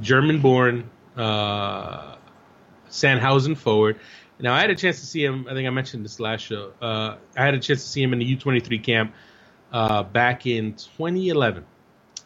German-born, 0.00 0.88
uh, 1.16 2.14
Sandhausen 2.88 3.56
forward. 3.56 3.98
Now 4.38 4.54
I 4.54 4.60
had 4.60 4.70
a 4.70 4.76
chance 4.76 5.00
to 5.00 5.06
see 5.06 5.24
him. 5.24 5.48
I 5.50 5.54
think 5.54 5.66
I 5.66 5.70
mentioned 5.70 6.04
this 6.04 6.20
last 6.20 6.42
show. 6.42 6.70
Uh, 6.80 7.16
I 7.36 7.44
had 7.44 7.54
a 7.54 7.58
chance 7.58 7.82
to 7.82 7.88
see 7.88 8.00
him 8.00 8.12
in 8.12 8.20
the 8.20 8.36
U23 8.36 8.80
camp 8.80 9.12
uh, 9.72 10.04
back 10.04 10.46
in 10.46 10.74
2011, 10.74 11.64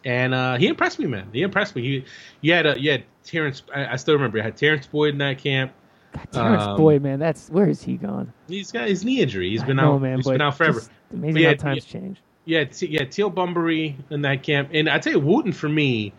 and 0.04 0.34
uh, 0.34 0.56
he 0.58 0.68
impressed 0.68 0.98
me, 0.98 1.06
man. 1.06 1.28
He 1.32 1.42
impressed 1.42 1.76
me. 1.76 1.82
He, 1.82 2.04
you 2.40 2.52
had 2.54 2.66
a, 2.66 2.80
you 2.80 2.92
had 2.92 3.04
Terrence. 3.24 3.62
I, 3.74 3.86
I 3.94 3.96
still 3.96 4.14
remember. 4.14 4.38
You 4.38 4.44
had 4.44 4.56
Terrence 4.56 4.86
Boyd 4.86 5.14
in 5.14 5.18
that 5.18 5.38
camp. 5.38 5.72
God, 6.14 6.32
Terrence 6.32 6.68
Um, 6.68 6.76
Boyd, 6.76 7.02
man. 7.02 7.18
That's 7.20 7.50
where 7.50 7.68
is 7.68 7.82
he 7.82 7.96
gone? 7.98 8.32
He's 8.48 8.72
got 8.72 8.88
his 8.88 9.04
knee 9.04 9.20
injury. 9.22 9.50
He's 9.50 9.62
I 9.62 9.64
been 9.64 9.78
know, 9.78 9.96
out. 9.96 10.00
man. 10.00 10.18
he's 10.18 10.28
been 10.28 10.42
out 10.42 10.56
forever. 10.56 10.82
amazing 11.12 11.34
But 11.34 11.42
yeah, 11.42 11.48
how 11.48 11.54
times 11.54 11.84
change. 11.84 12.22
Yeah, 12.44 12.64
T- 12.64 12.88
yeah, 12.88 13.04
Teal 13.04 13.30
Bunbury 13.30 13.96
in 14.10 14.22
that 14.22 14.42
camp, 14.42 14.70
and 14.74 14.88
I 14.88 14.98
tell 14.98 15.12
you, 15.14 15.20
Wooten 15.20 15.52
for 15.52 15.68
me, 15.68 16.14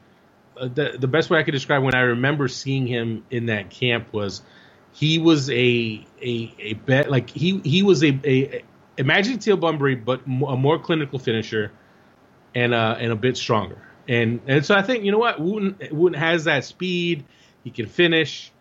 uh, 0.57 0.69
the 0.69 0.97
the 0.99 1.07
best 1.07 1.29
way 1.29 1.39
I 1.39 1.43
could 1.43 1.53
describe 1.53 1.83
when 1.83 1.95
I 1.95 2.01
remember 2.01 2.47
seeing 2.47 2.87
him 2.87 3.25
in 3.31 3.47
that 3.47 3.69
camp 3.69 4.13
was 4.13 4.41
he 4.93 5.19
was 5.19 5.49
a 5.51 6.05
a 6.21 6.55
a 6.59 6.73
bet 6.73 7.09
like 7.11 7.29
he 7.29 7.59
he 7.63 7.83
was 7.83 8.03
a, 8.03 8.19
a 8.25 8.63
imagine 8.97 9.39
Teal 9.39 9.57
Bunbury 9.57 9.95
but 9.95 10.21
a 10.25 10.57
more 10.57 10.79
clinical 10.79 11.19
finisher 11.19 11.71
and 12.55 12.73
uh 12.73 12.95
and 12.99 13.11
a 13.11 13.15
bit 13.15 13.37
stronger 13.37 13.81
and 14.07 14.41
and 14.47 14.65
so 14.65 14.75
I 14.75 14.81
think 14.81 15.03
you 15.05 15.11
know 15.11 15.19
what 15.19 15.39
Wooten 15.39 15.77
Wooten 15.91 16.19
has 16.19 16.45
that 16.45 16.65
speed 16.65 17.25
he 17.63 17.71
can 17.71 17.87
finish 17.87 18.51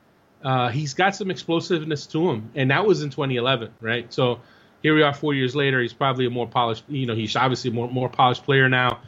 uh, 0.42 0.68
he's 0.70 0.94
got 0.94 1.14
some 1.14 1.30
explosiveness 1.30 2.06
to 2.08 2.30
him, 2.30 2.50
and 2.54 2.70
that 2.70 2.86
was 2.86 3.02
in 3.02 3.10
2011, 3.10 3.72
right? 3.80 4.12
So 4.12 4.40
here 4.82 4.94
we 4.94 5.02
are, 5.02 5.12
four 5.12 5.34
years 5.34 5.54
later. 5.54 5.80
He's 5.80 5.92
probably 5.92 6.26
a 6.26 6.30
more 6.30 6.46
polished, 6.48 6.84
you 6.88 7.06
know, 7.06 7.14
he's 7.14 7.36
obviously 7.36 7.70
a 7.70 7.74
more 7.74 7.90
more 7.90 8.08
polished 8.08 8.44
player 8.44 8.68
now. 8.68 9.00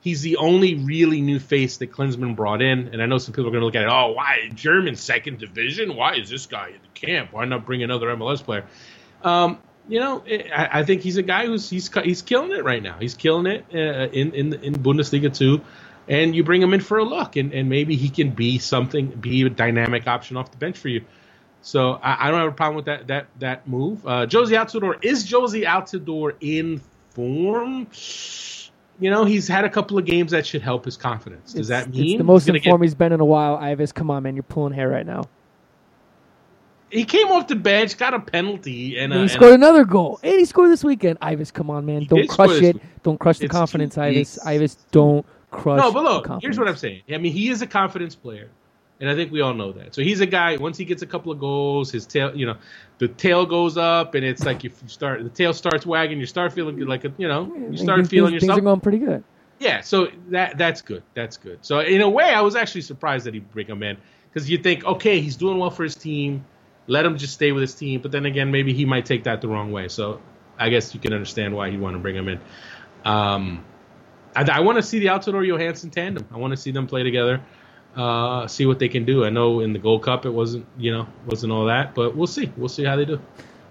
He's 0.00 0.22
the 0.22 0.36
only 0.36 0.76
really 0.76 1.20
new 1.20 1.40
face 1.40 1.76
that 1.78 1.90
Klinsmann 1.92 2.36
brought 2.36 2.62
in, 2.62 2.88
and 2.92 3.02
I 3.02 3.06
know 3.06 3.18
some 3.18 3.34
people 3.34 3.48
are 3.48 3.50
going 3.50 3.60
to 3.60 3.66
look 3.66 3.74
at 3.74 3.82
it. 3.82 3.90
Oh, 3.90 4.12
why 4.12 4.48
German 4.54 4.96
second 4.96 5.38
division? 5.38 5.96
Why 5.96 6.14
is 6.14 6.30
this 6.30 6.46
guy 6.46 6.68
in 6.68 6.80
the 6.80 7.00
camp? 7.06 7.32
Why 7.32 7.44
not 7.44 7.66
bring 7.66 7.82
another 7.82 8.06
MLS 8.16 8.42
player? 8.42 8.64
Um, 9.22 9.58
you 9.88 10.00
know, 10.00 10.22
I, 10.54 10.80
I 10.80 10.84
think 10.84 11.02
he's 11.02 11.16
a 11.16 11.22
guy 11.22 11.46
who's 11.46 11.68
he's 11.68 11.90
he's 12.04 12.22
killing 12.22 12.52
it 12.52 12.64
right 12.64 12.82
now. 12.82 12.96
He's 12.98 13.14
killing 13.14 13.46
it 13.46 13.64
uh, 13.74 14.08
in 14.12 14.32
in 14.32 14.52
in 14.54 14.74
Bundesliga 14.74 15.34
too 15.34 15.62
and 16.08 16.34
you 16.34 16.42
bring 16.42 16.62
him 16.62 16.72
in 16.72 16.80
for 16.80 16.98
a 16.98 17.04
look, 17.04 17.36
and, 17.36 17.52
and 17.52 17.68
maybe 17.68 17.94
he 17.94 18.08
can 18.08 18.30
be 18.30 18.58
something, 18.58 19.08
be 19.08 19.42
a 19.42 19.50
dynamic 19.50 20.06
option 20.06 20.36
off 20.36 20.50
the 20.50 20.56
bench 20.56 20.78
for 20.78 20.88
you. 20.88 21.04
So 21.60 21.92
I, 21.94 22.28
I 22.28 22.30
don't 22.30 22.40
have 22.40 22.48
a 22.48 22.52
problem 22.52 22.76
with 22.76 22.86
that 22.86 23.06
that 23.08 23.26
that 23.40 23.68
move. 23.68 24.06
Uh, 24.06 24.26
Jozy 24.26 24.56
Altidore 24.56 25.04
is 25.04 25.26
Jozy 25.26 25.64
Altidore 25.66 26.34
in 26.40 26.80
form. 27.10 27.88
You 29.00 29.10
know, 29.10 29.24
he's 29.24 29.46
had 29.46 29.64
a 29.64 29.70
couple 29.70 29.98
of 29.98 30.04
games 30.04 30.30
that 30.32 30.46
should 30.46 30.62
help 30.62 30.84
his 30.84 30.96
confidence. 30.96 31.52
Does 31.52 31.70
It's- 31.70 31.84
that 31.84 31.92
mean 31.92 32.12
it's 32.12 32.18
the 32.18 32.24
most 32.24 32.48
informed 32.48 32.82
he's 32.82 32.94
been 32.94 33.12
in 33.12 33.20
a 33.20 33.24
while? 33.24 33.56
Ives, 33.56 33.92
come 33.92 34.10
on, 34.10 34.22
man. 34.22 34.34
You're 34.34 34.42
pulling 34.44 34.72
hair 34.72 34.88
right 34.88 35.06
now. 35.06 35.24
He 36.90 37.04
came 37.04 37.28
off 37.28 37.48
the 37.48 37.56
bench, 37.56 37.96
got 37.98 38.14
a 38.14 38.20
penalty, 38.20 38.98
and, 38.98 39.12
And 39.12 39.12
uh, 39.12 39.16
he 39.16 39.22
and 39.22 39.30
scored 39.30 39.54
another 39.54 39.84
goal. 39.84 40.18
And 40.22 40.38
he 40.38 40.44
scored 40.44 40.70
this 40.70 40.82
weekend. 40.82 41.18
Ives, 41.20 41.50
come 41.50 41.70
on, 41.70 41.84
man. 41.84 42.04
Don't 42.04 42.28
crush 42.28 42.62
it. 42.62 42.80
Don't 43.02 43.18
crush 43.18 43.38
the 43.38 43.44
It's 43.44 43.52
confidence, 43.52 43.94
two 43.96 44.00
Ives. 44.02 44.38
Ives, 44.38 44.76
don't 44.90 45.26
crush 45.50 45.78
No, 45.80 45.92
but 45.92 46.02
look, 46.02 46.42
here's 46.42 46.58
what 46.58 46.68
I'm 46.68 46.76
saying. 46.76 47.02
I 47.12 47.18
mean, 47.18 47.32
he 47.32 47.50
is 47.50 47.60
a 47.62 47.66
confidence 47.66 48.14
player, 48.14 48.48
and 49.00 49.10
I 49.10 49.14
think 49.14 49.30
we 49.30 49.40
all 49.42 49.54
know 49.54 49.72
that. 49.72 49.94
So 49.94 50.02
he's 50.02 50.20
a 50.20 50.26
guy. 50.26 50.56
Once 50.56 50.78
he 50.78 50.84
gets 50.84 51.02
a 51.02 51.06
couple 51.06 51.30
of 51.30 51.38
goals, 51.38 51.90
his 51.90 52.06
tail, 52.06 52.34
you 52.34 52.46
know, 52.46 52.56
the 52.98 53.08
tail 53.08 53.44
goes 53.44 53.76
up, 53.76 54.14
and 54.14 54.24
it's 54.24 54.44
like 54.44 54.64
if 54.64 54.82
you 54.82 54.88
start, 54.88 55.22
the 55.22 55.30
tail 55.30 55.52
starts 55.52 55.84
wagging, 55.84 56.18
you 56.18 56.26
start 56.26 56.52
feeling 56.52 56.78
like 56.86 57.04
a, 57.04 57.12
you 57.18 57.28
know, 57.28 57.52
you 57.70 57.76
start 57.76 57.98
things, 57.98 58.08
feeling 58.08 58.30
Things 58.32 58.42
yourself. 58.44 58.58
are 58.58 58.62
going 58.62 58.80
pretty 58.80 58.98
good. 58.98 59.22
Yeah, 59.58 59.80
so 59.80 60.08
that 60.28 60.56
that's 60.56 60.82
good. 60.82 61.02
That's 61.14 61.36
good. 61.36 61.58
So 61.62 61.80
in 61.80 62.00
a 62.00 62.08
way, 62.08 62.26
I 62.26 62.40
was 62.40 62.56
actually 62.56 62.82
surprised 62.82 63.26
that 63.26 63.34
he 63.34 63.40
bring 63.40 63.66
him 63.66 63.82
in 63.82 63.96
because 64.32 64.48
you 64.48 64.58
think, 64.58 64.84
okay, 64.84 65.20
he's 65.20 65.36
doing 65.36 65.58
well 65.58 65.70
for 65.70 65.82
his 65.84 65.96
team. 65.96 66.44
Let 66.88 67.04
him 67.06 67.16
just 67.16 67.34
stay 67.34 67.52
with 67.52 67.60
his 67.60 67.74
team. 67.74 68.00
But 68.00 68.10
then 68.10 68.26
again, 68.26 68.50
maybe 68.50 68.72
he 68.72 68.84
might 68.84 69.06
take 69.06 69.24
that 69.24 69.40
the 69.40 69.48
wrong 69.48 69.70
way. 69.70 69.86
So 69.88 70.20
I 70.58 70.68
guess 70.70 70.92
you 70.94 71.00
can 71.00 71.12
understand 71.12 71.54
why 71.54 71.70
he'd 71.70 71.80
want 71.80 71.94
to 71.94 72.00
bring 72.00 72.16
him 72.16 72.28
in. 72.28 72.40
Um, 73.04 73.64
I, 74.34 74.42
I 74.50 74.60
want 74.60 74.76
to 74.76 74.82
see 74.82 74.98
the 74.98 75.06
Altidore 75.06 75.46
Jóhannsson 75.46 75.92
tandem. 75.92 76.26
I 76.32 76.36
want 76.36 76.50
to 76.52 76.56
see 76.56 76.70
them 76.72 76.86
play 76.86 77.02
together. 77.04 77.40
Uh, 77.96 78.46
see 78.46 78.66
what 78.66 78.78
they 78.78 78.88
can 78.88 79.04
do. 79.04 79.24
I 79.24 79.30
know 79.30 79.60
in 79.60 79.72
the 79.72 79.78
Gold 79.78 80.02
Cup 80.02 80.24
it 80.26 80.30
wasn't, 80.30 80.66
you 80.78 80.92
know, 80.92 81.06
wasn't 81.26 81.52
all 81.52 81.66
that, 81.66 81.94
but 81.94 82.16
we'll 82.16 82.26
see. 82.26 82.52
We'll 82.56 82.68
see 82.68 82.84
how 82.84 82.96
they 82.96 83.04
do. 83.04 83.20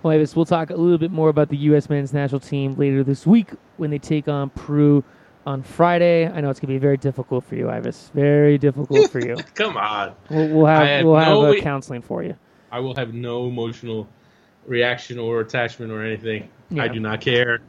Well, 0.04 0.14
Ives, 0.14 0.36
we'll 0.36 0.46
talk 0.46 0.70
a 0.70 0.76
little 0.76 0.98
bit 0.98 1.12
more 1.12 1.30
about 1.30 1.50
the 1.50 1.58
U.S. 1.58 1.90
men's 1.90 2.14
national 2.14 2.40
team 2.42 2.76
later 2.76 3.04
this 3.04 3.26
week 3.26 3.50
when 3.78 3.90
they 3.90 4.00
take 4.00 4.28
on 4.28 4.50
Peru 4.52 5.04
on 5.46 5.64
Friday. 5.64 6.28
I 6.28 6.42
know 6.42 6.50
it's 6.50 6.60
going 6.60 6.68
to 6.68 6.74
be 6.74 6.78
very 6.78 6.98
difficult 6.98 7.46
for 7.46 7.56
you, 7.56 7.70
Ives. 7.70 8.12
Very 8.14 8.58
difficult 8.58 9.10
for 9.12 9.20
you. 9.20 9.38
Come 9.56 9.78
on. 9.78 10.14
We'll, 10.30 10.50
we'll 10.50 10.66
have 10.66 11.06
we'll 11.06 11.16
have 11.16 11.28
no 11.30 11.42
way- 11.50 11.62
counseling 11.62 12.02
for 12.02 12.22
you. 12.24 12.36
I 12.72 12.80
will 12.80 12.96
have 12.96 13.14
no 13.14 13.48
emotional 13.48 14.08
reaction 14.66 15.20
or 15.20 15.40
attachment 15.40 15.92
or 15.92 16.04
anything. 16.04 16.50
Yeah. 16.70 16.84
I 16.84 16.88
do 16.90 17.00
not 17.00 17.22
care. 17.22 17.62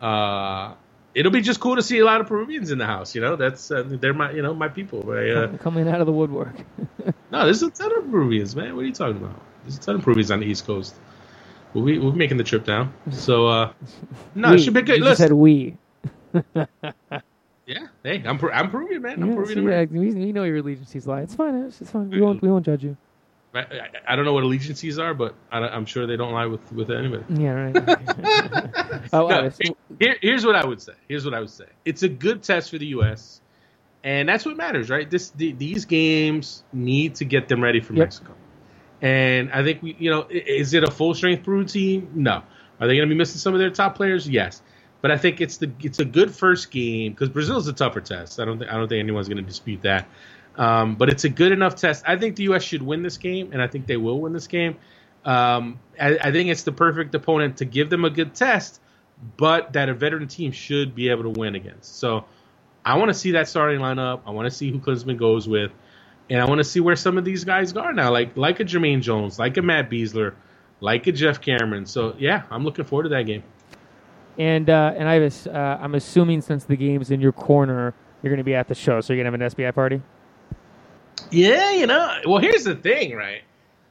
Uh, 0.00 0.74
it'll 1.14 1.32
be 1.32 1.40
just 1.40 1.60
cool 1.60 1.76
to 1.76 1.82
see 1.82 1.98
a 1.98 2.04
lot 2.04 2.20
of 2.20 2.26
Peruvians 2.26 2.70
in 2.70 2.78
the 2.78 2.86
house. 2.86 3.14
You 3.14 3.20
know, 3.20 3.36
that's 3.36 3.70
uh, 3.70 3.84
they're 3.86 4.14
my 4.14 4.32
you 4.32 4.42
know 4.42 4.54
my 4.54 4.68
people. 4.68 5.02
Right? 5.02 5.30
Uh, 5.30 5.56
Coming 5.58 5.88
out 5.88 6.00
of 6.00 6.06
the 6.06 6.12
woodwork. 6.12 6.54
no, 7.30 7.44
there's 7.44 7.62
a 7.62 7.70
ton 7.70 7.96
of 7.96 8.10
Peruvians, 8.10 8.56
man. 8.56 8.74
What 8.74 8.82
are 8.82 8.86
you 8.86 8.92
talking 8.92 9.16
about? 9.16 9.40
There's 9.62 9.76
a 9.76 9.80
ton 9.80 9.96
of 9.96 10.02
Peruvians 10.02 10.30
on 10.30 10.40
the 10.40 10.46
East 10.46 10.66
Coast. 10.66 10.94
We'll 11.74 11.84
be 11.84 11.98
we'll 11.98 12.12
be 12.12 12.18
making 12.18 12.36
the 12.36 12.44
trip 12.44 12.64
down. 12.64 12.92
So 13.10 13.46
uh, 13.46 13.72
no, 14.34 14.50
we, 14.50 14.56
it 14.56 14.58
should 14.60 14.74
be 14.74 14.82
good. 14.82 14.98
You 14.98 15.04
Listen, 15.04 15.28
said 15.28 15.32
we. 15.32 15.76
yeah, 16.54 17.86
hey, 18.02 18.22
I'm 18.26 18.40
I'm 18.52 18.70
Peruvian, 18.70 19.02
man. 19.02 19.22
I'm 19.22 19.28
Yeah, 19.28 19.34
Peruvian 19.34 19.58
see, 19.64 19.70
yeah, 19.70 19.84
we, 19.84 20.26
we 20.26 20.32
know 20.32 20.44
your 20.44 20.58
allegiances 20.58 21.06
lie. 21.06 21.22
It's 21.22 21.34
fine. 21.34 21.54
It's, 21.56 21.80
it's 21.80 21.90
fine. 21.90 22.10
We 22.10 22.20
won't. 22.20 22.42
We 22.42 22.48
won't 22.48 22.64
judge 22.64 22.84
you. 22.84 22.96
I, 23.54 23.60
I, 23.60 23.88
I 24.08 24.16
don't 24.16 24.24
know 24.24 24.32
what 24.32 24.44
allegiances 24.44 24.98
are, 24.98 25.14
but 25.14 25.34
I, 25.50 25.76
am 25.76 25.84
sure 25.86 26.06
they 26.06 26.16
don't 26.16 26.32
lie 26.32 26.46
with 26.46 26.72
with 26.72 26.90
anybody. 26.90 27.24
Yeah. 27.30 27.50
Right. 27.50 27.76
oh. 29.12 29.28
No, 29.28 29.50
here, 29.98 30.16
here's 30.22 30.46
what 30.46 30.56
I 30.56 30.64
would 30.64 30.80
say. 30.80 30.92
Here's 31.08 31.24
what 31.24 31.34
I 31.34 31.40
would 31.40 31.50
say. 31.50 31.66
It's 31.84 32.02
a 32.02 32.08
good 32.08 32.42
test 32.42 32.70
for 32.70 32.78
the 32.78 32.86
U.S. 32.86 33.40
and 34.04 34.28
that's 34.28 34.44
what 34.44 34.56
matters, 34.56 34.88
right? 34.90 35.10
This 35.10 35.30
the, 35.30 35.52
these 35.52 35.84
games 35.84 36.62
need 36.72 37.16
to 37.16 37.24
get 37.24 37.48
them 37.48 37.62
ready 37.62 37.80
for 37.80 37.92
Yep. 37.94 38.00
Mexico. 38.00 38.34
And 39.02 39.50
I 39.52 39.64
think 39.64 39.82
we, 39.82 39.96
you 39.98 40.10
know, 40.10 40.26
is 40.28 40.74
it 40.74 40.84
a 40.84 40.90
full 40.90 41.14
strength 41.14 41.44
Peru 41.44 41.64
team? 41.64 42.10
No. 42.14 42.42
Are 42.80 42.86
they 42.86 42.96
going 42.96 43.08
to 43.08 43.12
be 43.12 43.18
missing 43.18 43.38
some 43.38 43.54
of 43.54 43.60
their 43.60 43.70
top 43.70 43.96
players? 43.96 44.28
Yes. 44.28 44.62
But 45.00 45.10
I 45.10 45.16
think 45.16 45.40
it's 45.40 45.56
the 45.56 45.72
it's 45.82 45.98
a 45.98 46.04
good 46.04 46.34
first 46.34 46.70
game 46.70 47.12
because 47.12 47.30
Brazil 47.30 47.56
is 47.56 47.66
a 47.66 47.72
tougher 47.72 48.00
test. 48.00 48.38
I 48.38 48.44
don't 48.44 48.58
think 48.58 48.70
I 48.70 48.76
don't 48.76 48.88
think 48.88 49.00
anyone's 49.00 49.28
going 49.28 49.38
to 49.38 49.42
dispute 49.42 49.82
that. 49.82 50.06
Um, 50.56 50.96
but 50.96 51.08
it's 51.08 51.24
a 51.24 51.28
good 51.28 51.52
enough 51.52 51.76
test. 51.76 52.04
I 52.06 52.16
think 52.16 52.36
the 52.36 52.44
U.S. 52.44 52.62
should 52.62 52.82
win 52.82 53.02
this 53.02 53.16
game, 53.16 53.52
and 53.52 53.62
I 53.62 53.66
think 53.66 53.86
they 53.86 53.96
will 53.96 54.20
win 54.20 54.32
this 54.32 54.46
game. 54.46 54.76
Um, 55.24 55.80
I, 56.00 56.18
I 56.18 56.32
think 56.32 56.50
it's 56.50 56.62
the 56.62 56.72
perfect 56.72 57.14
opponent 57.14 57.58
to 57.58 57.64
give 57.64 57.90
them 57.90 58.04
a 58.04 58.10
good 58.10 58.34
test, 58.34 58.80
but 59.36 59.72
that 59.74 59.88
a 59.88 59.94
veteran 59.94 60.28
team 60.28 60.52
should 60.52 60.94
be 60.94 61.10
able 61.10 61.22
to 61.24 61.40
win 61.40 61.54
against. 61.54 61.96
So 61.98 62.24
I 62.84 62.96
want 62.96 63.10
to 63.10 63.14
see 63.14 63.32
that 63.32 63.48
starting 63.48 63.80
lineup. 63.80 64.22
I 64.26 64.30
want 64.30 64.46
to 64.46 64.50
see 64.50 64.70
who 64.70 64.78
Klinsmann 64.78 65.18
goes 65.18 65.48
with, 65.48 65.72
and 66.28 66.40
I 66.40 66.46
want 66.46 66.58
to 66.58 66.64
see 66.64 66.80
where 66.80 66.96
some 66.96 67.18
of 67.18 67.24
these 67.24 67.44
guys 67.44 67.74
are 67.76 67.92
now, 67.92 68.10
like 68.10 68.36
like 68.36 68.60
a 68.60 68.64
Jermaine 68.64 69.02
Jones, 69.02 69.38
like 69.38 69.56
a 69.56 69.62
Matt 69.62 69.90
Besler, 69.90 70.34
like 70.80 71.06
a 71.06 71.12
Geoff 71.12 71.40
Cameron. 71.40 71.86
So 71.86 72.14
yeah, 72.18 72.42
I'm 72.50 72.64
looking 72.64 72.84
forward 72.84 73.04
to 73.04 73.08
that 73.10 73.26
game. 73.26 73.42
And 74.38 74.70
uh, 74.70 74.94
and 74.96 75.08
I 75.08 75.18
was, 75.18 75.46
uh, 75.46 75.78
I'm 75.80 75.94
assuming 75.94 76.40
since 76.40 76.64
the 76.64 76.76
game's 76.76 77.10
in 77.10 77.20
your 77.20 77.32
corner, 77.32 77.94
you're 78.22 78.30
going 78.30 78.38
to 78.38 78.44
be 78.44 78.54
at 78.54 78.68
the 78.68 78.74
show, 78.74 79.00
so 79.00 79.12
you're 79.12 79.22
going 79.22 79.38
to 79.38 79.44
have 79.44 79.52
an 79.52 79.64
SBI 79.64 79.74
party. 79.74 80.00
Yeah, 81.30 81.72
you 81.72 81.86
know. 81.86 82.20
Well, 82.26 82.40
here's 82.40 82.64
the 82.64 82.74
thing, 82.74 83.14
right? 83.14 83.42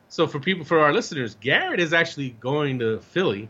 So 0.08 0.28
for 0.28 0.40
people, 0.40 0.66
for 0.66 0.80
our 0.80 0.92
listeners, 0.92 1.36
Garrett 1.36 1.80
is 1.80 1.94
actually 1.94 2.32
going 2.32 2.80
to 2.80 3.00
Philly 3.00 3.50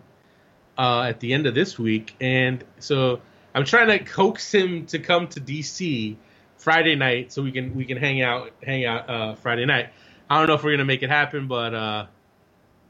uh, 0.78 1.04
at 1.04 1.20
the 1.20 1.34
end 1.34 1.48
of 1.48 1.56
this 1.56 1.80
week, 1.80 2.16
and 2.20 2.64
so 2.80 3.22
I'm 3.56 3.66
trying 3.66 3.88
to 3.88 4.00
coax 4.00 4.54
him 4.54 4.86
to 4.88 5.00
come 5.00 5.28
to 5.30 5.40
DC 5.42 6.16
Friday 6.58 6.96
night 6.96 7.32
so 7.32 7.42
we 7.42 7.52
can 7.52 7.74
we 7.76 7.86
can 7.86 7.98
hang 7.98 8.22
out 8.22 8.52
hang 8.62 8.86
out 8.86 9.10
uh, 9.10 9.36
Friday 9.36 9.66
night. 9.66 9.90
I 10.30 10.38
don't 10.38 10.48
know 10.48 10.54
if 10.56 10.64
we're 10.64 10.72
gonna 10.72 10.86
make 10.86 11.02
it 11.02 11.10
happen, 11.10 11.48
but 11.48 11.74
uh, 11.74 12.06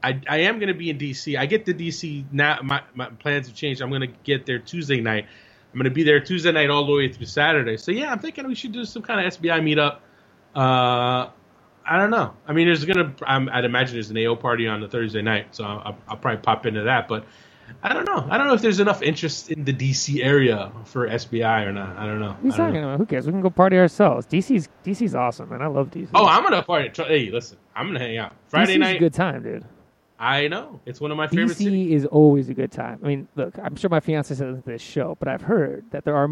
I 0.02 0.20
I 0.28 0.38
am 0.38 0.58
gonna 0.58 0.74
be 0.74 0.90
in 0.90 0.98
DC. 0.98 1.38
I 1.38 1.46
get 1.46 1.66
to 1.66 1.74
DC 1.74 2.24
now. 2.32 2.58
My 2.62 2.82
my 2.94 3.06
plans 3.06 3.46
have 3.46 3.56
changed. 3.56 3.80
I'm 3.80 3.90
gonna 3.90 4.08
get 4.24 4.46
there 4.46 4.58
Tuesday 4.58 5.00
night. 5.00 5.26
I'm 5.72 5.78
gonna 5.78 5.90
be 5.90 6.02
there 6.02 6.20
Tuesday 6.20 6.52
night 6.52 6.68
all 6.70 6.84
the 6.84 6.92
way 6.92 7.12
through 7.12 7.26
Saturday. 7.26 7.76
So 7.76 7.92
yeah, 7.92 8.10
I'm 8.10 8.18
thinking 8.18 8.46
we 8.48 8.56
should 8.56 8.72
do 8.72 8.84
some 8.84 9.02
kind 9.02 9.24
of 9.24 9.32
SBI 9.32 9.60
meetup. 9.62 9.98
Uh, 10.54 11.30
I 11.84 11.96
don't 11.96 12.10
know. 12.10 12.34
I 12.46 12.52
mean, 12.52 12.66
there's 12.66 12.84
gonna. 12.84 13.14
I'm, 13.26 13.48
I'd 13.48 13.64
imagine 13.64 13.94
there's 13.94 14.10
an 14.10 14.18
AO 14.18 14.36
party 14.36 14.66
on 14.66 14.80
the 14.80 14.88
Thursday 14.88 15.22
night, 15.22 15.48
so 15.54 15.64
I'll, 15.64 15.96
I'll 16.08 16.16
probably 16.16 16.40
pop 16.42 16.66
into 16.66 16.82
that. 16.82 17.08
But 17.08 17.24
I 17.82 17.92
don't 17.92 18.04
know. 18.04 18.26
I 18.30 18.38
don't 18.38 18.46
know 18.46 18.54
if 18.54 18.62
there's 18.62 18.80
enough 18.80 19.02
interest 19.02 19.50
in 19.50 19.64
the 19.64 19.72
DC 19.72 20.22
area 20.22 20.70
for 20.84 21.08
SBI 21.08 21.66
or 21.66 21.72
not. 21.72 21.96
I 21.96 22.06
don't 22.06 22.20
know. 22.20 22.36
What 22.40 22.52
are 22.58 22.62
I 22.62 22.66
talking 22.66 22.80
know. 22.80 22.88
about? 22.88 22.98
Who 22.98 23.06
cares? 23.06 23.26
We 23.26 23.32
can 23.32 23.40
go 23.40 23.50
party 23.50 23.78
ourselves. 23.78 24.26
DC's 24.26 24.68
DC's 24.84 25.14
awesome, 25.14 25.48
man. 25.48 25.62
I 25.62 25.66
love 25.66 25.90
DC. 25.90 26.08
Oh, 26.14 26.26
I'm 26.26 26.42
gonna 26.42 26.62
party. 26.62 26.90
Hey, 26.94 27.30
listen, 27.30 27.58
I'm 27.74 27.86
gonna 27.86 27.98
hang 27.98 28.16
out 28.18 28.34
Friday 28.48 28.74
DC's 28.74 28.80
night. 28.80 28.96
a 28.96 28.98
good 28.98 29.14
time, 29.14 29.42
dude. 29.42 29.64
I 30.18 30.48
know 30.48 30.80
it's 30.84 31.00
one 31.00 31.10
of 31.10 31.16
my 31.16 31.28
favorite 31.28 31.56
DC 31.56 31.90
is 31.90 32.04
always 32.04 32.50
a 32.50 32.54
good 32.54 32.70
time. 32.70 33.00
I 33.02 33.06
mean, 33.06 33.28
look, 33.36 33.58
I'm 33.58 33.74
sure 33.74 33.88
my 33.88 34.00
fiance 34.00 34.34
says 34.34 34.58
this 34.66 34.82
show, 34.82 35.16
but 35.18 35.28
I've 35.28 35.40
heard 35.42 35.86
that 35.92 36.04
there 36.04 36.14
are 36.14 36.28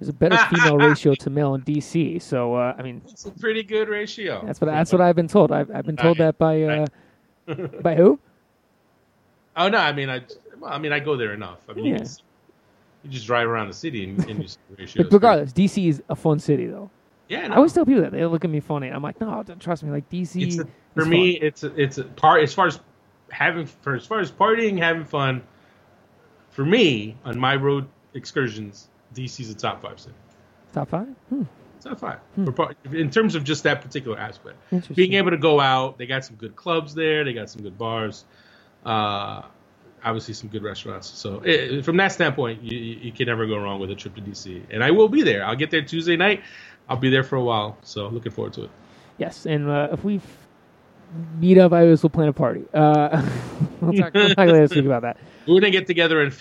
there's 0.00 0.08
a 0.08 0.12
better 0.14 0.36
female 0.48 0.78
ratio 0.78 1.14
to 1.14 1.30
male 1.30 1.54
in 1.54 1.62
DC. 1.62 2.20
So 2.22 2.54
uh, 2.54 2.74
I 2.76 2.82
mean, 2.82 3.02
It's 3.06 3.26
a 3.26 3.30
pretty 3.30 3.62
good 3.62 3.88
ratio. 3.88 4.42
that's 4.44 4.60
what 4.60 4.66
that's 4.68 4.90
what 4.92 5.00
I've 5.00 5.14
been 5.16 5.28
told. 5.28 5.52
I've, 5.52 5.70
I've 5.70 5.86
been 5.86 5.96
told 5.96 6.18
that 6.18 6.38
by 6.38 6.62
uh, 6.62 6.86
by 7.82 7.94
who? 7.94 8.18
Oh 9.56 9.68
no, 9.68 9.78
I 9.78 9.92
mean 9.92 10.08
I. 10.10 10.22
Well, 10.58 10.72
I 10.72 10.78
mean 10.78 10.92
I 10.92 11.00
go 11.00 11.16
there 11.16 11.32
enough. 11.34 11.58
I 11.68 11.72
mean 11.74 11.84
you, 11.86 11.98
just, 11.98 12.22
you 13.04 13.10
just 13.10 13.26
drive 13.26 13.46
around 13.48 13.68
the 13.68 13.74
city 13.74 14.04
and, 14.04 14.18
and 14.28 14.42
you 14.42 14.48
see 14.48 14.58
the 14.70 14.76
ratios. 14.76 15.04
But 15.06 15.12
regardless, 15.12 15.52
DC 15.52 15.88
is 15.88 16.02
a 16.08 16.16
fun 16.16 16.38
city 16.38 16.66
though. 16.66 16.90
yeah. 17.28 17.40
I 17.44 17.48
No. 17.48 17.54
always 17.56 17.72
tell 17.72 17.84
people 17.86 18.02
that 18.02 18.12
they 18.12 18.24
look 18.26 18.44
at 18.44 18.50
me 18.50 18.60
funny. 18.60 18.88
I'm 18.88 19.02
like, 19.02 19.20
no, 19.20 19.42
don't 19.42 19.60
trust 19.60 19.82
me. 19.82 19.90
Like 19.90 20.08
DC, 20.10 20.42
it's 20.42 20.58
a, 20.58 20.64
for 20.94 21.02
fun. 21.02 21.10
me 21.10 21.30
it's 21.40 21.62
a, 21.64 21.74
it's 21.80 21.98
a 21.98 22.04
part 22.04 22.42
as 22.42 22.52
far 22.54 22.66
as 22.68 22.80
having 23.30 23.66
for 23.66 23.94
as 23.94 24.06
far 24.06 24.20
as 24.20 24.30
partying 24.32 24.78
having 24.78 25.04
fun 25.04 25.42
for 26.50 26.64
me 26.64 27.16
on 27.24 27.38
my 27.38 27.54
road 27.56 27.86
excursions 28.14 28.88
DC's 29.14 29.50
a 29.50 29.54
top 29.54 29.82
five 29.82 29.98
city 30.00 30.14
top 30.72 30.88
five. 30.88 31.08
Hmm. 31.28 31.42
top 31.80 31.98
five. 31.98 32.18
For 32.44 32.52
par- 32.52 32.74
in 32.92 33.10
terms 33.10 33.34
of 33.34 33.44
just 33.44 33.64
that 33.64 33.82
particular 33.82 34.18
aspect. 34.18 34.56
Being 34.94 35.14
able 35.14 35.30
to 35.30 35.36
go 35.38 35.60
out 35.60 35.98
they 35.98 36.06
got 36.06 36.24
some 36.24 36.36
good 36.36 36.56
clubs 36.56 36.94
there 36.94 37.24
they 37.24 37.32
got 37.32 37.50
some 37.50 37.62
good 37.62 37.78
bars 37.78 38.24
uh 38.84 39.42
obviously 40.02 40.32
some 40.34 40.48
good 40.48 40.62
restaurants. 40.62 41.08
So 41.08 41.40
eh, 41.40 41.82
from 41.82 41.96
that 41.98 42.12
standpoint 42.12 42.62
you, 42.62 42.78
you 42.78 43.12
can 43.12 43.26
never 43.26 43.46
go 43.46 43.58
wrong 43.58 43.80
with 43.80 43.90
a 43.90 43.94
trip 43.94 44.14
to 44.14 44.20
DC 44.20 44.62
and 44.70 44.82
I 44.82 44.90
will 44.90 45.08
be 45.08 45.22
there. 45.22 45.44
I'll 45.44 45.56
get 45.56 45.70
there 45.70 45.82
Tuesday 45.82 46.16
night. 46.16 46.42
I'll 46.88 46.96
be 46.96 47.10
there 47.10 47.22
for 47.24 47.36
a 47.36 47.42
while. 47.42 47.78
So 47.82 48.08
looking 48.08 48.32
forward 48.32 48.52
to 48.54 48.64
it. 48.64 48.70
Yes, 49.18 49.44
and 49.44 49.68
uh, 49.68 49.88
if 49.92 50.02
we 50.02 50.20
meet 51.38 51.58
up, 51.58 51.72
I 51.72 51.82
always 51.82 52.02
will 52.02 52.10
plan 52.10 52.28
a 52.28 52.32
party. 52.32 52.64
Uh, 52.72 53.22
we'll 53.80 53.92
talk, 53.92 54.14
we'll 54.14 54.28
talk 54.28 54.38
later 54.38 54.66
this 54.66 54.74
week 54.74 54.86
about 54.86 55.02
that. 55.02 55.18
We're 55.46 55.60
gonna 55.60 55.70
get 55.70 55.86
together 55.86 56.22
and 56.22 56.32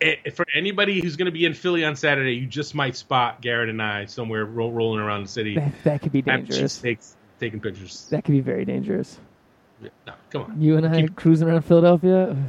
Philly. 0.00 0.16
For 0.34 0.46
anybody 0.54 1.00
who's 1.00 1.16
gonna 1.16 1.30
be 1.30 1.44
in 1.44 1.54
Philly 1.54 1.84
on 1.84 1.96
Saturday, 1.96 2.34
you 2.34 2.46
just 2.46 2.74
might 2.74 2.96
spot 2.96 3.40
Garrett 3.40 3.68
and 3.68 3.80
I 3.82 4.06
somewhere 4.06 4.44
ro- 4.44 4.70
rolling 4.70 5.00
around 5.00 5.22
the 5.24 5.28
city, 5.28 5.54
That, 5.56 5.72
that 5.84 6.02
could 6.02 6.12
be 6.12 6.22
dangerous. 6.22 6.80
cheesesteaks, 6.80 7.14
taking 7.40 7.60
pictures. 7.60 8.06
That 8.10 8.24
could 8.24 8.32
be 8.32 8.40
very 8.40 8.64
dangerous. 8.64 9.18
No, 9.80 10.12
come 10.30 10.42
on, 10.42 10.60
You 10.60 10.76
and 10.76 10.86
I 10.86 11.06
cruising 11.08 11.48
around 11.48 11.62
Philadelphia. 11.62 12.36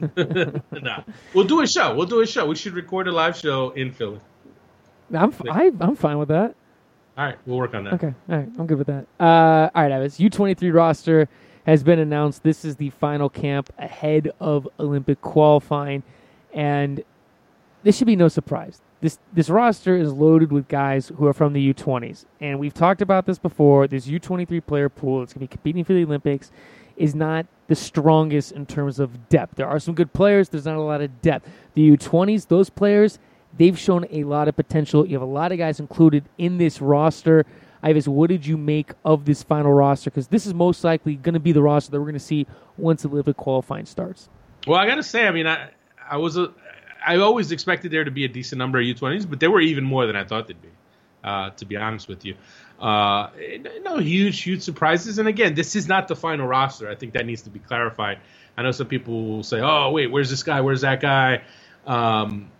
no. 0.16 1.04
We'll 1.34 1.44
do 1.46 1.60
a 1.60 1.66
show. 1.66 1.94
We'll 1.94 2.06
do 2.06 2.22
a 2.22 2.26
show. 2.26 2.46
We 2.46 2.54
should 2.56 2.72
record 2.72 3.06
a 3.06 3.12
live 3.12 3.36
show 3.36 3.70
in 3.70 3.92
Philly. 3.92 4.18
I'm 5.12 5.28
f- 5.30 5.42
I, 5.50 5.70
I'm 5.80 5.94
fine 5.96 6.18
with 6.18 6.28
that. 6.28 6.54
All 7.18 7.24
right, 7.26 7.36
we'll 7.44 7.58
work 7.58 7.74
on 7.74 7.84
that. 7.84 7.94
Okay, 7.94 8.14
all 8.30 8.36
right, 8.36 8.48
I'm 8.58 8.66
good 8.66 8.78
with 8.78 8.86
that. 8.86 9.06
Uh, 9.18 9.68
all 9.74 9.82
right, 9.82 9.92
Ives, 9.92 10.18
U23 10.18 10.72
roster 10.72 11.28
has 11.66 11.82
been 11.82 11.98
announced. 11.98 12.42
This 12.42 12.64
is 12.64 12.76
the 12.76 12.88
final 12.90 13.28
camp 13.28 13.70
ahead 13.78 14.30
of 14.40 14.66
Olympic 14.78 15.20
qualifying, 15.20 16.02
and 16.54 17.02
this 17.82 17.96
should 17.96 18.06
be 18.06 18.16
no 18.16 18.28
surprise. 18.28 18.80
This 19.00 19.18
this 19.32 19.48
roster 19.48 19.96
is 19.96 20.12
loaded 20.12 20.52
with 20.52 20.68
guys 20.68 21.10
who 21.16 21.26
are 21.26 21.32
from 21.32 21.54
the 21.54 21.72
U20s, 21.72 22.26
and 22.40 22.58
we've 22.58 22.74
talked 22.74 23.00
about 23.00 23.26
this 23.26 23.38
before. 23.38 23.86
This 23.88 24.06
U23 24.06 24.64
player 24.66 24.88
pool, 24.88 25.22
it's 25.22 25.32
going 25.32 25.46
to 25.46 25.50
be 25.50 25.56
competing 25.56 25.84
for 25.84 25.94
the 25.94 26.04
Olympics, 26.04 26.50
is 26.96 27.14
not 27.14 27.46
the 27.68 27.74
strongest 27.74 28.52
in 28.52 28.66
terms 28.66 29.00
of 29.00 29.28
depth. 29.28 29.56
There 29.56 29.66
are 29.66 29.78
some 29.78 29.94
good 29.94 30.12
players. 30.12 30.50
There's 30.50 30.66
not 30.66 30.76
a 30.76 30.82
lot 30.82 31.00
of 31.00 31.22
depth. 31.22 31.48
The 31.74 31.96
U20s, 31.96 32.48
those 32.48 32.68
players, 32.68 33.18
they've 33.56 33.78
shown 33.78 34.06
a 34.10 34.24
lot 34.24 34.48
of 34.48 34.56
potential. 34.56 35.06
You 35.06 35.14
have 35.14 35.22
a 35.22 35.32
lot 35.32 35.50
of 35.50 35.58
guys 35.58 35.80
included 35.80 36.24
in 36.36 36.58
this 36.58 36.82
roster. 36.82 37.46
Ives, 37.82 38.06
what 38.06 38.28
did 38.28 38.44
you 38.44 38.58
make 38.58 38.92
of 39.04 39.24
this 39.24 39.42
final 39.42 39.72
roster? 39.72 40.10
Because 40.10 40.26
this 40.28 40.44
is 40.46 40.52
most 40.52 40.84
likely 40.84 41.16
going 41.16 41.32
to 41.32 41.40
be 41.40 41.52
the 41.52 41.62
roster 41.62 41.90
that 41.90 41.98
we're 41.98 42.06
going 42.06 42.14
to 42.14 42.20
see 42.20 42.46
once 42.76 43.02
the 43.02 43.08
Olympic 43.08 43.38
qualifying 43.38 43.86
starts. 43.86 44.28
Well, 44.66 44.78
I 44.78 44.86
gotta 44.86 45.02
say, 45.02 45.26
I 45.26 45.30
mean, 45.30 45.46
I 45.46 45.70
I 46.10 46.16
was 46.16 46.36
a, 46.36 46.52
I 47.06 47.16
always 47.16 47.52
expected 47.52 47.90
there 47.90 48.04
to 48.04 48.10
be 48.10 48.24
a 48.24 48.28
decent 48.28 48.58
number 48.58 48.78
of 48.78 48.84
U20s, 48.84 49.28
but 49.28 49.40
there 49.40 49.50
were 49.50 49.60
even 49.60 49.84
more 49.84 50.06
than 50.06 50.16
I 50.16 50.24
thought 50.24 50.48
there'd 50.48 50.60
be. 50.60 50.68
Uh, 51.22 51.50
to 51.50 51.66
be 51.66 51.76
honest 51.76 52.08
with 52.08 52.24
you, 52.24 52.34
uh, 52.80 53.28
no 53.82 53.98
huge, 53.98 54.40
huge 54.40 54.62
surprises. 54.62 55.18
And 55.18 55.28
again, 55.28 55.54
this 55.54 55.76
is 55.76 55.86
not 55.86 56.08
the 56.08 56.16
final 56.16 56.46
roster. 56.46 56.88
I 56.88 56.94
think 56.94 57.12
that 57.12 57.26
needs 57.26 57.42
to 57.42 57.50
be 57.50 57.58
clarified. 57.58 58.20
I 58.56 58.62
know 58.62 58.70
some 58.70 58.86
people 58.86 59.26
will 59.26 59.42
say, 59.42 59.60
"Oh, 59.60 59.90
wait, 59.90 60.06
where's 60.10 60.30
this 60.30 60.42
guy? 60.42 60.62
Where's 60.62 60.80
that 60.80 61.02
guy?" 61.02 61.42
Um, 61.86 62.50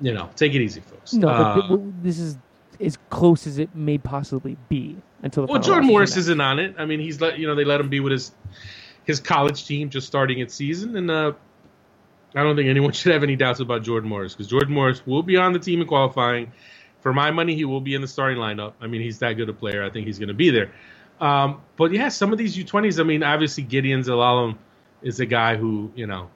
you 0.00 0.14
know, 0.14 0.30
take 0.36 0.54
it 0.54 0.60
easy, 0.60 0.80
folks. 0.80 1.12
No, 1.14 1.28
Uh, 1.28 1.68
but 1.68 2.02
this 2.04 2.20
is 2.20 2.36
as 2.80 2.98
close 3.10 3.48
as 3.48 3.58
it 3.58 3.74
may 3.74 3.98
possibly 3.98 4.56
be 4.68 4.96
until 5.22 5.46
the 5.46 5.52
Well, 5.52 5.60
Jordan 5.60 5.88
Morris 5.88 6.16
isn't 6.16 6.40
on 6.40 6.60
it. 6.60 6.76
I 6.78 6.84
mean, 6.84 7.00
he's 7.00 7.20
let 7.20 7.40
you 7.40 7.48
know 7.48 7.56
they 7.56 7.64
let 7.64 7.80
him 7.80 7.88
be 7.88 7.98
with 7.98 8.12
his 8.12 8.30
his 9.02 9.18
college 9.18 9.66
team 9.66 9.90
just 9.90 10.06
starting 10.06 10.38
its 10.38 10.54
season, 10.54 10.96
and 10.96 11.10
uh, 11.10 11.32
I 12.34 12.42
don't 12.42 12.56
think 12.56 12.68
anyone 12.68 12.92
should 12.94 13.12
have 13.12 13.22
any 13.22 13.36
doubts 13.36 13.60
about 13.60 13.82
Jordan 13.82 14.08
Morris 14.08 14.34
because 14.34 14.48
Jordan 14.48 14.74
Morris 14.74 15.06
will 15.06 15.22
be 15.22 15.36
on 15.36 15.52
the 15.52 15.58
team 15.58 15.80
in 15.80 15.86
qualifying. 15.86 16.52
For 17.00 17.12
my 17.12 17.30
money, 17.30 17.54
he 17.54 17.66
will 17.66 17.82
be 17.82 17.94
in 17.94 18.00
the 18.00 18.08
starting 18.08 18.38
lineup. 18.38 18.72
I 18.80 18.86
mean, 18.86 19.02
he's 19.02 19.18
that 19.18 19.34
good 19.34 19.50
a 19.50 19.52
player. 19.52 19.84
I 19.84 19.90
think 19.90 20.06
he's 20.06 20.18
going 20.18 20.28
to 20.28 20.34
be 20.34 20.48
there. 20.48 20.72
Um, 21.20 21.60
but 21.76 21.92
yeah, 21.92 22.08
some 22.08 22.32
of 22.32 22.38
these 22.38 22.56
U20s. 22.56 22.98
I 22.98 23.02
mean, 23.02 23.22
obviously 23.22 23.64
Gedion 23.64 24.04
Zelalem 24.04 24.56
is 25.02 25.20
a 25.20 25.26
guy 25.26 25.56
who 25.56 25.92
you 25.94 26.06
know 26.06 26.30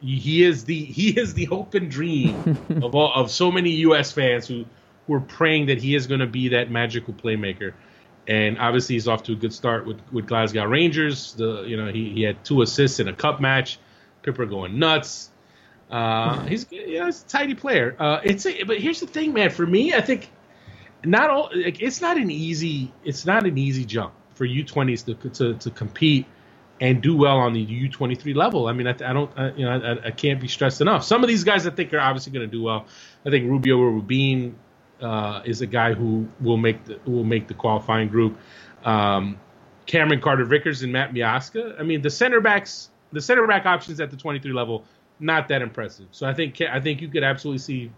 he 0.00 0.42
is 0.42 0.64
the 0.64 0.84
he 0.84 1.10
is 1.10 1.34
the 1.34 1.44
hope 1.44 1.74
and 1.74 1.90
dream 1.90 2.58
of 2.82 2.94
all 2.94 3.12
of 3.14 3.30
so 3.30 3.52
many 3.52 3.70
U.S. 3.70 4.12
fans 4.12 4.48
who 4.48 4.64
who 5.06 5.14
are 5.14 5.20
praying 5.20 5.66
that 5.66 5.78
he 5.78 5.94
is 5.94 6.06
going 6.06 6.20
to 6.20 6.26
be 6.26 6.48
that 6.48 6.70
magical 6.70 7.14
playmaker. 7.14 7.74
And 8.26 8.58
obviously, 8.58 8.94
he's 8.94 9.08
off 9.08 9.24
to 9.24 9.32
a 9.32 9.36
good 9.36 9.52
start 9.52 9.86
with, 9.86 10.00
with 10.12 10.26
Glasgow 10.26 10.64
Rangers. 10.64 11.34
The 11.34 11.62
you 11.62 11.76
know 11.76 11.92
he, 11.92 12.10
he 12.10 12.22
had 12.22 12.42
two 12.44 12.62
assists 12.62 13.00
in 13.00 13.08
a 13.08 13.12
cup 13.12 13.40
match. 13.40 13.78
Pipper 14.22 14.46
going 14.46 14.78
nuts. 14.78 15.30
Uh, 15.90 16.44
he's 16.46 16.66
yeah, 16.70 17.06
he's 17.06 17.22
a 17.22 17.26
tidy 17.26 17.54
player. 17.54 17.96
Uh, 17.98 18.20
it's 18.24 18.46
a, 18.46 18.62
but 18.64 18.78
here's 18.78 19.00
the 19.00 19.06
thing, 19.06 19.32
man. 19.32 19.50
For 19.50 19.66
me, 19.66 19.94
I 19.94 20.00
think 20.00 20.30
not 21.04 21.30
all 21.30 21.50
like, 21.54 21.80
it's 21.80 22.00
not 22.00 22.16
an 22.16 22.30
easy 22.30 22.92
it's 23.04 23.24
not 23.24 23.46
an 23.46 23.56
easy 23.56 23.84
jump 23.84 24.12
for 24.34 24.46
U20s 24.46 25.04
to 25.06 25.28
to, 25.30 25.54
to 25.58 25.70
compete 25.70 26.26
and 26.80 27.02
do 27.02 27.16
well 27.16 27.36
on 27.36 27.52
the 27.52 27.64
U23 27.64 28.34
level. 28.34 28.66
I 28.66 28.72
mean, 28.72 28.86
I, 28.86 28.92
I 28.92 29.12
don't, 29.12 29.30
I, 29.36 29.52
you 29.52 29.66
know, 29.66 29.70
I, 29.70 30.06
I, 30.06 30.10
can't 30.10 30.40
be 30.40 30.48
stressed 30.48 30.80
enough. 30.80 31.04
Some 31.04 31.22
of 31.22 31.28
these 31.28 31.44
guys 31.44 31.66
I 31.66 31.70
think 31.70 31.92
are 31.92 32.00
obviously 32.00 32.32
going 32.32 32.48
to 32.48 32.50
do 32.50 32.62
well. 32.62 32.86
I 33.26 33.28
think 33.28 33.50
Rubio 33.50 33.78
or 33.78 33.90
Rubin 33.90 34.56
uh, 35.02 35.42
is 35.44 35.60
a 35.60 35.66
guy 35.66 35.92
who 35.92 36.26
will 36.40 36.56
make 36.56 36.84
the 36.84 36.98
will 37.04 37.24
make 37.24 37.48
the 37.48 37.54
qualifying 37.54 38.08
group. 38.08 38.38
Um, 38.84 39.38
Cameron 39.86 40.20
Carter 40.20 40.44
Vickers 40.44 40.82
and 40.82 40.92
Matt 40.92 41.12
Miazga. 41.12 41.78
I 41.78 41.82
mean, 41.82 42.00
the 42.00 42.10
center 42.10 42.40
backs, 42.40 42.90
the 43.12 43.20
center 43.20 43.46
back 43.46 43.66
options 43.66 44.00
at 44.00 44.10
the 44.10 44.16
23 44.16 44.52
level, 44.52 44.84
not 45.18 45.48
that 45.48 45.62
impressive. 45.62 46.06
So 46.10 46.26
I 46.26 46.34
think 46.34 46.60
I 46.60 46.80
think 46.80 47.00
you 47.00 47.08
could 47.08 47.24
absolutely 47.24 47.58
see 47.58 47.90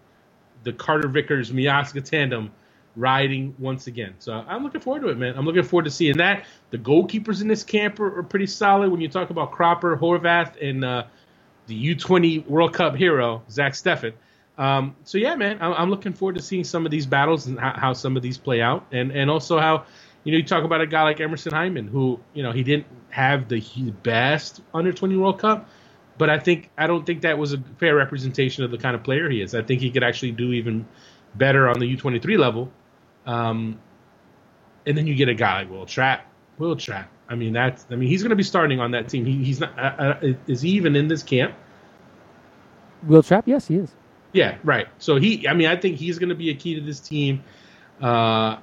the 0.65 0.73
Carter 0.73 1.09
Vickers 1.09 1.51
Miazga 1.51 2.05
tandem 2.05 2.51
riding 2.95 3.55
once 3.59 3.87
again. 3.87 4.15
So 4.19 4.33
I'm 4.33 4.63
looking 4.63 4.81
forward 4.81 5.03
to 5.03 5.09
it, 5.09 5.19
man. 5.19 5.35
I'm 5.37 5.47
looking 5.47 5.63
forward 5.63 5.85
to 5.85 5.91
seeing 5.91 6.19
that. 6.19 6.45
The 6.71 6.79
goalkeepers 6.79 7.41
in 7.41 7.49
this 7.49 7.65
camp 7.65 7.99
are, 8.01 8.19
are 8.19 8.23
pretty 8.23 8.47
solid. 8.47 8.91
When 8.91 9.01
you 9.01 9.09
talk 9.09 9.31
about 9.31 9.53
Cropper, 9.53 9.97
Horvath, 9.97 10.61
and 10.63 10.85
uh, 10.85 11.05
the 11.67 11.95
U20 11.95 12.47
World 12.47 12.75
Cup 12.75 12.95
hero 12.95 13.43
Zach 13.51 13.73
Steffen. 13.73 14.13
Um, 14.59 14.95
so 15.05 15.17
yeah, 15.17 15.35
man, 15.35 15.59
I'm, 15.61 15.73
I'm, 15.73 15.91
looking 15.91 16.13
forward 16.13 16.35
to 16.35 16.43
seeing 16.43 16.63
some 16.63 16.85
of 16.85 16.91
these 16.91 17.07
battles 17.07 17.47
and 17.47 17.59
how, 17.59 17.73
how, 17.75 17.93
some 17.95 18.19
of 18.19 18.23
these 18.23 18.37
play 18.37 18.61
out, 18.61 18.87
and 18.93 19.11
and 19.11 19.31
also 19.31 19.59
how 19.59 19.87
you 20.25 20.33
know 20.33 20.39
you 20.39 20.45
talk 20.45 20.65
about 20.65 20.81
a 20.81 20.87
guy 20.87 21.03
like 21.03 21.21
Emerson 21.21 21.53
Hyndman, 21.53 21.89
who 21.89 22.21
you 22.35 22.43
know 22.43 22.53
he 22.53 22.63
didn't 22.63 22.87
have 23.11 23.49
the 23.49 23.61
best 24.03 24.61
under 24.73 24.93
20 24.93 25.17
World 25.17 25.39
Cup. 25.39 25.69
But 26.19 26.31
I 26.31 26.39
think 26.39 26.71
I 26.77 26.87
don't 26.87 27.05
think 27.05 27.23
that 27.23 27.39
was 27.39 27.53
a 27.53 27.59
fair 27.79 27.97
representation 27.97 28.65
of 28.65 28.71
the 28.71 28.79
kind 28.79 28.95
of 28.95 29.03
player 29.03 29.29
he 29.31 29.41
is. 29.41 29.55
I 29.55 29.63
think 29.63 29.81
he 29.81 29.91
could 29.91 30.05
actually 30.05 30.33
do 30.33 30.53
even 30.53 30.87
better 31.35 31.69
on 31.69 31.79
the 31.79 31.97
U23 31.97 32.39
level. 32.39 32.71
Um, 33.27 33.79
and 34.87 34.97
then 34.97 35.07
you 35.07 35.15
get 35.15 35.29
a 35.29 35.35
guy 35.35 35.61
like 35.61 35.71
Will 35.71 35.87
Trapp. 35.87 36.27
Will 36.59 36.77
Trapp. 36.77 37.11
I 37.29 37.35
mean, 37.35 37.53
that's. 37.53 37.87
I 37.91 37.97
mean, 37.97 38.09
he's 38.09 38.23
going 38.23 38.31
to 38.31 38.37
be 38.37 38.43
starting 38.43 38.81
on 38.81 38.91
that 38.91 39.09
team. 39.09 39.25
He, 39.25 39.43
he's 39.43 39.61
not. 39.61 39.79
Uh, 39.79 39.83
uh, 40.23 40.35
is 40.47 40.61
he 40.61 40.71
even 40.71 40.97
in 40.97 41.09
this 41.09 41.23
camp? 41.23 41.55
Will 43.05 43.23
Trapp? 43.23 43.49
Yes, 43.49 43.69
he 43.69 43.77
is. 43.77 43.93
Yeah, 44.33 44.59
right. 44.65 44.89
So 44.99 45.17
he. 45.17 45.49
I 45.49 45.55
mean, 45.55 45.69
I 45.69 45.77
think 45.77 45.97
he's 45.97 46.19
going 46.19 46.29
to 46.29 46.35
be 46.35 46.51
a 46.51 46.55
key 46.55 46.75
to 46.75 46.81
this 46.81 47.01
team. 47.01 47.43
Uh, 48.01 48.59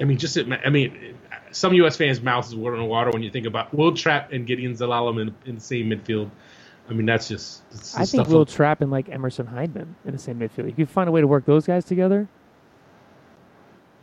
I 0.00 0.04
mean, 0.04 0.18
just. 0.18 0.36
I 0.38 0.70
mean, 0.70 1.16
some 1.50 1.74
U.S. 1.74 1.96
fans' 1.96 2.20
mouths 2.20 2.48
is 2.48 2.56
watering 2.56 2.88
water 2.88 3.10
when 3.10 3.22
you 3.22 3.30
think 3.30 3.46
about 3.46 3.74
Will 3.74 3.94
Trapp 3.94 4.32
and 4.32 4.46
Gedion 4.46 4.76
Zelalem 4.76 5.20
in, 5.20 5.34
in 5.46 5.54
the 5.56 5.60
same 5.60 5.90
midfield. 5.90 6.30
I 6.88 6.94
mean, 6.94 7.06
that's 7.06 7.28
just. 7.28 7.62
I 7.96 8.04
think 8.04 8.28
Will 8.28 8.46
Trapp 8.46 8.80
and 8.80 8.90
like 8.90 9.08
Emerson 9.08 9.46
Hyndman 9.46 9.94
in 10.04 10.12
the 10.12 10.18
same 10.18 10.38
midfield. 10.38 10.68
If 10.68 10.78
you 10.78 10.86
find 10.86 11.08
a 11.08 11.12
way 11.12 11.20
to 11.20 11.26
work 11.26 11.44
those 11.44 11.66
guys 11.66 11.84
together, 11.84 12.28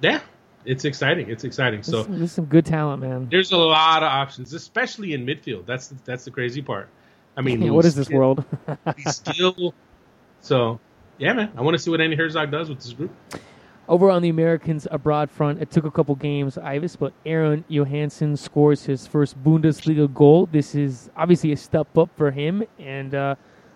yeah, 0.02 0.22
it's 0.66 0.86
exciting. 0.86 1.30
It's 1.30 1.44
exciting. 1.44 1.84
So 1.84 2.04
there's 2.04 2.32
some 2.32 2.46
good 2.46 2.66
talent, 2.66 3.02
man. 3.02 3.28
There's 3.30 3.52
a 3.52 3.58
lot 3.58 4.04
of 4.04 4.10
options, 4.10 4.54
especially 4.54 5.14
in 5.14 5.26
midfield. 5.26 5.66
That's 5.66 5.88
the, 5.88 5.96
that's 6.06 6.26
the 6.26 6.32
crazy 6.32 6.62
part. 6.62 6.90
I 7.36 7.42
mean, 7.42 7.62
yeah, 7.62 7.70
what 7.72 7.86
is 7.86 7.96
this 7.96 8.10
world? 8.10 8.46
still. 9.08 9.74
So, 10.42 10.80
yeah, 11.18 11.34
man. 11.34 11.52
I 11.58 11.62
want 11.62 11.76
to 11.76 11.80
see 11.80 11.90
what 11.90 12.00
Andi 12.00 12.18
Herzog 12.18 12.52
does 12.52 12.70
with 12.70 12.80
this 12.80 12.94
group. 12.94 13.12
Over 13.90 14.12
on 14.12 14.22
the 14.22 14.30
Americans 14.30 14.88
abroad 14.92 15.32
front, 15.32 15.64
it 15.64 15.72
took 15.72 15.84
a 15.84 15.90
couple 15.90 16.14
games, 16.14 16.60
Ives, 16.60 16.96
but 16.96 17.12
Aron 17.26 17.66
Jóhannsson 17.72 18.38
scores 18.38 18.86
his 18.86 19.08
first 19.08 19.44
Bundesliga 19.44 20.14
goal. 20.14 20.46
This 20.46 20.76
is 20.76 21.10
obviously 21.18 21.54
a 21.54 21.58
step 21.58 21.98
up 21.98 22.12
for 22.16 22.30
him, 22.30 22.64
and 22.78 23.16
uh, 23.16 23.34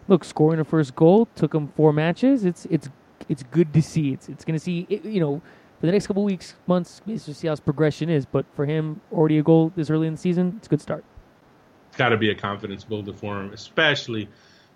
look, 0.07 0.23
scoring 0.23 0.59
a 0.59 0.63
first 0.63 0.95
goal 0.95 1.27
took 1.33 1.55
him 1.55 1.67
four 1.69 1.91
matches. 1.91 2.45
It's 2.45 2.65
it's 2.65 2.89
it's 3.27 3.41
good 3.41 3.73
to 3.73 3.81
see. 3.81 4.13
It's 4.13 4.29
it's 4.29 4.45
going 4.45 4.53
to 4.53 4.63
see 4.63 4.85
you 5.03 5.19
know 5.19 5.41
for 5.79 5.87
the 5.87 5.91
next 5.91 6.05
couple 6.05 6.23
weeks, 6.23 6.53
months, 6.67 7.01
to 7.07 7.33
see 7.33 7.47
how 7.47 7.53
his 7.53 7.59
progression 7.59 8.07
is. 8.11 8.27
But 8.27 8.45
for 8.53 8.67
him, 8.67 9.01
already 9.11 9.39
a 9.39 9.43
goal 9.43 9.73
this 9.75 9.89
early 9.89 10.05
in 10.05 10.13
the 10.13 10.19
season, 10.19 10.53
it's 10.57 10.67
a 10.67 10.69
good 10.69 10.81
start. 10.81 11.03
It's 11.87 11.97
got 11.97 12.09
to 12.09 12.17
be 12.17 12.29
a 12.29 12.35
confidence 12.35 12.83
builder 12.83 13.13
for 13.13 13.41
him, 13.41 13.51
especially 13.51 14.29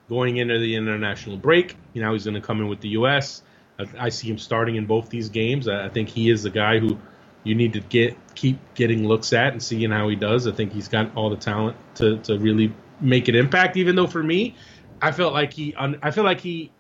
going 0.09 0.37
into 0.37 0.57
the 0.57 0.73
international 0.73 1.37
break. 1.37 1.77
You 1.93 2.01
know, 2.01 2.13
he's 2.13 2.23
going 2.23 2.33
to 2.33 2.41
come 2.41 2.59
in 2.59 2.67
with 2.67 2.81
the 2.81 2.89
U.S. 2.89 3.43
I, 3.79 4.09
see 4.09 4.29
him 4.29 4.37
starting 4.37 4.75
in 4.75 4.85
both 4.85 5.09
these 5.09 5.29
games. 5.29 5.67
I, 5.67 5.85
I 5.85 5.89
think 5.89 6.09
he 6.09 6.29
is 6.29 6.43
the 6.43 6.49
guy 6.49 6.79
who 6.79 6.97
you 7.43 7.55
need 7.55 7.73
to 7.73 7.79
get 7.79 8.17
keep 8.35 8.59
getting 8.73 9.07
looks 9.07 9.33
at 9.33 9.53
and 9.53 9.61
seeing 9.61 9.91
how 9.91 10.09
he 10.09 10.15
does. 10.15 10.47
I 10.47 10.51
think 10.51 10.73
he's 10.73 10.87
got 10.87 11.15
all 11.15 11.29
the 11.29 11.37
talent 11.37 11.77
to, 11.95 12.17
to 12.19 12.37
really 12.37 12.73
make 12.99 13.27
an 13.27 13.35
impact. 13.35 13.77
Even 13.77 13.95
though 13.95 14.07
for 14.07 14.23
me, 14.23 14.55
I 15.01 15.11
felt 15.11 15.33
like 15.33 15.53
he 15.53 15.75
I 15.77 16.11
feel 16.11 16.23
like 16.23 16.41
he 16.41 16.71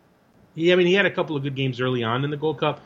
he 0.55 0.73
I 0.73 0.75
mean 0.75 0.87
he 0.87 0.93
had 0.93 1.05
a 1.05 1.11
couple 1.11 1.35
of 1.35 1.43
good 1.43 1.55
games 1.55 1.79
early 1.79 2.03
on 2.03 2.23
in 2.23 2.31
the 2.31 2.37
Gold 2.37 2.59
Cup, 2.59 2.81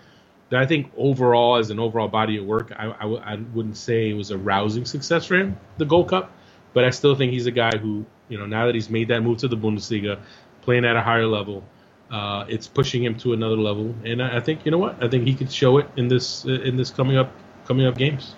But 0.51 0.59
I 0.59 0.66
think 0.66 0.91
overall, 0.97 1.55
as 1.55 1.70
an 1.70 1.80
overall 1.80 2.09
body 2.09 2.38
of 2.38 2.45
work, 2.45 2.74
I, 2.76 2.88
I, 2.88 3.05
I 3.07 3.36
wouldn't 3.53 3.78
say 3.78 4.09
it 4.09 4.14
was 4.14 4.32
a 4.32 4.38
rousing 4.38 4.84
success 4.84 5.26
for 5.26 5.36
him, 5.36 5.57
the 5.78 5.86
Gold 5.86 6.09
Cup. 6.09 6.30
But 6.74 6.84
I 6.84 6.89
still 6.89 7.16
think 7.16 7.32
he's 7.32 7.45
a 7.45 7.51
guy 7.51 7.78
who, 7.78 8.05
you 8.28 8.38
know, 8.38 8.45
now 8.45 8.66
that 8.66 8.76
he's 8.76 8.89
made 8.89 9.07
that 9.07 9.22
move 9.22 9.38
to 9.39 9.47
the 9.47 9.55
Bundesliga, 9.55 10.20
playing 10.62 10.84
at 10.84 10.97
a 10.97 11.01
higher 11.01 11.26
level, 11.26 11.64
uh, 12.12 12.45
it's 12.47 12.68
pushing 12.68 13.03
him 13.03 13.16
to 13.20 13.34
another 13.34 13.55
level. 13.55 13.95
And 14.05 14.22
I, 14.22 14.38
I, 14.38 14.39
think, 14.39 14.66
you 14.66 14.72
know 14.72 14.78
what? 14.78 15.01
I 15.03 15.07
think 15.07 15.26
he 15.26 15.34
could 15.34 15.51
show 15.51 15.78
it 15.78 15.89
in 15.95 16.07
this 16.07 16.45
uh, 16.45 16.51
in 16.62 16.76
this 16.76 16.89
coming 16.89 17.18
up 17.18 17.32
coming 17.66 17.86
up 17.86 17.97
games. 17.97 18.36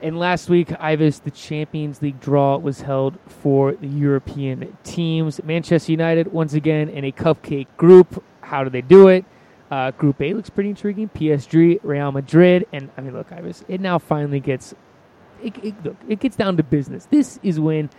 And 0.00 0.18
last 0.18 0.48
week, 0.50 0.72
Ives, 0.80 1.20
the 1.20 1.30
Champions 1.30 2.02
League 2.02 2.20
draw 2.20 2.56
was 2.56 2.80
held 2.80 3.16
for 3.26 3.72
the 3.74 3.86
European 3.86 4.76
teams. 4.82 5.40
Manchester 5.44 5.92
United 5.92 6.32
once 6.32 6.54
again 6.54 6.88
in 6.88 7.04
a 7.04 7.12
cupcake 7.12 7.68
group. 7.76 8.22
How 8.40 8.64
do 8.64 8.70
they 8.70 8.80
do 8.80 9.06
it? 9.08 9.24
Uh, 9.70 9.92
Group 9.92 10.20
A 10.20 10.34
looks 10.34 10.50
pretty 10.50 10.70
intriguing. 10.70 11.08
PSG, 11.08 11.78
Real 11.82 12.12
Madrid, 12.12 12.66
and 12.72 12.90
I 12.96 13.00
mean, 13.00 13.14
look, 13.14 13.32
Ives, 13.32 13.64
it 13.68 13.80
now 13.80 13.98
finally 13.98 14.40
gets 14.40 14.74
it, 15.42 15.56
it, 15.64 15.84
look, 15.84 15.96
it 16.08 16.20
gets 16.20 16.36
down 16.36 16.56
to 16.56 16.62
business. 16.62 17.06
This 17.10 17.38
is 17.42 17.58
when, 17.58 17.90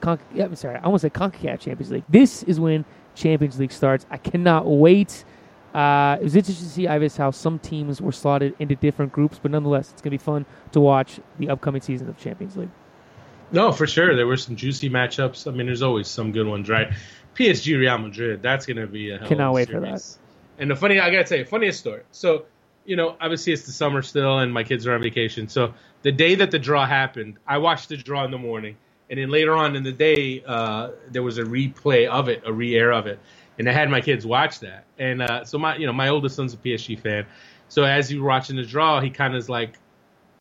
Con- 0.00 0.18
I'm 0.38 0.54
sorry, 0.56 0.76
I 0.76 0.82
almost 0.82 1.02
said 1.02 1.14
Concacaf 1.14 1.60
Champions 1.60 1.90
League. 1.90 2.04
This 2.08 2.42
is 2.42 2.60
when 2.60 2.84
Champions 3.14 3.58
League 3.58 3.72
starts. 3.72 4.06
I 4.10 4.16
cannot 4.16 4.66
wait. 4.66 5.24
Uh, 5.74 6.16
it 6.20 6.24
was 6.24 6.36
interesting 6.36 6.66
to 6.66 6.72
see, 6.72 6.86
Ives, 6.86 7.16
how 7.16 7.30
some 7.32 7.58
teams 7.58 8.00
were 8.00 8.12
slotted 8.12 8.54
into 8.60 8.76
different 8.76 9.12
groups, 9.12 9.40
but 9.42 9.50
nonetheless, 9.50 9.90
it's 9.90 10.00
going 10.00 10.10
to 10.12 10.18
be 10.18 10.18
fun 10.18 10.46
to 10.72 10.80
watch 10.80 11.18
the 11.38 11.48
upcoming 11.48 11.80
season 11.82 12.08
of 12.08 12.16
Champions 12.18 12.56
League. 12.56 12.70
No, 13.50 13.72
for 13.72 13.86
sure. 13.86 14.14
There 14.14 14.26
were 14.26 14.36
some 14.36 14.56
juicy 14.56 14.88
matchups. 14.88 15.46
I 15.46 15.54
mean, 15.54 15.66
there's 15.66 15.82
always 15.82 16.08
some 16.08 16.32
good 16.32 16.46
ones, 16.46 16.68
right? 16.68 16.92
PSG 17.34 17.78
Real 17.78 17.98
Madrid, 17.98 18.42
that's 18.42 18.66
going 18.66 18.76
to 18.76 18.86
be 18.86 19.10
a 19.10 19.18
hell 19.18 19.28
Cannot 19.28 19.54
wait 19.54 19.68
series. 19.68 19.82
for 19.82 19.90
that. 19.90 20.62
And 20.62 20.70
the 20.70 20.76
funny, 20.76 21.00
I 21.00 21.10
gotta 21.10 21.24
tell 21.24 21.38
you, 21.38 21.44
funniest 21.44 21.80
story. 21.80 22.02
So, 22.12 22.44
you 22.84 22.94
know, 22.94 23.16
obviously 23.20 23.52
it's 23.52 23.66
the 23.66 23.72
summer 23.72 24.02
still, 24.02 24.38
and 24.38 24.52
my 24.52 24.62
kids 24.62 24.86
are 24.86 24.94
on 24.94 25.02
vacation. 25.02 25.48
So 25.48 25.74
the 26.02 26.12
day 26.12 26.36
that 26.36 26.52
the 26.52 26.60
draw 26.60 26.86
happened, 26.86 27.38
I 27.46 27.58
watched 27.58 27.88
the 27.88 27.96
draw 27.96 28.24
in 28.24 28.30
the 28.30 28.38
morning, 28.38 28.76
and 29.10 29.18
then 29.18 29.30
later 29.30 29.54
on 29.54 29.76
in 29.76 29.82
the 29.82 29.92
day, 29.92 30.42
uh, 30.46 30.90
there 31.10 31.22
was 31.22 31.38
a 31.38 31.42
replay 31.44 32.08
of 32.08 32.28
it, 32.28 32.42
a 32.46 32.52
re-air 32.52 32.92
of 32.92 33.06
it, 33.06 33.18
and 33.58 33.68
I 33.68 33.72
had 33.72 33.90
my 33.90 34.00
kids 34.00 34.26
watch 34.26 34.60
that. 34.60 34.84
And 34.98 35.22
uh, 35.22 35.44
so 35.44 35.58
my, 35.58 35.76
you 35.76 35.86
know, 35.86 35.92
my 35.92 36.08
oldest 36.08 36.36
son's 36.36 36.54
a 36.54 36.56
PSG 36.56 36.98
fan. 36.98 37.26
So 37.68 37.84
as 37.84 38.08
he 38.08 38.16
was 38.16 38.24
watching 38.24 38.56
the 38.56 38.64
draw, 38.64 39.00
he 39.00 39.10
kind 39.10 39.34
of 39.34 39.38
is 39.38 39.48
like, 39.48 39.78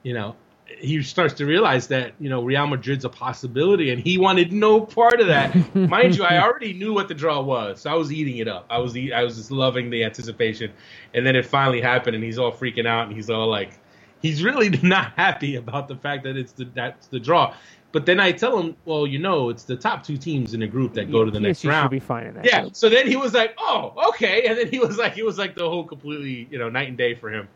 you 0.03 0.14
know, 0.14 0.36
he 0.80 1.01
starts 1.03 1.36
to 1.36 1.45
realize 1.45 1.88
that 1.88 2.14
you 2.20 2.30
know 2.30 2.43
Real 2.43 2.68
Madrid's 2.68 3.05
a 3.05 3.09
possibility, 3.09 3.91
and 3.91 4.01
he 4.01 4.18
wanted 4.18 4.51
no 4.51 4.82
part 4.82 5.20
of 5.20 5.28
that. 5.28 5.76
Mind 5.76 6.16
you, 6.16 6.24
I 6.24 6.41
already 6.41 6.74
knew 6.74 6.93
what 6.93 7.07
the 7.07 7.14
draw 7.14 7.41
was, 7.41 7.82
so 7.82 7.91
I 7.91 7.95
was 7.95 8.11
eating 8.11 8.38
it 8.38 8.47
up. 8.47 8.66
I 8.70 8.80
was 8.80 8.95
I 8.95 9.24
was 9.24 9.38
just 9.38 9.51
loving 9.51 9.89
the 9.89 10.03
anticipation, 10.03 10.72
and 11.14 11.26
then 11.26 11.36
it 11.36 11.45
finally 11.45 11.82
happened, 11.82 12.16
and 12.16 12.24
he's 12.24 12.38
all 12.38 12.51
freaking 12.51 12.88
out, 12.88 13.07
and 13.07 13.16
he's 13.16 13.30
all 13.30 13.47
like, 13.47 13.80
he's 14.22 14.43
really 14.43 14.70
not 14.84 15.14
happy 15.16 15.55
about 15.55 15.88
the 15.88 15.95
fact 15.95 16.24
that 16.24 16.38
it's 16.38 16.53
the 16.53 16.66
that's 16.74 17.07
the 17.07 17.20
draw. 17.20 17.53
But 17.94 18.08
then 18.08 18.20
I 18.20 18.32
tell 18.32 18.60
him, 18.60 18.76
well, 18.86 19.08
you 19.08 19.20
know, 19.20 19.50
it's 19.50 19.64
the 19.64 19.78
top 19.78 20.04
two 20.04 20.18
teams 20.18 20.54
in 20.54 20.60
the 20.60 20.68
group 20.68 20.96
that 20.96 21.12
go 21.12 21.24
to 21.24 21.32
the 21.32 21.39
next 21.39 21.64
round. 21.64 21.86
Should 21.86 21.91
be 21.91 22.00
fine 22.00 22.26
in 22.26 22.34
that. 22.34 22.46
Yeah. 22.46 22.68
So 22.74 22.89
then 22.89 23.08
he 23.08 23.16
was 23.16 23.34
like, 23.34 23.54
oh, 23.60 23.94
okay, 24.10 24.48
and 24.48 24.58
then 24.58 24.68
he 24.70 24.80
was 24.80 24.98
like, 24.98 25.14
he 25.14 25.22
was 25.22 25.38
like 25.38 25.56
the 25.56 25.70
whole 25.70 25.86
completely, 25.86 26.48
you 26.50 26.58
know, 26.58 26.70
night 26.70 26.89
and 26.89 26.98
day 26.98 27.14
for 27.14 27.30
him. 27.30 27.48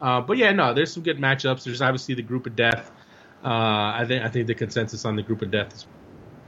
Uh, 0.00 0.20
but 0.20 0.36
yeah, 0.36 0.52
no, 0.52 0.74
there's 0.74 0.92
some 0.92 1.04
good 1.04 1.18
matchups. 1.18 1.64
There's 1.64 1.80
obviously 1.80 2.14
the 2.16 2.22
group 2.22 2.44
of 2.46 2.56
death. 2.56 2.90
Uh, 3.44 3.94
I 3.94 4.04
think 4.06 4.24
I 4.24 4.28
think 4.28 4.48
the 4.48 4.54
consensus 4.54 5.04
on 5.04 5.16
the 5.16 5.22
group 5.22 5.42
of 5.42 5.50
death 5.50 5.72
is 5.72 5.86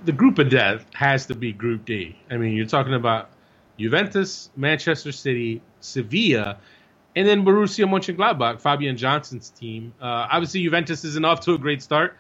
the 0.07 0.12
group 0.12 0.38
of 0.38 0.49
death 0.49 0.86
has 0.94 1.26
to 1.26 1.34
be 1.34 1.53
Group 1.53 1.84
D. 1.84 2.16
I 2.30 2.36
mean, 2.36 2.55
you're 2.55 2.66
talking 2.66 2.94
about 2.94 3.30
Juventus, 3.78 4.51
Manchester 4.57 5.12
City, 5.12 5.61
Sevilla, 5.80 6.59
and 7.14 7.26
then 7.26 7.44
Borussia 7.44 7.86
Mönchengladbach, 7.86 8.61
Fabian 8.61 8.97
Johnson's 8.97 9.51
team. 9.51 9.92
Uh, 10.01 10.28
obviously, 10.30 10.62
Juventus 10.62 11.05
isn't 11.05 11.24
off 11.24 11.40
to 11.40 11.55
a 11.55 11.59
great 11.59 11.82
start. 11.82 12.16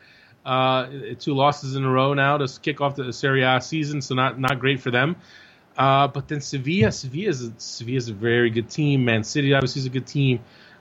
Uh, 0.46 0.86
two 1.18 1.34
losses 1.34 1.74
in 1.74 1.84
a 1.84 1.90
row 1.90 2.14
now 2.14 2.38
to 2.38 2.60
kick 2.60 2.80
off 2.80 2.94
the 2.94 3.12
Serie 3.12 3.42
A 3.42 3.60
season, 3.60 4.00
so 4.00 4.14
not 4.14 4.38
not 4.38 4.60
great 4.60 4.80
for 4.80 4.92
them. 4.92 5.16
Uh, 5.76 6.06
but 6.06 6.28
then 6.28 6.40
Sevilla, 6.40 6.92
Sevilla 6.92 7.30
is 7.30 7.50
Sevilla 7.58 7.96
is 7.96 8.08
a 8.08 8.14
very 8.14 8.48
good 8.48 8.70
team. 8.70 9.04
Man 9.04 9.24
City 9.24 9.52
obviously 9.52 9.80
is 9.80 9.86
a 9.86 9.90
good 9.90 10.06
team. 10.06 10.38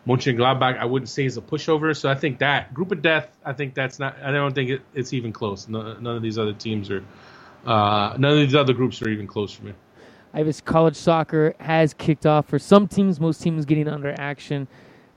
Mönchengladbach, 0.08 0.78
I 0.78 0.86
wouldn't 0.86 1.10
say 1.10 1.26
is 1.26 1.38
a 1.38 1.42
pushover. 1.42 1.98
So 1.98 2.08
I 2.08 2.14
think 2.14 2.38
that 2.40 2.76
group 2.76 2.92
of 2.92 3.02
death, 3.02 3.36
I 3.44 3.54
think 3.54 3.74
that's 3.74 3.98
not. 3.98 4.16
I 4.24 4.32
don't 4.32 4.54
think 4.54 4.70
it, 4.70 4.82
it's 4.94 5.14
even 5.14 5.34
close. 5.34 5.68
No, 5.68 5.94
none 6.00 6.16
of 6.16 6.22
these 6.22 6.38
other 6.38 6.54
teams 6.54 6.92
are. 6.92 7.04
Uh, 7.66 8.16
none 8.20 8.34
of 8.34 8.38
these 8.38 8.54
other 8.54 8.74
groups 8.74 9.02
are 9.02 9.10
even 9.10 9.26
close 9.26 9.52
for 9.52 9.66
me. 9.66 9.74
I 10.32 10.44
was 10.44 10.62
college 10.62 10.96
soccer 10.96 11.56
has 11.60 11.96
kicked 11.96 12.28
off 12.28 12.48
for 12.48 12.60
some 12.60 12.88
teams. 12.88 13.20
Most 13.20 13.42
teams 13.42 13.66
getting 13.66 13.88
under 13.88 14.14
action, 14.20 14.68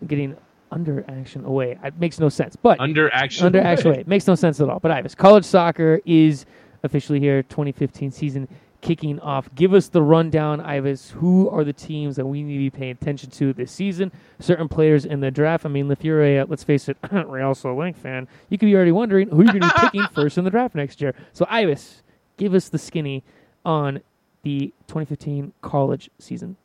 getting 0.06 0.36
under 0.70 1.04
action 1.08 1.44
away. 1.44 1.78
It 1.82 1.98
makes 1.98 2.18
no 2.18 2.28
sense. 2.28 2.56
But 2.56 2.80
under 2.80 3.12
action, 3.12 3.46
under 3.46 3.60
action 3.60 3.88
away, 3.88 4.00
it 4.00 4.08
makes 4.08 4.26
no 4.26 4.34
sense 4.34 4.60
at 4.60 4.68
all. 4.68 4.80
But 4.80 4.90
Ives, 4.90 5.14
college 5.14 5.44
soccer 5.44 6.00
is 6.04 6.46
officially 6.82 7.20
here. 7.20 7.42
2015 7.42 8.10
season 8.10 8.48
kicking 8.80 9.18
off. 9.20 9.48
Give 9.54 9.74
us 9.74 9.88
the 9.88 10.02
rundown, 10.02 10.60
Ives. 10.60 11.10
Who 11.10 11.48
are 11.50 11.64
the 11.64 11.72
teams 11.72 12.16
that 12.16 12.26
we 12.26 12.42
need 12.42 12.54
to 12.54 12.58
be 12.58 12.70
paying 12.70 12.92
attention 12.92 13.30
to 13.30 13.52
this 13.52 13.72
season? 13.72 14.12
Certain 14.38 14.68
players 14.68 15.04
in 15.04 15.20
the 15.20 15.30
draft. 15.30 15.66
I 15.66 15.68
mean, 15.68 15.90
if 15.90 16.04
you're 16.04 16.22
a, 16.22 16.40
uh, 16.40 16.46
let's 16.48 16.64
face 16.64 16.88
it, 16.88 16.96
Real 17.12 17.54
Salt 17.54 17.78
Lake 17.78 17.96
fan, 17.96 18.28
you 18.48 18.58
could 18.58 18.66
be 18.66 18.76
already 18.76 18.92
wondering 18.92 19.28
who 19.28 19.42
you're 19.42 19.52
going 19.52 19.62
to 19.62 19.68
be 19.68 19.80
picking 19.80 20.06
first 20.14 20.38
in 20.38 20.44
the 20.44 20.50
draft 20.50 20.74
next 20.74 21.00
year. 21.00 21.14
So, 21.32 21.46
Ives, 21.48 22.02
give 22.36 22.54
us 22.54 22.68
the 22.68 22.78
skinny 22.78 23.24
on 23.64 24.00
the 24.42 24.72
2015 24.86 25.52
college 25.60 26.10
season. 26.18 26.56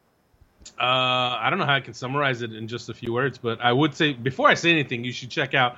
Uh, 0.80 0.84
I 1.39 1.47
don't 1.49 1.59
know 1.59 1.66
how 1.66 1.76
I 1.76 1.82
can 1.82 1.93
summarize 1.93 2.41
it 2.41 2.53
in 2.53 2.68
just 2.68 2.89
a 2.89 2.93
few 2.93 3.14
words, 3.14 3.38
but 3.38 3.61
I 3.61 3.72
would 3.72 3.95
say 3.95 4.14
before 4.14 4.47
I 4.47 4.53
say 4.53 4.72
anything, 4.72 5.03
you 5.03 5.11
should 5.11 5.30
check 5.30 5.53
out 5.53 5.78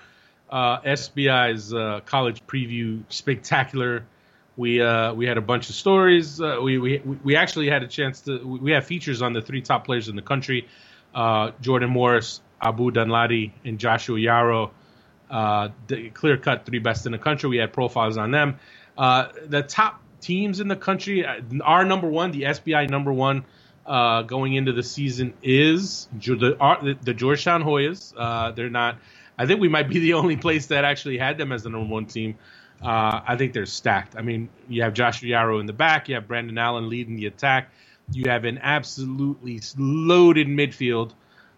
uh, 0.50 0.80
SBI's 0.82 1.74
uh, 1.74 2.02
college 2.06 2.46
preview 2.48 3.04
spectacular 3.10 4.06
we 4.58 4.82
uh, 4.82 5.14
we 5.14 5.26
had 5.26 5.38
a 5.38 5.42
bunch 5.42 5.70
of 5.70 5.76
stories. 5.76 6.40
Uh, 6.40 6.60
we, 6.62 6.78
we 6.78 7.00
we 7.00 7.36
actually 7.36 7.70
had 7.70 7.84
a 7.84 7.88
chance 7.88 8.22
to. 8.22 8.38
We 8.46 8.72
have 8.72 8.86
features 8.86 9.22
on 9.22 9.34
the 9.34 9.42
three 9.42 9.62
top 9.62 9.86
players 9.86 10.08
in 10.08 10.16
the 10.16 10.22
country: 10.22 10.68
Jordan 11.14 11.90
Morris, 11.90 12.42
Abu 12.62 12.92
Danladi, 12.92 13.52
and 13.66 13.80
Joshua 13.80 14.72
the 15.30 16.10
clear 16.14 16.38
cut 16.38 16.66
three 16.66 16.80
best 16.80 17.06
in 17.06 17.12
the 17.12 17.18
country. 17.18 17.50
We 17.50 17.58
had 17.58 17.74
profiles 17.74 18.18
on 18.18 18.32
them. 18.32 18.60
The 18.98 19.66
top 19.68 20.02
teams 20.22 20.60
in 20.62 20.68
the 20.68 20.76
country. 20.76 21.26
Our 21.62 21.84
number 21.84 22.08
one, 22.08 22.32
the 22.32 22.44
SBI 22.44 22.90
number 22.90 23.12
one, 23.12 23.44
going 23.86 24.54
into 24.54 24.74
the 24.74 24.84
season 24.84 25.34
is 25.44 26.08
the, 26.18 26.98
the 27.02 27.14
Georgetown 27.14 27.64
Hoyas. 27.64 28.56
they're 28.56 28.70
not. 28.70 28.98
I 29.38 29.46
think 29.46 29.60
we 29.60 29.68
might 29.68 29.90
be 29.90 30.00
the 30.00 30.14
only 30.14 30.38
place 30.38 30.68
that 30.68 30.86
actually 30.86 31.18
had 31.18 31.38
them 31.38 31.52
as 31.52 31.64
the 31.64 31.70
number 31.70 31.94
one 31.94 32.06
team. 32.06 32.38
Uh, 32.82 33.22
I 33.26 33.36
think 33.36 33.54
they're 33.54 33.66
stacked. 33.66 34.16
I 34.18 34.22
mean, 34.22 34.50
you 34.68 34.84
have 34.84 34.94
Joshua 34.94 35.30
Yaro 35.30 35.60
in 35.60 35.66
the 35.66 35.74
back, 35.74 36.10
you 36.10 36.16
have 36.16 36.28
Brandon 36.28 36.58
Allen 36.58 36.90
leading 36.90 37.16
the 37.16 37.26
attack, 37.26 37.70
you 38.12 38.30
have 38.30 38.46
an 38.46 38.60
absolutely 38.62 39.62
loaded 39.78 40.48
midfield. 40.48 41.14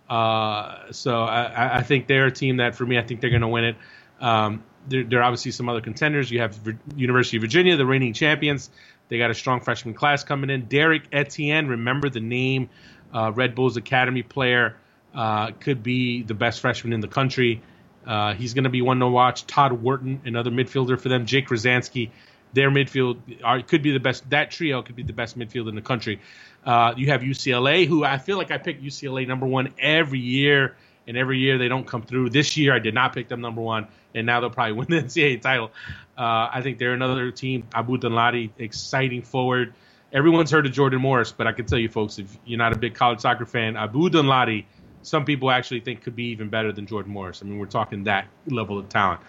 Uh, 0.09 0.91
so 0.91 1.23
I, 1.23 1.80
I, 1.80 1.84
think 1.84 2.07
they're 2.07 2.28
a 2.28 2.32
team 2.32 2.57
that, 2.57 2.75
for 2.75 2.86
me, 2.86 2.97
I 2.97 3.01
think 3.01 3.19
they're 3.19 3.30
going 3.30 3.41
to 3.41 3.47
win 3.49 3.65
it. 3.65 3.75
Um, 4.21 4.63
there, 4.88 5.03
there, 5.03 5.19
are 5.19 5.23
obviously 5.23 5.51
some 5.51 5.67
other 5.67 5.82
contenders. 5.82 6.32
You 6.32 6.39
have 6.39 6.57
University 6.95 7.36
of 7.38 7.41
Virginia, 7.41 7.75
the 7.75 7.86
reigning 7.86 8.13
champions. 8.13 8.69
They 9.10 9.18
got 9.18 9.32
a 9.32 9.36
strong 9.36 9.62
freshman 9.62 9.93
class 9.93 10.24
coming 10.24 10.49
in. 10.49 10.66
Derek 10.66 11.03
Etienne, 11.12 11.68
remember 11.68 12.10
the 12.10 12.20
name, 12.20 12.70
uh, 13.14 13.32
Red 13.34 13.55
Bulls 13.55 13.78
Academy 13.78 14.24
player, 14.24 14.78
uh, 15.14 15.51
could 15.51 15.84
be 15.84 16.24
the 16.24 16.34
best 16.34 16.60
freshman 16.60 16.93
in 16.93 16.99
the 16.99 17.08
country. 17.08 17.62
Uh, 18.05 18.34
he's 18.34 18.53
going 18.53 18.64
to 18.64 18.70
be 18.70 18.82
one 18.82 18.99
to 18.99 19.08
watch. 19.08 19.45
Todd 19.45 19.74
Wharton, 19.74 20.22
another 20.26 20.51
midfielder 20.51 20.99
for 20.99 21.10
them. 21.10 21.26
Jake 21.26 21.49
Rozhansky, 21.49 22.12
their 22.53 22.70
midfield 22.70 23.18
are, 23.43 23.62
could 23.62 23.82
be 23.82 23.91
the 23.91 23.99
best. 23.99 24.30
That 24.30 24.51
trio 24.51 24.82
could 24.82 24.95
be 24.95 25.03
the 25.03 25.14
best 25.14 25.38
midfield 25.38 25.68
in 25.68 25.76
the 25.76 25.82
country. 25.82 26.22
Uh, 26.66 26.93
you 26.95 27.08
have 27.08 27.22
UCLA, 27.22 27.88
who 27.88 28.03
I 28.03 28.18
feel 28.18 28.38
like 28.38 28.51
I 28.51 28.58
pick 28.58 28.82
UCLA 28.82 29.28
number 29.28 29.45
one 29.45 29.74
every 29.80 30.20
year, 30.20 30.76
and 31.08 31.18
every 31.18 31.39
year 31.39 31.58
they 31.58 31.68
don't 31.68 31.88
come 31.88 32.01
through. 32.01 32.30
This 32.30 32.58
year 32.58 32.74
I 32.74 32.80
did 32.80 32.93
not 32.93 33.14
pick 33.14 33.28
them 33.28 33.41
number 33.41 33.62
one, 33.62 33.88
and 34.14 34.26
now 34.26 34.39
they'll 34.39 34.49
probably 34.49 34.74
win 34.74 34.88
the 34.89 35.01
NCAA 35.01 35.41
title. 35.41 35.72
Uh, 36.18 36.49
I 36.51 36.62
think 36.62 36.78
they're 36.78 36.93
another 36.93 37.32
team. 37.32 37.68
Abu 37.74 37.97
Danladi, 37.97 38.51
exciting 38.58 39.22
forward. 39.22 39.74
Everyone's 40.14 40.51
heard 40.51 40.66
of 40.66 40.72
Jordan 40.72 41.01
Morris, 41.01 41.32
but 41.32 41.47
I 41.47 41.51
can 41.51 41.66
tell 41.66 41.80
you 41.80 41.89
folks, 41.89 42.18
if 42.18 42.38
you're 42.45 42.58
not 42.58 42.74
a 42.74 42.78
big 42.78 42.95
college 42.95 43.20
soccer 43.20 43.45
fan, 43.45 43.76
Abu 43.76 44.10
Danladi– 44.10 44.66
some 45.08 45.24
people 45.24 45.49
actually 45.49 45.80
think 45.80 46.01
could 46.01 46.16
be 46.16 46.26
even 46.26 46.49
better 46.49 46.74
than 46.74 46.86
Jordan 46.86 47.14
Morris. 47.14 47.41
I 47.41 47.45
mean, 47.45 47.60
we're 47.60 47.66
talking 47.66 48.03
that 48.03 48.28
level 48.45 48.78
of 48.78 48.89
talent. 48.89 49.22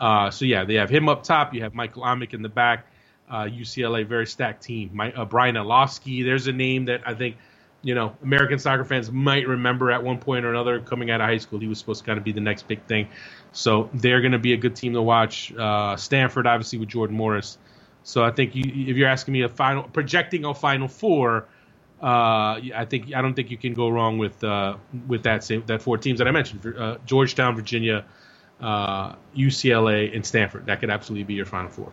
Uh, 0.00 0.30
so 0.30 0.46
yeah, 0.46 0.64
they 0.64 0.74
have 0.74 0.88
him 0.88 1.10
up 1.10 1.24
top. 1.24 1.52
You 1.52 1.62
have 1.62 1.74
Michael 1.74 2.02
Amick 2.02 2.32
in 2.32 2.40
the 2.40 2.48
back. 2.48 2.86
Uh, 3.28 3.42
UCLA, 3.42 4.06
very 4.06 4.26
stacked 4.26 4.62
team. 4.62 4.90
My, 4.94 5.12
uh, 5.12 5.24
Brian 5.26 5.56
Iloski, 5.56 6.24
there's 6.24 6.46
a 6.46 6.52
name 6.52 6.86
that 6.86 7.02
I 7.04 7.14
think, 7.14 7.36
you 7.82 7.94
know, 7.94 8.16
American 8.22 8.58
soccer 8.58 8.84
fans 8.84 9.10
might 9.10 9.46
remember 9.46 9.90
at 9.90 10.02
one 10.02 10.18
point 10.18 10.44
or 10.44 10.50
another 10.50 10.80
coming 10.80 11.10
out 11.10 11.20
of 11.20 11.26
high 11.26 11.38
school. 11.38 11.58
He 11.58 11.66
was 11.66 11.78
supposed 11.78 12.00
to 12.00 12.06
kind 12.06 12.18
of 12.18 12.24
be 12.24 12.32
the 12.32 12.40
next 12.40 12.66
big 12.66 12.84
thing. 12.86 13.08
So 13.52 13.88
they're 13.94 14.20
going 14.20 14.32
to 14.32 14.38
be 14.38 14.52
a 14.52 14.56
good 14.56 14.76
team 14.76 14.92
to 14.94 15.02
watch. 15.02 15.54
Uh, 15.54 15.96
Stanford, 15.96 16.46
obviously, 16.46 16.78
with 16.78 16.88
Jordan 16.88 17.16
Morris. 17.16 17.58
So 18.02 18.22
I 18.24 18.30
think 18.30 18.54
you, 18.54 18.64
if 18.64 18.96
you're 18.96 19.08
asking 19.08 19.32
me 19.32 19.42
a 19.42 19.48
final, 19.48 19.84
projecting 19.84 20.44
a 20.44 20.54
Final 20.54 20.88
Four, 20.88 21.46
uh, 22.02 22.60
I 22.74 22.86
think 22.88 23.14
I 23.14 23.22
don't 23.22 23.34
think 23.34 23.50
you 23.50 23.56
can 23.56 23.72
go 23.72 23.88
wrong 23.88 24.18
with 24.18 24.42
uh, 24.44 24.76
with 25.06 25.22
that 25.22 25.42
same, 25.42 25.64
that 25.66 25.82
four 25.82 25.98
teams 25.98 26.18
that 26.18 26.28
I 26.28 26.30
mentioned: 26.30 26.74
uh, 26.76 26.98
Georgetown, 27.06 27.56
Virginia, 27.56 28.04
UCLA, 28.60 30.10
uh, 30.10 30.14
and 30.14 30.24
Stanford. 30.24 30.66
That 30.66 30.80
could 30.80 30.90
absolutely 30.90 31.24
be 31.24 31.34
your 31.34 31.46
Final 31.46 31.70
Four. 31.70 31.92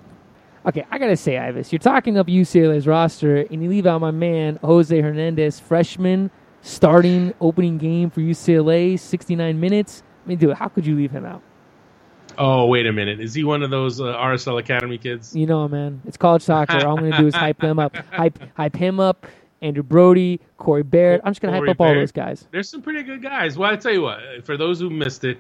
Okay, 0.66 0.86
I 0.90 0.98
gotta 0.98 1.18
say, 1.18 1.38
Ives, 1.38 1.74
you're 1.74 1.80
talking 1.80 2.18
up 2.18 2.28
UCLA's 2.28 2.88
roster, 2.88 3.38
and 3.38 3.62
you 3.62 3.70
leave 3.70 3.86
out 3.86 4.00
my 4.00 4.12
man 4.12 4.60
Jose 4.64 5.00
Hernandez, 5.00 5.60
freshman, 5.60 6.32
starting 6.62 7.34
opening 7.42 7.78
game 7.78 8.10
for 8.10 8.22
UCLA, 8.22 8.98
69 8.98 9.60
minutes. 9.60 10.04
I 10.26 10.30
mean, 10.30 10.38
dude, 10.38 10.54
how 10.54 10.70
could 10.70 10.86
you 10.86 10.96
leave 10.96 11.12
him 11.12 11.26
out? 11.26 11.42
Oh, 12.38 12.66
wait 12.68 12.88
a 12.88 12.94
minute. 12.94 13.20
Is 13.20 13.34
he 13.34 13.44
one 13.44 13.62
of 13.62 13.70
those 13.70 14.00
uh, 14.00 14.06
RSL 14.06 14.60
Academy 14.60 14.98
kids? 14.98 15.36
You 15.36 15.46
know, 15.46 15.68
man. 15.68 16.02
It's 16.06 16.18
college 16.18 16.42
soccer. 16.42 16.78
All 16.86 16.98
I'm 16.98 17.04
going 17.04 17.12
to 17.12 17.18
do 17.18 17.28
is 17.28 17.36
hype 17.36 17.62
him 17.62 17.78
up. 17.78 17.96
Hype, 18.12 18.40
hype 18.56 18.76
him 18.76 19.00
up. 19.00 19.28
Andrew 19.62 19.84
Brody, 19.84 20.42
Corey 20.58 20.84
Barrett. 20.84 21.22
I'm 21.24 21.32
just 21.32 21.42
going 21.42 21.54
to 21.54 21.60
hype 21.60 21.70
up 21.70 21.78
Barrett. 21.78 21.98
all 21.98 22.02
those 22.02 22.12
guys. 22.12 22.48
There's 22.52 22.70
some 22.70 22.82
pretty 22.82 23.04
good 23.04 23.22
guys. 23.22 23.58
Well, 23.58 23.72
I 23.72 23.76
tell 23.76 23.94
you 23.94 24.02
what, 24.02 24.20
for 24.46 24.58
those 24.58 24.80
who 24.80 24.90
missed 24.90 25.24
it, 25.26 25.38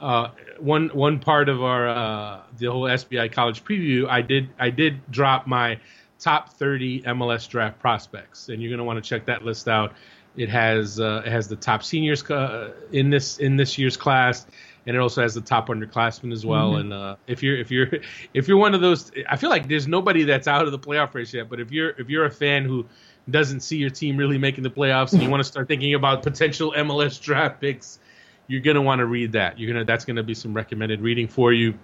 uh, 0.00 0.28
one 0.58 0.88
one 0.88 1.18
part 1.18 1.48
of 1.48 1.62
our 1.62 1.88
uh, 1.88 2.40
the 2.58 2.66
whole 2.66 2.82
SBI 2.82 3.30
college 3.32 3.64
preview, 3.64 4.08
I 4.08 4.22
did 4.22 4.48
I 4.58 4.70
did 4.70 5.00
drop 5.10 5.46
my 5.46 5.78
top 6.18 6.50
30 6.54 7.02
MLS 7.02 7.48
draft 7.48 7.78
prospects, 7.78 8.48
and 8.48 8.62
you're 8.62 8.70
going 8.70 8.78
to 8.78 8.84
want 8.84 9.02
to 9.02 9.08
check 9.08 9.26
that 9.26 9.44
list 9.44 9.68
out. 9.68 9.92
It 10.36 10.48
has 10.48 10.98
uh, 10.98 11.22
it 11.24 11.30
has 11.30 11.48
the 11.48 11.56
top 11.56 11.82
seniors 11.82 12.28
uh, 12.30 12.72
in 12.92 13.10
this 13.10 13.38
in 13.38 13.56
this 13.56 13.78
year's 13.78 13.96
class, 13.96 14.46
and 14.86 14.96
it 14.96 14.98
also 14.98 15.22
has 15.22 15.34
the 15.34 15.40
top 15.40 15.68
underclassmen 15.68 16.32
as 16.32 16.44
well. 16.44 16.72
Mm-hmm. 16.72 16.80
And 16.80 16.92
uh, 16.92 17.16
if 17.26 17.42
you're 17.42 17.56
if 17.56 17.70
you're 17.70 17.88
if 18.34 18.48
you're 18.48 18.56
one 18.56 18.74
of 18.74 18.80
those, 18.80 19.12
I 19.28 19.36
feel 19.36 19.50
like 19.50 19.68
there's 19.68 19.86
nobody 19.86 20.24
that's 20.24 20.48
out 20.48 20.64
of 20.64 20.72
the 20.72 20.78
playoff 20.78 21.14
race 21.14 21.32
yet. 21.32 21.48
But 21.48 21.60
if 21.60 21.70
you're 21.70 21.90
if 21.90 22.10
you're 22.10 22.24
a 22.24 22.30
fan 22.30 22.64
who 22.64 22.84
doesn't 23.30 23.60
see 23.60 23.76
your 23.76 23.90
team 23.90 24.16
really 24.16 24.38
making 24.38 24.64
the 24.64 24.70
playoffs 24.70 25.12
and 25.12 25.22
you 25.22 25.30
want 25.30 25.40
to 25.40 25.48
start 25.48 25.66
thinking 25.68 25.94
about 25.94 26.22
potential 26.22 26.74
MLS 26.76 27.20
draft 27.20 27.60
picks, 27.60 27.98
you're 28.46 28.60
gonna 28.60 28.82
want 28.82 29.00
to 29.00 29.06
read 29.06 29.32
that. 29.32 29.58
You're 29.58 29.72
gonna 29.72 29.84
that's 29.84 30.04
gonna 30.04 30.22
be 30.22 30.34
some 30.34 30.54
recommended 30.54 31.00
reading 31.00 31.28
for 31.28 31.52
you. 31.52 31.74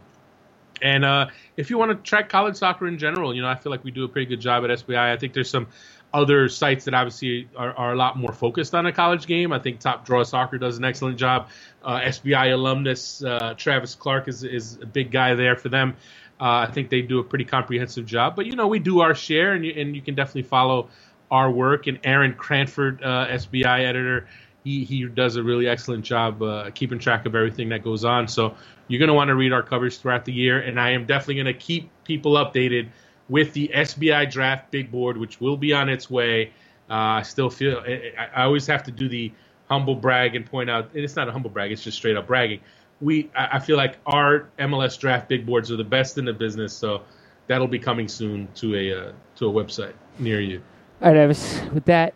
And 0.82 1.04
uh, 1.04 1.26
if 1.56 1.68
you 1.68 1.78
want 1.78 1.90
to 1.90 1.96
track 1.96 2.28
college 2.28 2.56
soccer 2.56 2.86
in 2.86 2.98
general, 2.98 3.34
you 3.34 3.42
know 3.42 3.48
I 3.48 3.54
feel 3.54 3.70
like 3.70 3.84
we 3.84 3.90
do 3.90 4.04
a 4.04 4.08
pretty 4.08 4.26
good 4.26 4.40
job 4.40 4.64
at 4.64 4.70
SBI. 4.70 5.12
I 5.12 5.16
think 5.16 5.32
there's 5.32 5.50
some 5.50 5.68
other 6.12 6.48
sites 6.48 6.86
that 6.86 6.94
obviously 6.94 7.48
are, 7.56 7.72
are 7.72 7.92
a 7.92 7.96
lot 7.96 8.16
more 8.16 8.32
focused 8.32 8.74
on 8.74 8.86
a 8.86 8.92
college 8.92 9.26
game. 9.26 9.52
I 9.52 9.58
think 9.58 9.80
TopDrawerSoccer 9.80 10.58
does 10.58 10.76
an 10.76 10.84
excellent 10.84 11.18
job. 11.18 11.48
Uh, 11.84 12.00
SBI 12.00 12.52
alumnus 12.52 13.22
uh, 13.22 13.54
Travis 13.56 13.94
Clark 13.94 14.28
is 14.28 14.42
is 14.44 14.78
a 14.82 14.86
big 14.86 15.10
guy 15.10 15.34
there 15.34 15.56
for 15.56 15.68
them. 15.68 15.96
Uh, 16.40 16.66
I 16.68 16.72
think 16.72 16.88
they 16.88 17.02
do 17.02 17.18
a 17.18 17.24
pretty 17.24 17.44
comprehensive 17.44 18.06
job. 18.06 18.34
But 18.34 18.46
you 18.46 18.56
know 18.56 18.66
we 18.66 18.78
do 18.78 19.00
our 19.00 19.14
share, 19.14 19.52
and 19.52 19.64
you, 19.64 19.72
and 19.76 19.94
you 19.94 20.02
can 20.02 20.14
definitely 20.14 20.44
follow 20.44 20.88
our 21.30 21.50
work. 21.50 21.86
And 21.86 22.00
Aaron 22.02 22.34
Cranford, 22.34 23.02
uh, 23.02 23.28
SBI 23.28 23.84
editor, 23.84 24.26
he, 24.64 24.84
he 24.84 25.06
does 25.06 25.36
a 25.36 25.42
really 25.42 25.68
excellent 25.68 26.04
job 26.04 26.42
uh, 26.42 26.70
keeping 26.74 26.98
track 26.98 27.26
of 27.26 27.34
everything 27.34 27.68
that 27.70 27.82
goes 27.82 28.04
on. 28.04 28.28
So 28.28 28.54
you're 28.88 28.98
going 28.98 29.08
to 29.08 29.14
want 29.14 29.28
to 29.28 29.34
read 29.34 29.52
our 29.52 29.62
coverage 29.62 29.98
throughout 29.98 30.24
the 30.24 30.32
year. 30.32 30.60
And 30.60 30.78
I 30.80 30.90
am 30.90 31.06
definitely 31.06 31.36
going 31.36 31.46
to 31.46 31.54
keep 31.54 31.90
people 32.04 32.32
updated 32.32 32.88
with 33.28 33.52
the 33.52 33.70
SBI 33.72 34.30
draft 34.30 34.70
big 34.70 34.90
board, 34.90 35.16
which 35.16 35.40
will 35.40 35.56
be 35.56 35.72
on 35.72 35.88
its 35.88 36.10
way. 36.10 36.52
Uh, 36.90 36.94
I 36.94 37.22
still 37.22 37.48
feel 37.48 37.78
I, 37.86 38.12
I, 38.34 38.42
always 38.42 38.66
have 38.66 38.82
to 38.82 38.90
do 38.90 39.08
the 39.08 39.32
humble 39.68 39.94
brag 39.94 40.34
and 40.34 40.44
point 40.44 40.68
out 40.68 40.90
and 40.92 41.04
it's 41.04 41.14
not 41.14 41.28
a 41.28 41.32
humble 41.32 41.48
brag; 41.48 41.70
it's 41.70 41.84
just 41.84 41.96
straight 41.96 42.16
up 42.16 42.26
bragging. 42.26 42.60
We 43.00 43.30
I, 43.36 43.48
I 43.52 43.58
feel 43.60 43.76
like 43.76 43.98
our 44.06 44.48
MLS 44.58 44.98
draft 44.98 45.28
big 45.28 45.46
boards 45.46 45.70
are 45.70 45.76
the 45.76 45.84
best 45.84 46.18
in 46.18 46.24
the 46.24 46.32
business, 46.32 46.72
so 46.72 47.02
that'll 47.46 47.68
be 47.68 47.78
coming 47.78 48.08
soon 48.08 48.48
to 48.56 48.74
a 48.74 48.92
uh, 48.92 49.12
to 49.36 49.48
a 49.48 49.52
website 49.52 49.92
near 50.18 50.40
you. 50.40 50.60
All 51.00 51.12
right, 51.12 51.22
Ives. 51.22 51.62
With 51.72 51.84
that, 51.84 52.12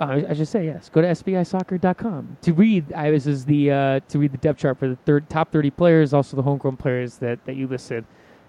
uh, 0.00 0.22
I 0.28 0.34
should 0.34 0.48
say 0.48 0.66
yes. 0.66 0.88
Go 0.88 1.02
to 1.02 1.08
sbisoccer.com 1.08 2.36
to 2.42 2.52
read. 2.52 2.92
Ives 2.92 3.26
is 3.26 3.44
the 3.44 3.70
uh, 3.70 4.00
to 4.08 4.18
read 4.18 4.32
the 4.32 4.38
depth 4.38 4.60
chart 4.60 4.78
for 4.78 4.88
the 4.88 4.96
third 4.96 5.28
top 5.30 5.52
thirty 5.52 5.70
players, 5.70 6.12
also 6.12 6.36
the 6.36 6.42
homegrown 6.42 6.76
players 6.76 7.18
that, 7.18 7.44
that 7.46 7.56
you 7.56 7.66
listed. 7.66 8.04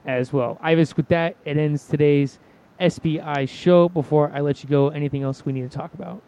as 0.05 0.31
well. 0.33 0.57
Ives, 0.61 0.95
with 0.97 1.07
that, 1.09 1.35
it 1.45 1.57
ends 1.57 1.87
today's 1.87 2.39
SBI 2.79 3.47
show. 3.49 3.89
Before 3.89 4.31
I 4.33 4.41
let 4.41 4.63
you 4.63 4.69
go, 4.69 4.89
anything 4.89 5.23
else 5.23 5.45
we 5.45 5.53
need 5.53 5.69
to 5.69 5.77
talk 5.77 5.93
about? 5.93 6.21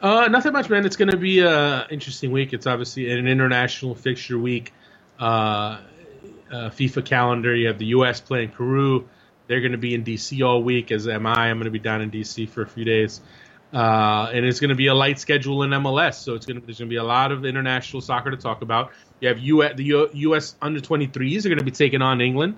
Uh, 0.00 0.28
nothing 0.28 0.52
much, 0.52 0.70
man. 0.70 0.86
It's 0.86 0.96
going 0.96 1.10
to 1.10 1.16
be 1.16 1.40
an 1.40 1.84
interesting 1.90 2.32
week. 2.32 2.52
It's 2.52 2.66
obviously 2.66 3.10
an 3.10 3.26
international 3.26 3.94
fixture 3.94 4.38
week. 4.38 4.72
Uh, 5.18 5.80
uh, 6.50 6.68
FIFA 6.70 7.04
calendar. 7.04 7.54
You 7.54 7.68
have 7.68 7.78
the 7.78 7.86
U.S. 7.86 8.20
playing 8.20 8.50
Peru. 8.50 9.08
They're 9.46 9.60
going 9.60 9.72
to 9.72 9.78
be 9.78 9.94
in 9.94 10.02
D.C. 10.02 10.42
all 10.42 10.62
week, 10.62 10.90
as 10.90 11.06
am 11.06 11.26
I. 11.26 11.50
I'm 11.50 11.58
going 11.58 11.64
to 11.64 11.70
be 11.70 11.78
down 11.78 12.00
in 12.00 12.10
D.C. 12.10 12.46
for 12.46 12.62
a 12.62 12.66
few 12.66 12.84
days. 12.84 13.20
Uh, 13.72 14.30
and 14.32 14.44
it's 14.44 14.58
going 14.58 14.70
to 14.70 14.74
be 14.74 14.88
a 14.88 14.94
light 14.94 15.18
schedule 15.20 15.62
in 15.62 15.70
MLS, 15.70 16.14
so 16.14 16.34
it's 16.34 16.44
going 16.44 16.60
to 16.60 16.66
there's 16.66 16.78
going 16.78 16.88
to 16.88 16.92
be 16.92 16.96
a 16.96 17.04
lot 17.04 17.30
of 17.30 17.44
international 17.44 18.00
soccer 18.00 18.30
to 18.30 18.36
talk 18.36 18.62
about. 18.62 18.90
You 19.20 19.28
have 19.28 19.38
U, 19.38 19.68
the 19.74 19.84
U, 19.84 20.10
U.S. 20.12 20.56
under 20.60 20.80
23s 20.80 21.44
are 21.44 21.48
going 21.48 21.58
to 21.58 21.64
be 21.64 21.70
taking 21.70 22.02
on 22.02 22.20
England. 22.20 22.56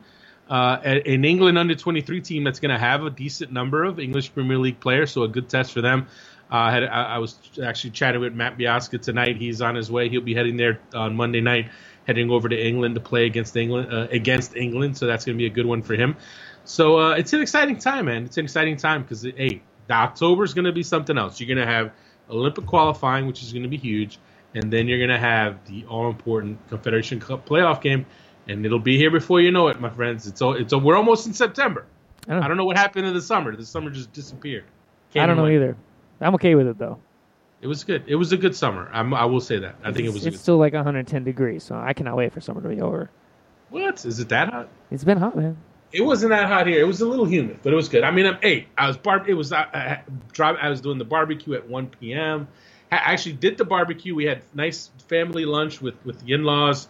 Uh, 0.49 0.79
an 0.85 1.25
England 1.25 1.57
under 1.57 1.75
23 1.75 2.21
team 2.21 2.45
that's 2.45 2.61
going 2.61 2.71
to 2.71 2.79
have 2.79 3.05
a 3.05 3.11
decent 3.11 3.53
number 3.53 3.85
of 3.85 3.99
English 3.99 4.35
Premier 4.35 4.59
League 4.59 4.81
players, 4.81 5.11
so 5.11 5.23
a 5.23 5.29
good 5.29 5.49
test 5.49 5.73
for 5.73 5.81
them. 5.81 6.07
Uh, 6.51 6.57
I, 6.57 6.71
had, 6.71 6.85
I, 6.85 7.03
I 7.03 7.19
was 7.19 7.39
actually 7.63 7.91
chatting 7.91 8.21
with 8.21 8.35
Matt 8.35 8.59
Miazga 8.59 9.01
tonight. 9.01 9.37
He's 9.37 9.63
on 9.63 9.75
his 9.75 9.91
way. 9.91 10.09
He'll 10.09 10.21
be 10.21 10.35
heading 10.35 10.57
there 10.57 10.81
on 10.95 11.17
Monday 11.17 11.41
night, 11.41 11.71
heading 12.07 12.31
over 12.31 12.49
to 12.49 12.67
England 12.67 12.95
to 12.97 13.01
play 13.01 13.27
against 13.27 13.57
England. 13.57 13.93
Uh, 13.93 14.09
against 14.11 14.57
England, 14.57 14.99
so 14.99 15.07
that's 15.07 15.25
going 15.25 15.37
to 15.37 15.39
be 15.39 15.47
a 15.47 15.55
good 15.55 15.67
one 15.67 15.83
for 15.83 15.95
him. 15.95 16.17
So 16.65 16.99
uh, 16.99 17.13
it's 17.13 17.33
an 17.33 17.41
exciting 17.41 17.79
time, 17.79 18.07
man. 18.07 18.25
It's 18.25 18.37
an 18.37 18.45
exciting 18.45 18.77
time 18.77 19.03
because 19.03 19.23
hey, 19.23 19.63
the 19.87 19.95
October 19.95 20.45
is 20.45 20.55
going 20.55 20.65
to 20.65 20.73
be 20.73 20.83
something 20.83 21.19
else. 21.19 21.41
You're 21.41 21.55
going 21.55 21.67
to 21.67 21.73
have 21.73 21.93
Olympic 22.31 22.67
qualifying, 22.67 23.27
which 23.27 23.43
is 23.43 23.53
going 23.53 23.63
to 23.63 23.69
be 23.69 23.77
huge, 23.77 24.19
and 24.55 24.73
then 24.73 24.89
you're 24.89 24.99
going 24.99 25.11
to 25.11 25.19
have 25.19 25.65
the 25.67 25.85
all 25.87 26.09
important 26.09 26.59
Confederation 26.69 27.21
Cup 27.21 27.47
playoff 27.47 27.81
game, 27.81 28.07
and 28.49 28.65
it'll 28.65 28.79
be 28.79 28.97
here 28.97 29.11
before 29.11 29.41
you 29.41 29.51
know 29.51 29.69
it, 29.69 29.81
my 29.81 29.91
friends. 29.91 30.27
It's 30.27 30.41
all, 30.43 30.55
it's 30.55 30.73
all, 30.73 30.81
we're 30.81 30.97
almost 30.97 31.27
in 31.27 31.35
September. 31.35 31.87
I 32.29 32.35
don't, 32.35 32.43
I 32.45 32.49
don't 32.49 32.57
know 32.57 32.65
what 32.65 32.77
happened 32.77 33.07
in 33.07 33.15
the 33.15 33.23
summer. 33.23 33.55
The 33.55 33.67
summer 33.67 33.91
just 33.91 34.13
disappeared. 34.13 34.65
Can't 35.13 35.25
I 35.25 35.27
don't 35.27 35.37
know 35.37 35.49
either. 35.49 35.77
I'm 36.21 36.35
okay 36.37 36.55
with 36.55 36.69
it 36.69 36.79
though. 36.79 36.99
It 37.61 37.67
was 37.67 37.85
good. 37.85 38.05
It 38.07 38.17
was 38.17 38.33
a 38.33 38.37
good 38.37 38.57
summer. 38.57 38.91
I'm, 38.93 39.15
i 39.15 39.25
will 39.25 39.41
say 39.41 39.59
that. 39.59 39.77
I 39.85 39.93
think 39.93 40.07
it 40.07 40.13
was. 40.13 40.27
It's 40.27 40.41
still 40.41 40.57
like 40.57 40.73
110 40.73 41.25
degrees, 41.25 41.63
so 41.63 41.77
I 41.77 41.93
cannot 41.93 42.17
wait 42.17 42.33
for 42.33 42.41
summer 42.41 42.61
to 42.61 42.69
be 42.69 42.81
over. 42.81 43.09
What 43.71 44.05
is 44.05 44.19
it 44.19 44.29
that 44.31 44.51
hot? 44.51 44.69
It's 44.91 45.05
been 45.05 45.19
hot, 45.19 45.37
man. 45.37 45.57
It 45.93 46.03
wasn't 46.03 46.31
that 46.31 46.49
hot 46.49 46.67
here. 46.67 46.81
It 46.81 46.87
was 46.87 47.01
a 47.01 47.07
little 47.07 47.27
humid, 47.27 47.59
but 47.63 47.73
it 47.73 47.77
was 47.77 47.89
good. 47.89 48.03
I 48.03 48.11
mean, 48.11 48.27
I'm 48.27 48.39
eight. 48.43 48.69
I 48.79 48.89
was 48.89 48.97
bar. 48.97 49.27
It 49.29 49.35
was 49.35 49.51
drive. 50.33 50.57
I 50.61 50.69
was 50.71 50.81
doing 50.81 50.99
the 50.99 51.05
barbecue 51.05 51.55
at 51.55 51.69
1 51.69 51.87
p.m. 51.89 52.49
I 52.91 52.97
actually 52.97 53.35
did 53.35 53.59
the 53.59 53.65
barbecue. 53.65 54.15
We 54.15 54.25
had 54.25 54.43
nice 54.55 54.91
family 55.09 55.45
lunch 55.45 55.81
with 55.81 55.95
with 56.05 56.25
the 56.25 56.33
in-laws, 56.33 56.89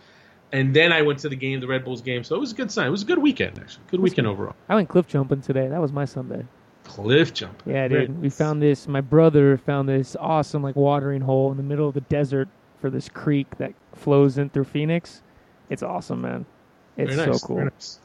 and 0.53 0.75
then 0.75 0.93
I 0.93 1.03
went 1.03 1.19
to 1.21 1.29
the 1.29 1.37
game, 1.37 1.61
the 1.61 1.67
Red 1.67 1.85
Bulls 1.85 2.01
game. 2.01 2.25
So 2.25 2.37
it 2.37 2.41
was 2.41 2.53
a 2.53 2.55
good 2.55 2.71
sign. 2.71 2.87
It 2.87 2.91
was 2.91 3.03
a 3.03 3.07
good 3.07 3.19
weekend, 3.19 3.59
actually. 3.59 3.85
Good 3.91 4.01
weekend 4.01 4.27
overall. 4.27 4.55
I 4.69 4.75
went 4.75 4.89
cliff 4.89 5.07
jumping 5.09 5.43
today. 5.43 5.69
That 5.69 5.81
was 5.81 5.93
my 5.93 6.05
Sunday. 6.05 6.45
Cliff 6.85 7.33
jumping. 7.33 7.73
Yeah, 7.73 7.89
dude. 7.89 8.21
We 8.21 8.31
found 8.31 8.61
this. 8.61 8.89
My 8.89 9.01
brother 9.01 9.57
found 9.57 9.89
this 9.89 10.17
awesome 10.19 10.63
like 10.63 10.77
watering 10.77 11.23
hole 11.23 11.51
in 11.51 11.57
the 11.57 11.63
middle 11.63 11.89
of 11.89 11.95
the 11.95 12.01
desert 12.03 12.49
for 12.81 12.91
this 12.91 13.09
creek 13.09 13.47
that 13.59 13.73
flows 13.95 14.39
in 14.39 14.51
through 14.51 14.65
Phoenix. 14.65 15.23
It's 15.71 15.83
awesome, 15.83 16.21
man. 16.21 16.45
It's 16.97 17.17
nice, 17.17 17.41
so 17.41 17.47
cool. 17.47 17.65
Nice. 17.65 18.01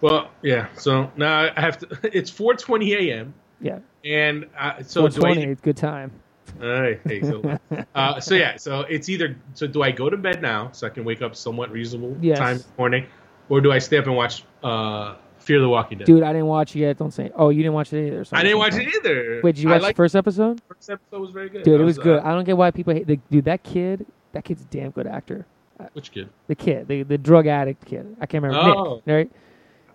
Well, 0.00 0.30
yeah. 0.42 0.68
So 0.76 1.10
now 1.16 1.50
I 1.54 1.60
have 1.60 1.78
to. 1.78 1.98
It's 2.16 2.30
4:20 2.30 3.10
a.m. 3.10 3.34
Yeah. 3.60 3.80
And 4.04 4.46
uh, 4.58 4.82
so 4.82 5.02
420, 5.02 5.50
I, 5.50 5.54
good 5.54 5.76
time. 5.76 6.12
All 6.60 6.68
right. 6.68 7.00
Hey, 7.04 7.20
so, 7.22 7.58
uh, 7.94 8.20
so 8.20 8.34
yeah. 8.34 8.56
So 8.56 8.80
it's 8.80 9.08
either. 9.08 9.36
So 9.54 9.66
do 9.66 9.82
I 9.82 9.90
go 9.90 10.10
to 10.10 10.16
bed 10.16 10.42
now 10.42 10.70
so 10.72 10.86
I 10.86 10.90
can 10.90 11.04
wake 11.04 11.22
up 11.22 11.36
somewhat 11.36 11.70
reasonable 11.70 12.16
yes. 12.20 12.38
time 12.38 12.56
in 12.56 12.62
the 12.62 12.68
morning, 12.78 13.06
or 13.48 13.60
do 13.60 13.72
I 13.72 13.78
stay 13.78 13.98
up 13.98 14.06
and 14.06 14.16
watch 14.16 14.44
uh, 14.62 15.16
Fear 15.38 15.60
the 15.60 15.68
Walking 15.68 15.98
Dead? 15.98 16.06
Dude, 16.06 16.22
I 16.22 16.32
didn't 16.32 16.46
watch 16.46 16.74
it 16.74 16.80
yet. 16.80 16.96
Don't 16.96 17.12
say. 17.12 17.30
Oh, 17.34 17.50
you 17.50 17.62
didn't 17.62 17.74
watch 17.74 17.92
it 17.92 18.06
either. 18.06 18.24
I 18.32 18.42
didn't 18.42 18.58
watch 18.58 18.74
it 18.74 18.94
either. 18.94 19.40
Wait, 19.42 19.54
did 19.54 19.62
you 19.62 19.68
watch 19.68 19.82
the 19.82 19.94
first 19.94 20.16
episode? 20.16 20.60
First 20.68 20.90
episode 20.90 21.20
was 21.20 21.30
very 21.30 21.50
good. 21.50 21.62
Dude, 21.62 21.80
it 21.80 21.84
was, 21.84 21.98
was 21.98 22.04
good. 22.04 22.18
Uh, 22.20 22.26
I 22.26 22.32
don't 22.32 22.44
get 22.44 22.56
why 22.56 22.70
people 22.70 22.94
hate. 22.94 23.06
The, 23.06 23.18
dude, 23.30 23.44
that 23.44 23.62
kid. 23.62 24.06
That 24.32 24.44
kid's 24.44 24.62
a 24.62 24.66
damn 24.66 24.90
good 24.92 25.08
actor. 25.08 25.44
Which 25.92 26.12
kid? 26.12 26.28
The 26.46 26.54
kid, 26.54 26.88
the 26.88 27.02
the 27.02 27.18
drug 27.18 27.46
addict 27.46 27.84
kid. 27.84 28.16
I 28.20 28.26
can't 28.26 28.44
remember. 28.44 28.68
Oh. 28.68 29.02
Nick, 29.06 29.14
right? 29.14 29.30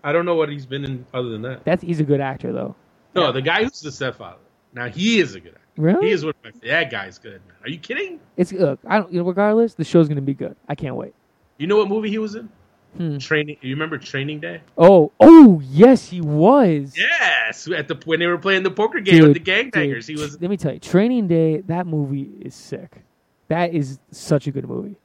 I 0.06 0.12
don't 0.12 0.26
know 0.26 0.36
what 0.36 0.50
he's 0.50 0.68
been 0.68 0.86
in 0.86 1.06
other 1.16 1.30
than 1.30 1.42
that. 1.42 1.66
That's 1.66 1.84
he's 1.84 2.00
a 2.00 2.04
good 2.04 2.22
actor 2.22 2.54
though. 2.54 2.76
No, 3.16 3.26
yeah. 3.26 3.32
the 3.32 3.42
guy 3.42 3.64
who's 3.64 3.82
the 3.82 3.92
stepfather. 3.92 4.38
Now 4.72 4.88
he 4.88 5.20
is 5.20 5.34
a 5.34 5.40
good 5.40 5.56
actor. 5.56 5.62
Really? 5.78 6.08
He 6.08 6.14
is 6.14 6.24
one 6.24 6.36
of 6.44 6.54
my. 6.54 6.68
That 6.68 6.92
guy's 6.92 7.18
good. 7.18 7.42
Man. 7.48 7.56
Are 7.64 7.70
you 7.70 7.80
kidding? 7.80 8.20
It's 8.38 8.54
look. 8.54 8.80
I 8.86 9.00
don't. 9.00 9.12
You 9.12 9.20
know, 9.20 9.26
regardless, 9.26 9.74
the 9.74 9.84
show's 9.84 10.08
gonna 10.08 10.22
be 10.22 10.36
good. 10.36 10.56
I 10.70 10.76
can't 10.76 10.96
wait. 10.96 11.16
You 11.58 11.66
know 11.66 11.78
what 11.78 11.90
movie 11.90 12.12
he 12.12 12.20
was 12.20 12.36
in? 12.36 12.50
Hmm. 12.98 13.18
Training. 13.18 13.58
You 13.62 13.74
remember 13.74 13.98
Training 13.98 14.42
Day? 14.42 14.62
Oh, 14.78 15.12
oh, 15.20 15.60
yes, 15.66 16.08
he 16.08 16.22
was. 16.22 16.94
Yes, 16.96 17.68
at 17.68 17.88
the 17.88 18.00
when 18.06 18.20
they 18.20 18.28
were 18.28 18.38
playing 18.38 18.62
the 18.62 18.72
poker 18.72 19.00
game 19.00 19.16
dude, 19.16 19.34
with 19.34 19.44
the 19.44 19.52
gangbangers, 19.52 20.08
he 20.08 20.14
was. 20.14 20.40
Let 20.40 20.52
me 20.52 20.56
tell 20.56 20.74
you, 20.74 20.80
Training 20.80 21.28
Day. 21.28 21.62
That 21.62 21.88
movie 21.88 22.30
is 22.42 22.54
sick. 22.54 23.02
That 23.48 23.74
is 23.74 23.98
such 24.12 24.46
a 24.46 24.52
good 24.52 24.68
movie. 24.70 24.98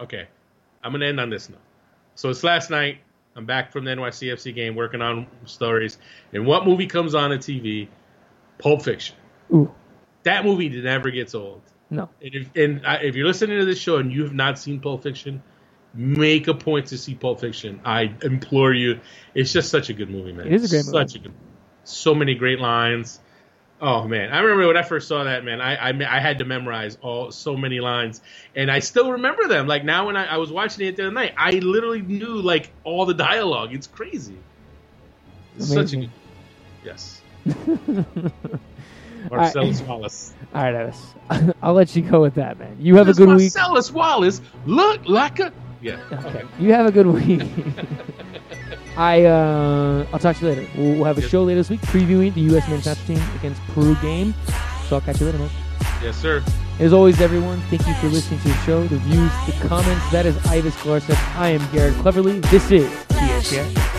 Okay, 0.00 0.28
I'm 0.84 0.92
gonna 0.92 1.06
end 1.06 1.18
on 1.18 1.28
this 1.28 1.50
note. 1.50 1.58
So 2.14 2.30
it's 2.30 2.44
last 2.44 2.70
night. 2.70 2.98
I'm 3.38 3.46
back 3.46 3.70
from 3.70 3.84
the 3.84 3.92
NYCFC 3.92 4.52
game 4.52 4.74
working 4.74 5.00
on 5.00 5.28
stories. 5.44 5.96
And 6.32 6.44
what 6.44 6.66
movie 6.66 6.88
comes 6.88 7.14
on 7.14 7.30
the 7.30 7.38
TV? 7.38 7.86
Pulp 8.58 8.82
Fiction. 8.82 9.14
Ooh. 9.54 9.72
That 10.24 10.44
movie 10.44 10.68
never 10.68 11.12
gets 11.12 11.36
old. 11.36 11.62
No. 11.88 12.10
And 12.20 12.34
if, 12.34 12.48
and 12.56 12.80
if 12.84 13.14
you're 13.14 13.28
listening 13.28 13.60
to 13.60 13.64
this 13.64 13.78
show 13.78 13.98
and 13.98 14.12
you 14.12 14.24
have 14.24 14.34
not 14.34 14.58
seen 14.58 14.80
Pulp 14.80 15.04
Fiction, 15.04 15.40
make 15.94 16.48
a 16.48 16.54
point 16.54 16.86
to 16.86 16.98
see 16.98 17.14
Pulp 17.14 17.40
Fiction. 17.40 17.80
I 17.84 18.12
implore 18.22 18.72
you. 18.72 18.98
It's 19.36 19.52
just 19.52 19.70
such 19.70 19.88
a 19.88 19.92
good 19.92 20.10
movie, 20.10 20.32
man. 20.32 20.48
It 20.48 20.54
is 20.54 20.64
a 20.64 20.68
great 20.68 20.86
movie. 20.86 21.08
Such 21.08 21.14
a 21.14 21.18
good. 21.20 21.34
So 21.84 22.16
many 22.16 22.34
great 22.34 22.58
lines. 22.58 23.20
Oh 23.80 24.08
man, 24.08 24.32
I 24.32 24.40
remember 24.40 24.66
when 24.66 24.76
I 24.76 24.82
first 24.82 25.06
saw 25.06 25.24
that. 25.24 25.44
Man, 25.44 25.60
I, 25.60 25.76
I 25.76 26.16
I, 26.16 26.18
had 26.18 26.38
to 26.38 26.44
memorize 26.44 26.98
all 27.00 27.30
so 27.30 27.56
many 27.56 27.78
lines, 27.78 28.20
and 28.56 28.70
I 28.70 28.80
still 28.80 29.12
remember 29.12 29.46
them. 29.46 29.68
Like 29.68 29.84
now, 29.84 30.06
when 30.06 30.16
I, 30.16 30.26
I 30.26 30.36
was 30.38 30.50
watching 30.50 30.86
it 30.86 30.96
the 30.96 31.04
other 31.04 31.12
night, 31.12 31.32
I 31.36 31.52
literally 31.52 32.02
knew 32.02 32.42
like 32.42 32.72
all 32.82 33.06
the 33.06 33.14
dialogue. 33.14 33.72
It's 33.72 33.86
crazy. 33.86 34.36
It's 35.56 35.72
such 35.72 35.92
a 35.92 35.96
good. 35.96 36.10
Yes. 36.84 37.20
Marcellus 39.30 39.80
right. 39.80 39.88
Wallace. 39.88 40.32
All 40.54 40.62
right, 40.62 40.74
Ellis. 40.74 41.14
I'll 41.62 41.74
let 41.74 41.94
you 41.96 42.02
go 42.02 42.20
with 42.20 42.34
that, 42.34 42.58
man. 42.58 42.76
You 42.78 42.96
have 42.96 43.06
Does 43.06 43.18
a 43.18 43.22
good 43.22 43.28
Marcellus 43.30 43.54
week. 43.54 43.56
Marcellus 43.56 43.90
Wallace 43.90 44.40
look 44.66 45.08
like 45.08 45.40
a 45.40 45.52
yeah. 45.80 46.00
Okay. 46.12 46.28
okay. 46.28 46.42
You 46.58 46.72
have 46.72 46.86
a 46.86 46.92
good 46.92 47.06
week. 47.06 47.42
I 48.98 49.24
uh, 49.26 50.06
I'll 50.12 50.18
talk 50.18 50.36
to 50.38 50.42
you 50.44 50.48
later. 50.48 50.68
We'll, 50.76 50.94
we'll 50.94 51.04
have 51.04 51.18
a 51.18 51.22
show 51.22 51.44
later 51.44 51.60
this 51.60 51.70
week 51.70 51.80
previewing 51.82 52.34
the 52.34 52.40
U.S. 52.52 52.68
men's 52.68 52.84
national 52.84 53.16
team 53.16 53.36
against 53.36 53.62
Peru 53.68 53.94
game. 54.02 54.34
So 54.88 54.96
I'll 54.96 55.00
catch 55.00 55.20
you 55.20 55.26
later, 55.26 55.38
man. 55.38 55.50
Yes, 56.02 56.16
sir. 56.16 56.42
As 56.80 56.92
always, 56.92 57.20
everyone, 57.20 57.60
thank 57.70 57.86
you 57.86 57.94
for 57.94 58.08
listening 58.08 58.40
to 58.40 58.48
the 58.48 58.54
show, 58.58 58.84
the 58.88 58.98
views, 58.98 59.30
the 59.46 59.68
comments. 59.68 60.10
That 60.10 60.26
is 60.26 60.36
Ives 60.46 60.74
Galarcep. 60.76 61.36
I 61.36 61.50
am 61.50 61.72
Garrett 61.72 61.94
Cleverly. 61.94 62.40
This 62.40 62.70
is 62.72 62.88
TSN. 63.08 63.97